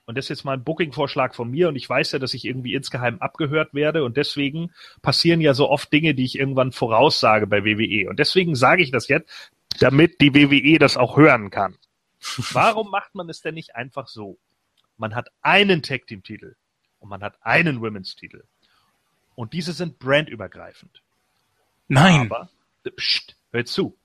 [0.04, 2.44] Und das ist jetzt mal ein Booking-Vorschlag von mir und ich weiß ja, dass ich
[2.44, 7.46] irgendwie insgeheim abgehört werde und deswegen passieren ja so oft Dinge, die ich irgendwann voraussage
[7.46, 8.08] bei WWE.
[8.10, 9.30] Und deswegen sage ich das jetzt,
[9.78, 11.76] damit die WWE das auch hören kann.
[12.52, 14.38] Warum macht man es denn nicht einfach so?
[14.96, 16.56] Man hat einen Tag-Team-Titel
[16.98, 18.44] und man hat einen Women's-Titel.
[19.34, 21.02] Und diese sind brandübergreifend.
[21.88, 22.30] Nein.
[22.30, 22.50] Aber,
[22.96, 23.96] pst, hört zu.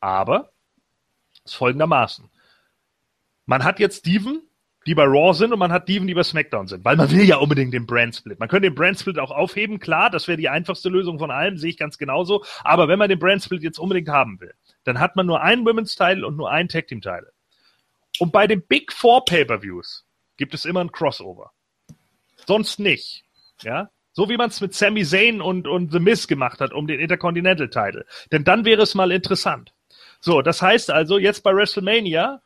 [0.00, 0.52] Aber,
[1.44, 2.28] es ist folgendermaßen.
[3.46, 4.42] Man hat jetzt Steven
[4.88, 6.82] die bei Raw sind und man hat Dieven, die bei SmackDown sind.
[6.82, 8.40] Weil man will ja unbedingt den Brand Split.
[8.40, 11.58] Man könnte den Brand Split auch aufheben, klar, das wäre die einfachste Lösung von allem,
[11.58, 12.42] sehe ich ganz genauso.
[12.64, 15.66] Aber wenn man den Brand Split jetzt unbedingt haben will, dann hat man nur einen
[15.66, 17.30] Women's Title und nur einen Tag Team Title.
[18.18, 20.06] Und bei den Big Four Pay-Per-Views
[20.38, 21.52] gibt es immer ein Crossover.
[22.46, 23.24] Sonst nicht.
[23.60, 23.90] Ja?
[24.12, 26.98] So wie man es mit Sami Zayn und, und The Miz gemacht hat um den
[26.98, 28.06] Intercontinental Title.
[28.32, 29.74] Denn dann wäre es mal interessant.
[30.20, 32.40] So, das heißt also, jetzt bei WrestleMania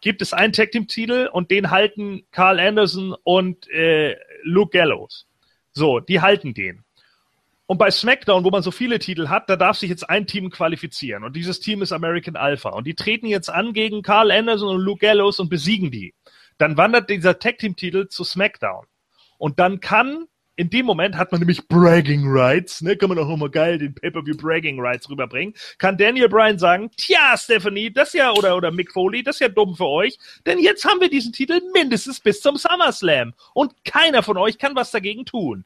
[0.00, 5.26] gibt es einen Tag Team Titel und den halten Carl Anderson und äh, Luke Gallows.
[5.72, 6.84] So, die halten den.
[7.66, 10.50] Und bei SmackDown, wo man so viele Titel hat, da darf sich jetzt ein Team
[10.50, 11.22] qualifizieren.
[11.22, 12.70] Und dieses Team ist American Alpha.
[12.70, 16.12] Und die treten jetzt an gegen Carl Anderson und Luke Gallows und besiegen die.
[16.58, 18.86] Dann wandert dieser Tag Team Titel zu SmackDown.
[19.38, 20.26] Und dann kann
[20.60, 23.94] in dem Moment hat man nämlich Bragging Rights, ne, kann man auch nochmal geil den
[23.94, 28.92] Pay-Per-View Bragging Rights rüberbringen, kann Daniel Bryan sagen, tja, Stephanie, das ja, oder, oder Mick
[28.92, 32.42] Foley, das ist ja dumm für euch, denn jetzt haben wir diesen Titel mindestens bis
[32.42, 35.64] zum SummerSlam und keiner von euch kann was dagegen tun.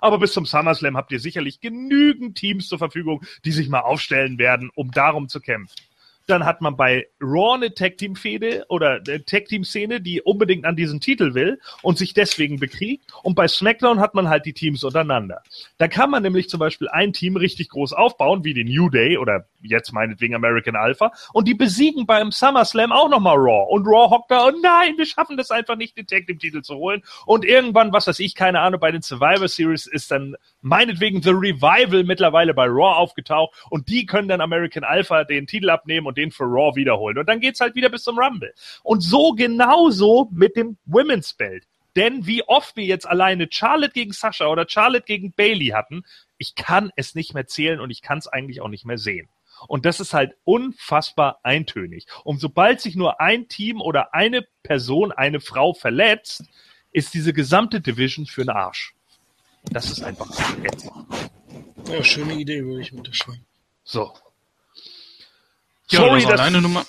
[0.00, 4.38] Aber bis zum SummerSlam habt ihr sicherlich genügend Teams zur Verfügung, die sich mal aufstellen
[4.38, 5.76] werden, um darum zu kämpfen.
[6.26, 11.34] Dann hat man bei Raw eine Tag-Team-Fehde oder eine Tag-Team-Szene, die unbedingt an diesen Titel
[11.34, 13.04] will und sich deswegen bekriegt.
[13.22, 15.42] Und bei SmackDown hat man halt die Teams untereinander.
[15.78, 19.16] Da kann man nämlich zum Beispiel ein Team richtig groß aufbauen, wie den New Day
[19.18, 23.66] oder jetzt meinetwegen American Alpha, und die besiegen beim SummerSlam auch nochmal Raw.
[23.70, 27.02] Und Raw hockt da, oh nein, wir schaffen das einfach nicht, den Tag-Team-Titel zu holen.
[27.26, 31.30] Und irgendwann, was weiß ich, keine Ahnung, bei den Survivor Series ist dann meinetwegen The
[31.30, 36.18] Revival mittlerweile bei Raw aufgetaucht und die können dann American Alpha den Titel abnehmen und
[36.18, 37.16] den für Raw wiederholen.
[37.16, 38.52] Und dann geht's halt wieder bis zum Rumble.
[38.82, 41.64] Und so genauso mit dem Women's Belt.
[41.96, 46.04] Denn wie oft wir jetzt alleine Charlotte gegen Sascha oder Charlotte gegen Bailey hatten,
[46.36, 49.28] ich kann es nicht mehr zählen und ich kann es eigentlich auch nicht mehr sehen.
[49.68, 52.06] Und das ist halt unfassbar eintönig.
[52.24, 56.44] Und sobald sich nur ein Team oder eine Person, eine Frau verletzt,
[56.90, 58.94] ist diese gesamte Division für den Arsch.
[59.64, 60.28] Das ist einfach
[60.64, 60.92] ätzend.
[61.88, 63.44] Ja, schöne Idee, würde ich unterschreiben.
[63.84, 64.12] So.
[65.92, 66.86] Ja, Sorry, das Nummer.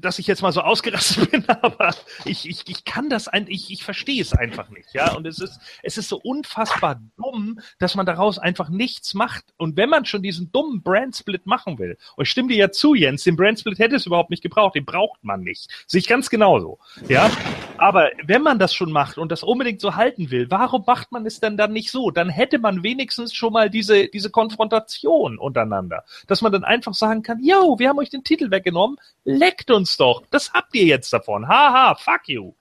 [0.00, 1.94] Dass ich jetzt mal so ausgerastet bin, aber
[2.24, 5.14] ich, ich, ich kann das ein, ich, ich verstehe es einfach nicht, ja.
[5.14, 9.44] Und es ist, es ist so unfassbar dumm, dass man daraus einfach nichts macht.
[9.56, 12.94] Und wenn man schon diesen dummen Brand-Split machen will, und ich stimme dir ja zu,
[12.94, 15.70] Jens, den Brand-Split hätte es überhaupt nicht gebraucht, den braucht man nicht.
[15.86, 16.78] Sehe ich ganz genauso,
[17.08, 17.30] ja.
[17.78, 21.24] Aber wenn man das schon macht und das unbedingt so halten will, warum macht man
[21.26, 22.10] es denn dann nicht so?
[22.10, 26.04] Dann hätte man wenigstens schon mal diese, diese Konfrontation untereinander.
[26.26, 28.98] Dass man dann einfach sagen kann, yo, wir haben euch den Titel weggenommen,
[29.38, 30.22] leckt uns doch.
[30.30, 31.48] Das habt ihr jetzt davon.
[31.48, 32.52] Haha, fuck you.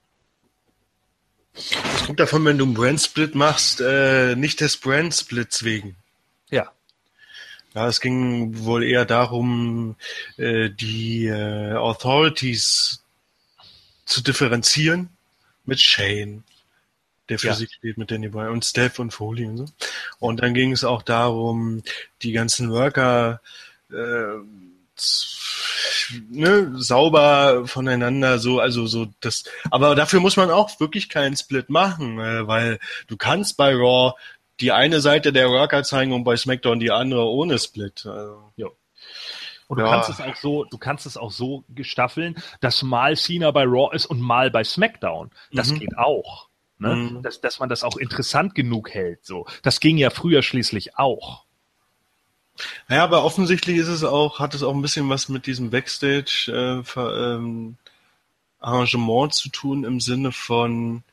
[1.53, 5.95] Das kommt davon, wenn du einen Brand-Split machst, äh, nicht des Brand-Splits wegen.
[6.51, 6.72] Ja.
[7.73, 9.95] Ja, es ging wohl eher darum,
[10.38, 13.03] äh, die äh, Authorities
[14.06, 15.09] zu differenzieren
[15.65, 16.43] mit Shane,
[17.30, 17.53] der für Ja.
[17.56, 19.65] sich steht mit Danny Bryan und Steph und Foley und so.
[20.19, 21.83] Und dann ging es auch darum,
[22.22, 23.41] die ganzen Worker
[23.91, 24.38] äh,
[26.30, 29.43] ne, sauber voneinander so, also so das.
[29.72, 34.14] Aber dafür muss man auch wirklich keinen Split machen, äh, weil du kannst bei Raw
[34.59, 38.06] die eine Seite der Worker zeigen und bei SmackDown die andere ohne Split.
[38.06, 38.51] Also,
[39.67, 39.91] Und du Ja.
[39.91, 43.93] kannst es auch so, du kannst es auch so gestaffeln, dass mal Cena bei Raw
[43.93, 45.30] ist und mal bei SmackDown.
[45.51, 45.80] Das Mhm.
[45.80, 46.47] geht auch.
[46.80, 46.95] Ne?
[46.95, 47.22] Mhm.
[47.23, 49.25] Dass, dass man das auch interessant genug hält.
[49.25, 51.47] So, das ging ja früher schließlich auch.
[52.89, 56.51] Ja, aber offensichtlich ist es auch, hat es auch ein bisschen was mit diesem Backstage
[56.51, 57.77] äh, Ver, ähm,
[58.59, 61.03] Arrangement zu tun im Sinne von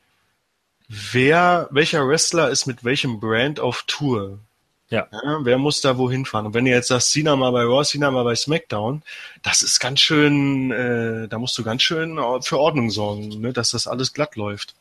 [0.89, 4.39] wer, welcher Wrestler ist mit welchem Brand auf Tour?
[4.90, 5.08] Ja.
[5.40, 6.47] wer muss da wohin fahren?
[6.47, 9.02] Und wenn du jetzt sagst, Cena mal bei Raw, Cena mal bei SmackDown,
[9.42, 13.70] das ist ganz schön, äh, da musst du ganz schön für Ordnung sorgen, ne, dass
[13.73, 14.74] das alles glatt läuft.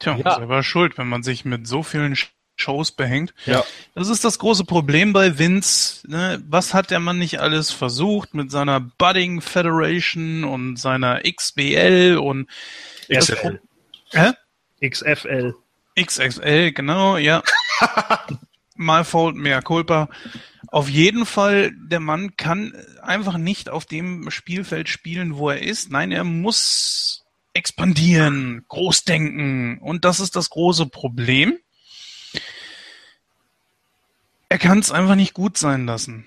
[0.00, 0.34] Tja, Ja.
[0.36, 2.16] selber schuld, wenn man sich mit so vielen
[2.60, 3.34] Shows behängt.
[3.46, 3.64] Ja.
[3.94, 6.06] Das ist das große Problem bei Vince.
[6.08, 6.42] Ne?
[6.48, 12.48] Was hat der Mann nicht alles versucht mit seiner Budding Federation und seiner XBL und
[13.08, 13.60] XFL.
[14.12, 14.32] Hä?
[14.86, 15.54] XFL.
[15.98, 17.42] XXL, genau, ja.
[18.76, 20.08] My fault, mea culpa.
[20.68, 25.90] Auf jeden Fall, der Mann kann einfach nicht auf dem Spielfeld spielen, wo er ist.
[25.90, 29.78] Nein, er muss expandieren, großdenken.
[29.78, 31.58] Und das ist das große Problem.
[34.48, 36.26] Er kann es einfach nicht gut sein lassen.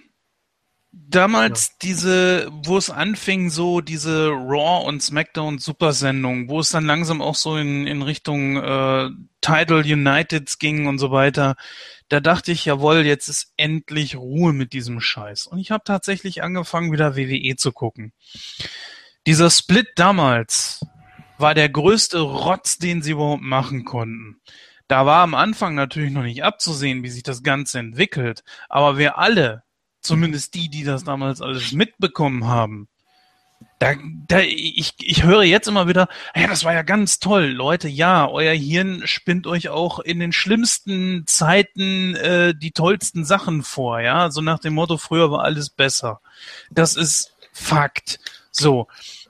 [0.94, 7.22] Damals diese, wo es anfing, so diese Raw und SmackDown Supersendung, wo es dann langsam
[7.22, 9.10] auch so in, in Richtung äh,
[9.40, 11.56] Title Uniteds ging und so weiter,
[12.10, 15.48] da dachte ich, jawohl, jetzt ist endlich Ruhe mit diesem Scheiß.
[15.48, 18.12] Und ich habe tatsächlich angefangen, wieder WWE zu gucken.
[19.26, 20.86] Dieser Split damals
[21.38, 24.42] war der größte Rotz, den sie überhaupt machen konnten.
[24.92, 28.44] Da war am Anfang natürlich noch nicht abzusehen, wie sich das Ganze entwickelt.
[28.68, 29.64] Aber wir alle,
[30.02, 32.90] zumindest die, die das damals alles mitbekommen haben,
[33.80, 33.94] da,
[34.28, 38.28] da, ich, ich höre jetzt immer wieder, ja, das war ja ganz toll, Leute, ja,
[38.28, 44.30] euer Hirn spinnt euch auch in den schlimmsten Zeiten äh, die tollsten Sachen vor, ja,
[44.30, 46.20] so nach dem Motto, früher war alles besser.
[46.70, 48.20] Das ist Fakt.
[48.52, 48.88] So.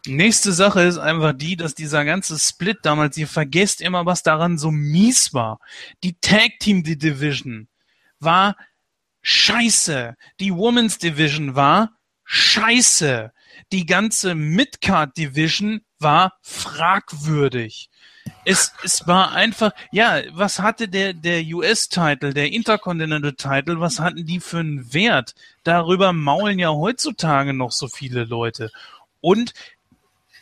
[0.08, 4.58] Nächste Sache ist einfach die, dass dieser ganze Split damals, ihr vergesst immer, was daran
[4.58, 5.60] so mies war.
[6.04, 7.68] Die Tag Team Division
[8.20, 8.56] war
[9.22, 10.16] scheiße.
[10.40, 11.92] Die Women's Division war
[12.24, 13.32] scheiße.
[13.72, 17.90] Die ganze Midcard Division war fragwürdig.
[18.44, 24.40] Es, es war einfach, ja, was hatte der, der US-Title, der Intercontinental-Title, was hatten die
[24.40, 25.36] für einen Wert?
[25.64, 28.72] Darüber maulen ja heutzutage noch so viele Leute.
[29.20, 29.54] Und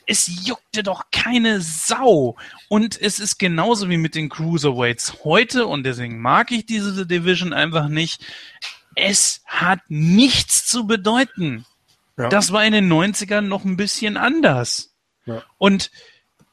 [0.10, 2.36] es juckte doch keine Sau.
[2.68, 7.54] Und es ist genauso wie mit den Cruiserweights heute, und deswegen mag ich diese Division
[7.54, 8.26] einfach nicht.
[8.96, 11.64] Es hat nichts zu bedeuten.
[12.18, 12.28] Ja.
[12.30, 14.96] Das war in den 90ern noch ein bisschen anders.
[15.28, 15.44] Ja.
[15.60, 15.92] Und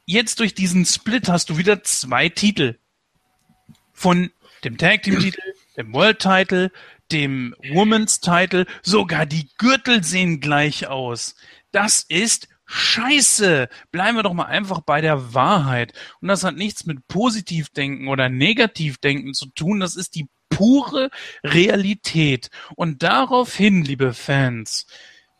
[0.05, 2.77] jetzt durch diesen Split hast du wieder zwei Titel.
[3.91, 4.29] Von
[4.63, 5.41] dem Tag Team Titel,
[5.75, 6.71] dem World Title,
[7.11, 11.35] dem Women's Title, sogar die Gürtel sehen gleich aus.
[11.71, 13.69] Das ist Scheiße.
[13.91, 15.93] Bleiben wir doch mal einfach bei der Wahrheit.
[16.21, 19.79] Und das hat nichts mit Positivdenken oder Negativdenken zu tun.
[19.79, 21.09] Das ist die pure
[21.43, 22.49] Realität.
[22.75, 24.85] Und daraufhin, liebe Fans,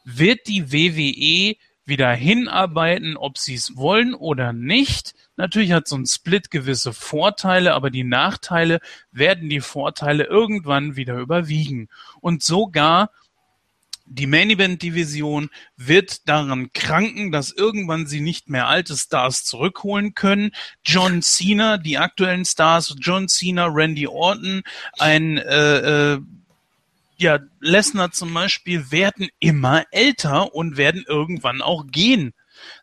[0.05, 5.13] wird die WWE wieder hinarbeiten, ob sie es wollen oder nicht.
[5.35, 8.79] Natürlich hat so ein Split gewisse Vorteile, aber die Nachteile
[9.11, 11.87] werden die Vorteile irgendwann wieder überwiegen.
[12.19, 13.11] Und sogar
[14.09, 20.13] die Main Event Division wird daran kranken, dass irgendwann sie nicht mehr alte Stars zurückholen
[20.13, 20.51] können.
[20.83, 24.63] John Cena, die aktuellen Stars, John Cena, Randy Orton,
[24.97, 26.21] ein äh, äh,
[27.17, 32.33] ja, Lesnar zum Beispiel werden immer älter und werden irgendwann auch gehen.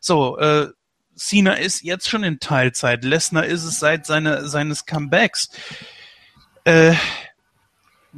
[0.01, 0.67] So, äh,
[1.15, 3.03] Cena ist jetzt schon in Teilzeit.
[3.03, 5.49] Lesnar ist es seit seine, seines Comebacks.
[6.65, 6.93] Äh,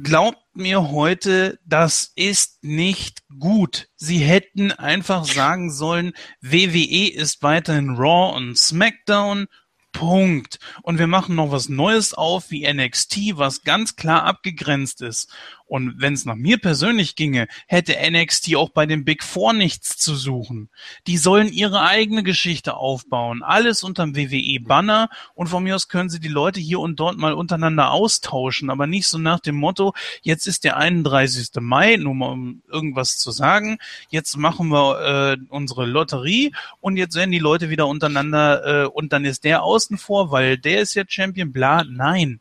[0.02, 3.88] glaubt mir heute, das ist nicht gut.
[3.96, 9.46] Sie hätten einfach sagen sollen, WWE ist weiterhin Raw und SmackDown
[9.92, 10.58] Punkt.
[10.82, 15.28] Und wir machen noch was Neues auf wie NXT, was ganz klar abgegrenzt ist.
[15.68, 19.98] Und wenn es nach mir persönlich ginge, hätte NXT auch bei den Big Four nichts
[19.98, 20.70] zu suchen.
[21.06, 23.42] Die sollen ihre eigene Geschichte aufbauen.
[23.42, 25.10] Alles unterm WWE-Banner.
[25.34, 28.70] Und von mir aus können sie die Leute hier und dort mal untereinander austauschen.
[28.70, 31.50] Aber nicht so nach dem Motto, jetzt ist der 31.
[31.60, 33.78] Mai, nur mal um irgendwas zu sagen.
[34.08, 39.12] Jetzt machen wir äh, unsere Lotterie und jetzt werden die Leute wieder untereinander äh, und
[39.12, 41.84] dann ist der außen vor, weil der ist ja Champion, bla.
[41.84, 42.40] Nein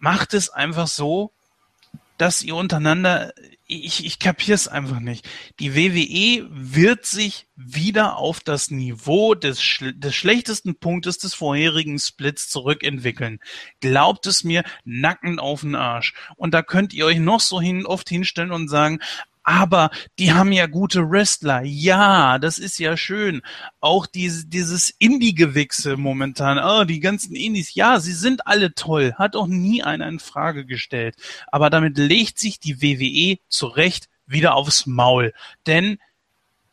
[0.00, 1.32] macht es einfach so,
[2.18, 3.32] dass ihr untereinander,
[3.66, 5.26] ich, ich kapier's einfach nicht.
[5.58, 12.50] Die WWE wird sich wieder auf das Niveau des, des schlechtesten Punktes des vorherigen Splits
[12.50, 13.40] zurückentwickeln.
[13.80, 16.12] Glaubt es mir, Nacken auf den Arsch.
[16.36, 19.00] Und da könnt ihr euch noch so hin, oft hinstellen und sagen,
[19.50, 21.62] aber die haben ja gute Wrestler.
[21.62, 23.42] Ja, das ist ja schön.
[23.80, 26.60] Auch diese, dieses Indie-Gewichse momentan.
[26.62, 27.74] Oh, die ganzen Indies.
[27.74, 29.14] Ja, sie sind alle toll.
[29.16, 31.16] Hat auch nie einer in Frage gestellt.
[31.48, 35.34] Aber damit legt sich die WWE zurecht wieder aufs Maul.
[35.66, 35.98] Denn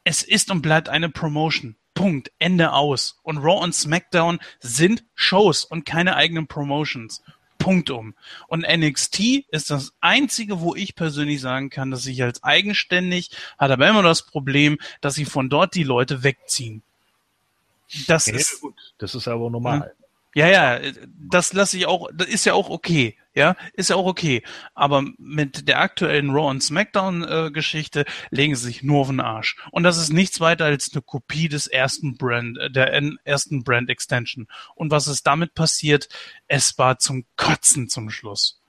[0.04, 1.78] es ist und bleibt eine Promotion.
[1.96, 2.32] Punkt.
[2.38, 3.20] Ende aus.
[3.24, 7.24] Und Raw und SmackDown sind Shows und keine eigenen Promotions.
[7.68, 8.16] Punktum.
[8.48, 13.72] Und NXT ist das einzige, wo ich persönlich sagen kann, dass ich als eigenständig hat
[13.72, 16.82] aber immer das Problem, dass sie von dort die Leute wegziehen.
[18.08, 18.94] Das ja, ist gut.
[18.98, 19.94] Das ist aber normal.
[20.00, 20.07] Ja,
[20.46, 20.80] ja,
[21.18, 23.18] das lasse ich auch, das ist ja auch okay.
[23.34, 24.44] Ja, ist ja auch okay.
[24.76, 29.56] Aber mit der aktuellen Raw und SmackDown äh, legen sie sich nur auf den Arsch.
[29.72, 32.92] Und das ist nichts weiter als eine Kopie des ersten Brand, äh, der
[33.24, 34.48] ersten Brand Extension.
[34.76, 36.08] Und was ist damit passiert?
[36.48, 38.62] Es war zum Kotzen zum Schluss.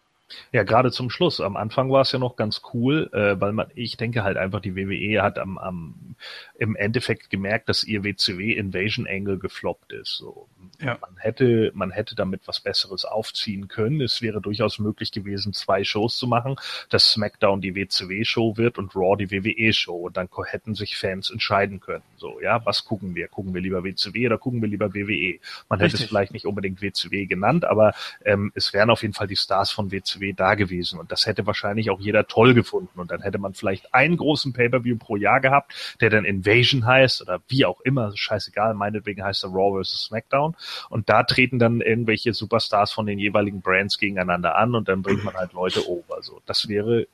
[0.52, 1.40] Ja, gerade zum Schluss.
[1.40, 4.60] Am Anfang war es ja noch ganz cool, äh, weil man, ich denke halt einfach,
[4.60, 6.16] die WWE hat am, am
[6.58, 10.16] im Endeffekt gemerkt, dass ihr WCW Invasion Angle gefloppt ist.
[10.16, 10.48] So,
[10.80, 10.98] ja.
[11.00, 14.00] Man hätte, man hätte damit was Besseres aufziehen können.
[14.00, 16.56] Es wäre durchaus möglich gewesen, zwei Shows zu machen,
[16.90, 19.96] dass SmackDown die WCW-Show wird und Raw die WWE-Show.
[20.06, 22.04] Und dann hätten sich Fans entscheiden können.
[22.16, 23.28] So, ja, was gucken wir?
[23.28, 25.38] Gucken wir lieber WCW oder gucken wir lieber WWE?
[25.68, 26.00] Man Richtig.
[26.00, 29.36] hätte es vielleicht nicht unbedingt WCW genannt, aber ähm, es wären auf jeden Fall die
[29.36, 30.98] Stars von WCW da gewesen.
[30.98, 32.98] Und das hätte wahrscheinlich auch jeder toll gefunden.
[32.98, 36.86] Und dann hätte man vielleicht einen großen Pay-Per-View pro Jahr gehabt, der dann in Invasion
[36.86, 40.04] heißt oder wie auch immer, scheißegal, meinetwegen heißt er Raw vs.
[40.06, 40.56] SmackDown.
[40.88, 45.24] Und da treten dann irgendwelche Superstars von den jeweiligen Brands gegeneinander an und dann bringt
[45.24, 46.22] man halt Leute over.
[46.22, 47.06] So, das wäre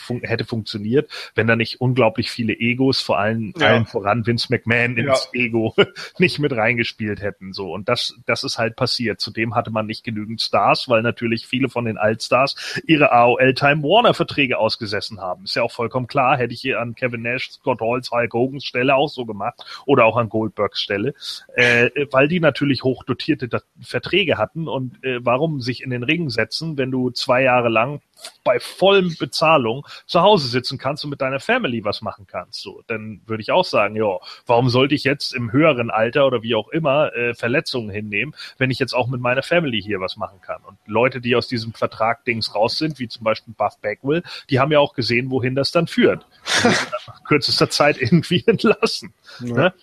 [0.00, 3.68] fun hätte funktioniert, wenn da nicht unglaublich viele Egos, vor allem ja.
[3.68, 5.40] allen voran Vince McMahon ins ja.
[5.40, 5.74] Ego
[6.18, 7.52] nicht mit reingespielt hätten.
[7.52, 9.20] So und das das ist halt passiert.
[9.20, 13.82] Zudem hatte man nicht genügend Stars, weil natürlich viele von den Altstars ihre AOL Time
[13.82, 15.44] Warner Verträge ausgesessen haben.
[15.44, 16.36] Ist ja auch vollkommen klar.
[16.36, 20.04] Hätte ich hier an Kevin Nash, Scott Halls, Hulk Hogans Stelle auch so gemacht oder
[20.04, 21.14] auch an Goldbergs Stelle,
[21.54, 23.48] äh, weil die natürlich hochdotierte
[23.80, 28.00] Verträge hatten und äh, warum sich in den Ring setzen, wenn du zwei Jahre lang
[28.44, 32.62] bei vollem Bezahlung zu Hause sitzen kannst und mit deiner Family was machen kannst.
[32.62, 36.42] So, dann würde ich auch sagen, ja, warum sollte ich jetzt im höheren Alter oder
[36.42, 40.16] wie auch immer äh, Verletzungen hinnehmen, wenn ich jetzt auch mit meiner Family hier was
[40.16, 40.62] machen kann?
[40.64, 44.58] Und Leute, die aus diesem Vertrag Dings raus sind, wie zum Beispiel Buff Bagwell, die
[44.58, 46.26] haben ja auch gesehen, wohin das dann führt.
[47.06, 49.12] nach kürzester Zeit irgendwie entlassen.
[49.40, 49.54] Ja.
[49.54, 49.74] Ne?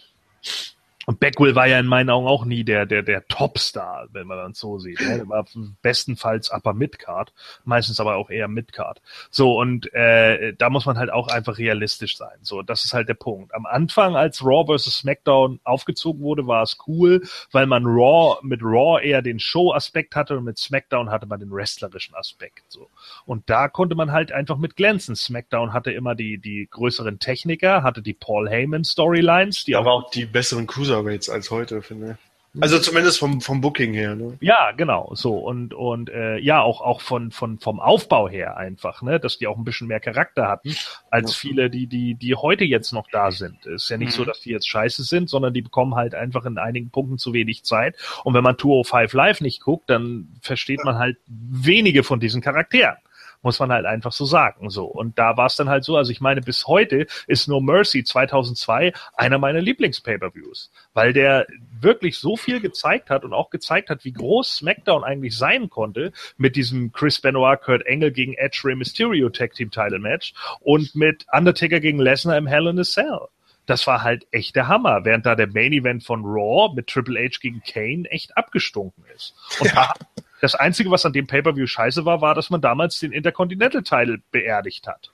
[1.08, 4.38] Und Beckwell war ja in meinen Augen auch nie der, der, der Topstar, wenn man
[4.40, 5.00] dann so sieht.
[5.00, 5.16] Ne?
[5.20, 5.46] Der war
[5.82, 7.32] bestenfalls Upper Midcard,
[7.64, 9.02] meistens aber auch eher Midcard.
[9.32, 12.38] So, und äh, da muss man halt auch einfach realistisch sein.
[12.42, 13.56] So, das ist halt der Punkt.
[13.56, 14.98] Am Anfang, als Raw vs.
[14.98, 17.22] SmackDown aufgezogen wurde, war es cool,
[17.54, 21.52] weil man Raw mit Raw eher den Show-Aspekt hatte und mit SmackDown hatte man den
[21.52, 22.66] wrestlerischen Aspekt.
[22.68, 22.90] So.
[23.26, 25.16] Und da konnte man halt einfach mit glänzen.
[25.16, 30.10] SmackDown hatte immer die, die größeren Techniker, hatte die Paul Heyman Storylines, die aber auch
[30.10, 32.18] die besseren Cruiser Cruiserweights als heute, finde
[32.60, 34.36] also zumindest vom, vom Booking her, ne?
[34.42, 39.04] Ja, genau, so und und äh, ja auch auch von von vom Aufbau her einfach,
[39.04, 40.76] ne, dass die auch ein bisschen mehr Charakter hatten
[41.12, 43.66] als viele, die die die heute jetzt noch da sind.
[43.68, 44.14] Ist ja nicht mhm.
[44.14, 47.34] so, dass die jetzt scheiße sind, sondern die bekommen halt einfach in einigen Punkten zu
[47.34, 47.96] wenig Zeit.
[48.24, 52.98] Und wenn man 205 Live nicht guckt, dann versteht man halt wenige von diesen Charakteren
[53.42, 54.70] muss man halt einfach so sagen.
[54.70, 55.98] So und da war es dann halt so.
[55.98, 61.48] Also ich meine, bis heute ist No Mercy 2002 einer meiner Lieblings-Pay-per-Views, weil der
[61.80, 66.12] wirklich so viel gezeigt hat und auch gezeigt hat, wie groß SmackDown eigentlich sein konnte
[66.38, 70.96] mit diesem Chris Benoit, Kurt Engel gegen Edge Rey Mysterio Tag Team Title Match und
[70.96, 73.28] mit Undertaker gegen Lesnar im Hell in a Cell
[73.68, 77.20] das war halt echt der Hammer, während da der Main Event von Raw mit Triple
[77.20, 79.36] H gegen Kane echt abgestunken ist.
[79.60, 79.94] Und ja.
[80.40, 84.88] Das Einzige, was an dem Pay-Per-View scheiße war, war, dass man damals den Intercontinental-Title beerdigt
[84.88, 85.12] hat.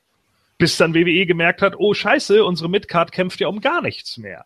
[0.58, 4.46] Bis dann WWE gemerkt hat, oh scheiße, unsere Midcard kämpft ja um gar nichts mehr.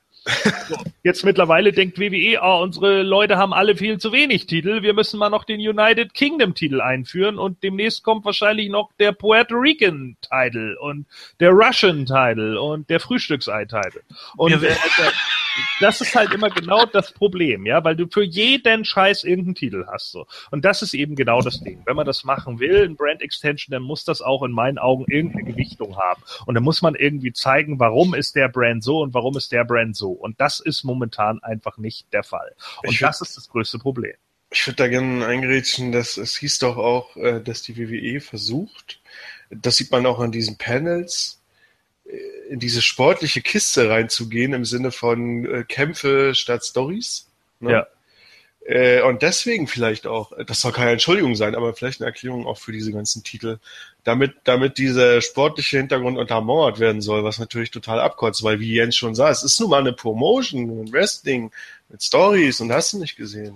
[1.03, 5.19] Jetzt mittlerweile denkt WWE, oh, unsere Leute haben alle viel zu wenig Titel, wir müssen
[5.19, 10.17] mal noch den United Kingdom Titel einführen und demnächst kommt wahrscheinlich noch der Puerto Rican
[10.21, 11.05] Title und
[11.39, 14.01] der Russian Title und der Frühstücksei Title.
[14.35, 14.75] Und äh,
[15.79, 19.85] das ist halt immer genau das Problem, ja, weil du für jeden Scheiß irgendeinen Titel
[19.87, 20.27] hast, so.
[20.51, 21.81] Und das ist eben genau das Ding.
[21.85, 25.05] Wenn man das machen will, ein Brand Extension, dann muss das auch in meinen Augen
[25.07, 26.21] irgendeine Gewichtung haben.
[26.45, 29.65] Und dann muss man irgendwie zeigen, warum ist der Brand so und warum ist der
[29.65, 30.11] Brand so.
[30.11, 32.55] Und das ist momentan einfach nicht der Fall.
[32.83, 34.15] Und ich das ist das größte Problem.
[34.49, 39.01] Ich würde da gerne eingerätschen, dass es hieß doch auch, äh, dass die WWE versucht,
[39.49, 41.36] das sieht man auch an diesen Panels,
[42.49, 47.27] in diese sportliche Kiste reinzugehen im Sinne von äh, Kämpfe statt Stories.
[47.59, 47.71] Ne?
[47.71, 47.87] Ja.
[48.67, 52.57] Äh, und deswegen vielleicht auch, das soll keine Entschuldigung sein, aber vielleicht eine Erklärung auch
[52.57, 53.59] für diese ganzen Titel,
[54.03, 58.97] damit, damit dieser sportliche Hintergrund untermauert werden soll, was natürlich total abkotzt, weil wie Jens
[58.97, 61.51] schon sah, es ist nun mal eine Promotion, ein Wrestling
[61.87, 63.55] mit Stories und hast du nicht gesehen.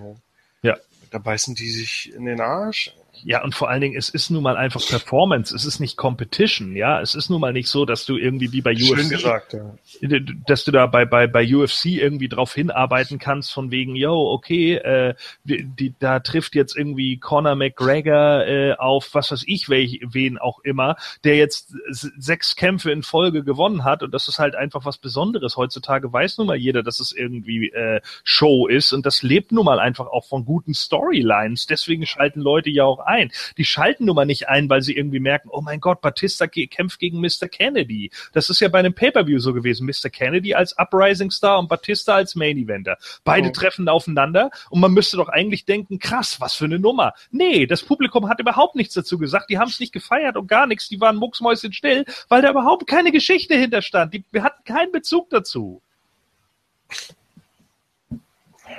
[0.62, 0.72] Ja.
[0.72, 0.78] ja.
[1.10, 2.94] Da beißen die sich in den Arsch.
[3.24, 6.75] Ja, und vor allen Dingen, es ist nun mal einfach Performance, es ist nicht Competition,
[6.75, 7.01] ja.
[7.01, 10.19] Es ist nun mal nicht so, dass du irgendwie wie bei Schön UFC, gesagt, ja.
[10.48, 14.75] dass du da bei, bei, bei UFC irgendwie drauf hinarbeiten kannst, von wegen, yo, okay,
[14.75, 20.38] äh, die, da trifft jetzt irgendwie Conor McGregor äh, auf was weiß ich, welch, wen
[20.38, 24.85] auch immer, der jetzt sechs Kämpfe in Folge gewonnen hat und das ist halt einfach
[24.85, 25.58] was Besonderes.
[25.58, 29.66] Heutzutage weiß nun mal jeder, dass es irgendwie äh, Show ist und das lebt nun
[29.66, 31.67] mal einfach auch von guten Storylines.
[31.67, 33.31] Deswegen schalten Leute ja auch ein.
[33.57, 36.99] Die schalten nun mal nicht ein, weil sie irgendwie merken, oh mein Gott, Batista kämpft
[36.99, 37.48] gegen Mr.
[37.49, 38.11] Kennedy.
[38.33, 39.85] Das ist ja bei einem Pay-Per-View so gewesen.
[39.85, 40.09] Mr.
[40.09, 42.98] Kennedy als Uprising Star und Batista als Main Eventer.
[43.23, 43.51] Beide oh.
[43.51, 47.14] treffen aufeinander und man müsste doch eigentlich denken, krass, was für eine Nummer.
[47.31, 49.49] Nee, das Publikum hat überhaupt nichts dazu gesagt.
[49.49, 50.90] Die haben es nicht gefeiert und gar nichts.
[50.90, 54.14] Die waren mucksmäuschen still, weil da überhaupt keine Geschichte hinterstand.
[54.14, 55.81] Die hatten keinen Bezug dazu.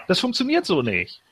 [0.08, 1.22] Das funktioniert so nicht.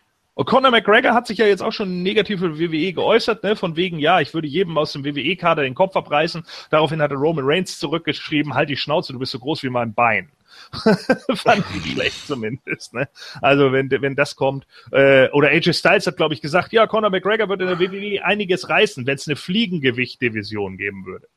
[0.45, 3.57] Conor McGregor hat sich ja jetzt auch schon negativ für WWE geäußert, ne?
[3.57, 6.45] von wegen, ja, ich würde jedem aus dem WWE-Kader den Kopf abreißen.
[6.71, 10.31] Daraufhin hatte Roman Reigns zurückgeschrieben, halt die Schnauze, du bist so groß wie mein Bein.
[11.35, 12.95] Fand ich schlecht zumindest.
[12.95, 13.09] Ne?
[13.41, 14.67] Also wenn, wenn das kommt.
[14.93, 18.25] Äh, oder AJ Styles hat, glaube ich, gesagt, ja, Conor McGregor würde in der WWE
[18.25, 21.29] einiges reißen, wenn es eine Fliegengewicht-Division geben würde.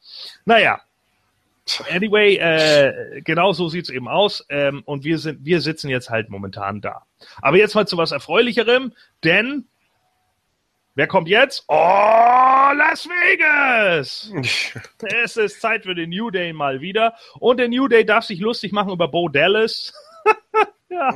[0.46, 0.82] Naja,
[1.90, 4.46] Anyway, äh, genau so sieht's eben aus.
[4.50, 7.04] Ähm, und wir sind, wir sitzen jetzt halt momentan da.
[7.42, 8.94] Aber jetzt mal zu was Erfreulicherem,
[9.24, 9.66] denn
[10.96, 11.66] Wer kommt jetzt?
[11.70, 14.32] Oh, Las Vegas!
[15.24, 17.16] es ist Zeit für den New Day mal wieder.
[17.40, 19.92] Und der New Day darf sich lustig machen über Bo Dallas.
[20.90, 21.12] ja.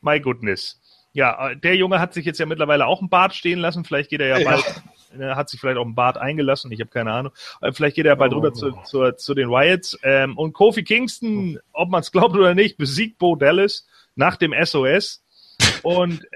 [0.00, 0.80] My goodness.
[1.12, 3.84] Ja, der Junge hat sich jetzt ja mittlerweile auch einen Bart stehen lassen.
[3.84, 4.82] Vielleicht geht er ja bald,
[5.18, 6.70] er hat sich vielleicht auch einen Bart eingelassen.
[6.72, 7.32] Ich habe keine Ahnung.
[7.72, 9.98] Vielleicht geht er bald rüber zu, zu, zu den Riots.
[10.02, 14.54] Ähm, und Kofi Kingston, ob man es glaubt oder nicht, besiegt Bo Dallas nach dem
[14.64, 15.22] SOS.
[15.82, 16.26] Und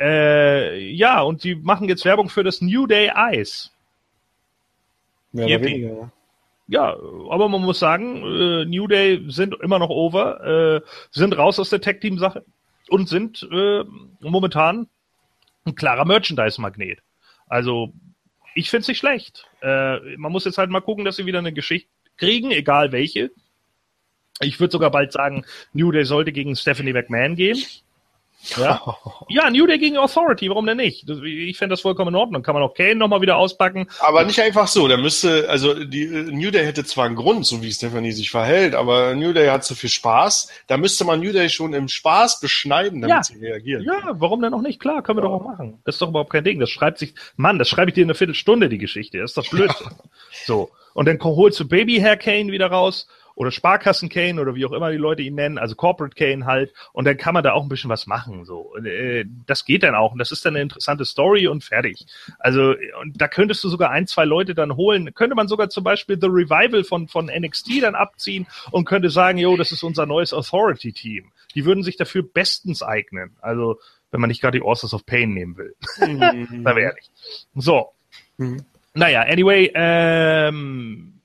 [0.00, 3.68] äh, ja, und die machen jetzt Werbung für das New Day Ice.
[5.32, 6.12] Mehr oder weniger.
[6.68, 6.96] Ja,
[7.28, 10.80] aber man muss sagen, äh, New Day sind immer noch over, äh,
[11.10, 12.44] sind raus aus der Tech-Team-Sache
[12.88, 13.84] und sind äh,
[14.20, 14.88] momentan
[15.66, 17.00] ein klarer Merchandise-Magnet.
[17.50, 17.92] Also,
[18.54, 19.46] ich finde es nicht schlecht.
[19.60, 23.32] Äh, man muss jetzt halt mal gucken, dass sie wieder eine Geschichte kriegen, egal welche.
[24.40, 27.58] Ich würde sogar bald sagen, New Day sollte gegen Stephanie McMahon gehen.
[28.56, 28.96] Ja.
[29.28, 31.08] ja, New Day gegen Authority, warum denn nicht?
[31.08, 32.42] Ich fände das vollkommen in Ordnung.
[32.42, 33.86] Kann man auch Kane nochmal wieder auspacken.
[34.00, 34.88] Aber nicht einfach so.
[34.88, 38.74] Da müsste, also die New Day hätte zwar einen Grund, so wie Stephanie sich verhält,
[38.74, 40.48] aber New Day hat so viel Spaß.
[40.66, 43.22] Da müsste man New Day schon im Spaß beschneiden, damit ja.
[43.22, 43.84] sie reagieren.
[43.84, 44.80] Ja, warum denn noch nicht?
[44.80, 45.80] Klar, können wir doch auch machen.
[45.84, 46.58] Das ist doch überhaupt kein Ding.
[46.60, 49.18] Das schreibt sich, Mann, das schreibe ich dir in einer Viertelstunde, die Geschichte.
[49.18, 49.70] Das ist doch blöd.
[50.46, 50.70] so.
[50.92, 53.06] Und dann holst du Babyhair Kane wieder raus
[53.40, 56.74] oder Sparkassen Kane oder wie auch immer die Leute ihn nennen, also Corporate Kane halt.
[56.92, 58.44] Und dann kann man da auch ein bisschen was machen.
[58.44, 61.64] So, und, äh, das geht dann auch und das ist dann eine interessante Story und
[61.64, 62.04] fertig.
[62.38, 65.14] Also und da könntest du sogar ein, zwei Leute dann holen.
[65.14, 69.38] Könnte man sogar zum Beispiel The Revival von von NXT dann abziehen und könnte sagen,
[69.38, 71.32] jo, das ist unser neues Authority Team.
[71.54, 73.30] Die würden sich dafür bestens eignen.
[73.40, 73.78] Also
[74.10, 75.74] wenn man nicht gerade die Authors of Pain nehmen will.
[75.98, 76.62] Mhm.
[76.64, 77.08] da wäre ehrlich.
[77.54, 77.88] So.
[78.36, 78.66] Mhm.
[78.92, 81.19] Naja, anyway, ähm,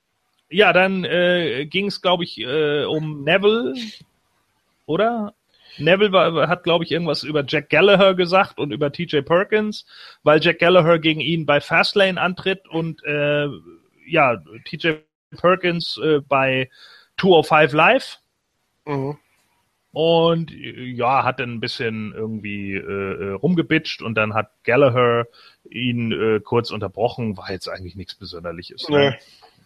[0.50, 3.74] ja, dann äh, ging es, glaube ich, äh, um Neville,
[4.86, 5.34] oder?
[5.78, 9.86] Neville war, hat, glaube ich, irgendwas über Jack Gallagher gesagt und über TJ Perkins,
[10.24, 13.48] weil Jack Gallagher gegen ihn bei Fastlane antritt und äh,
[14.06, 14.94] ja, TJ
[15.38, 16.70] Perkins äh, bei
[17.20, 18.20] 205 Live.
[18.86, 19.18] Mhm.
[19.92, 25.26] Und ja, hat dann ein bisschen irgendwie äh, rumgebitcht und dann hat Gallagher
[25.70, 28.88] ihn äh, kurz unterbrochen, war jetzt eigentlich nichts Besonderliches.
[28.90, 29.12] Nee.
[29.12, 29.18] Ne?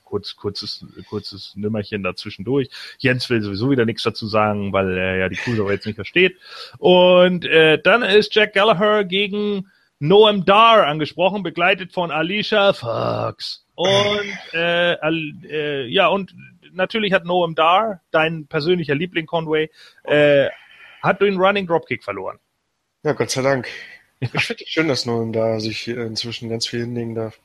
[0.09, 2.69] Kurz, kurzes, kurzes Nimmerchen dazwischendurch.
[2.97, 6.35] Jens will sowieso wieder nichts dazu sagen, weil er ja die Cruiserweights nicht versteht.
[6.79, 9.67] Und äh, dann ist Jack Gallagher gegen
[9.99, 13.65] Noam Dar angesprochen, begleitet von Alicia Fox.
[13.75, 16.33] Und äh, äh, ja, und
[16.71, 19.69] natürlich hat Noam Dar, dein persönlicher Liebling Conway,
[20.05, 20.47] äh,
[21.03, 22.39] hat den Running Dropkick verloren.
[23.03, 23.67] Ja, Gott sei Dank.
[24.21, 27.39] Ich finde es schön, dass Nolan da sich inzwischen ganz viel hinlegen darf.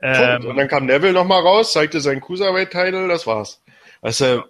[0.00, 3.62] Ähm, und dann kam Neville nochmal raus, zeigte seinen Cruiserweight-Title, das war's.
[4.00, 4.44] Also,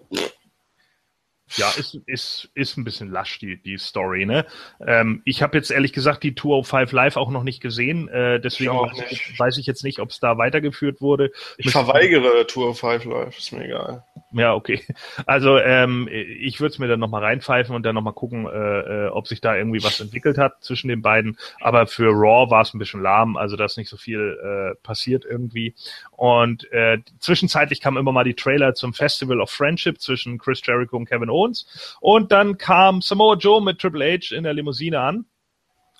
[1.57, 4.47] ja, ist, ist, ist ein bisschen lasch, die, die Story, ne?
[4.87, 8.73] Ähm, ich habe jetzt ehrlich gesagt die 205 Live auch noch nicht gesehen, äh, deswegen
[8.73, 11.31] Ich weiß, ich, weiß ich jetzt nicht, ob es da weitergeführt wurde.
[11.57, 14.05] ich verweigere Tour of Five Live, ist mir egal.
[14.33, 14.85] Ja, okay.
[15.25, 19.09] Also ähm, ich würde es mir dann nochmal reinpfeifen und dann nochmal gucken, äh, äh,
[19.09, 21.39] ob sich da irgendwie was entwickelt hat zwischen den beiden.
[21.61, 24.75] Aber für Raw war es ein bisschen lahm, also da ist nicht so viel äh,
[24.83, 25.75] passiert irgendwie.
[26.11, 30.97] Und äh, zwischenzeitlich kamen immer mal die Trailer zum Festival of Friendship zwischen Chris Jericho
[30.99, 31.97] und Kevin Owens.
[32.01, 35.25] Und dann kam Samoa Joe mit Triple H in der Limousine an.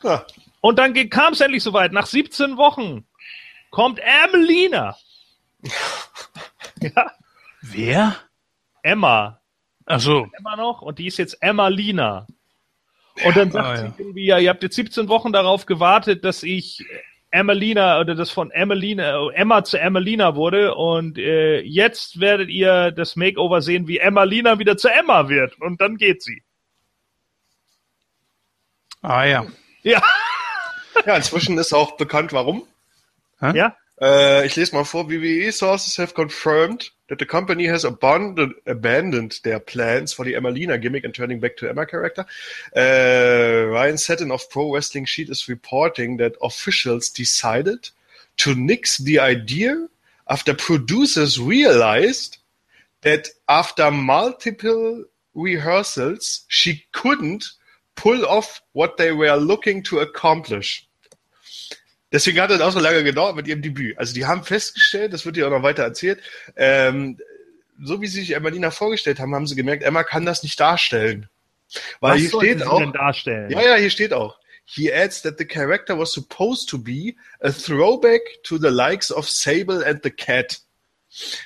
[0.03, 0.27] Ja,
[0.61, 1.93] Und dann kam es endlich soweit.
[1.93, 3.07] Nach 17 Wochen
[3.71, 4.97] kommt Emelina.
[6.81, 7.11] ja,
[7.73, 8.17] Wer?
[8.83, 9.41] Emma.
[9.87, 10.29] Ach so.
[10.39, 12.27] Emma noch und die ist jetzt Emma Lina.
[13.25, 13.95] Und dann sagt Ah, sie ja.
[13.99, 16.85] irgendwie, ja, ihr habt jetzt 17 Wochen darauf gewartet, dass ich
[17.31, 23.17] Emmalina oder das von Emmalina, Emma zu Emmalina wurde und äh, jetzt werdet ihr das
[23.17, 26.43] Makeover sehen, wie Emmalina wieder zu Emma wird und dann geht sie.
[29.03, 29.47] Ah ja.
[29.83, 30.03] Ja,
[31.07, 32.67] ja inzwischen ist auch bekannt, warum.
[33.41, 35.11] ja, Äh, ich lese mal vor.
[35.11, 40.81] WWE sources have confirmed that the company has abandoned, abandoned their plans for the Emmalina
[40.81, 42.25] gimmick and turning back to Emma character.
[42.77, 47.89] Uh, Ryan Setten of Pro Wrestling Sheet is reporting that officials decided
[48.39, 49.89] to nix the idea
[50.29, 52.39] after producers realized
[53.03, 55.05] that after multiple
[55.35, 57.47] rehearsals, she couldn't
[57.95, 60.88] pull off what they were looking to accomplish.
[62.11, 63.99] Deswegen hat es auch so lange gedauert mit ihrem Debüt.
[63.99, 66.21] Also die haben festgestellt, das wird ja auch noch weiter erzählt,
[66.57, 67.19] ähm,
[67.83, 71.29] so wie sie sich Emmalina vorgestellt haben, haben sie gemerkt, Emma kann das nicht darstellen.
[72.01, 73.51] Weil was hier sollte steht sie auch, denn darstellen?
[73.51, 74.39] ja, ja, hier steht auch.
[74.65, 79.29] He adds that the character was supposed to be a throwback to the likes of
[79.29, 80.59] Sable and the Cat.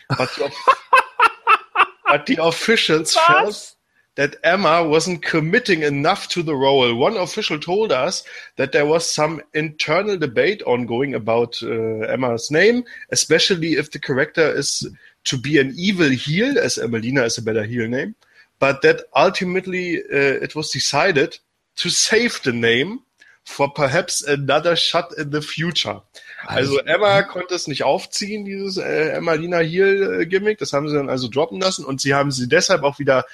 [0.08, 0.50] But the,
[2.06, 3.76] but the officials felt Was?
[4.14, 6.94] That Emma wasn't committing enough to the role.
[6.94, 8.24] One official told us
[8.56, 14.54] that there was some internal debate ongoing about uh, Emma's name, especially if the character
[14.54, 14.86] is
[15.24, 18.14] to be an evil heel, as Emelina is a better heel name,
[18.58, 21.38] but that ultimately uh, it was decided
[21.76, 23.00] to save the name
[23.44, 26.02] for perhaps another shot in the future.
[26.46, 30.58] Also Emma konnte es nicht aufziehen, dieses äh, Emmalina Heel-Gimmick.
[30.58, 33.24] Das haben sie dann also droppen lassen und sie haben sie deshalb auch wieder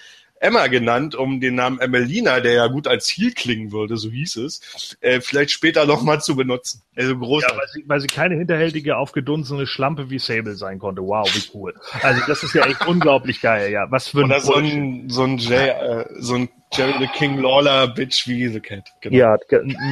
[0.41, 4.37] Emma genannt, um den Namen Emelina, der ja gut als Heel klingen würde, so hieß
[4.37, 6.83] es, äh, vielleicht später nochmal zu benutzen.
[6.97, 7.57] Also großartig.
[7.57, 11.03] Ja, weil sie, weil sie keine hinterhältige, aufgedunsene Schlampe wie Sable sein konnte.
[11.03, 11.75] Wow, wie cool.
[12.03, 13.91] Also das ist ja echt unglaublich geil, ja.
[13.91, 17.39] Was für ein Oder so ein, so ein, Jay, äh, so ein Jerry the King
[17.39, 18.93] Lawler Bitch wie The Cat.
[19.01, 19.17] Genau.
[19.17, 19.37] Ja,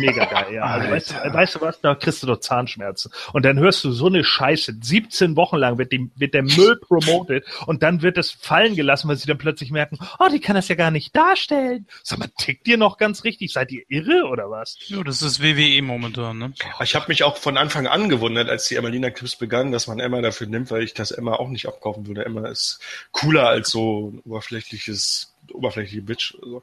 [0.01, 0.63] mega geil, ja.
[0.63, 3.11] Also, weißt, du, weißt du was, da kriegst du doch Zahnschmerzen.
[3.33, 4.77] Und dann hörst du so eine Scheiße.
[4.81, 9.09] 17 Wochen lang wird, die, wird der Müll promoted und dann wird es fallen gelassen,
[9.09, 11.87] weil sie dann plötzlich merken, oh, die kann das ja gar nicht darstellen.
[12.03, 13.53] Sag mal, tickt ihr noch ganz richtig?
[13.53, 14.77] Seid ihr irre oder was?
[14.87, 16.53] Ja, das ist WWE momentan, ne?
[16.83, 19.99] Ich habe mich auch von Anfang an gewundert, als die Emmalina Clips begannen, dass man
[19.99, 22.25] Emma dafür nimmt, weil ich das Emma auch nicht abkaufen würde.
[22.25, 22.81] Emma ist
[23.13, 26.37] cooler als so ein oberflächliches oberflächliche Bitch.
[26.43, 26.63] Also.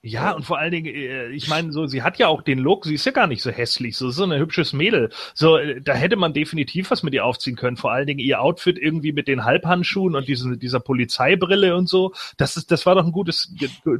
[0.00, 2.84] Ja, und vor allen Dingen, äh, ich meine, so, sie hat ja auch den Look,
[2.84, 5.10] sie ist ja gar nicht so hässlich, so, so ein hübsches Mädel.
[5.34, 7.76] So, äh, da hätte man definitiv was mit ihr aufziehen können.
[7.76, 12.14] Vor allen Dingen ihr Outfit irgendwie mit den Halbhandschuhen und diese, dieser Polizeibrille und so.
[12.36, 13.52] Das ist, das war doch ein gutes,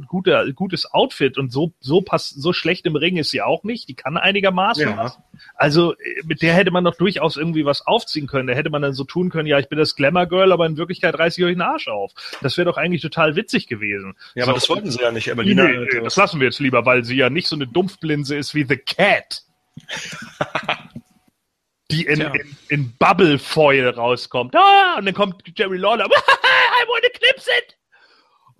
[0.07, 3.89] guter, gutes Outfit und so, so passt, so schlecht im Ring ist sie auch nicht.
[3.89, 4.95] Die kann einigermaßen ja.
[4.97, 5.19] was.
[5.55, 8.47] Also, äh, mit der hätte man doch durchaus irgendwie was aufziehen können.
[8.47, 10.77] Da hätte man dann so tun können, ja, ich bin das Glamour Girl, aber in
[10.77, 12.13] Wirklichkeit reiße ich euch den Arsch auf.
[12.41, 14.15] Das wäre doch eigentlich total witzig gewesen.
[14.33, 15.67] Ja, aber das wollten sie ja nicht, Emelina.
[15.93, 18.65] Nee, das lassen wir jetzt lieber, weil sie ja nicht so eine Dumpfblinse ist wie
[18.65, 19.43] The Cat.
[21.91, 24.55] die in, in, in Bubble Foil rauskommt.
[24.55, 26.05] Ah, und dann kommt Jerry Lawler.
[26.09, 27.75] I want to clip it.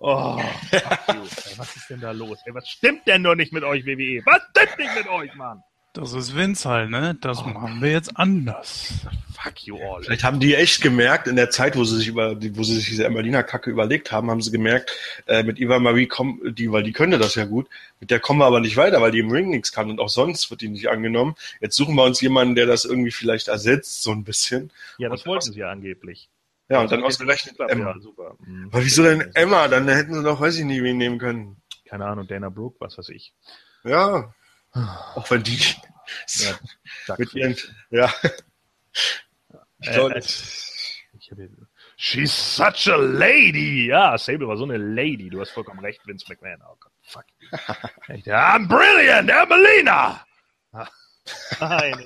[0.02, 0.40] Oh,
[0.72, 2.38] Ey, was ist denn da los?
[2.46, 4.22] Ey, was stimmt denn nur nicht mit euch, WWE?
[4.24, 5.62] Was stimmt nicht mit euch, Mann?
[5.92, 7.16] Das ist Vince halt, ne?
[7.20, 7.48] Das oh.
[7.48, 8.92] machen wir jetzt anders.
[9.34, 10.02] Fuck you all.
[10.02, 12.86] Vielleicht haben die echt gemerkt, in der Zeit, wo sie sich über, wo sie sich
[12.86, 14.96] diese Emmalina-Kacke überlegt haben, haben sie gemerkt,
[15.26, 18.38] äh, mit Eva Marie kommen, die, weil die könnte das ja gut, mit der kommen
[18.38, 20.68] wir aber nicht weiter, weil die im Ring nichts kann und auch sonst wird die
[20.68, 21.34] nicht angenommen.
[21.60, 24.72] Jetzt suchen wir uns jemanden, der das irgendwie vielleicht ersetzt, so ein bisschen.
[24.98, 26.28] Ja, das und wollten sie ja angeblich.
[26.68, 27.94] Ja, und dann ausgerechnet Emma.
[27.94, 28.36] Ja, super.
[28.46, 28.68] Mhm.
[28.70, 29.66] Aber wieso denn Emma?
[29.66, 31.56] Dann hätten sie doch, weiß ich nicht, wen nehmen können.
[31.84, 33.32] Keine Ahnung, Dana Brooke, was weiß ich.
[33.82, 34.32] Ja,
[34.72, 35.58] auch wenn die
[36.38, 36.58] ja,
[37.18, 37.56] mit ihren,
[37.90, 38.12] ja.
[39.80, 40.22] Ich glaube, äh,
[42.02, 43.88] She's such a lady.
[43.88, 45.28] Ja, Sable war so eine Lady.
[45.28, 46.58] Du hast vollkommen recht, Vince McMahon.
[46.66, 47.24] Oh Gott, fuck.
[48.08, 50.24] I'm brilliant, Emelina.
[51.60, 52.04] Nein,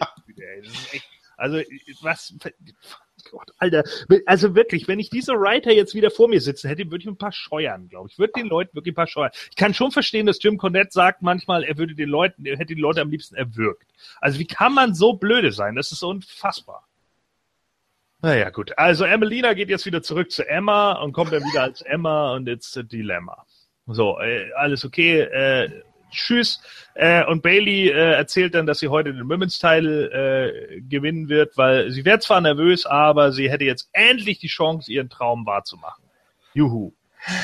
[1.36, 1.62] also
[2.02, 2.34] was
[3.31, 3.85] Gott, Alter,
[4.27, 7.17] also wirklich, wenn ich diese Writer jetzt wieder vor mir sitzen hätte, würde ich ein
[7.17, 8.19] paar scheuern, glaube ich.
[8.19, 9.31] Würde den Leuten wirklich ein paar scheuern.
[9.51, 12.75] Ich kann schon verstehen, dass Jim Cornette sagt manchmal, er würde den Leuten, er hätte
[12.75, 13.86] die Leute am liebsten erwürgt.
[14.20, 15.75] Also wie kann man so blöde sein?
[15.75, 16.86] Das ist unfassbar.
[18.20, 18.77] Naja, gut.
[18.78, 22.49] Also Emelina geht jetzt wieder zurück zu Emma und kommt dann wieder als Emma und
[22.49, 23.44] jetzt Dilemma.
[23.86, 25.20] So, äh, alles okay.
[25.20, 25.83] Äh,
[26.15, 26.60] tschüss.
[26.94, 31.57] Äh, und Bailey äh, erzählt dann, dass sie heute den Women's Title äh, gewinnen wird,
[31.57, 36.05] weil sie wäre zwar nervös, aber sie hätte jetzt endlich die Chance, ihren Traum wahrzumachen.
[36.55, 36.93] Juhu.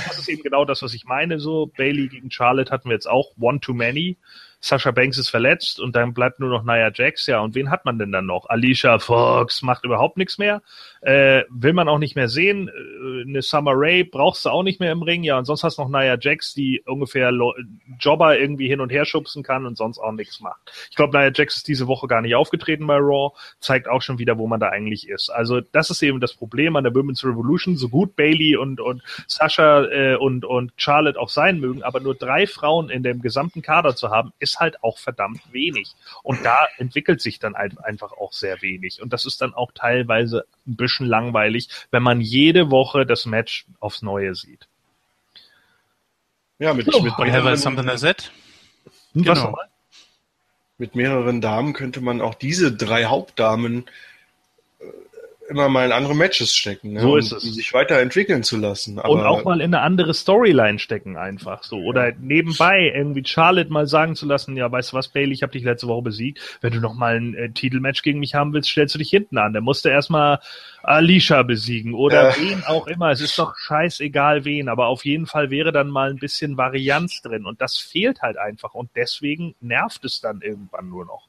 [0.06, 1.40] Das ist eben genau das, was ich meine.
[1.40, 4.16] So Bailey gegen Charlotte hatten wir jetzt auch one too many.
[4.60, 7.26] Sasha Banks ist verletzt und dann bleibt nur noch Nia Jax.
[7.26, 8.48] Ja, und wen hat man denn dann noch?
[8.48, 10.62] Alicia Fox macht überhaupt nichts mehr.
[11.00, 12.68] Äh, will man auch nicht mehr sehen.
[12.68, 15.22] Äh, eine Summer Ray brauchst du auch nicht mehr im Ring.
[15.22, 17.54] Ja, und sonst hast du noch Nia Jax, die ungefähr Lo
[17.98, 20.60] Jobber irgendwie hin und her schubsen kann und sonst auch nichts macht.
[20.90, 23.34] Ich glaube, Nia Jax ist diese Woche gar nicht aufgetreten bei Raw.
[23.60, 25.30] Zeigt auch schon wieder, wo man da eigentlich ist.
[25.30, 27.76] Also das ist eben das Problem an der Women's Revolution.
[27.76, 32.14] So gut Bailey und, und Sasha äh, und, und Charlotte auch sein mögen, aber nur
[32.14, 35.94] drei Frauen in dem gesamten Kader zu haben, ist halt auch verdammt wenig.
[36.22, 39.00] Und da entwickelt sich dann einfach auch sehr wenig.
[39.00, 43.66] Und das ist dann auch teilweise ein bisschen langweilig, wenn man jede Woche das Match
[43.78, 44.66] aufs Neue sieht.
[46.58, 48.32] Ja, mit, oh, mit mehreren, something as it.
[49.14, 49.56] Genau.
[50.76, 53.84] Mit mehreren Damen könnte man auch diese drei Hauptdamen
[55.50, 56.92] immer mal in andere Matches stecken.
[56.92, 57.00] Ne?
[57.00, 57.44] So ist es.
[57.44, 58.98] Um sich weiterentwickeln zu lassen.
[58.98, 61.76] Aber und auch mal in eine andere Storyline stecken einfach so.
[61.76, 65.52] Oder nebenbei irgendwie Charlotte mal sagen zu lassen, ja, weißt du was, Bailey, ich habe
[65.52, 66.58] dich letzte Woche besiegt.
[66.60, 69.38] Wenn du noch mal ein äh, Titelmatch gegen mich haben willst, stellst du dich hinten
[69.38, 69.52] an.
[69.52, 70.38] Der musste erstmal
[70.82, 72.40] Alicia besiegen oder äh.
[72.40, 73.10] wen auch immer.
[73.10, 77.22] Es ist doch scheißegal wen, aber auf jeden Fall wäre dann mal ein bisschen Varianz
[77.22, 77.44] drin.
[77.44, 78.74] Und das fehlt halt einfach.
[78.74, 81.28] Und deswegen nervt es dann irgendwann nur noch.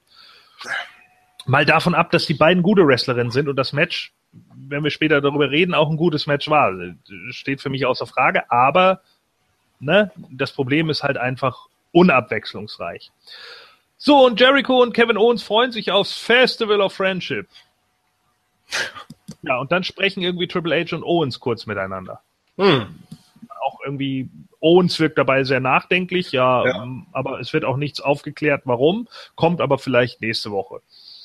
[1.46, 4.14] Mal davon ab, dass die beiden gute Wrestlerinnen sind und das Match,
[4.56, 6.72] wenn wir später darüber reden, auch ein gutes Match war.
[7.32, 9.02] Steht für mich außer Frage, aber
[9.80, 10.12] ne?
[10.30, 13.12] Das Problem ist halt einfach unabwechslungsreich.
[13.98, 17.48] So, und Jericho und Kevin Owens freuen sich aufs Festival of Friendship.
[19.44, 22.22] Ja, und dann sprechen irgendwie Triple H und Owens kurz miteinander.
[22.58, 22.96] Hm.
[23.64, 24.30] Auch irgendwie,
[24.60, 26.88] Owens wirkt dabei sehr nachdenklich, ja, Ja.
[27.12, 29.08] aber es wird auch nichts aufgeklärt, warum.
[29.36, 30.82] Kommt aber vielleicht nächste Woche.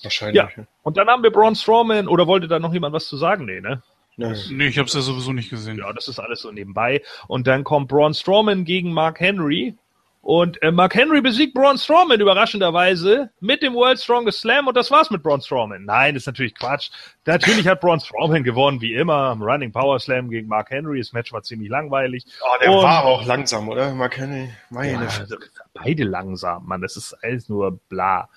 [0.06, 0.36] Wahrscheinlich.
[0.36, 0.48] Ja.
[0.82, 3.44] Und dann haben wir Braun Strowman, oder wollte da noch jemand was zu sagen?
[3.44, 3.82] Nee, ne?
[4.16, 4.32] Ja.
[4.50, 5.76] Nee, ich habe es ja sowieso nicht gesehen.
[5.78, 7.02] Ja, das ist alles so nebenbei.
[7.28, 9.76] Und dann kommt Braun Strowman gegen Mark Henry.
[10.22, 14.90] Und äh, Mark Henry besiegt Braun Strowman überraschenderweise mit dem World Strongest Slam und das
[14.90, 15.84] war's mit Braun Strowman.
[15.84, 16.90] Nein, ist natürlich Quatsch.
[17.26, 20.98] Natürlich hat Braun Strowman gewonnen, wie immer, am Running Power Slam gegen Mark Henry.
[20.98, 22.24] Das Match war ziemlich langweilig.
[22.40, 23.94] Oh, der Und- war aber auch langsam, oder?
[23.94, 24.50] Mark Henry.
[24.70, 25.36] Meine Ja, also,
[25.74, 26.80] beide langsam, Mann.
[26.80, 28.28] Das ist alles nur bla.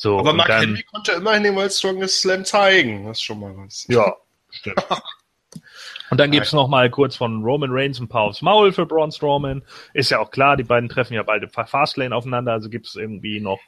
[0.00, 3.04] So, Aber Mark dann, Henry konnte immerhin den World Strongest Slam zeigen.
[3.06, 3.84] Das ist schon mal was.
[3.88, 4.14] Ja,
[4.48, 4.86] stimmt.
[6.10, 9.10] Und dann gibt's noch mal kurz von Roman Reigns ein paar aufs Maul für Braun
[9.10, 9.62] Strowman.
[9.94, 13.40] Ist ja auch klar, die beiden treffen ja bald im Fastlane aufeinander, also gibt's irgendwie
[13.40, 13.58] noch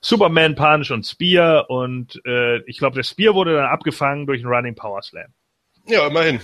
[0.00, 4.54] Superman Punch und Spear und äh, ich glaube, der Spear wurde dann abgefangen durch einen
[4.54, 5.34] Running Power Slam.
[5.86, 6.40] Ja, immerhin.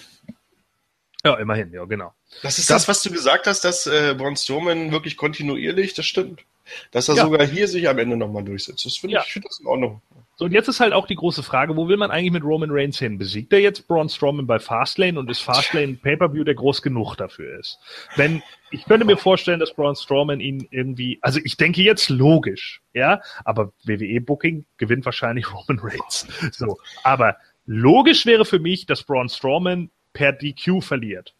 [1.25, 2.12] Ja, immerhin, ja, genau.
[2.42, 6.44] Das ist das, was du gesagt hast, dass äh, Braun Strowman wirklich kontinuierlich, das stimmt.
[6.90, 7.24] Dass er Ja.
[7.24, 8.84] sogar hier sich am Ende nochmal durchsetzt.
[8.86, 9.23] Das finde Ja.
[9.26, 10.02] ich, finde das in Ordnung.
[10.36, 12.70] So, und jetzt ist halt auch die große Frage, wo will man eigentlich mit Roman
[12.70, 13.18] Reigns hin?
[13.18, 17.16] Besiegt er jetzt Braun Strowman bei Fastlane und ist Fastlane ein Pay-Per-View, der groß genug
[17.16, 17.78] dafür ist?
[18.16, 22.81] Wenn, ich könnte mir vorstellen, dass Braun Strowman ihn irgendwie, also ich denke jetzt logisch,
[22.94, 26.26] ja, aber WWE-Booking gewinnt wahrscheinlich Roman Reigns.
[26.52, 31.34] So, aber logisch wäre für mich, dass Braun Strowman per DQ verliert.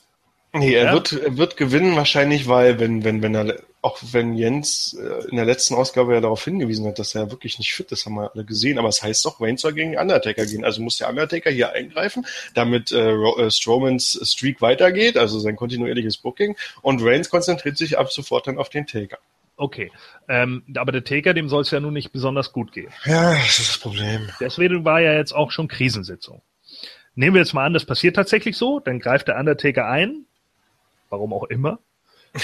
[0.53, 0.93] Nee, er Ja?
[0.93, 5.37] wird, er wird gewinnen wahrscheinlich, weil wenn, wenn, wenn er, auch wenn Jens äh, in
[5.37, 8.33] der letzten Ausgabe ja darauf hingewiesen hat, dass er wirklich nicht fit ist, haben wir
[8.35, 10.65] alle gesehen, aber es heißt doch, Reigns soll gegen Undertaker gehen.
[10.65, 16.17] Also muss der Undertaker hier eingreifen, damit äh, äh, Strowmans Streak weitergeht, also sein kontinuierliches
[16.19, 19.19] Booking, und Reigns konzentriert sich ab sofort dann auf den Taker.
[19.57, 19.93] Okay,
[20.29, 22.91] ähm, aber der Taker, dem soll es ja nun nicht besonders gut gehen.
[23.05, 24.29] Ja, das ist das Problem.
[24.41, 26.43] Deswegen war ja jetzt auch schon Krisensitzung.
[27.15, 30.25] Nehmen wir jetzt mal an, das passiert tatsächlich so, dann greift der Undertaker ein,
[31.11, 31.79] warum auch immer.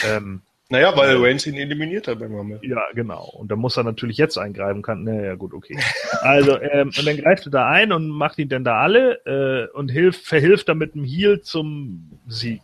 [0.07, 2.59] Ähm, Naja, weil Reigns ihn eliminiert hat beim Rumble.
[2.65, 3.23] ja, genau.
[3.39, 5.05] Und dann muss er natürlich jetzt eingreifen kann.
[5.05, 5.79] Naja, gut, okay.
[6.23, 9.77] Also, ähm, und dann greift er da ein und macht ihn dann da alle äh,
[9.77, 12.63] und hilft, verhilft dann mit dem Heal zum Sieg.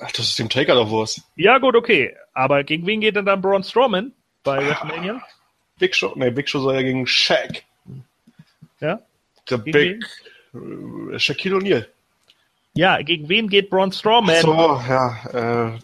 [0.00, 1.22] Ach, das ist dem Taker doch Wurst.
[1.34, 2.14] Ja, gut, okay.
[2.34, 4.12] Aber gegen wen geht denn dann Braun Strowman
[4.44, 4.66] bei Ah.
[4.68, 5.22] WrestleMania?
[5.78, 7.62] Big Show, nee, Big Show soll ja gegen Shaq.
[8.80, 9.00] Ja?
[9.48, 10.04] The Gegen Big,
[11.14, 11.86] äh, Shaquille O'Neal.
[12.74, 14.40] Ja, gegen wen geht Braun Strowman?
[14.40, 14.54] So,
[14.88, 15.78] ja, äh,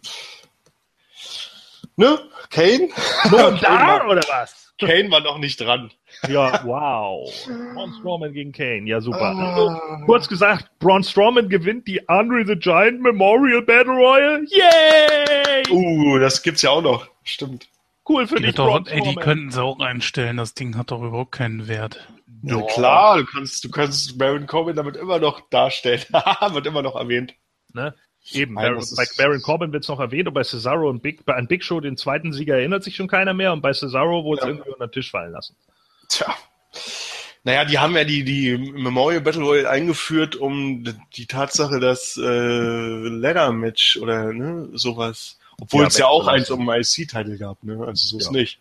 [1.97, 2.19] ne?
[2.51, 2.89] Kane?
[3.31, 4.73] Nur Kane, da war, oder was?
[4.81, 5.91] Kane war noch nicht dran.
[6.29, 7.31] Ja, wow.
[7.75, 9.21] Braun Strowman gegen Kane, ja super.
[9.21, 10.03] Ah.
[10.07, 14.45] Kurz gesagt, Braun Strowman gewinnt die Andre the Giant Memorial Battle Royal.
[14.49, 15.65] Yay!
[15.71, 17.07] Uh, das gibt's ja auch noch.
[17.25, 17.69] Stimmt.
[18.09, 20.37] Cool für Die, dich, doch, ey, die könnten sie auch einstellen.
[20.37, 22.09] Das Ding hat doch überhaupt keinen Wert.
[22.43, 26.03] Ja, klar, du kannst, du kannst Baron Corbin damit immer noch darstellen.
[26.53, 27.35] Wird immer noch erwähnt.
[27.73, 27.95] Ne?
[28.33, 31.25] Eben, Nein, Baron, bei Baron Corbin wird es noch erwähnt und bei Cesaro und Big,
[31.25, 34.23] bei an Big Show, den zweiten Sieger, erinnert sich schon keiner mehr und bei Cesaro
[34.25, 34.51] wurde es Ja.
[34.53, 35.57] irgendwie unter den Tisch fallen lassen.
[36.09, 36.35] Tja.
[37.45, 42.21] Naja, die haben ja die, die Memorial Battle Royale eingeführt, um die Tatsache, dass äh,
[42.23, 45.38] Ladder Match oder ne, sowas.
[45.61, 47.79] Obwohl Ja, es ja auch eins um IC-Titel gab, ne?
[47.87, 48.33] Also so ist Ja.
[48.33, 48.61] nicht.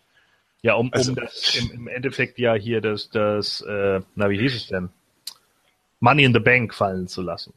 [0.62, 4.38] Ja, um, Also- um das im, im Endeffekt ja hier das, das äh, na wie
[4.38, 4.88] hieß es denn?
[6.00, 7.52] Money in the Bank fallen zu lassen.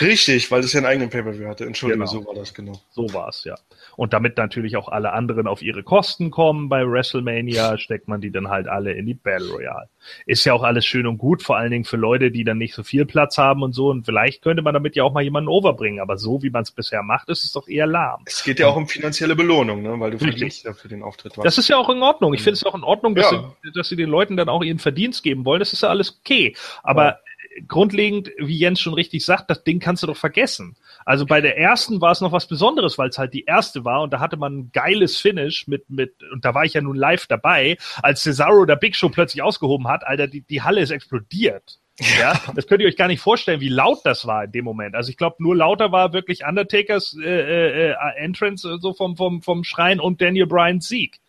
[0.00, 1.64] Richtig, weil es ja einen eigenen Pay-Per-View hatte.
[1.66, 2.20] Entschuldigung, Genau.
[2.22, 2.80] so war das genau.
[2.90, 3.54] So war's ja.
[3.96, 8.32] Und damit natürlich auch alle anderen auf ihre Kosten kommen bei WrestleMania, steckt man die
[8.32, 9.88] dann halt alle in die Battle Royale.
[10.26, 12.74] Ist ja auch alles schön und gut, vor allen Dingen für Leute, die dann nicht
[12.74, 13.88] so viel Platz haben und so.
[13.90, 16.00] Und vielleicht könnte man damit ja auch mal jemanden overbringen.
[16.00, 18.22] Aber so wie man es bisher macht, ist es doch eher lahm.
[18.26, 19.98] Es geht ja auch um finanzielle Belohnung, ne?
[20.00, 21.44] weil du verdienst ja für den Auftritt was.
[21.44, 22.34] Das ist ja auch in Ordnung.
[22.34, 23.52] Ich finde es auch in Ordnung, dass, Ja.
[23.62, 25.60] sie, dass sie den Leuten dann auch ihren Verdienst geben wollen.
[25.60, 26.56] Das ist ja alles okay.
[26.82, 27.20] Aber
[27.68, 30.76] grundlegend, wie Jens schon richtig sagt, das Ding kannst du doch vergessen.
[31.04, 34.02] Also bei der ersten war es noch was Besonderes, weil es halt die erste war
[34.02, 36.96] und da hatte man ein geiles Finish mit, mit, und da war ich ja nun
[36.96, 40.90] live dabei, als Cesaro der Big Show plötzlich ausgehoben hat, Alter, die, die Halle ist
[40.90, 41.78] explodiert.
[42.18, 44.96] Ja, das könnt ihr euch gar nicht vorstellen, wie laut das war in dem Moment.
[44.96, 49.42] Also ich glaube, nur lauter war wirklich Undertakers äh, äh, Entrance äh, so vom, vom,
[49.42, 51.20] vom Schrein und Daniel Bryans Sieg.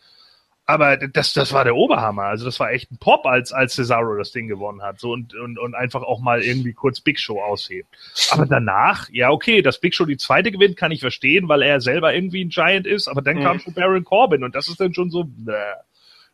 [0.67, 2.23] Aber das, das war der Oberhammer.
[2.23, 4.99] Also das war echt ein Pop, als, als Cesaro das Ding gewonnen hat.
[4.99, 7.87] So und, und, und einfach auch mal irgendwie kurz Big Show aushebt.
[8.31, 11.81] Aber danach, ja, okay, dass Big Show die zweite gewinnt, kann ich verstehen, weil er
[11.81, 13.43] selber irgendwie ein Giant ist, aber dann Mhm.
[13.43, 15.53] kam schon Baron Corbin und das ist dann schon so, bäh.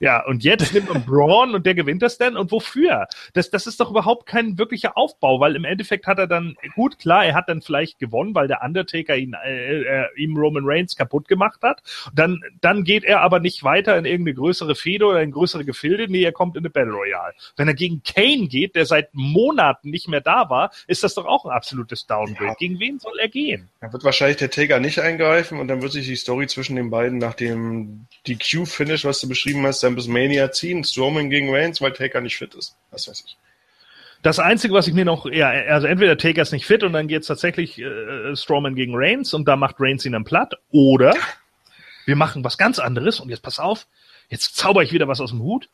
[0.02, 2.36] Ja, und jetzt nimmt man Braun und der gewinnt das dann.
[2.36, 3.08] Und wofür?
[3.34, 6.98] Das, das ist doch überhaupt kein wirklicher Aufbau, weil im Endeffekt hat er dann, gut,
[6.98, 10.96] klar, er hat dann vielleicht gewonnen, weil der Undertaker ihn, äh, äh, ihm Roman Reigns
[10.96, 11.84] kaputt gemacht hat.
[12.16, 16.08] Dann, dann geht er aber nicht weiter in irgendeine größere Fehde oder in größere Gefilde.
[16.10, 17.36] Nee, er kommt in eine Battle Royale.
[17.56, 21.26] Wenn er gegen Kane geht, der seit Monaten nicht mehr da war, ist das doch
[21.26, 22.46] auch ein absolutes Downgrade.
[22.46, 22.54] Ja.
[22.56, 23.70] Gegen wen soll er gehen?
[23.82, 26.90] Da wird wahrscheinlich der Taker nicht eingreifen und dann wird sich die Story zwischen den
[26.90, 30.84] beiden nach dem DQ-Finish, was du beschrieben hast, dann bis Mania ziehen.
[30.84, 32.76] Strowman gegen Reigns, weil Taker nicht fit ist.
[32.92, 33.38] Was weiß ich.
[34.22, 37.08] Das Einzige, was ich mir noch, ja, also entweder Taker ist nicht fit und dann
[37.08, 40.53] geht es tatsächlich äh, Strowman gegen Reigns und da macht Reigns ihn dann platt.
[40.72, 41.16] Oder
[42.06, 43.88] wir machen was ganz anderes und jetzt pass auf,
[44.30, 45.70] jetzt zauber ich wieder was aus dem Hut.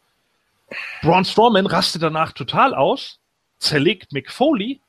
[1.02, 3.20] Braun Strowman rastet danach total aus,
[3.60, 4.80] zerlegt Mick Foley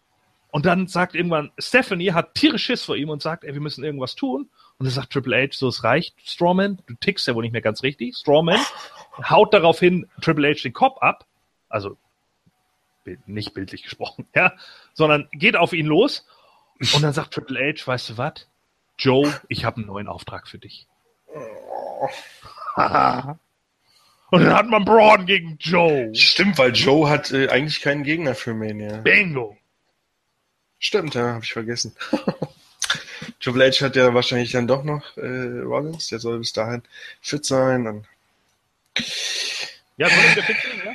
[0.50, 3.84] und dann sagt irgendwann, Stephanie hat tierisch Schiss vor ihm und sagt, ey, wir müssen
[3.84, 4.48] irgendwas tun.
[4.78, 7.60] Und dann sagt Triple H, so es reicht, Strawman, du tickst ja wohl nicht mehr
[7.60, 8.16] ganz richtig.
[8.16, 8.60] Strawman
[9.22, 11.26] haut daraufhin Triple H den Kopf ab,
[11.68, 11.97] also
[13.26, 14.52] nicht bildlich gesprochen, ja,
[14.94, 16.26] sondern geht auf ihn los
[16.92, 18.47] und dann sagt Triple H, weißt du was?
[18.98, 20.86] Joe, ich habe einen neuen Auftrag für dich.
[22.76, 26.14] und dann hat man Braun gegen Joe.
[26.14, 28.98] Stimmt, weil Joe hat äh, eigentlich keinen Gegner für Mania.
[28.98, 29.56] Bingo.
[30.78, 31.94] Stimmt, ja, habe ich vergessen.
[33.40, 36.82] Triple H hat ja wahrscheinlich dann doch noch äh, Rollins, der soll bis dahin
[37.20, 37.86] fit sein.
[37.86, 38.06] Und
[39.96, 40.94] ja, soll der sein, ja?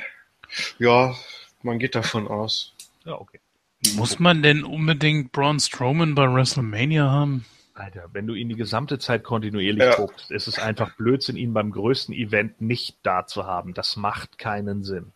[0.78, 1.16] Ja,
[1.62, 2.74] man geht davon aus.
[3.04, 3.40] Ja, okay.
[3.96, 7.44] Muss man denn unbedingt Braun Strowman bei WrestleMania haben?
[7.74, 9.96] Alter, wenn du ihn die gesamte Zeit kontinuierlich ja.
[9.96, 13.74] guckst, ist es einfach Blödsinn, ihn beim größten Event nicht da zu haben.
[13.74, 15.12] Das macht keinen Sinn.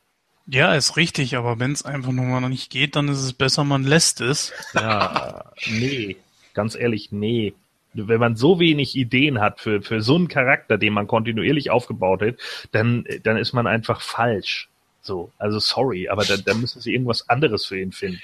[0.47, 3.65] Ja, ist richtig, aber wenn es einfach nur mal nicht geht, dann ist es besser,
[3.65, 4.52] man lässt es.
[4.75, 6.17] Ja, nee,
[6.55, 7.55] ganz ehrlich, nee.
[7.94, 12.23] Wenn man so wenig Ideen hat für, für so einen Charakter, den man kontinuierlich aufgebaut
[12.23, 12.34] hat,
[12.73, 14.68] dann, dann ist man einfach falsch.
[15.00, 18.20] So, also sorry, aber dann, dann müssen sie irgendwas anderes für ihn finden.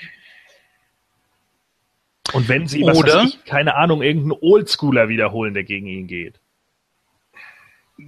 [2.32, 6.34] Und wenn sie, was Oder, ich, keine Ahnung, irgendeinen Oldschooler wiederholen, der gegen ihn geht.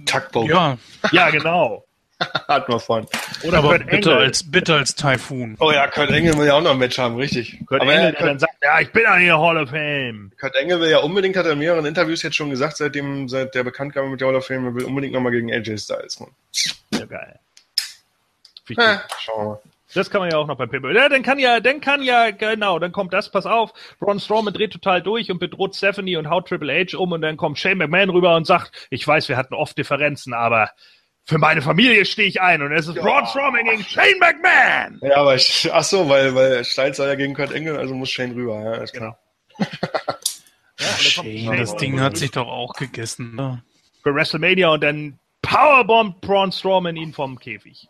[0.05, 0.49] Tugboat.
[0.49, 0.77] Ja.
[1.11, 1.85] Ja, genau.
[2.47, 3.07] Hat man von.
[3.43, 5.55] Oder aber bitte als, bitte als Typhoon.
[5.59, 7.63] Oh ja, Kurt Engel will ja auch noch ein Match haben, richtig.
[7.67, 10.29] Kurt aber Engel, der dann sagt, ja, ich bin an der Hall of Fame.
[10.37, 13.55] Kurt Engel will ja unbedingt, hat er in mehreren Interviews jetzt schon gesagt, seitdem, seit
[13.55, 16.19] der Bekanntgabe mit der Hall of Fame, er will unbedingt nochmal gegen AJ Styles.
[16.19, 16.31] Mann.
[16.91, 17.39] Ja, geil.
[18.67, 19.59] Ja, schauen wir mal.
[19.93, 20.93] Das kann man ja auch noch bei Pimple.
[20.93, 23.71] Ja, dann kann ja, dann kann ja, genau, dann kommt das, pass auf,
[24.01, 27.37] Braun Strowman dreht total durch und bedroht Stephanie und haut Triple H um und dann
[27.37, 30.71] kommt Shane McMahon rüber und sagt, ich weiß, wir hatten oft Differenzen, aber
[31.27, 33.01] für meine Familie stehe ich ein und es ist ja.
[33.01, 34.99] Braun Strowman gegen Shane McMahon.
[35.01, 38.09] Ja, aber ich, ach so, weil, weil Styles soll ja gegen Kurt Engel, also muss
[38.09, 39.17] Shane rüber, ja, ist genau.
[39.59, 43.35] ja, Shane, das Ding hat sich doch auch gegessen.
[43.35, 43.61] Ne?
[44.03, 47.87] Für WrestleMania und dann Powerbomb Braun Strowman ihn vom Käfig.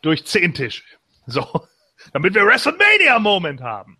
[0.00, 0.82] Durch zehn Tische.
[1.26, 1.44] So.
[2.12, 3.95] Damit wir WrestleMania-Moment haben.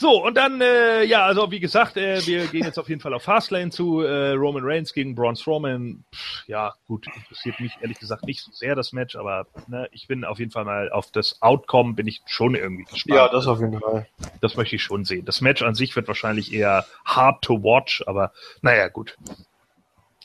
[0.00, 3.12] So, und dann, äh, ja, also wie gesagt, äh, wir gehen jetzt auf jeden Fall
[3.12, 4.00] auf Fastlane zu.
[4.00, 6.04] Äh, Roman Reigns gegen Braun Strowman.
[6.10, 10.06] Pff, ja, gut, interessiert mich ehrlich gesagt nicht so sehr das Match, aber ne, ich
[10.06, 13.14] bin auf jeden Fall mal auf das Outcome, bin ich schon irgendwie gespannt.
[13.14, 14.06] Ja, das auf jeden Fall.
[14.40, 15.26] Das möchte ich schon sehen.
[15.26, 19.18] Das Match an sich wird wahrscheinlich eher hard to watch, aber naja, gut.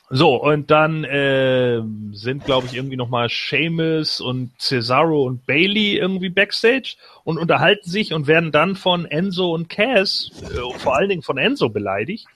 [0.08, 6.28] So, und dann äh, sind, glaube ich, irgendwie nochmal Seamus und Cesaro und Bailey irgendwie
[6.28, 11.22] backstage und unterhalten sich und werden dann von Enzo und Cass, äh, vor allen Dingen
[11.22, 12.26] von Enzo beleidigt.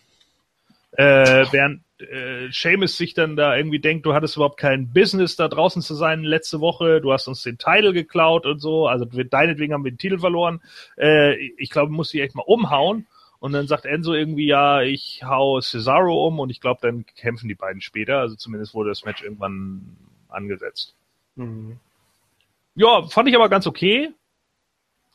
[0.92, 5.46] Äh, während äh, Seamus sich dann da irgendwie denkt, du hattest überhaupt kein Business da
[5.46, 9.74] draußen zu sein letzte Woche, du hast uns den Titel geklaut und so, also deinetwegen
[9.74, 10.60] haben wir den Titel verloren.
[10.96, 13.06] Äh, ich glaube, muss dich echt mal umhauen.
[13.40, 17.48] Und dann sagt Enzo irgendwie, ja, ich hau Cesaro um und ich glaube, dann kämpfen
[17.48, 18.18] die beiden später.
[18.18, 19.96] Also zumindest wurde das Match irgendwann
[20.28, 20.94] angesetzt.
[21.36, 21.78] Mhm.
[22.74, 24.10] Ja, fand ich aber ganz okay.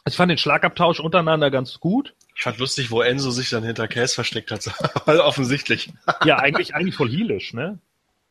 [0.07, 2.15] Ich fand den Schlagabtausch untereinander ganz gut.
[2.35, 4.65] Ich fand lustig, wo Enzo sich dann hinter Cass versteckt hat.
[5.05, 5.93] Weil offensichtlich.
[6.25, 7.79] ja, eigentlich, eigentlich voll heelisch, ne?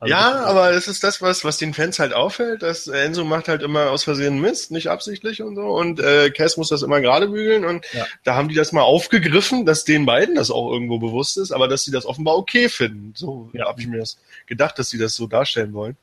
[0.05, 3.49] Also ja, aber es ist das, was, was den Fans halt auffällt, dass Enzo macht
[3.49, 5.63] halt immer aus Versehen Mist, nicht absichtlich und so.
[5.63, 7.65] Und äh, Cass muss das immer gerade bügeln.
[7.65, 8.05] Und ja.
[8.23, 11.69] da haben die das mal aufgegriffen, dass den beiden das auch irgendwo bewusst ist, aber
[11.69, 13.15] dass sie das offenbar okay finden.
[13.17, 13.67] So ja.
[13.67, 15.97] habe ich mir das gedacht, dass sie das so darstellen wollen.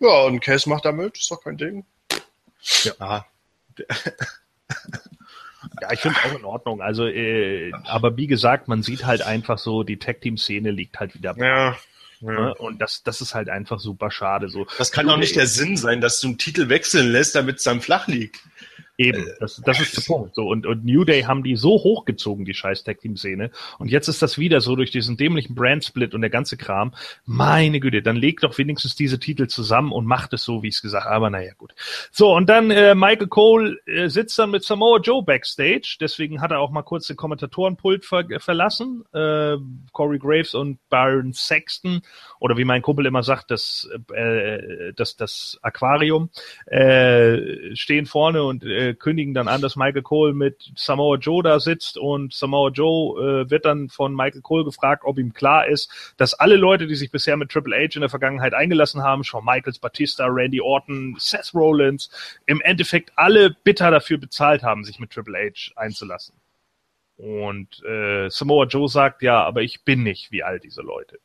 [0.00, 1.84] Ja, und Cass macht damit, ist doch kein Ding.
[2.84, 2.92] Ja.
[2.98, 3.24] Ah.
[5.80, 6.80] Ja, ich finde auch in Ordnung.
[6.80, 11.36] Also, äh, aber wie gesagt, man sieht halt einfach so, die Tag-Team-Szene liegt halt wieder.
[11.36, 11.76] Ja.
[12.22, 12.30] Ja.
[12.30, 12.54] Ne?
[12.54, 14.48] Und das, das ist halt einfach super schade.
[14.48, 14.66] So.
[14.78, 17.64] Das kann doch nicht der Sinn sein, dass du einen Titel wechseln lässt, damit es
[17.64, 18.40] dann flach liegt.
[19.02, 20.34] Eben, das, das ist der Punkt.
[20.34, 23.50] So, und, und New Day haben die so hochgezogen, die scheiß Tag Team Szene.
[23.78, 26.94] Und jetzt ist das wieder so durch diesen dämlichen Brand Split und der ganze Kram.
[27.24, 30.76] Meine Güte, dann legt doch wenigstens diese Titel zusammen und macht es so, wie ich
[30.76, 31.14] es gesagt habe.
[31.16, 31.74] Aber naja, gut.
[32.10, 35.96] So, und dann äh, Michael Cole äh, sitzt dann mit Samoa Joe backstage.
[36.00, 39.04] Deswegen hat er auch mal kurz den Kommentatorenpult ver verlassen.
[39.12, 39.56] Äh,
[39.92, 42.02] Corey Graves und Byron Sexton
[42.40, 46.30] oder wie mein Kumpel immer sagt, das, äh, das, das Aquarium
[46.66, 51.60] äh, stehen vorne und äh, kündigen dann an, dass Michael Cole mit Samoa Joe da
[51.60, 56.14] sitzt und Samoa Joe äh, wird dann von Michael Cole gefragt, ob ihm klar ist,
[56.16, 59.44] dass alle Leute, die sich bisher mit Triple H in der Vergangenheit eingelassen haben, Shawn
[59.44, 62.10] Michaels, Batista, Randy Orton, Seth Rollins,
[62.46, 66.34] im Endeffekt alle bitter dafür bezahlt haben, sich mit Triple H einzulassen.
[67.16, 71.18] Und äh, Samoa Joe sagt, ja, aber ich bin nicht wie all diese Leute.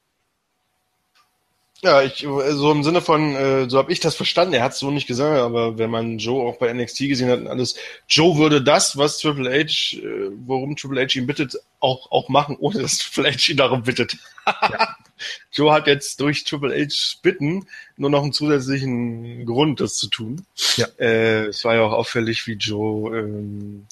[1.84, 4.56] Ja, ich, so im Sinne von, äh, so habe ich das verstanden.
[4.56, 7.40] Er hat es so nicht gesagt, aber wenn man Joe auch bei NXT gesehen hat
[7.40, 7.76] und alles,
[8.10, 12.58] Joe würde das, was Triple H, äh, worum Triple H ihn bittet, auch, auch machen,
[12.60, 14.18] ohne dass Triple H ihn darum bittet.
[14.46, 14.96] Ja.
[15.52, 20.46] Joe hat jetzt durch Triple H bitten nur noch einen zusätzlichen Grund, das zu tun.
[20.78, 20.88] Ja.
[21.00, 23.86] Äh, es war ja auch auffällig, wie Joe ähm,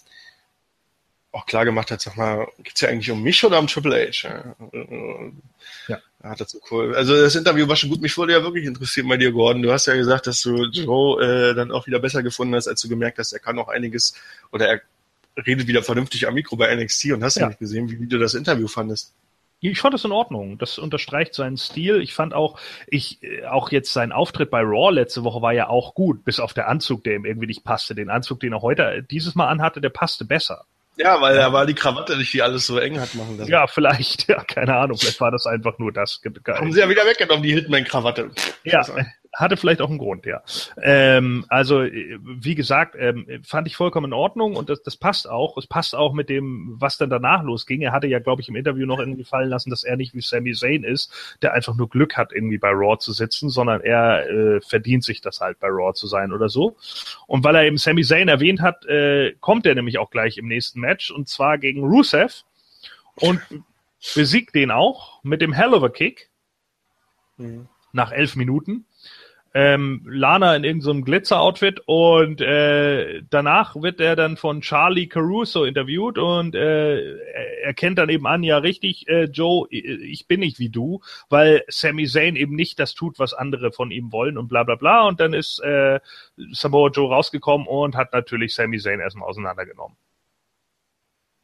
[1.32, 4.28] auch klar gemacht hat, sag mal, geht's ja eigentlich um mich oder um Triple H?
[4.28, 4.56] Ja.
[5.88, 6.02] ja.
[6.34, 6.96] Das so cool.
[6.96, 8.02] Also das Interview war schon gut.
[8.02, 9.62] Mich würde ja wirklich interessieren bei dir, Gordon.
[9.62, 12.82] Du hast ja gesagt, dass du Joe äh, dann auch wieder besser gefunden hast, als
[12.82, 14.16] du gemerkt hast, er kann auch einiges
[14.52, 14.82] oder er
[15.46, 18.08] redet wieder vernünftig am Mikro bei NXT und hast ja, ja nicht gesehen, wie, wie
[18.08, 19.14] du das Interview fandest.
[19.60, 20.58] Ich fand das in Ordnung.
[20.58, 22.02] Das unterstreicht seinen Stil.
[22.02, 25.68] Ich fand auch, ich, äh, auch jetzt sein Auftritt bei Raw letzte Woche war ja
[25.70, 27.96] auch gut, bis auf der Anzug, der ihm irgendwie nicht passte.
[27.96, 30.66] Den Anzug, den er heute dieses Mal anhatte, der passte besser.
[30.98, 33.52] Ja, weil da war die Krawatte nicht, die alles so eng hat machen lassen.
[33.52, 34.28] Ja, vielleicht.
[34.36, 34.98] Ja, keine Ahnung.
[34.98, 36.20] Vielleicht war das einfach nur das.
[36.48, 38.32] Haben sie ja wieder weggenommen, die Hitman-Krawatte.
[38.64, 38.84] Ja,
[39.36, 40.42] hatte vielleicht auch einen Grund, ja.
[40.82, 45.58] Ähm, also, wie gesagt, ähm, fand ich vollkommen in Ordnung und das, das passt auch.
[45.58, 47.82] Es passt auch mit dem, was dann danach losging.
[47.82, 50.22] Er hatte ja, glaube ich, im Interview noch irgendwie fallen lassen, dass er nicht wie
[50.22, 54.30] Sami Zayn ist, der einfach nur Glück hat, irgendwie bei Raw zu sitzen, sondern er
[54.30, 56.78] äh, verdient sich das halt, bei Raw zu sein oder so.
[57.28, 60.48] Und weil er eben Sami Zayn erwähnt hat, äh, kommt er nämlich auch gleich im
[60.48, 62.44] nächsten Match und zwar gegen Rusev
[63.16, 63.42] und
[64.14, 66.30] besiegt den auch mit dem Hell of a Kick.
[67.38, 67.68] Mhm.
[67.92, 68.86] Nach elf Minuten
[69.56, 75.64] ähm, Lana in irgendeinem so Glitzer-Outfit und äh, danach wird er dann von Charlie Caruso
[75.64, 77.16] interviewt und äh,
[77.64, 81.64] er kennt dann eben an, ja richtig, äh, Joe, ich bin nicht wie du, weil
[81.70, 85.08] Sami Zayn eben nicht das tut, was andere von ihm wollen und bla bla bla
[85.08, 86.02] und dann ist äh,
[86.52, 89.96] Samoa Joe rausgekommen und hat natürlich Sami Zayn erstmal auseinandergenommen.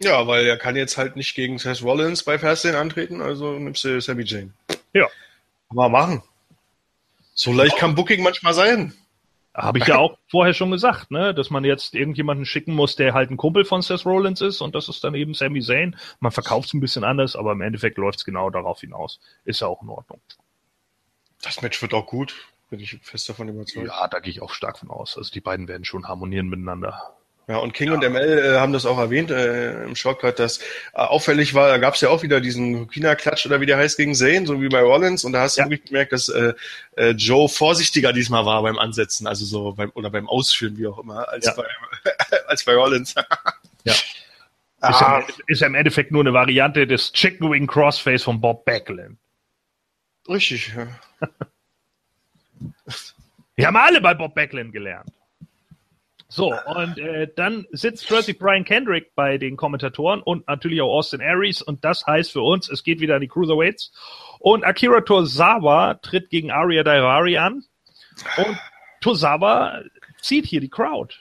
[0.03, 3.85] Ja, weil er kann jetzt halt nicht gegen Seth Rollins bei Fastlane antreten, also nimmst
[3.85, 4.53] du Sami Zayn.
[4.91, 5.07] Ja.
[5.69, 6.21] Aber machen.
[7.41, 8.93] So leicht kann Booking manchmal sein.
[9.53, 13.15] Habe ich ja auch vorher schon gesagt, ne, dass man jetzt irgendjemanden schicken muss, der
[13.15, 15.97] halt ein Kumpel von Seth Rollins ist und das ist dann eben Sami Zayn.
[16.19, 19.19] Man verkauft es ein bisschen anders, aber im Endeffekt läuft es genau darauf hinaus.
[19.43, 20.21] Ist ja auch in Ordnung.
[21.41, 22.35] Das Match wird auch gut,
[22.69, 23.87] bin ich fest davon überzeugt.
[23.87, 25.17] Ja, da gehe ich auch stark von aus.
[25.17, 27.17] Also die beiden werden schon harmonieren miteinander.
[27.51, 27.95] Ja, und King ja.
[27.95, 30.61] und ML äh, haben das auch erwähnt äh, im Shortcut, dass äh,
[30.93, 34.15] auffällig war, da gab es ja auch wieder diesen China-Klatsch oder wie der heißt gegen
[34.15, 35.65] Zane, so wie bei Rollins, und da hast ja.
[35.65, 36.53] du wirklich gemerkt, dass äh,
[36.95, 40.99] äh, Joe vorsichtiger diesmal war beim Ansetzen, also so beim oder beim Ausführen, wie auch
[40.99, 41.53] immer, als ja.
[41.55, 41.65] bei
[42.47, 43.15] als bei Rollins.
[43.83, 43.93] ja.
[44.79, 45.19] Ah.
[45.27, 48.63] Ist, ja, ist ja im Endeffekt nur eine Variante des Chicken Wing Crossface von Bob
[48.65, 49.19] Backlund.
[50.27, 50.87] Richtig, ja.
[53.55, 55.11] Wir haben alle bei Bob Backlund gelernt.
[56.33, 61.19] So, und äh, dann sitzt plötzlich Brian Kendrick bei den Kommentatoren und natürlich auch Austin
[61.21, 63.91] Aries und das heißt für uns, es geht wieder an die Cruiserweights
[64.39, 67.65] und Akira Tozawa tritt gegen Aria Daivari an
[68.37, 68.57] und
[69.01, 69.81] Tozawa
[70.21, 71.13] zieht hier die Crowd.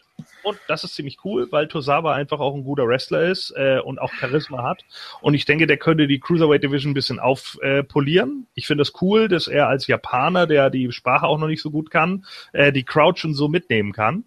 [0.44, 3.98] Und das ist ziemlich cool, weil Tozawa einfach auch ein guter Wrestler ist äh, und
[4.00, 4.84] auch Charisma hat.
[5.20, 8.46] Und ich denke, der könnte die Cruiserweight Division ein bisschen aufpolieren.
[8.46, 11.48] Äh, ich finde es das cool, dass er als Japaner, der die Sprache auch noch
[11.48, 14.24] nicht so gut kann, äh, die Crowd schon so mitnehmen kann.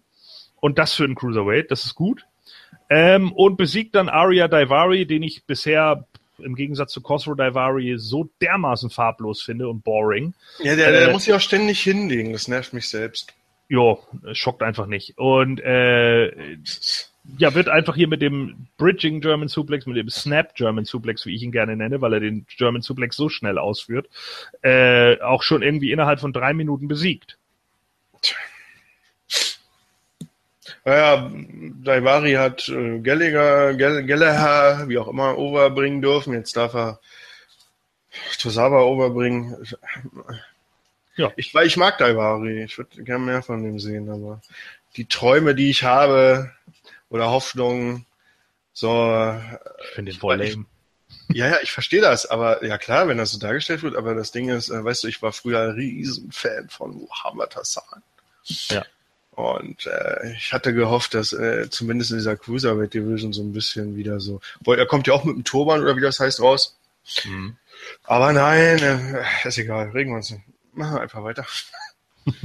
[0.64, 2.24] Und das für einen Cruiserweight, das ist gut.
[2.88, 6.06] Ähm, und besiegt dann Arya Daivari, den ich bisher
[6.38, 10.32] im Gegensatz zu Khosrow Daivari so dermaßen farblos finde und boring.
[10.60, 13.34] Ja, der, der äh, muss sich auch ständig hinlegen, das nervt mich selbst.
[13.68, 13.98] Jo,
[14.32, 15.18] schockt einfach nicht.
[15.18, 16.28] Und äh,
[17.36, 21.34] ja, wird einfach hier mit dem Bridging German Suplex, mit dem Snap German Suplex, wie
[21.34, 24.08] ich ihn gerne nenne, weil er den German Suplex so schnell ausführt,
[24.62, 27.36] äh, auch schon irgendwie innerhalb von drei Minuten besiegt.
[28.22, 28.38] Tja.
[30.84, 31.30] Naja,
[31.82, 36.32] Daivari hat äh, Gallagher, Gallagher, wie auch immer, overbringen dürfen.
[36.34, 37.00] Jetzt darf er
[38.38, 39.56] Tosawa overbringen.
[41.16, 41.32] Ja.
[41.36, 42.64] Ich, ich mag Daivari.
[42.64, 44.40] Ich würde gerne mehr von dem sehen, aber
[44.96, 46.52] die Träume, die ich habe,
[47.08, 48.06] oder Hoffnung.
[48.72, 49.40] So.
[49.82, 50.66] Ich finde den voll lame.
[51.32, 54.30] Ja, ja, ich verstehe das, aber ja klar, wenn das so dargestellt wird, aber das
[54.30, 58.02] Ding ist, äh, weißt du, ich war früher ein Riesenfan von Muhammad Hassan.
[58.44, 58.84] Ja.
[59.34, 63.96] Und äh, ich hatte gehofft, dass äh, zumindest in dieser Cruiserweight Division so ein bisschen
[63.96, 64.40] wieder so.
[64.60, 66.78] Boah, er kommt ja auch mit dem Turban oder wie das heißt raus.
[67.24, 67.56] Mhm.
[68.04, 70.44] Aber nein, äh, ist egal, regen wir uns nicht.
[70.72, 71.44] Machen wir einfach weiter.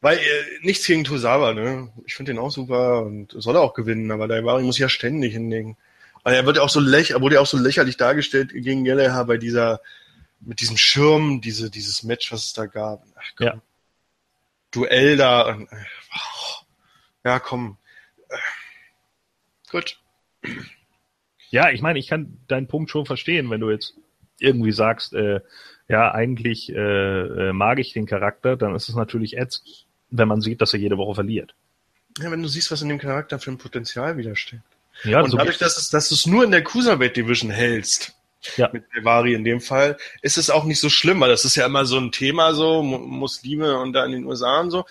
[0.00, 0.22] Weil äh,
[0.62, 1.92] nichts gegen Tosawa, ne?
[2.04, 5.32] Ich finde den auch super und soll er auch gewinnen, aber Daivari muss ja ständig
[5.32, 5.76] hinlegen.
[6.24, 9.22] Und er wird ja auch so läch wurde ja auch so lächerlich dargestellt gegen Yeleha
[9.22, 9.80] bei dieser
[10.40, 13.04] mit diesem Schirm, diese dieses Match, was es da gab.
[13.16, 13.46] Ach, komm.
[13.46, 13.62] Ja.
[14.78, 15.42] Duell da.
[15.42, 15.76] Und, äh,
[16.14, 16.64] oh,
[17.24, 17.76] ja, komm.
[18.28, 18.36] Äh,
[19.70, 19.98] gut.
[21.50, 23.94] Ja, ich meine, ich kann deinen Punkt schon verstehen, wenn du jetzt
[24.38, 25.40] irgendwie sagst, äh,
[25.88, 30.40] ja, eigentlich äh, äh, mag ich den Charakter, dann ist es natürlich ätzend, wenn man
[30.40, 31.54] sieht, dass er jede Woche verliert.
[32.18, 34.62] Ja, wenn du siehst, was in dem Charakter für ein Potenzial widersteckt.
[35.04, 38.17] Ja, und so dadurch, dass, es, dass du es nur in der Cruiserweight Division hältst,
[38.56, 38.70] Ja.
[38.72, 41.66] mit Devari in dem Fall, ist es auch nicht so schlimm, weil das ist ja
[41.66, 44.84] immer so ein Thema so, Mu- Muslime und da in den USA und so.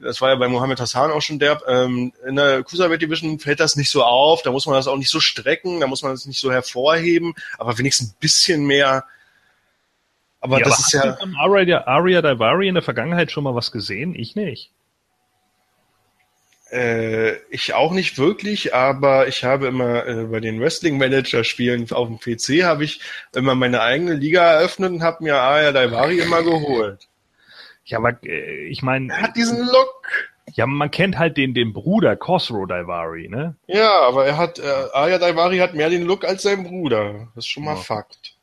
[0.00, 1.62] Das war ja bei Mohammed Hassan auch schon derb.
[1.68, 4.96] Ähm, in der Cruiserweight Division fällt das nicht so auf, da muss man das auch
[4.96, 9.04] nicht so strecken, da muss man das nicht so hervorheben, aber wenigstens ein bisschen mehr.
[10.40, 13.54] Aber ja, das aber ist hast ja, Aria, Aria Daivari in der Vergangenheit schon mal
[13.54, 14.14] was gesehen?
[14.14, 14.70] Ich nicht.
[16.70, 22.18] Äh, ich auch nicht wirklich, aber ich habe immer äh, bei den Wrestling-Manager-Spielen auf dem
[22.18, 23.00] PC habe ich
[23.34, 27.08] immer meine eigene Liga eröffnet und habe mir Aya Daivari immer geholt.
[27.84, 30.02] Ja, aber äh, ich meine, Er hat diesen Look.
[30.52, 33.54] ja, man kennt halt den, den Bruder Khosrow Daivari, ne?
[33.66, 37.28] Ja, aber er hat, äh, Aya Daivari hat mehr den Look als sein Bruder.
[37.34, 37.80] Das ist schon mal Ja.
[37.80, 38.34] Fakt.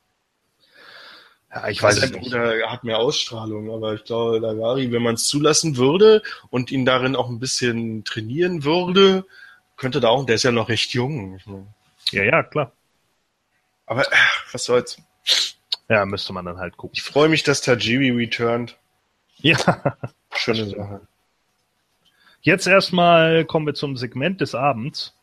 [1.55, 2.23] Ja, ich weiß es sein nicht.
[2.23, 6.85] Bruder hat mehr Ausstrahlung, aber ich glaube, Daivari, wenn man es zulassen würde und ihn
[6.85, 9.25] darin auch ein bisschen trainieren würde,
[9.77, 11.39] könnte da auch, der ist ja noch recht jung.
[12.11, 12.73] Ja, ja, klar.
[13.85, 14.15] Aber äh,
[14.51, 14.97] was soll's.
[15.87, 16.95] Ja, müsste man dann halt gucken.
[16.95, 18.77] Ich freue mich, dass Tajiri returned.
[19.37, 19.57] Ja.
[20.33, 21.01] Schöne Sache.
[22.41, 25.15] Jetzt erstmal kommen wir zum Segment des Abends,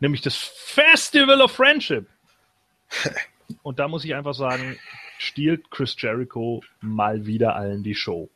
[0.00, 2.08] nämlich das Festival of Friendship.
[3.62, 4.76] Und da muss ich einfach sagen,
[5.18, 8.28] stiehlt Chris Jericho mal wieder allen die Show.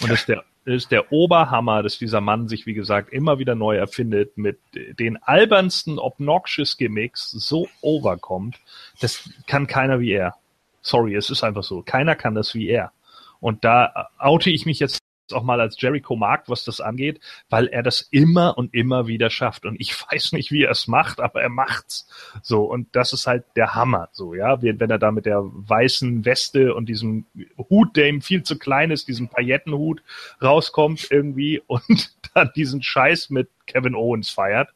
[0.00, 3.38] Und das ist der, das ist der Oberhammer, dass dieser Mann sich, wie gesagt, immer
[3.38, 8.60] wieder neu erfindet, mit den albernsten obnoxious Gimmicks so overkommt.
[9.00, 10.36] Das kann keiner wie er.
[10.80, 11.82] Sorry, es ist einfach so.
[11.82, 12.92] Keiner kann das wie er.
[13.40, 15.01] Und da oute ich mich jetzt
[15.32, 19.30] auch mal als Jericho Markt, was das angeht, weil er das immer und immer wieder
[19.30, 19.64] schafft.
[19.64, 22.08] Und ich weiß nicht, wie er es macht, aber er macht's.
[22.42, 24.08] So, und das ist halt der Hammer.
[24.12, 27.26] So, ja, wenn er da mit der weißen Weste und diesem
[27.70, 30.02] Hut, der ihm viel zu klein ist, diesem Paillettenhut
[30.42, 34.70] rauskommt irgendwie und dann diesen Scheiß mit Kevin Owens feiert.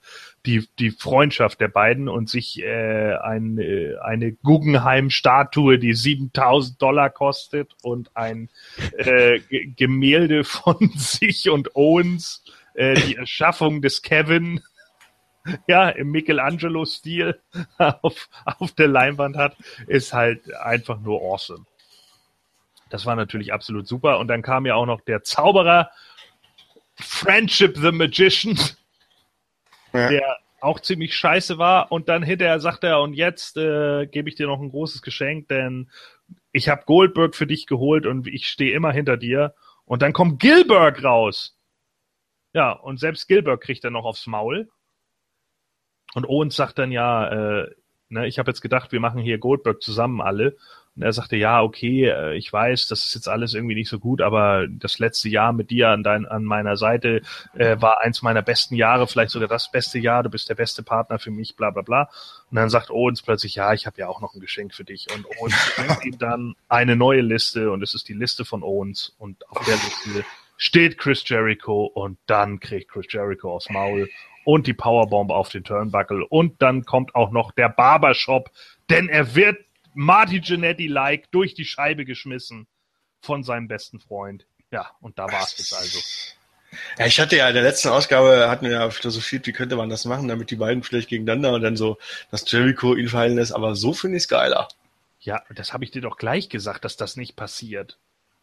[0.47, 7.10] Die, die Freundschaft der beiden und sich äh, ein, äh, eine Guggenheim-Statue, die 7000 Dollar
[7.10, 8.49] kostet und ein
[8.97, 9.41] äh,
[9.76, 12.44] Gemälde von sich und Owens,
[12.75, 14.60] äh, die Erschaffung des Kevin,
[15.66, 17.41] ja, im Michelangelo-Stil
[17.78, 21.66] auf, auf der Leinwand hat, ist halt einfach nur awesome.
[22.91, 24.18] Das war natürlich absolut super.
[24.18, 25.91] Und dann kam ja auch noch der Zauberer
[26.94, 28.58] Friendship the Magician,
[29.97, 30.08] Ja.
[30.08, 31.92] der auch ziemlich scheiße war.
[31.92, 35.49] Und dann hinterher sagt er, und jetzt äh, gebe ich dir noch ein großes Geschenk,
[35.49, 35.91] denn
[36.52, 39.55] ich habe Goldberg für dich geholt und ich stehe immer hinter dir.
[39.84, 41.57] Und dann kommt Gilbert raus.
[42.52, 44.68] Ja, und selbst Gilbert kriegt dann noch aufs Maul.
[46.15, 47.70] Und Owens sagt dann ja, äh,
[48.08, 50.57] ne, ich habe jetzt gedacht, wir machen hier Goldberg zusammen alle.
[50.97, 53.99] Und er sagte, ja, okay, äh, ich weiß, das ist jetzt alles irgendwie nicht so
[53.99, 57.20] gut, aber das letzte Jahr mit dir an, dein, an meiner Seite
[57.55, 60.83] äh, war eins meiner besten Jahre, vielleicht sogar das beste Jahr, du bist der beste
[60.83, 62.08] Partner für mich, bla bla bla.
[62.50, 65.07] Und dann sagt Owens plötzlich, ja, ich habe ja auch noch ein Geschenk für dich.
[65.15, 69.15] Und Owens bringt ihm dann eine neue Liste und es ist die Liste von Owens
[69.18, 70.25] und auf der Liste
[70.57, 74.08] steht Chris Jericho und dann kriegt Chris Jericho aufs Maul
[74.44, 78.50] und die Powerbomb auf den Turnbuckle und dann kommt auch noch der Barbershop,
[78.89, 79.58] denn er wird
[79.97, 82.66] Marty Jannetty-like durch die Scheibe geschmissen
[83.23, 84.47] von seinem besten Freund.
[84.70, 85.99] Ja, und da war es jetzt also.
[86.99, 89.89] Ja, ich hatte ja in der letzten Ausgabe, hatten wir ja philosophiert, wie könnte man
[89.89, 91.97] das machen, damit die beiden vielleicht gegeneinander und dann so,
[92.31, 94.68] dass Jericho ihn fallen lässt, aber so finde ich es geiler.
[95.20, 97.99] Ja, das habe ich dir doch gleich gesagt, dass das nicht passiert.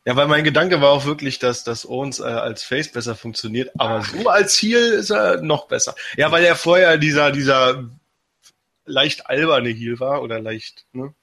[0.05, 3.69] Ja, weil mein Gedanke war auch wirklich, dass, dass Owens äh, als Face besser funktioniert,
[3.77, 5.93] aber so als Heel ist er noch besser.
[6.17, 7.89] Ja, weil er vorher dieser, dieser
[8.85, 11.13] leicht alberne Heel war oder leicht, ne?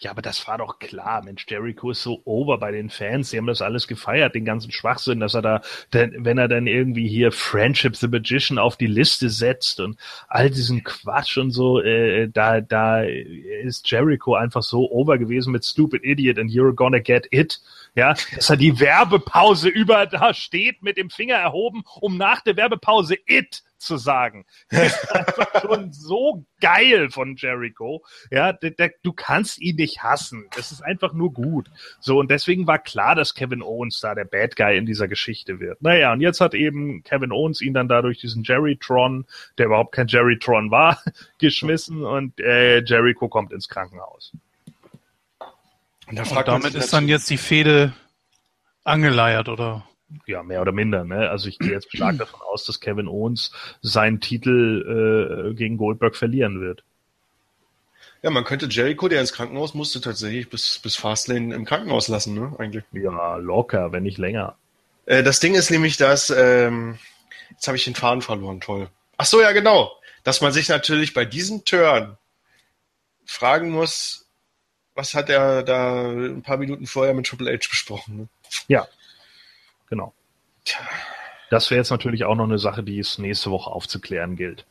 [0.00, 1.24] Ja, aber das war doch klar.
[1.24, 3.30] Mensch, Jericho ist so over bei den Fans.
[3.30, 5.60] Die haben das alles gefeiert, den ganzen Schwachsinn, dass er da,
[5.92, 10.50] denn, wenn er dann irgendwie hier Friendship the Magician auf die Liste setzt und all
[10.50, 16.04] diesen Quatsch und so, äh, da, da ist Jericho einfach so over gewesen mit Stupid
[16.04, 17.60] Idiot and You're Gonna Get It.
[17.98, 22.56] Ja, dass er die Werbepause über da steht mit dem Finger erhoben, um nach der
[22.56, 24.46] Werbepause It zu sagen.
[24.70, 28.04] Das ist einfach schon so geil von Jericho.
[28.30, 30.46] Ja, der, der, du kannst ihn nicht hassen.
[30.54, 31.70] Das ist einfach nur gut.
[31.98, 35.58] So, und deswegen war klar, dass Kevin Owens da der Bad Guy in dieser Geschichte
[35.58, 35.82] wird.
[35.82, 39.26] Naja, und jetzt hat eben Kevin Owens ihn dann dadurch diesen Jerrytron,
[39.58, 41.02] der überhaupt kein Jerrytron war,
[41.38, 44.32] geschmissen und äh, Jericho kommt ins Krankenhaus.
[46.08, 47.92] Und, und damit ist dann jetzt die Fehde
[48.84, 49.86] angeleiert, oder?
[50.26, 51.04] Ja, mehr oder minder.
[51.04, 51.28] Ne?
[51.28, 56.16] Also ich gehe jetzt stark davon aus, dass Kevin Owens seinen Titel äh, gegen Goldberg
[56.16, 56.82] verlieren wird.
[58.22, 62.34] Ja, man könnte Jericho, der ins Krankenhaus musste, tatsächlich bis, bis Fastlane im Krankenhaus lassen,
[62.34, 62.52] ne?
[62.58, 62.84] Eigentlich.
[62.92, 64.56] Ja, locker, wenn nicht länger.
[65.06, 66.98] Äh, das Ding ist nämlich, dass, ähm,
[67.50, 68.88] jetzt habe ich den Faden verloren, toll.
[69.18, 69.92] Ach so, ja, genau.
[70.24, 72.16] Dass man sich natürlich bei diesem Turn
[73.24, 74.27] fragen muss,
[74.98, 78.16] was hat er da ein paar Minuten vorher mit Triple H besprochen?
[78.16, 78.28] Ne?
[78.66, 78.88] Ja,
[79.88, 80.12] genau.
[81.50, 84.66] Das wäre jetzt natürlich auch noch eine Sache, die es nächste Woche aufzuklären gilt.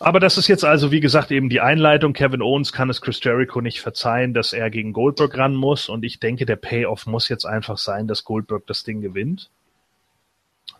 [0.00, 2.14] Aber das ist jetzt also, wie gesagt, eben die Einleitung.
[2.14, 5.90] Kevin Owens kann es Chris Jericho nicht verzeihen, dass er gegen Goldberg ran muss.
[5.90, 9.50] Und ich denke, der Payoff muss jetzt einfach sein, dass Goldberg das Ding gewinnt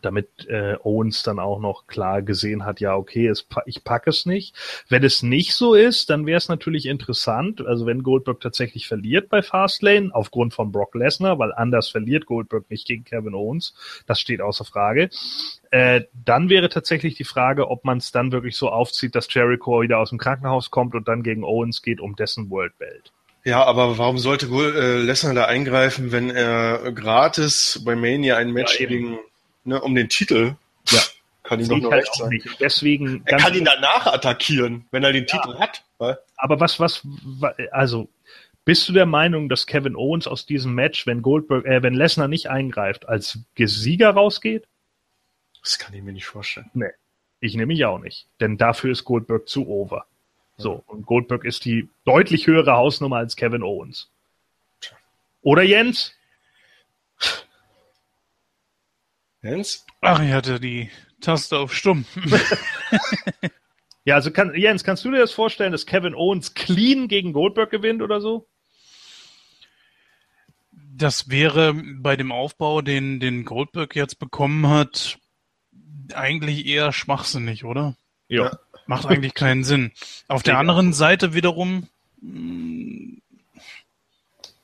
[0.05, 4.27] damit äh, Owens dann auch noch klar gesehen hat, ja, okay, es, ich packe es
[4.27, 4.55] nicht.
[4.89, 9.29] Wenn es nicht so ist, dann wäre es natürlich interessant, also wenn Goldberg tatsächlich verliert
[9.29, 13.75] bei Fastlane, aufgrund von Brock Lesnar, weil anders verliert Goldberg nicht gegen Kevin Owens,
[14.07, 15.11] das steht außer Frage,
[15.71, 19.83] äh, dann wäre tatsächlich die Frage, ob man es dann wirklich so aufzieht, dass Jericho
[19.83, 23.13] wieder aus dem Krankenhaus kommt und dann gegen Owens geht um dessen World Belt.
[23.45, 28.81] Ja, aber warum sollte äh, Lesnar da eingreifen, wenn er gratis bei Mania ein Match
[28.81, 29.19] ja, gegen
[29.65, 30.57] ne, um den Titel.
[30.91, 31.01] Ja.
[31.43, 32.29] Kann ihm doch nur halt recht sein.
[32.31, 32.61] Nicht.
[32.61, 35.37] Deswegen er kann ihn danach attackieren, wenn er den ja.
[35.37, 35.85] Titel hat.
[35.99, 36.19] Weil?
[36.37, 37.07] Aber was, was,
[37.71, 38.09] also,
[38.65, 42.29] bist du der Meinung, dass Kevin Owens aus diesem Match, wenn Goldberg, äh, wenn Lesnar
[42.29, 44.67] nicht eingreift, als Sieger rausgeht?
[45.63, 46.71] Das kann ich mir nicht vorstellen.
[46.73, 46.91] Nee.
[47.41, 48.27] Ich nehme mich auch nicht.
[48.41, 50.07] Denn dafür ist Goldberg zu over.
[50.57, 54.09] So, und Goldberg ist die deutlich höhere Hausnummer als Kevin Owens.
[55.43, 56.15] Oder Jens?
[59.45, 59.85] Jens?
[60.01, 60.91] Ach, ich hatte die
[61.21, 62.07] Taste auf stumm.
[64.05, 67.71] ja, also kann, Jens, kannst du dir das vorstellen, dass Kevin Owens clean gegen Goldberg
[67.71, 68.49] gewinnt oder so?
[70.73, 75.19] Das wäre bei dem Aufbau, den, den Goldberg jetzt bekommen hat,
[76.15, 77.97] eigentlich eher schwachsinnig, oder?
[78.29, 78.59] Ja.
[78.87, 79.93] Macht eigentlich keinen Sinn.
[80.29, 81.89] Auf der anderen Seite wiederum,
[82.21, 83.19] mm,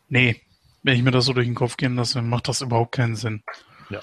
[0.09, 0.41] nee,
[0.83, 3.43] wenn ich mir das so durch den Kopf gehen lasse, macht das überhaupt keinen Sinn.
[3.91, 4.01] Ja.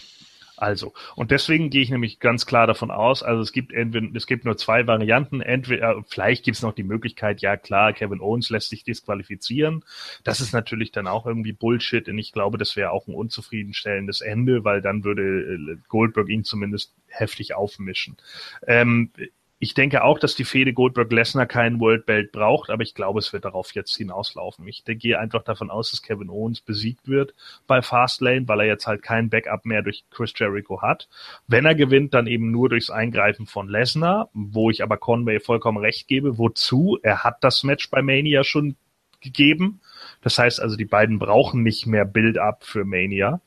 [0.58, 4.26] Also, und deswegen gehe ich nämlich ganz klar davon aus, also es gibt entweder, es
[4.26, 8.50] gibt nur zwei Varianten, entweder, vielleicht gibt es noch die Möglichkeit, ja klar, Kevin Owens
[8.50, 9.86] lässt sich disqualifizieren.
[10.24, 14.22] Das ist natürlich dann auch irgendwie Bullshit und ich glaube, das wäre auch ein unzufriedenstellendes
[14.22, 18.18] Ende, weil dann würde äh, Goldberg ihn zumindest heftig aufmischen.
[18.66, 19.12] Ähm,
[19.60, 23.34] ich denke auch, dass die Fehde Goldberg-Lesnar keinen World Belt braucht, aber ich glaube, es
[23.34, 24.68] wird darauf jetzt hinauslaufen.
[24.68, 27.34] Ich gehe einfach davon aus, dass Kevin Owens besiegt wird
[27.66, 31.10] bei Fastlane, weil er jetzt halt kein Backup mehr durch Chris Jericho hat.
[31.48, 35.80] Wenn er gewinnt, dann eben nur durchs Eingreifen von Lesnar, wo ich aber Conway vollkommen
[35.80, 36.38] recht gebe.
[36.38, 37.00] Wozu?
[37.02, 38.76] Er hat das Match bei Mania schon
[39.22, 39.82] gegeben.
[40.22, 43.42] Das heißt also, die beiden brauchen nicht mehr Build-up für Mania.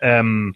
[0.00, 0.54] Ähm,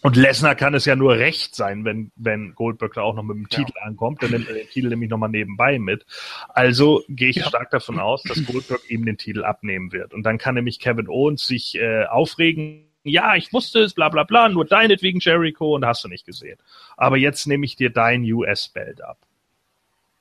[0.00, 3.36] und Lesnar kann es ja nur recht sein, wenn, wenn Goldberg da auch noch mit
[3.36, 3.82] dem Titel ja.
[3.82, 4.22] ankommt.
[4.22, 6.06] Dann nimmt er den Titel nämlich nochmal nebenbei mit.
[6.48, 7.46] Also gehe ich ja.
[7.46, 10.14] stark davon aus, dass Goldberg ihm den Titel abnehmen wird.
[10.14, 12.84] Und dann kann nämlich Kevin Owens sich äh, aufregen.
[13.02, 16.58] Ja, ich wusste es, bla bla bla, nur deinetwegen Jericho und hast du nicht gesehen.
[16.96, 19.18] Aber jetzt nehme ich dir dein US-Belt ab.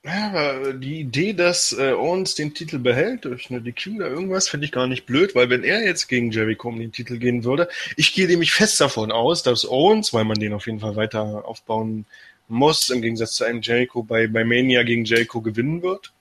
[0.03, 4.65] Ja, die Idee, dass äh, Owens den Titel behält durch eine DQ oder irgendwas, finde
[4.65, 7.67] ich gar nicht blöd, weil wenn er jetzt gegen Jericho um den Titel gehen würde,
[7.97, 11.45] ich gehe nämlich fest davon aus, dass Owens, weil man den auf jeden Fall weiter
[11.45, 12.05] aufbauen
[12.47, 16.13] muss, im Gegensatz zu einem Jericho bei, bei Mania gegen Jericho gewinnen wird.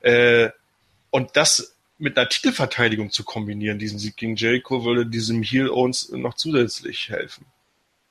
[0.00, 0.50] Äh,
[1.10, 6.10] und das mit einer Titelverteidigung zu kombinieren, diesen Sieg gegen Jericho, würde diesem Heel Owens
[6.10, 7.46] noch zusätzlich helfen.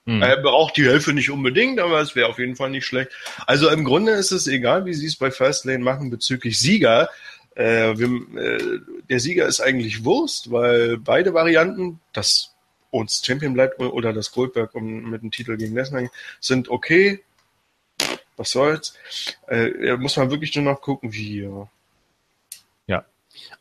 [0.06, 0.22] Hm.
[0.22, 3.12] Er braucht die Hilfe nicht unbedingt, aber es wäre auf jeden Fall nicht schlecht.
[3.48, 7.10] Also im Grunde ist es egal, wie sie es bei Fastlane machen bezüglich Sieger.
[7.56, 12.54] Äh, wir, äh, der Sieger ist eigentlich Wurst, weil beide Varianten, das
[12.92, 16.10] uns Champion bleibt oder das Goldberg um, mit dem Titel gegen Lesnar,
[16.40, 17.24] sind okay.
[18.38, 18.96] Was soll's?
[19.48, 21.44] Äh, muss man wirklich nur noch gucken, wie.
[21.44, 21.70] Ja.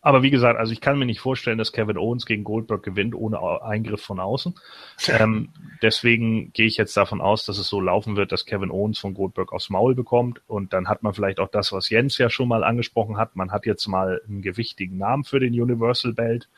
[0.01, 3.15] Aber wie gesagt, also ich kann mir nicht vorstellen, dass Kevin Owens gegen Goldberg gewinnt
[3.15, 4.55] ohne Eingriff von außen.
[5.09, 5.51] ähm,
[5.83, 9.15] deswegen gehe ich jetzt davon aus, dass es so laufen wird, dass Kevin Owens von
[9.15, 12.49] Goldberg aufs Maul bekommt und dann hat man vielleicht auch das, was Jens ja schon
[12.49, 13.36] mal angesprochen hat.
[13.36, 16.49] Man hat jetzt mal einen gewichtigen Namen für den Universal Belt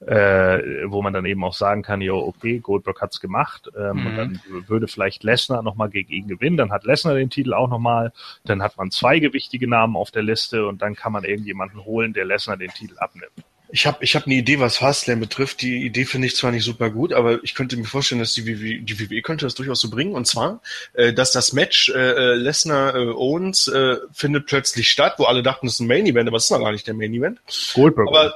[0.00, 4.06] äh, wo man dann eben auch sagen kann, jo, okay, Goldberg hat's gemacht, ähm, mhm.
[4.06, 7.68] und dann würde vielleicht Lesnar nochmal gegen ihn gewinnen, dann hat Lesnar den Titel auch
[7.68, 8.12] nochmal,
[8.44, 12.12] dann hat man zwei gewichtige Namen auf der Liste und dann kann man irgendjemanden holen,
[12.12, 13.32] der Lesnar den Titel abnimmt.
[13.70, 15.60] Ich habe ich hab eine Idee, was Fastlane betrifft.
[15.60, 18.46] Die Idee finde ich zwar nicht super gut, aber ich könnte mir vorstellen, dass die
[18.46, 20.14] WWE, die WWE könnte das durchaus so bringen.
[20.14, 20.62] Und zwar,
[20.94, 25.42] äh, dass das Match äh, äh Lesnar äh, Owens äh, findet plötzlich statt, wo alle
[25.42, 27.42] dachten, es ist ein Main Event, aber es ist noch gar nicht der Main Event.
[27.74, 28.08] Goldberg.
[28.08, 28.34] Aber,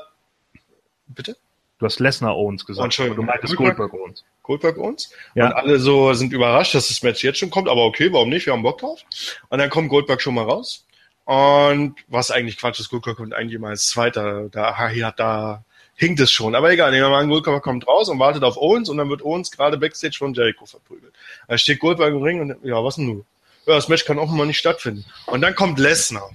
[1.08, 1.34] bitte?
[1.82, 2.84] Du hast Lesnar Owens gesagt.
[2.84, 3.16] Entschuldigung.
[3.16, 4.24] Du meintest Goldberg, Goldberg Owens.
[4.44, 5.10] Goldberg Owens.
[5.34, 5.46] Ja.
[5.46, 8.46] Und alle so sind überrascht, dass das Match jetzt schon kommt, aber okay, warum nicht?
[8.46, 9.00] Wir haben Bock drauf.
[9.48, 10.86] Und dann kommt Goldberg schon mal raus.
[11.24, 14.48] Und was eigentlich Quatsch ist, Goldberg kommt eigentlich immer als Zweiter.
[14.48, 15.64] Da, ja, da
[15.96, 16.54] hinkt es schon.
[16.54, 19.10] Aber egal, nehmen wir mal an, Goldberg kommt raus und wartet auf Owens und dann
[19.10, 21.12] wird Owens gerade Backstage von Jericho verprügelt.
[21.48, 23.24] Da steht Goldberg im Ring und ja, was denn nun?
[23.66, 25.04] Ja, das Match kann auch mal nicht stattfinden.
[25.26, 26.30] Und dann kommt Lesnar.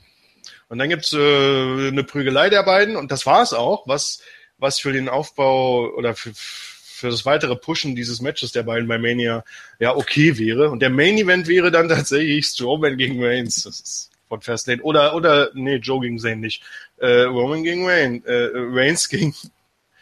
[0.68, 4.22] Und dann gibt's äh, eine Prügelei der beiden und das war's auch, was
[4.58, 8.98] was für den Aufbau oder für, für das weitere Pushen dieses Matches der beiden bei
[8.98, 9.44] Mania
[9.80, 10.70] ja okay wäre.
[10.70, 13.64] Und der Main Event wäre dann tatsächlich Strowman gegen Reigns.
[13.64, 14.82] Das ist von Fastlane.
[14.82, 16.64] Oder, oder, nee, Joe gegen Zayn nicht.
[16.98, 18.26] Äh, Roman gegen Reigns.
[18.26, 19.34] Äh, Reigns gegen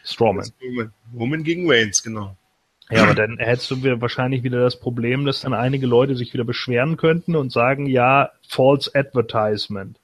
[0.04, 0.50] Strowman.
[1.14, 2.36] Roman gegen Reigns, genau.
[2.90, 6.44] Ja, aber dann hättest du wahrscheinlich wieder das Problem, dass dann einige Leute sich wieder
[6.44, 9.98] beschweren könnten und sagen, ja, false advertisement.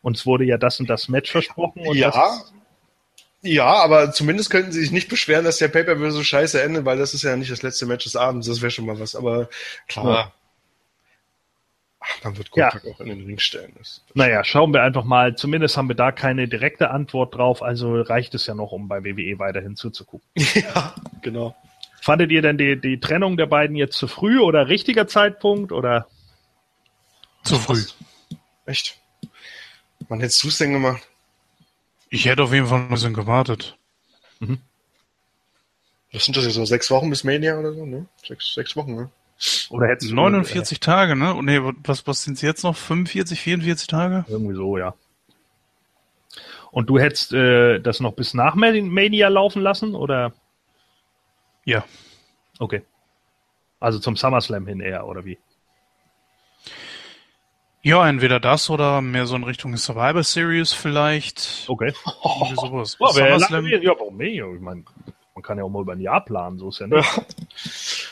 [0.00, 1.86] Uns wurde ja das und das Match versprochen.
[1.86, 2.54] Und ja, das
[3.42, 6.98] ja, aber zumindest könnten sie sich nicht beschweren, dass der Pay-Per-View so scheiße endet, weil
[6.98, 8.46] das ist ja nicht das letzte Match des Abends.
[8.46, 9.14] Das wäre schon mal was.
[9.14, 9.48] Aber
[9.88, 10.06] klar.
[10.06, 10.32] Ja.
[12.00, 12.90] Ach, man wird Goldberg ja.
[12.92, 13.72] auch in den Ring stellen.
[13.78, 15.36] Das, das naja, schauen wir einfach mal.
[15.36, 17.62] Zumindest haben wir da keine direkte Antwort drauf.
[17.62, 20.26] Also reicht es ja noch, um bei WWE weiterhin zuzugucken.
[20.54, 21.56] ja, genau.
[22.00, 26.06] Fandet ihr denn die, die Trennung der beiden jetzt zu früh oder richtiger Zeitpunkt oder?
[27.42, 27.82] Zu früh.
[28.64, 28.98] Echt?
[30.08, 31.08] Wann hättest du es denn gemacht?
[32.08, 33.76] Ich hätte auf jeden Fall ein bisschen gewartet.
[34.40, 34.58] Mhm.
[36.12, 36.64] Was sind das jetzt so?
[36.64, 38.06] Sechs Wochen bis Mania oder so, ne?
[38.26, 39.10] Sechs, sechs Wochen, ne?
[39.68, 41.36] Oder hättest 49 du, äh, Tage, ne?
[41.42, 42.76] Nee, was, was sind es jetzt noch?
[42.76, 44.24] 45, 44 Tage?
[44.28, 44.94] Irgendwie so, ja.
[46.70, 50.32] Und du hättest äh, das noch bis nach Mania laufen lassen, oder?
[51.64, 51.84] Ja.
[52.58, 52.82] Okay.
[53.80, 55.38] Also zum SummerSlam hin eher, oder wie?
[57.86, 61.66] Ja, entweder das oder mehr so in Richtung Survivor Series vielleicht.
[61.68, 61.94] Okay.
[62.20, 62.96] Oh, sowas.
[62.98, 64.42] Oh, ja, ja, warum nicht?
[64.42, 64.82] Ich meine,
[65.36, 68.08] man kann ja auch mal über ein Jahr planen, so ist ja nicht.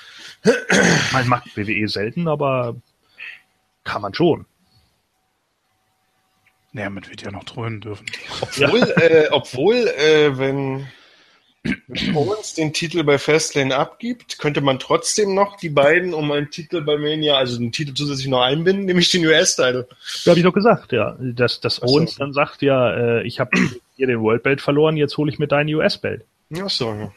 [1.12, 2.76] man macht WWE selten, aber
[3.82, 4.46] kann man schon.
[6.70, 8.06] Naja, mit wird ja noch träumen dürfen.
[8.42, 9.02] Obwohl, ja.
[9.02, 10.86] äh, obwohl äh, wenn
[11.64, 16.50] wenn Owens den Titel bei Fastlane abgibt, könnte man trotzdem noch die beiden um einen
[16.50, 19.86] Titel bei Mania, also den Titel zusätzlich noch einbinden, nämlich den US-Titel.
[20.24, 21.16] Ja, habe ich doch gesagt, ja.
[21.18, 23.50] Dass, dass Owens dann sagt, ja, äh, ich habe
[23.96, 26.24] hier den World Belt verloren, jetzt hole ich mir deinen US-Belt.
[26.50, 27.12] Ja, so, ja.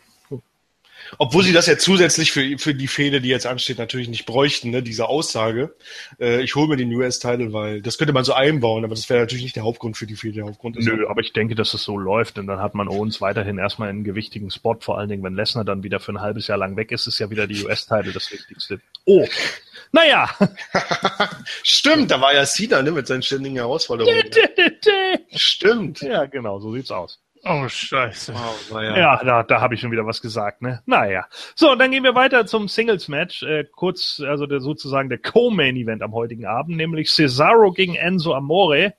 [1.18, 4.70] Obwohl sie das ja zusätzlich für, für die Fehde, die jetzt ansteht, natürlich nicht bräuchten,
[4.70, 5.76] ne, diese Aussage.
[6.20, 9.20] Äh, ich hole mir den US-Title, weil das könnte man so einbauen, aber das wäre
[9.20, 10.36] natürlich nicht der Hauptgrund für die Fehde.
[10.36, 12.88] Der Hauptgrund ist Nö, aber ich denke, dass es so läuft, denn dann hat man
[12.88, 16.22] uns weiterhin erstmal einen gewichtigen Spot, vor allen Dingen, wenn Lesnar dann wieder für ein
[16.22, 18.80] halbes Jahr lang weg ist, ist ja wieder die US-Title das Wichtigste.
[19.06, 19.26] Oh,
[19.92, 20.30] naja.
[21.64, 24.24] Stimmt, da war ja Cena ne, mit seinen ständigen Herausforderungen.
[25.36, 26.02] Stimmt.
[26.02, 27.20] Ja, genau, so sieht's aus.
[27.50, 28.34] Oh, scheiße.
[28.72, 30.82] Oh, ja, ja da, da habe ich schon wieder was gesagt, ne?
[30.86, 31.26] Naja.
[31.56, 33.44] So, dann gehen wir weiter zum Singles-Match.
[33.44, 38.96] Äh, kurz, also der, sozusagen der Co-Main-Event am heutigen Abend, nämlich Cesaro gegen Enzo Amore.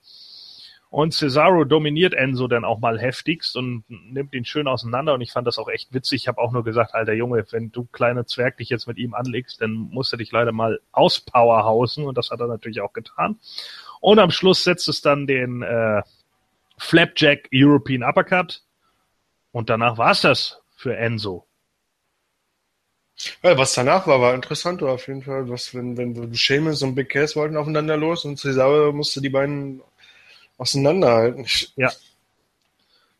[0.89, 5.13] Und Cesaro dominiert Enzo dann auch mal heftigst und nimmt ihn schön auseinander.
[5.13, 6.23] Und ich fand das auch echt witzig.
[6.23, 9.13] Ich habe auch nur gesagt, alter Junge, wenn du kleiner Zwerg dich jetzt mit ihm
[9.13, 12.05] anlegst, dann musst du dich leider mal auspowerhausen.
[12.05, 13.37] Und das hat er natürlich auch getan.
[14.01, 16.01] Und am Schluss setzt es dann den äh,
[16.79, 18.63] Flapjack European Uppercut.
[19.51, 21.45] Und danach war es das für Enzo.
[23.43, 25.49] Ja, was danach war, war interessant auf jeden Fall.
[25.49, 29.81] Was, wenn, wenn Seamus und Big Cass wollten aufeinander los und Cesaro musste die beiden
[30.57, 31.45] auseinanderhalten.
[31.75, 31.91] Ja.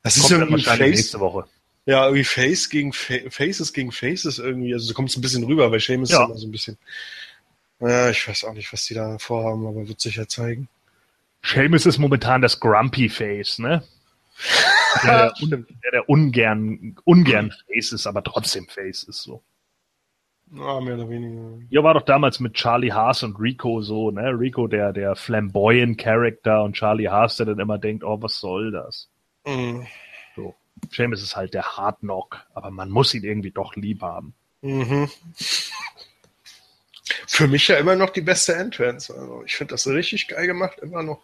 [0.03, 1.45] Das ist ja irgendwie Face, nächste Woche.
[1.85, 4.73] Ja, irgendwie Face gegen Fa Faces gegen Faces irgendwie.
[4.73, 6.23] Also so kommt es ein bisschen rüber, weil Seamus ja.
[6.23, 6.77] ist immer so ein bisschen.
[7.81, 10.69] Ja, ich weiß auch nicht, was die da vorhaben, aber wird sich ja zeigen.
[11.41, 13.83] Seamus ist momentan das Grumpy Face, ne?
[15.03, 19.43] der, der, der, ungern, ungern Face ist, aber trotzdem Face ist so.
[20.51, 21.63] Ja, mehr oder weniger.
[21.69, 24.31] Ja, war doch damals mit Charlie Haas und Rico so, ne?
[24.37, 28.71] Rico, der, der flamboyant Character und Charlie Haas, der dann immer denkt, oh, was soll
[28.71, 29.09] das?
[29.45, 29.85] Mhm.
[30.35, 30.55] So.
[30.91, 34.33] Seamus ist halt der Hard Knock, aber man muss ihn irgendwie doch lieb haben.
[34.61, 35.09] Mhm.
[37.27, 39.13] Für mich ja immer noch die beste Entrance.
[39.13, 41.21] Also ich finde das richtig geil gemacht, immer noch.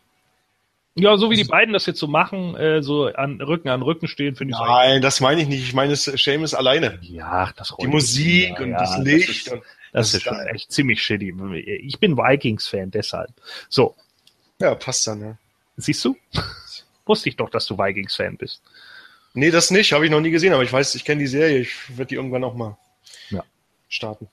[0.97, 4.07] Ja, so wie die beiden das jetzt so machen, äh, so an Rücken an Rücken
[4.07, 5.63] stehen, finde ich so Nein, das meine ich nicht.
[5.63, 6.99] Ich meine es Seamus alleine.
[7.01, 9.27] Ja, das Die Musik und das Licht.
[9.27, 11.33] Das ist, und, das ist schon echt ziemlich shitty.
[11.83, 13.29] Ich bin Vikings-Fan, deshalb.
[13.67, 13.95] So,
[14.59, 15.37] ja, passt dann, ja.
[15.75, 16.15] siehst du?
[17.05, 18.61] Wusste ich doch, dass du Vikings-Fan bist.
[19.33, 21.59] Nee, das nicht, habe ich noch nie gesehen, aber ich weiß, ich kenne die Serie,
[21.59, 22.77] ich werde die irgendwann auch mal
[23.29, 23.43] Ja.
[23.89, 24.29] starten.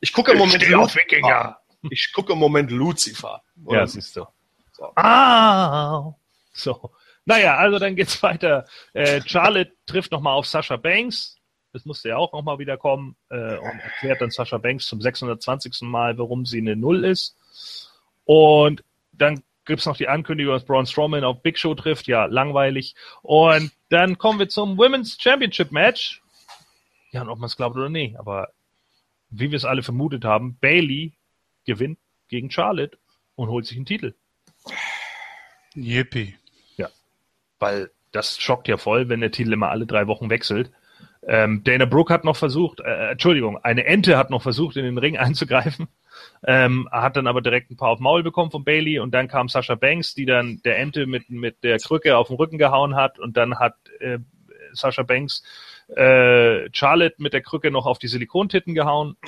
[0.00, 1.56] Ich gucke im Moment steh auf Wikinger.
[1.90, 3.42] Ich gucke im Moment Lucifer.
[3.70, 4.26] Ja, siehst du.
[4.84, 4.92] So.
[4.96, 6.14] Ah!
[6.52, 6.90] So.
[7.24, 8.66] Naja, also dann geht's weiter.
[8.92, 11.36] Äh, Charlotte trifft nochmal auf Sasha Banks.
[11.72, 15.82] Das musste ja auch nochmal wieder kommen äh, und erklärt dann Sasha Banks zum 620.
[15.82, 17.36] Mal, warum sie eine Null ist.
[18.24, 22.06] Und dann gibt's noch die Ankündigung, dass Braun Strowman auf Big Show trifft.
[22.06, 22.94] Ja, langweilig.
[23.22, 26.22] Und dann kommen wir zum Women's Championship Match.
[27.10, 28.48] Ja, und ob man es glaubt oder nicht, aber
[29.30, 31.14] wie wir es alle vermutet haben, Bailey
[31.64, 31.98] gewinnt
[32.28, 32.98] gegen Charlotte
[33.34, 34.14] und holt sich einen Titel.
[35.74, 36.34] Yippie.
[37.58, 40.70] weil das schockt ja voll, wenn der Titel immer alle drei Wochen wechselt.
[41.26, 44.98] Ähm, Dana Brooke hat noch versucht, äh, Entschuldigung, eine Ente hat noch versucht, in den
[44.98, 45.88] Ring einzugreifen,
[46.46, 49.48] ähm, hat dann aber direkt ein paar auf Maul bekommen von Bailey und dann kam
[49.48, 53.18] Sasha Banks, die dann der Ente mit, mit der Krücke auf den Rücken gehauen hat
[53.18, 54.18] und dann hat äh,
[54.72, 55.42] Sasha Banks
[55.88, 59.16] äh, Charlotte mit der Krücke noch auf die Silikontitten gehauen.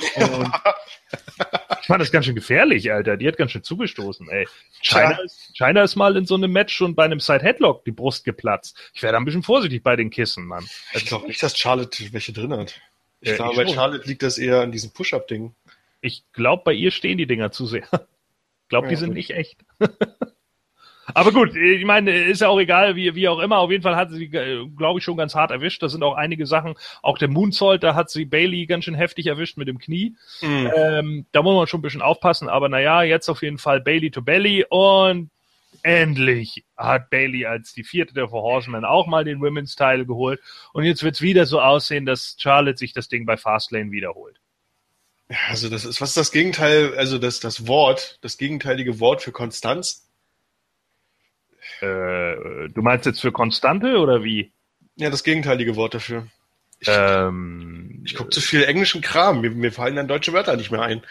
[1.81, 3.17] Ich fand das ganz schön gefährlich, Alter.
[3.17, 4.49] Die hat ganz schön zugestoßen, ey.
[4.83, 5.23] China Tja.
[5.25, 8.25] ist, China ist mal in so einem Match schon bei einem Side Headlock die Brust
[8.25, 8.91] geplatzt.
[8.93, 10.67] Ich wäre da ein bisschen vorsichtig bei den Kissen, Mann.
[10.95, 12.81] Ich glaube nicht, dass Charlotte welche drin hat.
[13.21, 13.75] Ich Ja, glaube, ich bei.
[13.75, 15.55] Charlotte liegt das eher an diesem Push-Up-Ding.
[16.01, 17.87] Ich glaube, bei ihr stehen die Dinger zu sehr.
[18.65, 19.17] Ich glaube, die Ja, sind gut.
[19.19, 19.59] nicht echt.
[21.15, 23.59] Aber gut, ich meine, ist ja auch egal, wie, wie auch immer.
[23.59, 25.83] Auf jeden Fall hat sie, glaube ich, schon ganz hart erwischt.
[25.83, 29.27] Da sind auch einige Sachen, auch der Moonsault, da hat sie Bailey ganz schön heftig
[29.27, 30.17] erwischt mit dem Knie.
[30.43, 30.71] Mhm.
[30.77, 34.11] Ähm, da muss man schon ein bisschen aufpassen, aber naja, jetzt auf jeden Fall Bailey
[34.11, 35.31] to Belly und
[35.83, 40.41] endlich hat Bailey als die vierte der Four Horsemen auch mal den Women's Title geholt
[40.73, 44.41] und jetzt wird's wieder so aussehen, dass Charlotte sich das Ding bei Fastlane wiederholt.
[45.49, 49.33] Also das ist, was ist das Gegenteil, also das, das Wort, das gegenteilige Wort für
[49.33, 50.06] Konstanz?
[51.81, 54.53] Äh, du meinst jetzt für Konstante oder wie?
[54.97, 56.27] Ja, das gegenteilige Wort dafür.
[56.81, 60.71] Ich, Ähm, ich gucke zu viel englischen Kram, mir, mir fallen dann deutsche Wörter nicht
[60.71, 61.03] mehr ein.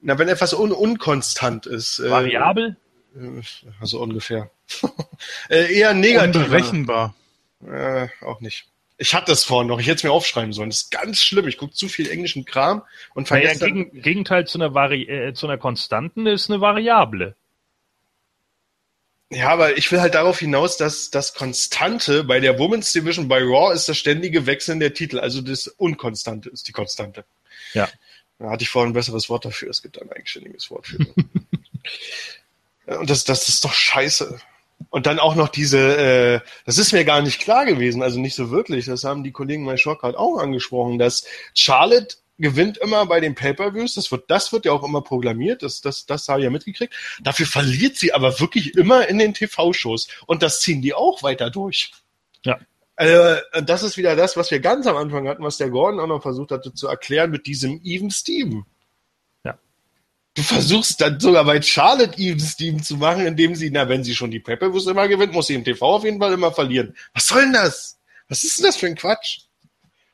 [0.00, 1.98] Na, wenn etwas un unkonstant ist.
[1.98, 2.76] äh, variabel?
[3.16, 3.40] Äh,
[3.80, 4.50] also ungefähr.
[5.48, 6.42] äh, eher negativ.
[6.42, 7.14] Unberechenbar.
[7.66, 8.66] Äh, auch nicht.
[8.96, 10.70] Ich hatte das vorhin noch, ich hätte es mir aufschreiben sollen.
[10.70, 11.48] Das ist ganz schlimm.
[11.48, 12.82] Ich gucke zu viel englischen Kram
[13.14, 16.60] und Naja, vergesse dann- gegen, Gegenteil zu einer, Vari äh, zu einer Konstanten ist eine
[16.60, 17.34] Variable.
[19.30, 23.40] Ja, aber ich will halt darauf hinaus, dass das Konstante bei der Women's Division bei
[23.42, 25.18] Raw ist das ständige Wechseln der Titel.
[25.18, 27.24] Also das Unkonstante ist die Konstante.
[27.72, 27.88] Ja.
[28.38, 29.70] Da hatte ich vorhin ein besseres Wort dafür.
[29.70, 30.98] Es gibt ein eigenständiges Wort für.
[32.86, 34.40] Und das, das ist doch scheiße.
[34.90, 38.34] Und dann auch noch diese, äh, das ist mir gar nicht klar gewesen, also nicht
[38.34, 38.86] so wirklich.
[38.86, 43.94] Das haben die Kollegen bei Shortcut auch angesprochen, dass Charlotte gewinnt immer bei den Pay-Per-Views.
[43.94, 45.62] Das wird, das wird ja auch immer programmiert.
[45.62, 46.94] Das, das, das habe ich ja mitgekriegt.
[47.22, 50.08] Dafür verliert sie aber wirklich immer in den TV-Shows.
[50.26, 51.92] Und das ziehen die auch weiter durch.
[52.44, 52.58] Ja.
[52.96, 56.06] Äh, das ist wieder das, was wir ganz am Anfang hatten, was der Gordon auch
[56.06, 58.64] noch versucht hatte zu erklären mit diesem Even Steven.
[60.34, 64.16] Du versuchst dann sogar bei Charlotte Even Steven zu machen, indem sie, na, wenn sie
[64.16, 66.96] schon die Pepperwurst immer gewinnt, muss sie im TV auf jeden Fall immer verlieren.
[67.14, 67.98] Was soll denn das?
[68.28, 69.42] Was ist denn das für ein Quatsch?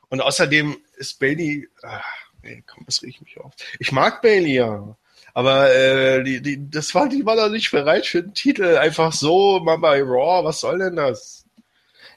[0.09, 2.03] Und außerdem ist Bailey, ach,
[2.43, 3.53] ey, komm, das riecht mich auf.
[3.79, 4.95] Ich mag Bailey ja.
[5.33, 8.77] Aber äh, die, die, das war, die war doch nicht bereit für den Titel.
[8.77, 11.45] Einfach so, mal bei Raw, was soll denn das?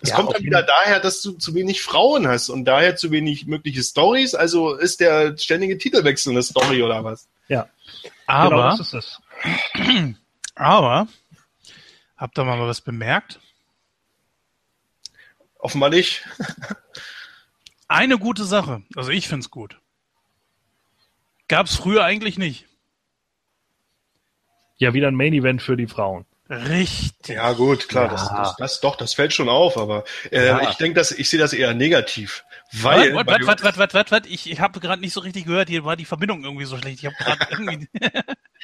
[0.00, 3.10] Das Ja, kommt dann wieder daher, dass du zu wenig Frauen hast und daher zu
[3.12, 4.34] wenig mögliche Stories.
[4.34, 7.28] Also ist der ständige Titelwechsel eine Story oder was?
[7.48, 7.68] Ja.
[8.26, 9.20] Aber, genau das ist es.
[10.54, 11.08] aber,
[12.16, 13.40] habt ihr mal was bemerkt?
[15.58, 16.26] Offenbar nicht.
[17.88, 19.78] Eine gute Sache, also ich find's gut.
[21.48, 22.66] Gab's früher eigentlich nicht.
[24.76, 26.24] Ja, wieder ein Main Event für die Frauen.
[26.50, 27.36] Richtig.
[27.36, 28.10] Ja, gut, klar, Ja.
[28.10, 30.68] Das, das, das doch, das fällt schon auf, aber äh, Ja.
[30.68, 32.44] ich denke, dass ich sehe das eher negativ.
[32.82, 35.68] Weil wat, wat, wat, wat, wat, wat, ich, ich habe gerade nicht so richtig gehört,
[35.68, 36.98] hier war die Verbindung irgendwie so schlecht.
[37.00, 37.88] Ich habe gerade irgendwie.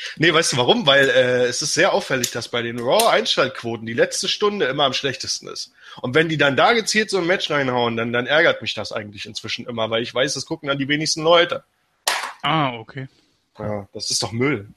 [0.16, 0.86] Nee, weißt du warum?
[0.86, 4.92] Weil äh, es ist sehr auffällig, dass bei den Raw-Einschaltquoten die letzte Stunde immer am
[4.92, 5.72] schlechtesten ist.
[6.00, 8.92] Und wenn die dann da gezielt so ein Match reinhauen, dann, dann ärgert mich das
[8.92, 11.64] eigentlich inzwischen immer, weil ich weiß, das gucken dann die wenigsten Leute.
[12.42, 13.08] ah, okay.
[13.58, 14.68] Ja, das ist doch Müll.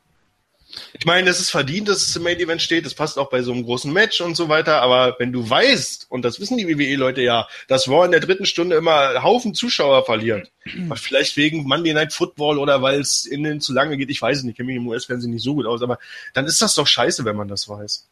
[0.93, 2.85] Ich meine, es ist verdient, dass es im Main Event steht.
[2.85, 4.81] Das passt auch bei so einem großen Match und so weiter.
[4.81, 8.45] Aber wenn du weißt, und das wissen die WWE-Leute ja, dass Raw in der dritten
[8.45, 10.51] Stunde immer Haufen Zuschauer verliert,
[10.95, 14.43] vielleicht wegen Monday Night Football oder weil es innen zu lange geht, ich weiß es
[14.43, 15.99] nicht, kenne mich im US-Fernsehen nicht so gut aus, aber
[16.33, 18.07] dann ist das doch scheiße, wenn man das weiß.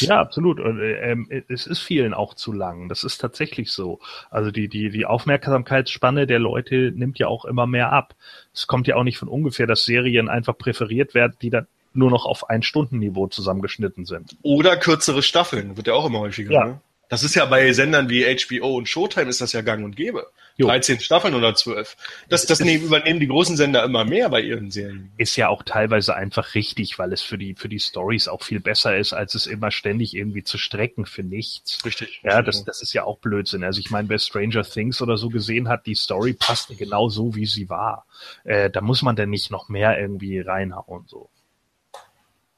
[0.00, 0.60] Ja, absolut.
[0.60, 2.88] Und, äh, ähm, es ist vielen auch zu lang.
[2.88, 3.98] Das ist tatsächlich so.
[4.30, 8.14] Also die, die, die Aufmerksamkeitsspanne der Leute nimmt ja auch immer mehr ab.
[8.52, 12.10] Es kommt ja auch nicht von ungefähr, dass Serien einfach präferiert werden, die dann nur
[12.10, 14.36] noch auf ein Stundenniveau zusammengeschnitten sind.
[14.42, 16.52] Oder kürzere Staffeln, wird ja auch immer häufiger.
[16.52, 16.64] Ja.
[16.64, 16.80] Ne?
[17.10, 20.28] Das ist ja bei Sendern wie HBO und Showtime ist das ja gang und gäbe.
[20.56, 20.68] Jo.
[20.68, 21.96] 13 Staffeln oder 12.
[22.28, 25.10] Das, das nehmen, übernehmen die großen Sender immer mehr bei ihren Serien.
[25.16, 28.60] Ist ja auch teilweise einfach richtig, weil es für die, für die Stories auch viel
[28.60, 31.84] besser ist, als es immer ständig irgendwie zu strecken für nichts.
[31.84, 32.20] Richtig.
[32.22, 33.64] Ja, das, das ist ja auch Blödsinn.
[33.64, 37.34] Also ich meine, wer Stranger Things oder so gesehen hat, die Story passte genau so,
[37.34, 38.06] wie sie war.
[38.44, 41.28] Äh, da muss man denn nicht noch mehr irgendwie reinhauen, so.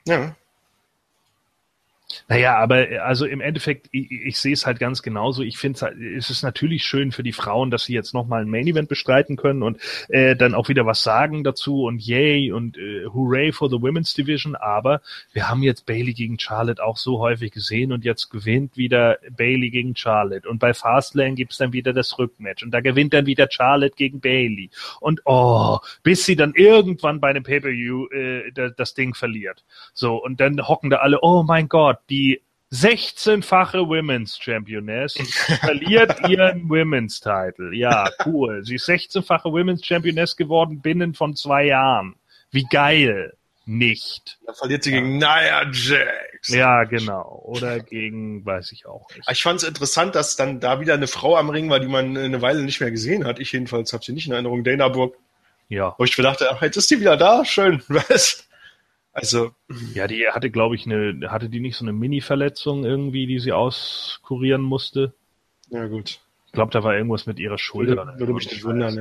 [0.07, 0.37] Ja.
[2.29, 5.43] Naja, aber äh, also im Endeffekt, ich, ich sehe es halt ganz genauso.
[5.43, 8.51] Ich finde halt, es ist natürlich schön für die Frauen, dass sie jetzt nochmal ein
[8.51, 12.77] Main Event bestreiten können und äh, dann auch wieder was sagen dazu und yay und
[12.77, 14.57] äh, hooray for the Women's Division.
[14.57, 15.01] Aber
[15.33, 19.71] wir haben jetzt Bailey gegen Charlotte auch so häufig gesehen und jetzt gewinnt wieder Bailey
[19.71, 20.49] gegen Charlotte.
[20.49, 24.21] Und bei Fastlane gibt's dann wieder das Rückmatch und da gewinnt dann wieder Charlotte gegen
[24.21, 24.71] Bailey.
[25.01, 29.65] Und oh, bis sie dann irgendwann bei einem Pay-Per-View äh, da- das Ding verliert.
[29.95, 35.15] So, und dann hocken da alle, oh mein Gott, die 16-fache Women's Championess
[35.61, 37.75] verliert ihren Women's Title.
[37.75, 38.65] Ja, cool.
[38.65, 42.17] Sie ist 16-fache Women's Championess geworden binnen von zwei Jahren.
[42.51, 43.35] Wie geil.
[43.65, 44.39] Nicht.
[44.45, 46.49] Dann verliert sie gegen Nia Jax.
[46.49, 47.43] Ja, genau.
[47.45, 49.31] Oder gegen, weiß ich auch nicht.
[49.31, 52.17] Ich fand es interessant, dass dann da wieder eine Frau am Ring war, die man
[52.17, 53.39] eine Weile nicht mehr gesehen hat.
[53.39, 54.65] Ich jedenfalls habe sie nicht in Erinnerung.
[54.65, 55.17] Dana Brooke.
[55.69, 55.95] Ja.
[55.97, 57.45] Wo ich mir dachte, ach, jetzt ist die wieder da.
[57.45, 57.83] Schön.
[57.89, 58.49] Was?
[59.13, 59.53] Also,
[59.95, 63.53] Ja, die hatte, glaube ich, eine, hatte die nicht so eine Mini-Verletzung irgendwie, die sie
[63.53, 65.13] auskurieren musste?
[65.71, 66.21] ja gut.
[66.47, 67.97] Ich glaube, da war irgendwas mit ihrer Schulter.
[67.97, 68.95] Würde, würde mich nicht wundern.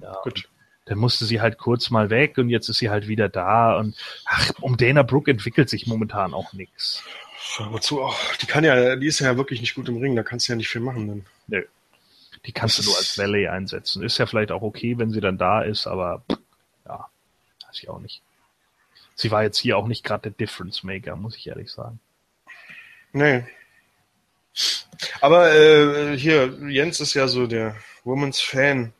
[0.00, 0.08] Ja.
[0.08, 0.48] Ja, Gut.
[0.84, 3.96] dann musste sie halt kurz mal weg und jetzt ist sie halt wieder da und
[4.26, 7.02] ach, um Dana Brooke entwickelt sich momentan auch nix.
[7.58, 8.16] Wozu auch?
[8.40, 10.56] Die kann ja, die ist ja wirklich nicht gut im Ring, da kannst du ja
[10.56, 11.08] nicht viel machen.
[11.08, 11.26] Dann.
[11.48, 11.62] Nö.
[12.46, 14.04] Die kannst Das du nur als Valley einsetzen.
[14.04, 16.22] Ist ja vielleicht auch okay, wenn sie dann da ist, aber
[16.86, 17.08] ja,
[17.66, 18.22] weiß ich auch nicht.
[19.14, 22.00] Sie war jetzt hier auch nicht gerade der Difference Maker, muss ich ehrlich sagen.
[23.12, 23.44] Nee.
[25.20, 28.92] Aber äh, hier, Jens ist ja so der Women's Fan.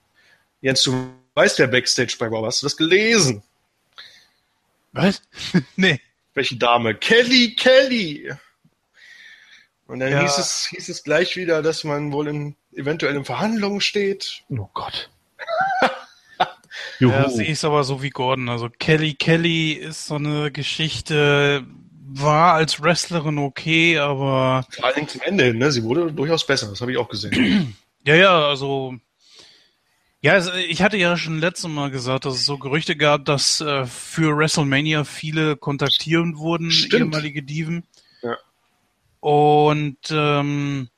[0.60, 3.43] Jens, du weißt ja Backstage bei Raw, hast du das gelesen?
[4.93, 5.23] Was?
[5.76, 6.01] nee.
[6.34, 6.94] Welche Dame?
[6.94, 8.33] Kelly Kelly!
[9.86, 10.20] Und dann Ja.
[10.23, 14.43] hieß, es, hieß es gleich wieder, dass man wohl in, eventuell in Verhandlungen steht.
[14.49, 15.10] Oh Gott.
[17.01, 18.49] Ja, sehe ich aber so wie Gordon.
[18.49, 21.65] Also Kelly Kelly ist so eine Geschichte,
[22.07, 25.73] war als Wrestlerin okay, aber Vor allen Dingen zum Ende hin, ne?
[25.73, 27.77] Sie wurde durchaus besser, das habe ich auch gesehen.
[28.07, 28.94] ja, ja, also
[30.25, 33.61] ja, also ich hatte ja schon letztes Mal gesagt, dass es so Gerüchte gab, dass
[33.61, 36.94] äh, für WrestleMania viele kontaktieren wurden, Stimmt.
[36.94, 37.85] ehemalige Diven.
[38.23, 38.39] Ja.
[39.20, 40.89] Und ähm,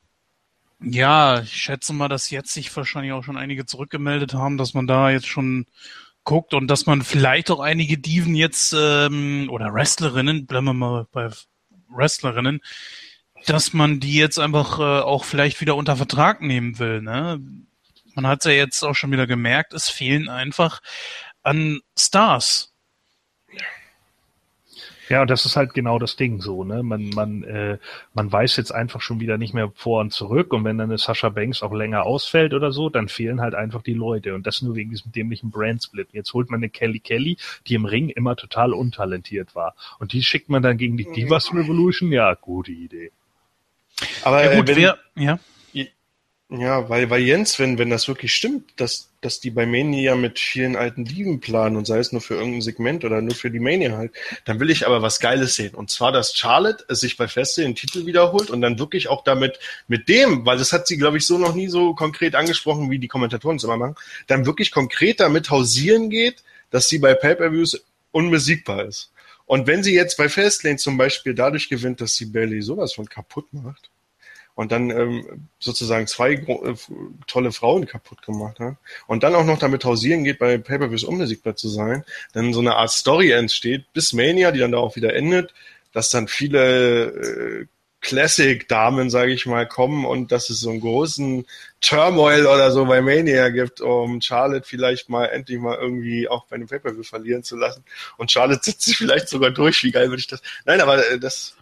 [0.80, 4.86] ja, ich schätze mal, dass jetzt sich wahrscheinlich auch schon einige zurückgemeldet haben, dass man
[4.86, 5.66] da jetzt schon
[6.24, 11.06] guckt und dass man vielleicht auch einige Diven jetzt ähm, oder Wrestlerinnen, bleiben wir mal
[11.12, 11.30] bei
[11.88, 12.60] Wrestlerinnen,
[13.46, 17.00] dass man die jetzt einfach äh, auch vielleicht wieder unter Vertrag nehmen will.
[17.00, 17.40] Ne?
[18.14, 20.80] Man hat ja jetzt auch schon wieder gemerkt, es fehlen einfach
[21.42, 22.74] an Stars.
[25.08, 26.82] Ja, und das ist halt genau das Ding so, ne?
[26.82, 27.78] Man, man, äh,
[28.14, 30.98] man weiß jetzt einfach schon wieder nicht mehr vor und zurück und wenn dann eine
[30.98, 34.62] Sascha Banks auch länger ausfällt oder so, dann fehlen halt einfach die Leute und das
[34.62, 36.08] nur wegen diesem dämlichen Brandsplit.
[36.12, 37.36] Jetzt holt man eine Kelly Kelly,
[37.66, 41.52] die im Ring immer total untalentiert war und die schickt man dann gegen die Divas
[41.54, 43.12] Revolution, ja, gute Idee.
[44.22, 45.38] Aber Ja gut, äh, wenn, wer, ja,
[46.48, 50.38] Ja, weil, weil Jens, wenn, wenn das wirklich stimmt, dass, dass die bei Mania mit
[50.38, 53.58] vielen alten Dieben planen und sei es nur für irgendein Segment oder nur für die
[53.58, 54.12] Mania halt,
[54.44, 55.74] dann will ich aber was Geiles sehen.
[55.74, 59.24] Und zwar, dass Charlotte es sich bei Feste den Titel wiederholt und dann wirklich auch
[59.24, 59.58] damit,
[59.88, 63.00] mit dem, weil das hat sie, glaube ich, so noch nie so konkret angesprochen, wie
[63.00, 63.96] die Kommentatoren es immer machen,
[64.28, 69.10] dann wirklich konkret damit hausieren geht, dass sie bei Pay-Per-Views unbesiegbar ist.
[69.46, 73.08] Und wenn sie jetzt bei Fastlane zum Beispiel dadurch gewinnt, dass sie Bailey sowas von
[73.08, 73.90] kaputt macht,
[74.56, 76.74] und dann ähm, sozusagen zwei äh,
[77.28, 78.76] tolle Frauen kaputt gemacht hat
[79.06, 82.74] und dann auch noch damit hausieren geht, bei Pay-Per-Views unbesiegbar zu sein, dann so eine
[82.74, 85.54] Art Story entsteht bis Mania, die dann da auch wieder endet,
[85.92, 87.66] dass dann viele äh,
[88.00, 91.44] Classic-Damen, sage ich mal, kommen und dass es so einen großen
[91.80, 96.56] Turmoil oder so bei Mania gibt, um Charlotte vielleicht mal endlich mal irgendwie auch bei
[96.56, 97.84] einem Pay-Per-View verlieren zu lassen.
[98.16, 99.82] Und Charlotte setzt sich vielleicht sogar durch.
[99.82, 100.40] Wie geil würde ich das?
[100.64, 101.55] Nein, aber äh, das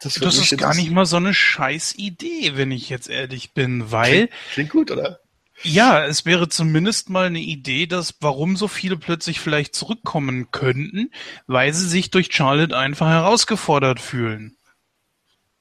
[0.00, 3.90] das, das ist gar nicht mal so eine scheiß Idee, wenn ich jetzt ehrlich bin,
[3.90, 4.28] weil.
[4.28, 5.20] Klingt, klingt gut, oder?
[5.62, 11.10] Ja, es wäre zumindest mal eine Idee, dass warum so viele plötzlich vielleicht zurückkommen könnten,
[11.46, 14.56] weil sie sich durch Charlotte einfach herausgefordert fühlen.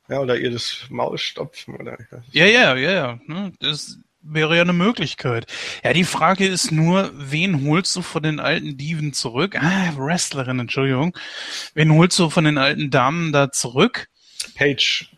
[0.08, 1.98] Ja, oder ihr das Maul stopfen, oder?
[2.32, 3.20] Ja, ja, ja, ja.
[3.28, 3.52] Ne?
[3.60, 5.48] Das wäre ja eine Möglichkeit.
[5.84, 9.62] Ja, die Frage ist nur, wen holst du von den alten Diven zurück?
[9.62, 11.16] Ah, Wrestlerin, Entschuldigung.
[11.74, 14.08] Wen holst du von den alten Damen da zurück?
[14.56, 15.10] Page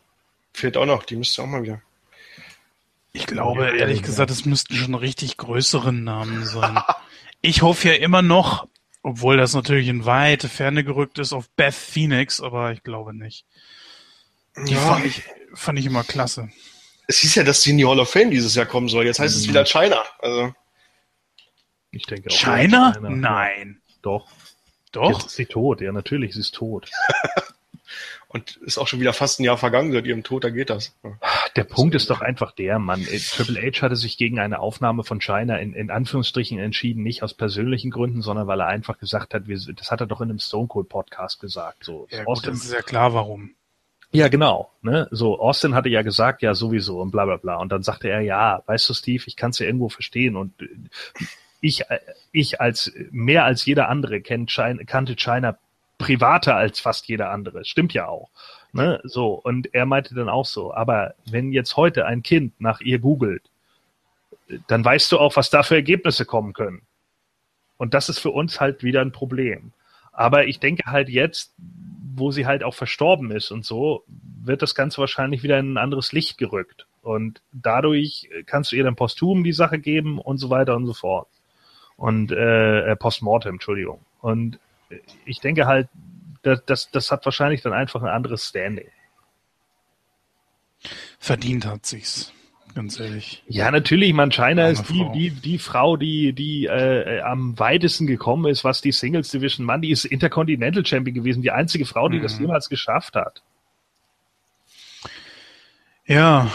[0.53, 1.81] fehlt auch noch, die müsste auch mal wieder.
[3.13, 4.05] Ich glaube, ja, ehrlich ja.
[4.05, 6.79] gesagt, es müssten schon richtig größere Namen sein.
[7.41, 8.67] ich hoffe ja immer noch,
[9.03, 13.45] obwohl das natürlich in weite Ferne gerückt ist, auf Beth Phoenix, aber ich glaube nicht.
[14.67, 14.79] Die ja.
[14.79, 16.49] fand, ich, fand ich immer klasse.
[17.07, 19.05] Es hieß ja, dass sie in die Hall of Fame dieses Jahr kommen soll.
[19.05, 19.41] Jetzt heißt mhm.
[19.41, 20.03] es wieder China.
[20.19, 20.53] Also.
[21.91, 22.35] Ich denke auch.
[22.35, 22.93] China?
[22.93, 23.09] China.
[23.09, 23.81] Nein.
[24.01, 24.29] Doch.
[24.91, 25.11] Doch.
[25.11, 25.81] Jetzt ist sie tot.
[25.81, 26.89] Ja, natürlich, sie ist tot.
[28.33, 30.95] Und ist auch schon wieder fast ein Jahr vergangen seit ihrem Tod, da geht das.
[31.57, 33.01] Der Punkt ist doch einfach der, Mann.
[33.01, 37.23] Äh, Triple H hatte sich gegen eine Aufnahme von China in, in Anführungsstrichen entschieden, nicht
[37.23, 40.29] aus persönlichen Gründen, sondern weil er einfach gesagt hat, wir, das hat er doch in
[40.29, 41.83] einem Stone Cold Podcast gesagt.
[41.83, 43.51] So, ja, gut, das ist ja klar, warum.
[44.13, 44.71] Ja, genau.
[44.81, 45.09] Ne?
[45.11, 47.57] So, Austin hatte ja gesagt, ja, sowieso und bla bla bla.
[47.57, 50.37] Und dann sagte er, ja, weißt du, Steve, ich kann es ja irgendwo verstehen.
[50.37, 50.69] Und äh,
[51.59, 51.99] ich, äh,
[52.31, 55.57] ich als mehr als jeder andere kennt China, kannte China
[56.01, 57.65] privater als fast jeder andere.
[57.65, 58.29] Stimmt ja auch.
[58.73, 59.01] Ne?
[59.03, 62.99] So, und er meinte dann auch so, aber wenn jetzt heute ein Kind nach ihr
[62.99, 63.43] googelt,
[64.67, 66.81] dann weißt du auch, was da für Ergebnisse kommen können.
[67.77, 69.71] Und das ist für uns halt wieder ein Problem.
[70.11, 71.53] Aber ich denke halt jetzt,
[72.13, 74.03] wo sie halt auch verstorben ist und so,
[74.43, 76.85] wird das Ganze wahrscheinlich wieder in ein anderes Licht gerückt.
[77.01, 80.93] Und dadurch kannst du ihr dann posthum die Sache geben und so weiter und so
[80.93, 81.27] fort.
[81.95, 83.99] Und äh, äh postmortem, Entschuldigung.
[84.21, 84.59] Und
[85.25, 85.87] ich denke halt,
[86.43, 88.87] das, das, das hat wahrscheinlich dann einfach ein anderes Standing.
[91.19, 92.33] Verdient hat sich's,
[92.73, 93.43] ganz ehrlich.
[93.47, 98.49] Ja, natürlich, man, China ist die, die, die Frau, die, die äh, am weitesten gekommen
[98.49, 102.17] ist, was die Singles Division Mann, die ist Intercontinental Champion gewesen, die einzige Frau, die
[102.17, 102.23] mhm.
[102.23, 103.43] das jemals geschafft hat.
[106.05, 106.51] Ja.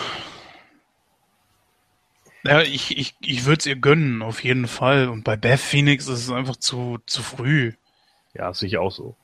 [2.45, 5.09] Ja, ich, ich, ich würde es ihr gönnen, auf jeden Fall.
[5.09, 7.73] Und bei Beth Phoenix ist es einfach zu, zu früh.
[8.37, 9.17] Ja, sicher auch so.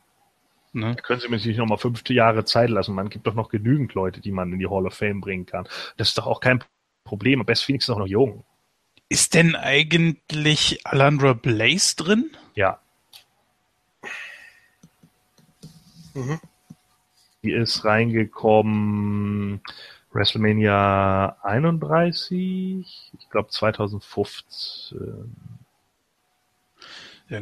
[0.73, 0.95] Ne?
[0.95, 2.95] Da können Sie mir sich noch mal fünf Jahre Zeit lassen.
[2.95, 5.69] Man gibt doch noch genügend Leute, die man in die Hall of Fame bringen kann.
[5.97, 6.65] Das ist doch auch kein
[7.05, 7.45] Problem.
[7.45, 8.45] Best Phoenix ist auch noch jung.
[9.09, 12.31] Ist denn eigentlich Alandra Blaze drin?
[12.55, 12.81] Ja.
[16.15, 16.41] Mhm.
[17.43, 19.61] Die ist reingekommen
[20.13, 25.37] WrestleMania 31, ich glaube 2015.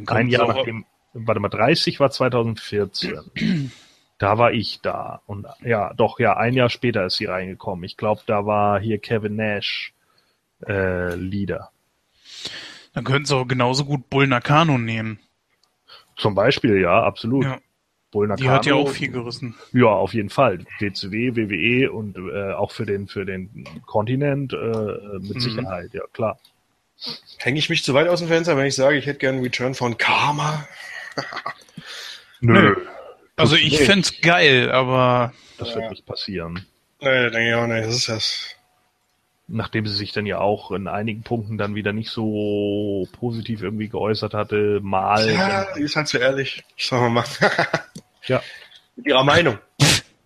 [0.07, 3.71] Ein Jahr nachdem warte mal, 30 war 2014.
[4.17, 5.21] da war ich da.
[5.25, 7.83] Und ja, doch, ja, ein Jahr später ist sie reingekommen.
[7.85, 9.93] Ich glaube, da war hier Kevin Nash
[10.67, 11.71] äh, Leader.
[12.93, 15.19] Dann könnten sie auch genauso gut Bull Nakano nehmen.
[16.17, 17.45] Zum Beispiel, ja, absolut.
[17.45, 17.59] Ja.
[18.11, 19.55] Bull Nakano, Die hat ja auch viel gerissen.
[19.71, 20.59] Ja, auf jeden Fall.
[20.81, 24.57] DCW, WWE und äh, auch für den für den Kontinent äh,
[25.19, 25.39] mit mhm.
[25.39, 26.37] Sicherheit, ja klar.
[27.37, 29.45] Hänge ich mich zu weit aus dem Fenster, wenn ich sage, ich hätte gerne einen
[29.45, 30.67] Return von Karma?
[32.41, 32.75] Nö.
[33.35, 33.85] Also ich nee.
[33.85, 35.33] fände geil, aber.
[35.57, 35.75] Das ja.
[35.75, 36.65] wird nicht passieren.
[36.99, 37.87] Nee, denke ich auch nicht.
[37.87, 38.55] Das ist das.
[39.47, 43.89] Nachdem sie sich dann ja auch in einigen Punkten dann wieder nicht so positiv irgendwie
[43.89, 45.29] geäußert hatte, mal.
[45.29, 46.63] Ja, die ist halt zu ehrlich.
[46.77, 47.25] Sagen wir mal.
[48.27, 48.41] ja.
[48.95, 49.57] Mit ihrer Meinung.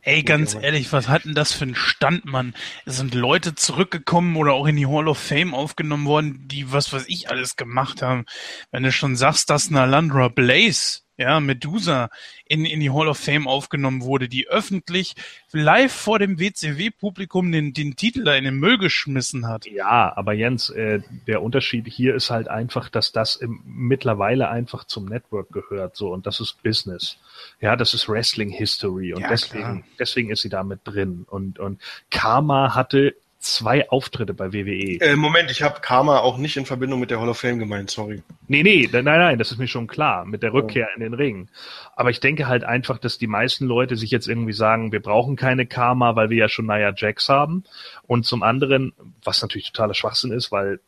[0.07, 2.53] Ey, ganz ehrlich, was hat denn das für ein Stand, Mann?
[2.85, 6.93] Es sind Leute zurückgekommen oder auch in die Hall of Fame aufgenommen worden, die was
[6.93, 8.25] weiß ich alles gemacht haben.
[8.69, 12.09] Wenn du schon sagst, dass Nalandra Blaze ja, Medusa
[12.47, 15.15] in, in die Hall of Fame aufgenommen wurde, die öffentlich
[15.51, 19.65] live vor dem WCW-Publikum den, den Titel da in den Müll geschmissen hat.
[19.65, 24.83] Ja, aber Jens, äh, der Unterschied hier ist halt einfach, dass das im, mittlerweile einfach
[24.83, 27.17] zum Network gehört, so, und das ist Business.
[27.61, 31.25] Ja, das ist Wrestling History und ja, deswegen, deswegen ist sie da mit drin.
[31.29, 33.15] Und, und Karma hatte
[33.45, 34.99] zwei Auftritte bei WWE.
[34.99, 37.91] Äh, Moment, ich habe Karma auch nicht in Verbindung mit der Hall of Fame gemeint,
[37.91, 38.23] sorry.
[38.47, 41.49] Nee, nee, nein, nein, das ist mir schon klar, mit der Rückkehr in den Ring.
[41.95, 45.35] Aber ich denke halt einfach, dass die meisten Leute sich jetzt irgendwie sagen, wir brauchen
[45.35, 47.63] keine Karma, weil wir ja schon Nia Jax haben.
[48.07, 48.93] Und zum anderen,
[49.23, 50.79] was natürlich totaler Schwachsinn ist, weil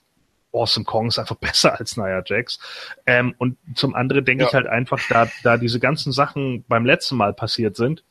[0.52, 2.60] Awesome Kong ist einfach besser als Nia Jax.
[3.06, 4.50] Ähm, und zum anderen denke ja.
[4.50, 8.04] ich halt einfach, da, da diese ganzen Sachen beim letzten Mal passiert sind,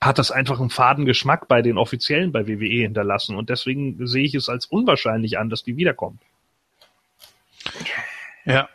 [0.00, 3.36] hat das einfach einen faden Geschmack bei den Offiziellen bei WWE hinterlassen.
[3.36, 6.20] Und deswegen sehe ich es als unwahrscheinlich an, dass die wiederkommt.
[8.44, 8.68] Ja.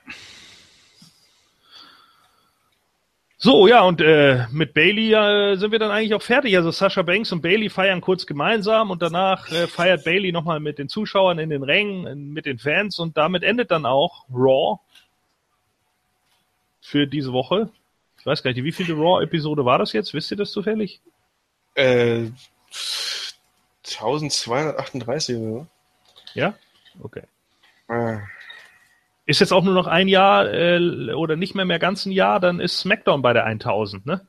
[3.44, 6.56] So, ja, und äh, mit Bailey äh, sind wir dann eigentlich auch fertig.
[6.58, 10.78] Also Sascha Banks und Bailey feiern kurz gemeinsam und danach äh, feiert Bailey nochmal mit
[10.78, 14.80] den Zuschauern in den Rängen, mit den Fans und damit endet dann auch Raw
[16.82, 17.72] für diese Woche.
[18.20, 20.14] Ich weiß gar nicht, wie viele Raw-Episode war das jetzt?
[20.14, 21.02] Wisst ihr das zufällig?
[21.76, 22.30] Äh,
[23.86, 25.68] 1238 oder so.
[26.34, 26.54] Ja?
[27.02, 27.24] Okay.
[27.90, 28.20] Äh,
[29.26, 32.40] Ist jetzt auch nur noch ein Jahr äh, oder nicht mehr mehr ganz ein Jahr,
[32.40, 34.26] dann ist SmackDown bei der 1000, ne?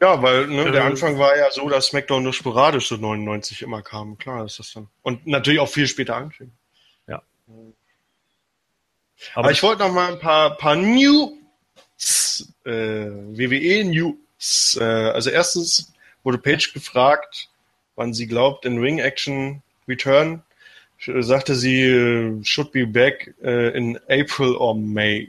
[0.00, 3.62] Ja, weil ne, der Äh, Anfang war ja so, dass SmackDown nur sporadisch so 99
[3.62, 4.18] immer kam.
[4.18, 4.88] Klar ist das dann.
[5.02, 6.52] Und natürlich auch viel später anfing.
[9.34, 14.14] Aber, Aber ich wollte noch mal ein paar, paar News, äh, WWE News.
[14.80, 17.48] Äh, also erstens wurde Paige gefragt,
[17.96, 20.42] wann sie glaubt, in Ring Action Return.
[21.04, 25.28] Sagte sie, äh, should be back äh, in April or May.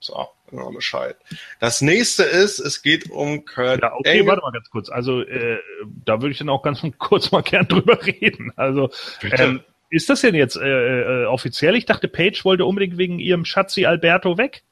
[0.00, 1.16] So, wir Bescheid.
[1.60, 4.26] Das nächste ist, es geht um Kurt ja, okay, Angle.
[4.26, 4.88] warte mal ganz kurz.
[4.88, 5.58] Also äh,
[6.04, 8.52] da würde ich dann auch ganz kurz mal gern drüber reden.
[8.56, 8.90] Also
[9.22, 11.76] ähm, ist das denn jetzt äh, äh, offiziell?
[11.76, 14.62] Ich dachte, Paige wollte unbedingt wegen ihrem Schatzi Alberto weg.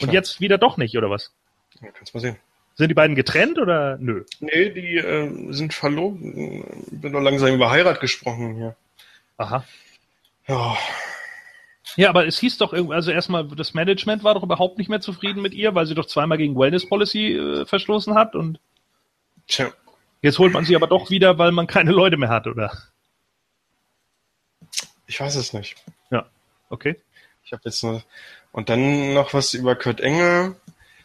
[0.00, 0.12] Und Tja.
[0.14, 1.32] jetzt wieder doch nicht, oder was?
[1.80, 2.36] Ja, kannst mal sehen.
[2.78, 4.24] Sind die beiden getrennt oder nö?
[4.38, 6.20] Nee, die äh, sind verlobt.
[6.20, 8.76] Bin doch langsam über Heirat gesprochen hier.
[9.36, 9.64] Aha.
[10.46, 10.78] Ja,
[11.96, 15.00] Ja, aber es hieß doch irgendwie, also erstmal, das Management war doch überhaupt nicht mehr
[15.00, 18.60] zufrieden mit ihr, weil sie doch zweimal gegen Wellness Policy äh, verstoßen hat und
[19.48, 19.72] tja.
[20.22, 22.70] jetzt holt man sie aber doch wieder, weil man keine Leute mehr hat, oder?
[25.08, 25.76] Ich weiß es nicht.
[26.70, 26.96] Okay.
[27.44, 28.04] Ich habe jetzt noch
[28.52, 30.54] und dann noch was über Kurt Engel.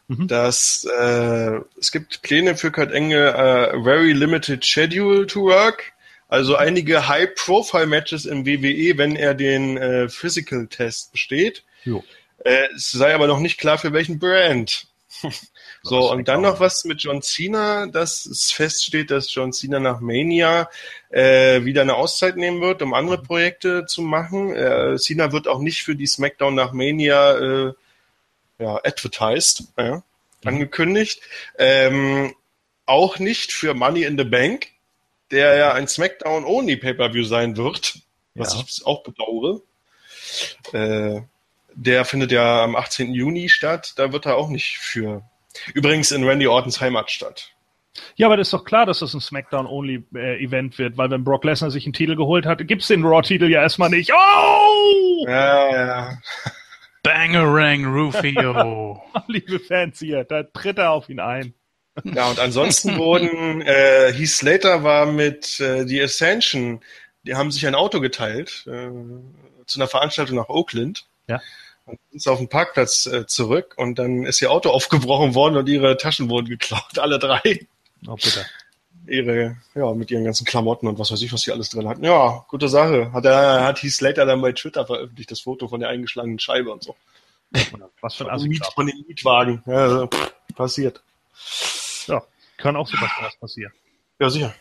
[0.07, 0.27] Mhm.
[0.27, 5.93] Dass äh, es gibt Pläne für Kurt Engel, äh, very limited schedule to work.
[6.27, 11.63] Also einige High-Profile-Matches im WWE, wenn er den äh, Physical-Test besteht.
[11.85, 12.03] Jo.
[12.43, 14.87] Äh, es sei aber noch nicht klar, für welchen Brand.
[15.85, 19.99] So, und dann noch was mit John Cena, dass es feststeht, dass John Cena nach
[19.99, 20.69] Mania
[21.09, 24.55] äh, wieder eine Auszeit nehmen wird, um andere Projekte zu machen.
[24.55, 27.73] Äh, Cena wird auch nicht für die SmackDown nach Mania äh,
[28.63, 30.03] ja, advertised, ja,
[30.45, 31.21] angekündigt.
[31.57, 32.33] Ähm,
[32.85, 34.67] auch nicht für Money in the Bank,
[35.31, 37.95] der ja ein SmackDown Only Pay-Per-View sein wird,
[38.35, 38.63] was Ja.
[38.67, 39.61] ich auch bedauere.
[40.73, 41.21] Äh,
[41.75, 43.13] der findet ja am 18.
[43.13, 45.23] Juni statt, da wird er auch nicht für.
[45.73, 47.49] Übrigens in Randy Ortons Heimatstadt.
[48.15, 51.69] Ja, aber das ist doch klar, dass das ein SmackDown-Only-Event wird, weil wenn Brock Lesnar
[51.69, 54.11] sich einen Titel geholt hat, gibt's den Raw-Titel ja erstmal nicht.
[54.11, 55.25] Oh!
[55.27, 56.17] Ja, ja.
[57.03, 59.01] Bangerang Rufio.
[59.27, 61.53] Liebe Fans hier, da tritt er auf ihn ein.
[62.03, 66.81] Ja, und ansonsten wurden, äh, Heath Slater war mit äh, die Ascension,
[67.23, 68.89] die haben sich ein Auto geteilt äh,
[69.65, 71.05] zu einer Veranstaltung nach Oakland.
[71.27, 71.41] Ja.
[71.85, 75.67] Und sind auf den Parkplatz äh, zurück und dann ist ihr Auto aufgebrochen worden und
[75.67, 77.67] ihre Taschen wurden geklaut, alle drei.
[78.07, 78.45] Oh, bitte.
[79.07, 82.03] Ihre, ja, mit ihren ganzen Klamotten und was weiß ich, was sie alles drin hatten.
[82.03, 83.11] Ja, gute Sache.
[83.11, 86.71] Hat er, hat Heath Slater dann bei Twitter veröffentlicht, das Foto von der eingeschlagenen Scheibe
[86.71, 86.95] und so.
[88.01, 88.59] Was für ein Assi.
[88.73, 89.61] von den Mietwagen.
[89.65, 91.03] Ja, also, pff, passiert.
[92.07, 92.23] Ja,
[92.57, 93.73] kann auch sowas was passieren.
[94.19, 94.53] Ja, sicher.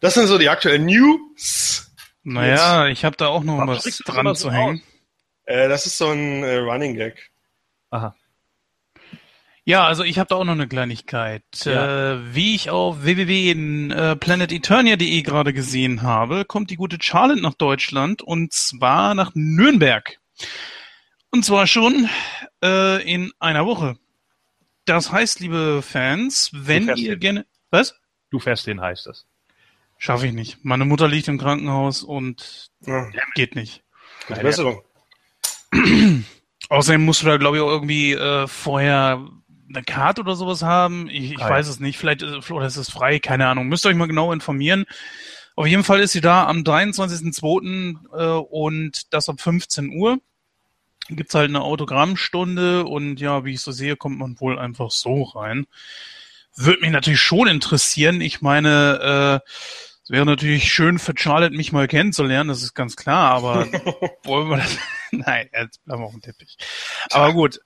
[0.00, 1.90] Das sind so die aktuellen News.
[2.22, 4.82] Naja, ich habe da auch noch was du dran zu hängen.
[5.44, 7.30] Äh, das ist so ein äh, Running Gag.
[7.90, 8.14] Aha.
[9.68, 11.42] Ja, also ich habe da auch noch eine Kleinigkeit.
[11.64, 12.14] Ja.
[12.14, 18.54] Äh, wie ich auf www.planeteternia.de gerade gesehen habe, kommt die gute Charlotte nach Deutschland und
[18.54, 20.18] zwar nach Nürnberg.
[21.30, 22.08] Und zwar schon
[22.64, 23.98] äh, in einer Woche.
[24.86, 27.20] Das heißt, liebe Fans, wenn ihr hin.
[27.20, 27.44] gerne...
[27.70, 27.94] Was?
[28.30, 29.26] Du fährst den, heißt das.
[29.98, 30.64] Schaffe ich nicht.
[30.64, 33.82] Meine Mutter liegt im Krankenhaus und Ja, geht nicht.
[34.28, 34.80] gute Besserung.
[36.70, 39.28] Außerdem musst du da, glaube ich, auch irgendwie äh, vorher
[39.68, 41.08] eine Karte oder sowas haben.
[41.10, 41.98] Ich, ich weiß es nicht.
[41.98, 43.68] Vielleicht ist, oder ist es frei, keine Ahnung.
[43.68, 44.86] Müsst ihr euch mal genau informieren.
[45.56, 47.96] Auf jeden Fall ist sie da am 23.02.
[48.12, 50.18] Äh, und das ab 15 Uhr.
[51.08, 55.22] Gibt's halt eine Autogrammstunde und ja, wie ich so sehe, kommt man wohl einfach so
[55.22, 55.66] rein.
[56.54, 58.20] Würde mich natürlich schon interessieren.
[58.20, 59.50] Ich meine, äh,
[60.04, 63.66] es wäre natürlich schön für Charlotte, mich mal kennenzulernen, das ist ganz klar, aber
[64.24, 64.76] wollen wir das?
[65.10, 66.56] Nein, jetzt bleiben wir auf dem Teppich.
[67.10, 67.60] Aber gut.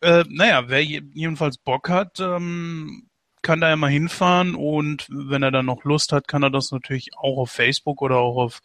[0.00, 3.06] Äh, naja, wer je- jedenfalls Bock hat, ähm,
[3.42, 6.72] kann da ja mal hinfahren und wenn er dann noch Lust hat, kann er das
[6.72, 8.60] natürlich auch auf Facebook oder auch auf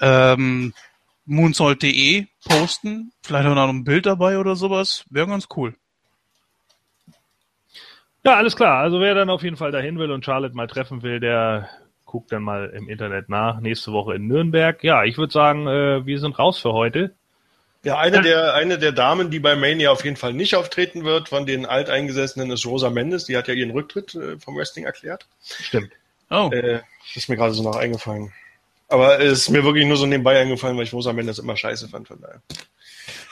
[0.00, 0.72] ähm,
[1.26, 3.12] moonsault.de posten.
[3.22, 5.04] Vielleicht auch noch ein Bild dabei oder sowas.
[5.10, 5.74] Wäre ganz cool.
[8.24, 8.78] Ja, alles klar.
[8.78, 11.68] Also wer dann auf jeden Fall dahin will und Charlotte mal treffen will, der
[12.04, 13.60] guckt dann mal im Internet nach.
[13.60, 14.82] Nächste Woche in Nürnberg.
[14.82, 17.14] Ja, ich würde sagen, äh, wir sind raus für heute.
[17.88, 21.30] Ja, eine der, eine der Damen, die bei Mania auf jeden Fall nicht auftreten wird,
[21.30, 23.24] von den Alteingesessenen ist Rosa Mendes.
[23.24, 25.26] Die hat ja ihren Rücktritt äh, vom Wrestling erklärt.
[25.40, 25.90] Stimmt.
[26.28, 26.50] Oh.
[26.52, 26.82] Äh,
[27.14, 28.30] ist mir gerade so noch eingefallen.
[28.88, 31.88] Aber es ist mir wirklich nur so nebenbei eingefallen, weil ich Rosa Mendes immer scheiße
[31.88, 32.42] fand, von daher.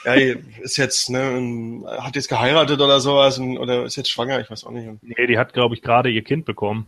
[0.05, 4.49] Ja, ist jetzt, ne, hat jetzt geheiratet oder sowas und, oder ist jetzt schwanger, ich
[4.49, 4.89] weiß auch nicht.
[5.03, 6.87] Nee, die hat, glaube ich, gerade ihr Kind bekommen.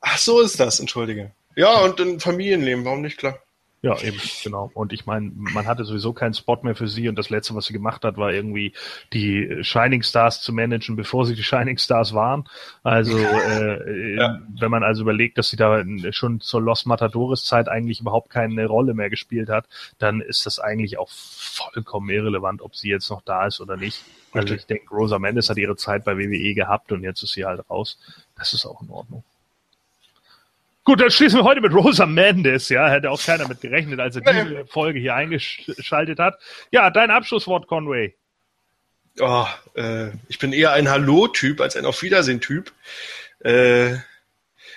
[0.00, 1.30] Ach, so ist das, entschuldige.
[1.54, 3.38] Ja, und ein Familienleben, warum nicht, klar.
[3.82, 4.70] Ja, eben, genau.
[4.74, 7.66] Und ich meine, man hatte sowieso keinen Spot mehr für sie und das letzte, was
[7.66, 8.72] sie gemacht hat, war irgendwie
[9.12, 12.48] die Shining Stars zu managen, bevor sie die Shining Stars waren.
[12.82, 14.40] Also, äh, ja.
[14.58, 18.66] wenn man also überlegt, dass sie da schon zur Los Matadores Zeit eigentlich überhaupt keine
[18.66, 19.66] Rolle mehr gespielt hat,
[19.98, 24.02] dann ist das eigentlich auch vollkommen irrelevant, ob sie jetzt noch da ist oder nicht.
[24.32, 27.44] Also ich denke, Rosa Mendes hat ihre Zeit bei WWE gehabt und jetzt ist sie
[27.44, 27.98] halt raus.
[28.36, 29.24] Das ist auch in Ordnung.
[30.86, 32.68] Gut, dann schließen wir heute mit Rosa Mendes.
[32.68, 36.38] Ja, hätte auch keiner mit gerechnet, als er diese Folge hier eingeschaltet hat.
[36.70, 38.14] Ja, dein Abschlusswort, Conway.
[39.18, 42.72] Oh, äh, ich bin eher ein Hallo-Typ als ein Auf Wiedersehen-Typ.
[43.40, 43.96] Äh,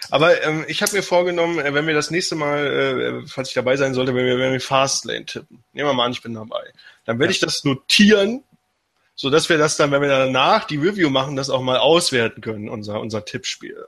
[0.10, 3.54] aber ähm, ich habe mir vorgenommen, äh, wenn wir das nächste Mal, äh, falls ich
[3.54, 6.34] dabei sein sollte, wenn wir, wenn wir Fastlane tippen, nehmen wir mal an, ich bin
[6.34, 6.74] dabei,
[7.06, 7.36] dann werde ja.
[7.36, 8.44] ich das notieren,
[9.14, 12.42] so dass wir das dann, wenn wir danach die Review machen, das auch mal auswerten
[12.42, 13.86] können, unser, unser Tippspiel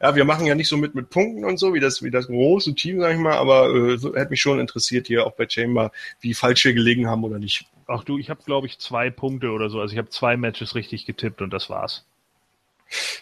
[0.00, 2.26] ja, wir machen ja nicht so mit mit Punkten und so, wie das, wie das
[2.26, 5.48] große Team, sag ich mal, aber äh, so, hätte mich schon interessiert hier auch bei
[5.48, 7.66] Chamber, wie falsch wir gelegen haben oder nicht.
[7.86, 10.74] Ach du, ich habe glaube ich zwei Punkte oder so, also ich habe zwei Matches
[10.74, 12.04] richtig getippt und das war's.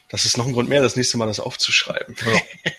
[0.09, 2.17] Das ist noch ein Grund mehr, das nächste Mal das aufzuschreiben.
[2.25, 2.71] Ja.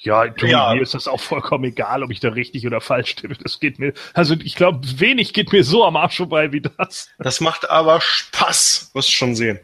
[0.00, 3.10] Ja, du, ja, mir ist das auch vollkommen egal, ob ich da richtig oder falsch
[3.10, 3.34] stimme.
[3.42, 7.10] Das geht mir, also ich glaube, wenig geht mir so am Arsch vorbei wie das.
[7.18, 9.58] Das macht aber Spaß, wirst du schon sehen.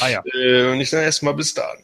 [0.00, 0.22] Ah ja.
[0.34, 1.76] Äh, und ich sage erstmal bis dann.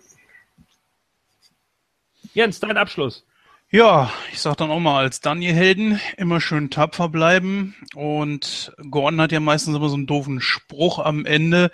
[2.39, 3.25] Jens, dein Abschluss.
[3.69, 7.75] Ja, ich sag dann auch mal als Daniel-Helden immer schön tapfer bleiben.
[7.97, 11.73] Und Gordon hat ja meistens immer so einen doofen Spruch am Ende.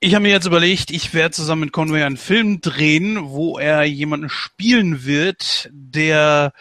[0.00, 3.84] Ich habe mir jetzt überlegt, ich werde zusammen mit Conway einen Film drehen, wo er
[3.84, 6.52] jemanden spielen wird, der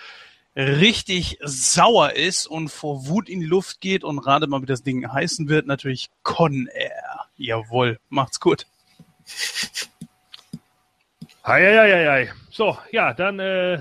[0.55, 4.83] richtig sauer ist und vor Wut in die Luft geht und gerade mal, wie das
[4.83, 7.25] Ding heißen wird, natürlich Con Air.
[7.35, 8.67] Jawohl, macht's gut.
[11.41, 12.31] Eieieiei.
[12.57, 13.77] So, ja, dann äh,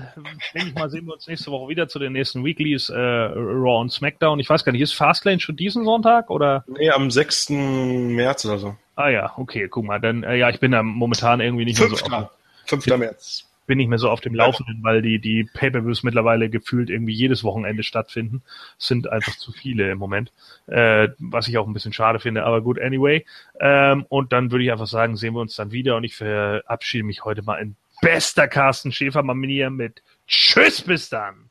[0.53, 3.81] denke ich mal, sehen wir uns nächste Woche wieder zu den nächsten Weeklies äh, Raw
[3.81, 4.39] und SmackDown.
[4.39, 6.63] Ich weiß gar nicht, ist Fastlane schon diesen Sonntag oder?
[6.67, 7.49] Nee, am 6.
[7.49, 8.75] März oder so.
[8.95, 12.07] Ah ja, okay, guck mal, dann, äh, ja, ich bin da momentan irgendwie nicht Fünfter.
[12.07, 12.29] mehr
[12.67, 12.77] so.
[12.77, 12.97] 5.
[12.99, 17.13] März bin nicht mehr so auf dem Laufenden, weil die, die Pay-Per-Views mittlerweile gefühlt irgendwie
[17.13, 18.41] jedes Wochenende stattfinden.
[18.79, 20.31] Es sind einfach zu viele im Moment,
[20.67, 23.25] äh, was ich auch ein bisschen schade finde, aber gut, anyway.
[23.59, 27.03] Ähm, und dann würde ich einfach sagen, sehen wir uns dann wieder und ich verabschiede
[27.03, 31.46] mich heute mal in bester Carsten Schäfer-Manier mit Tschüss, bis dann!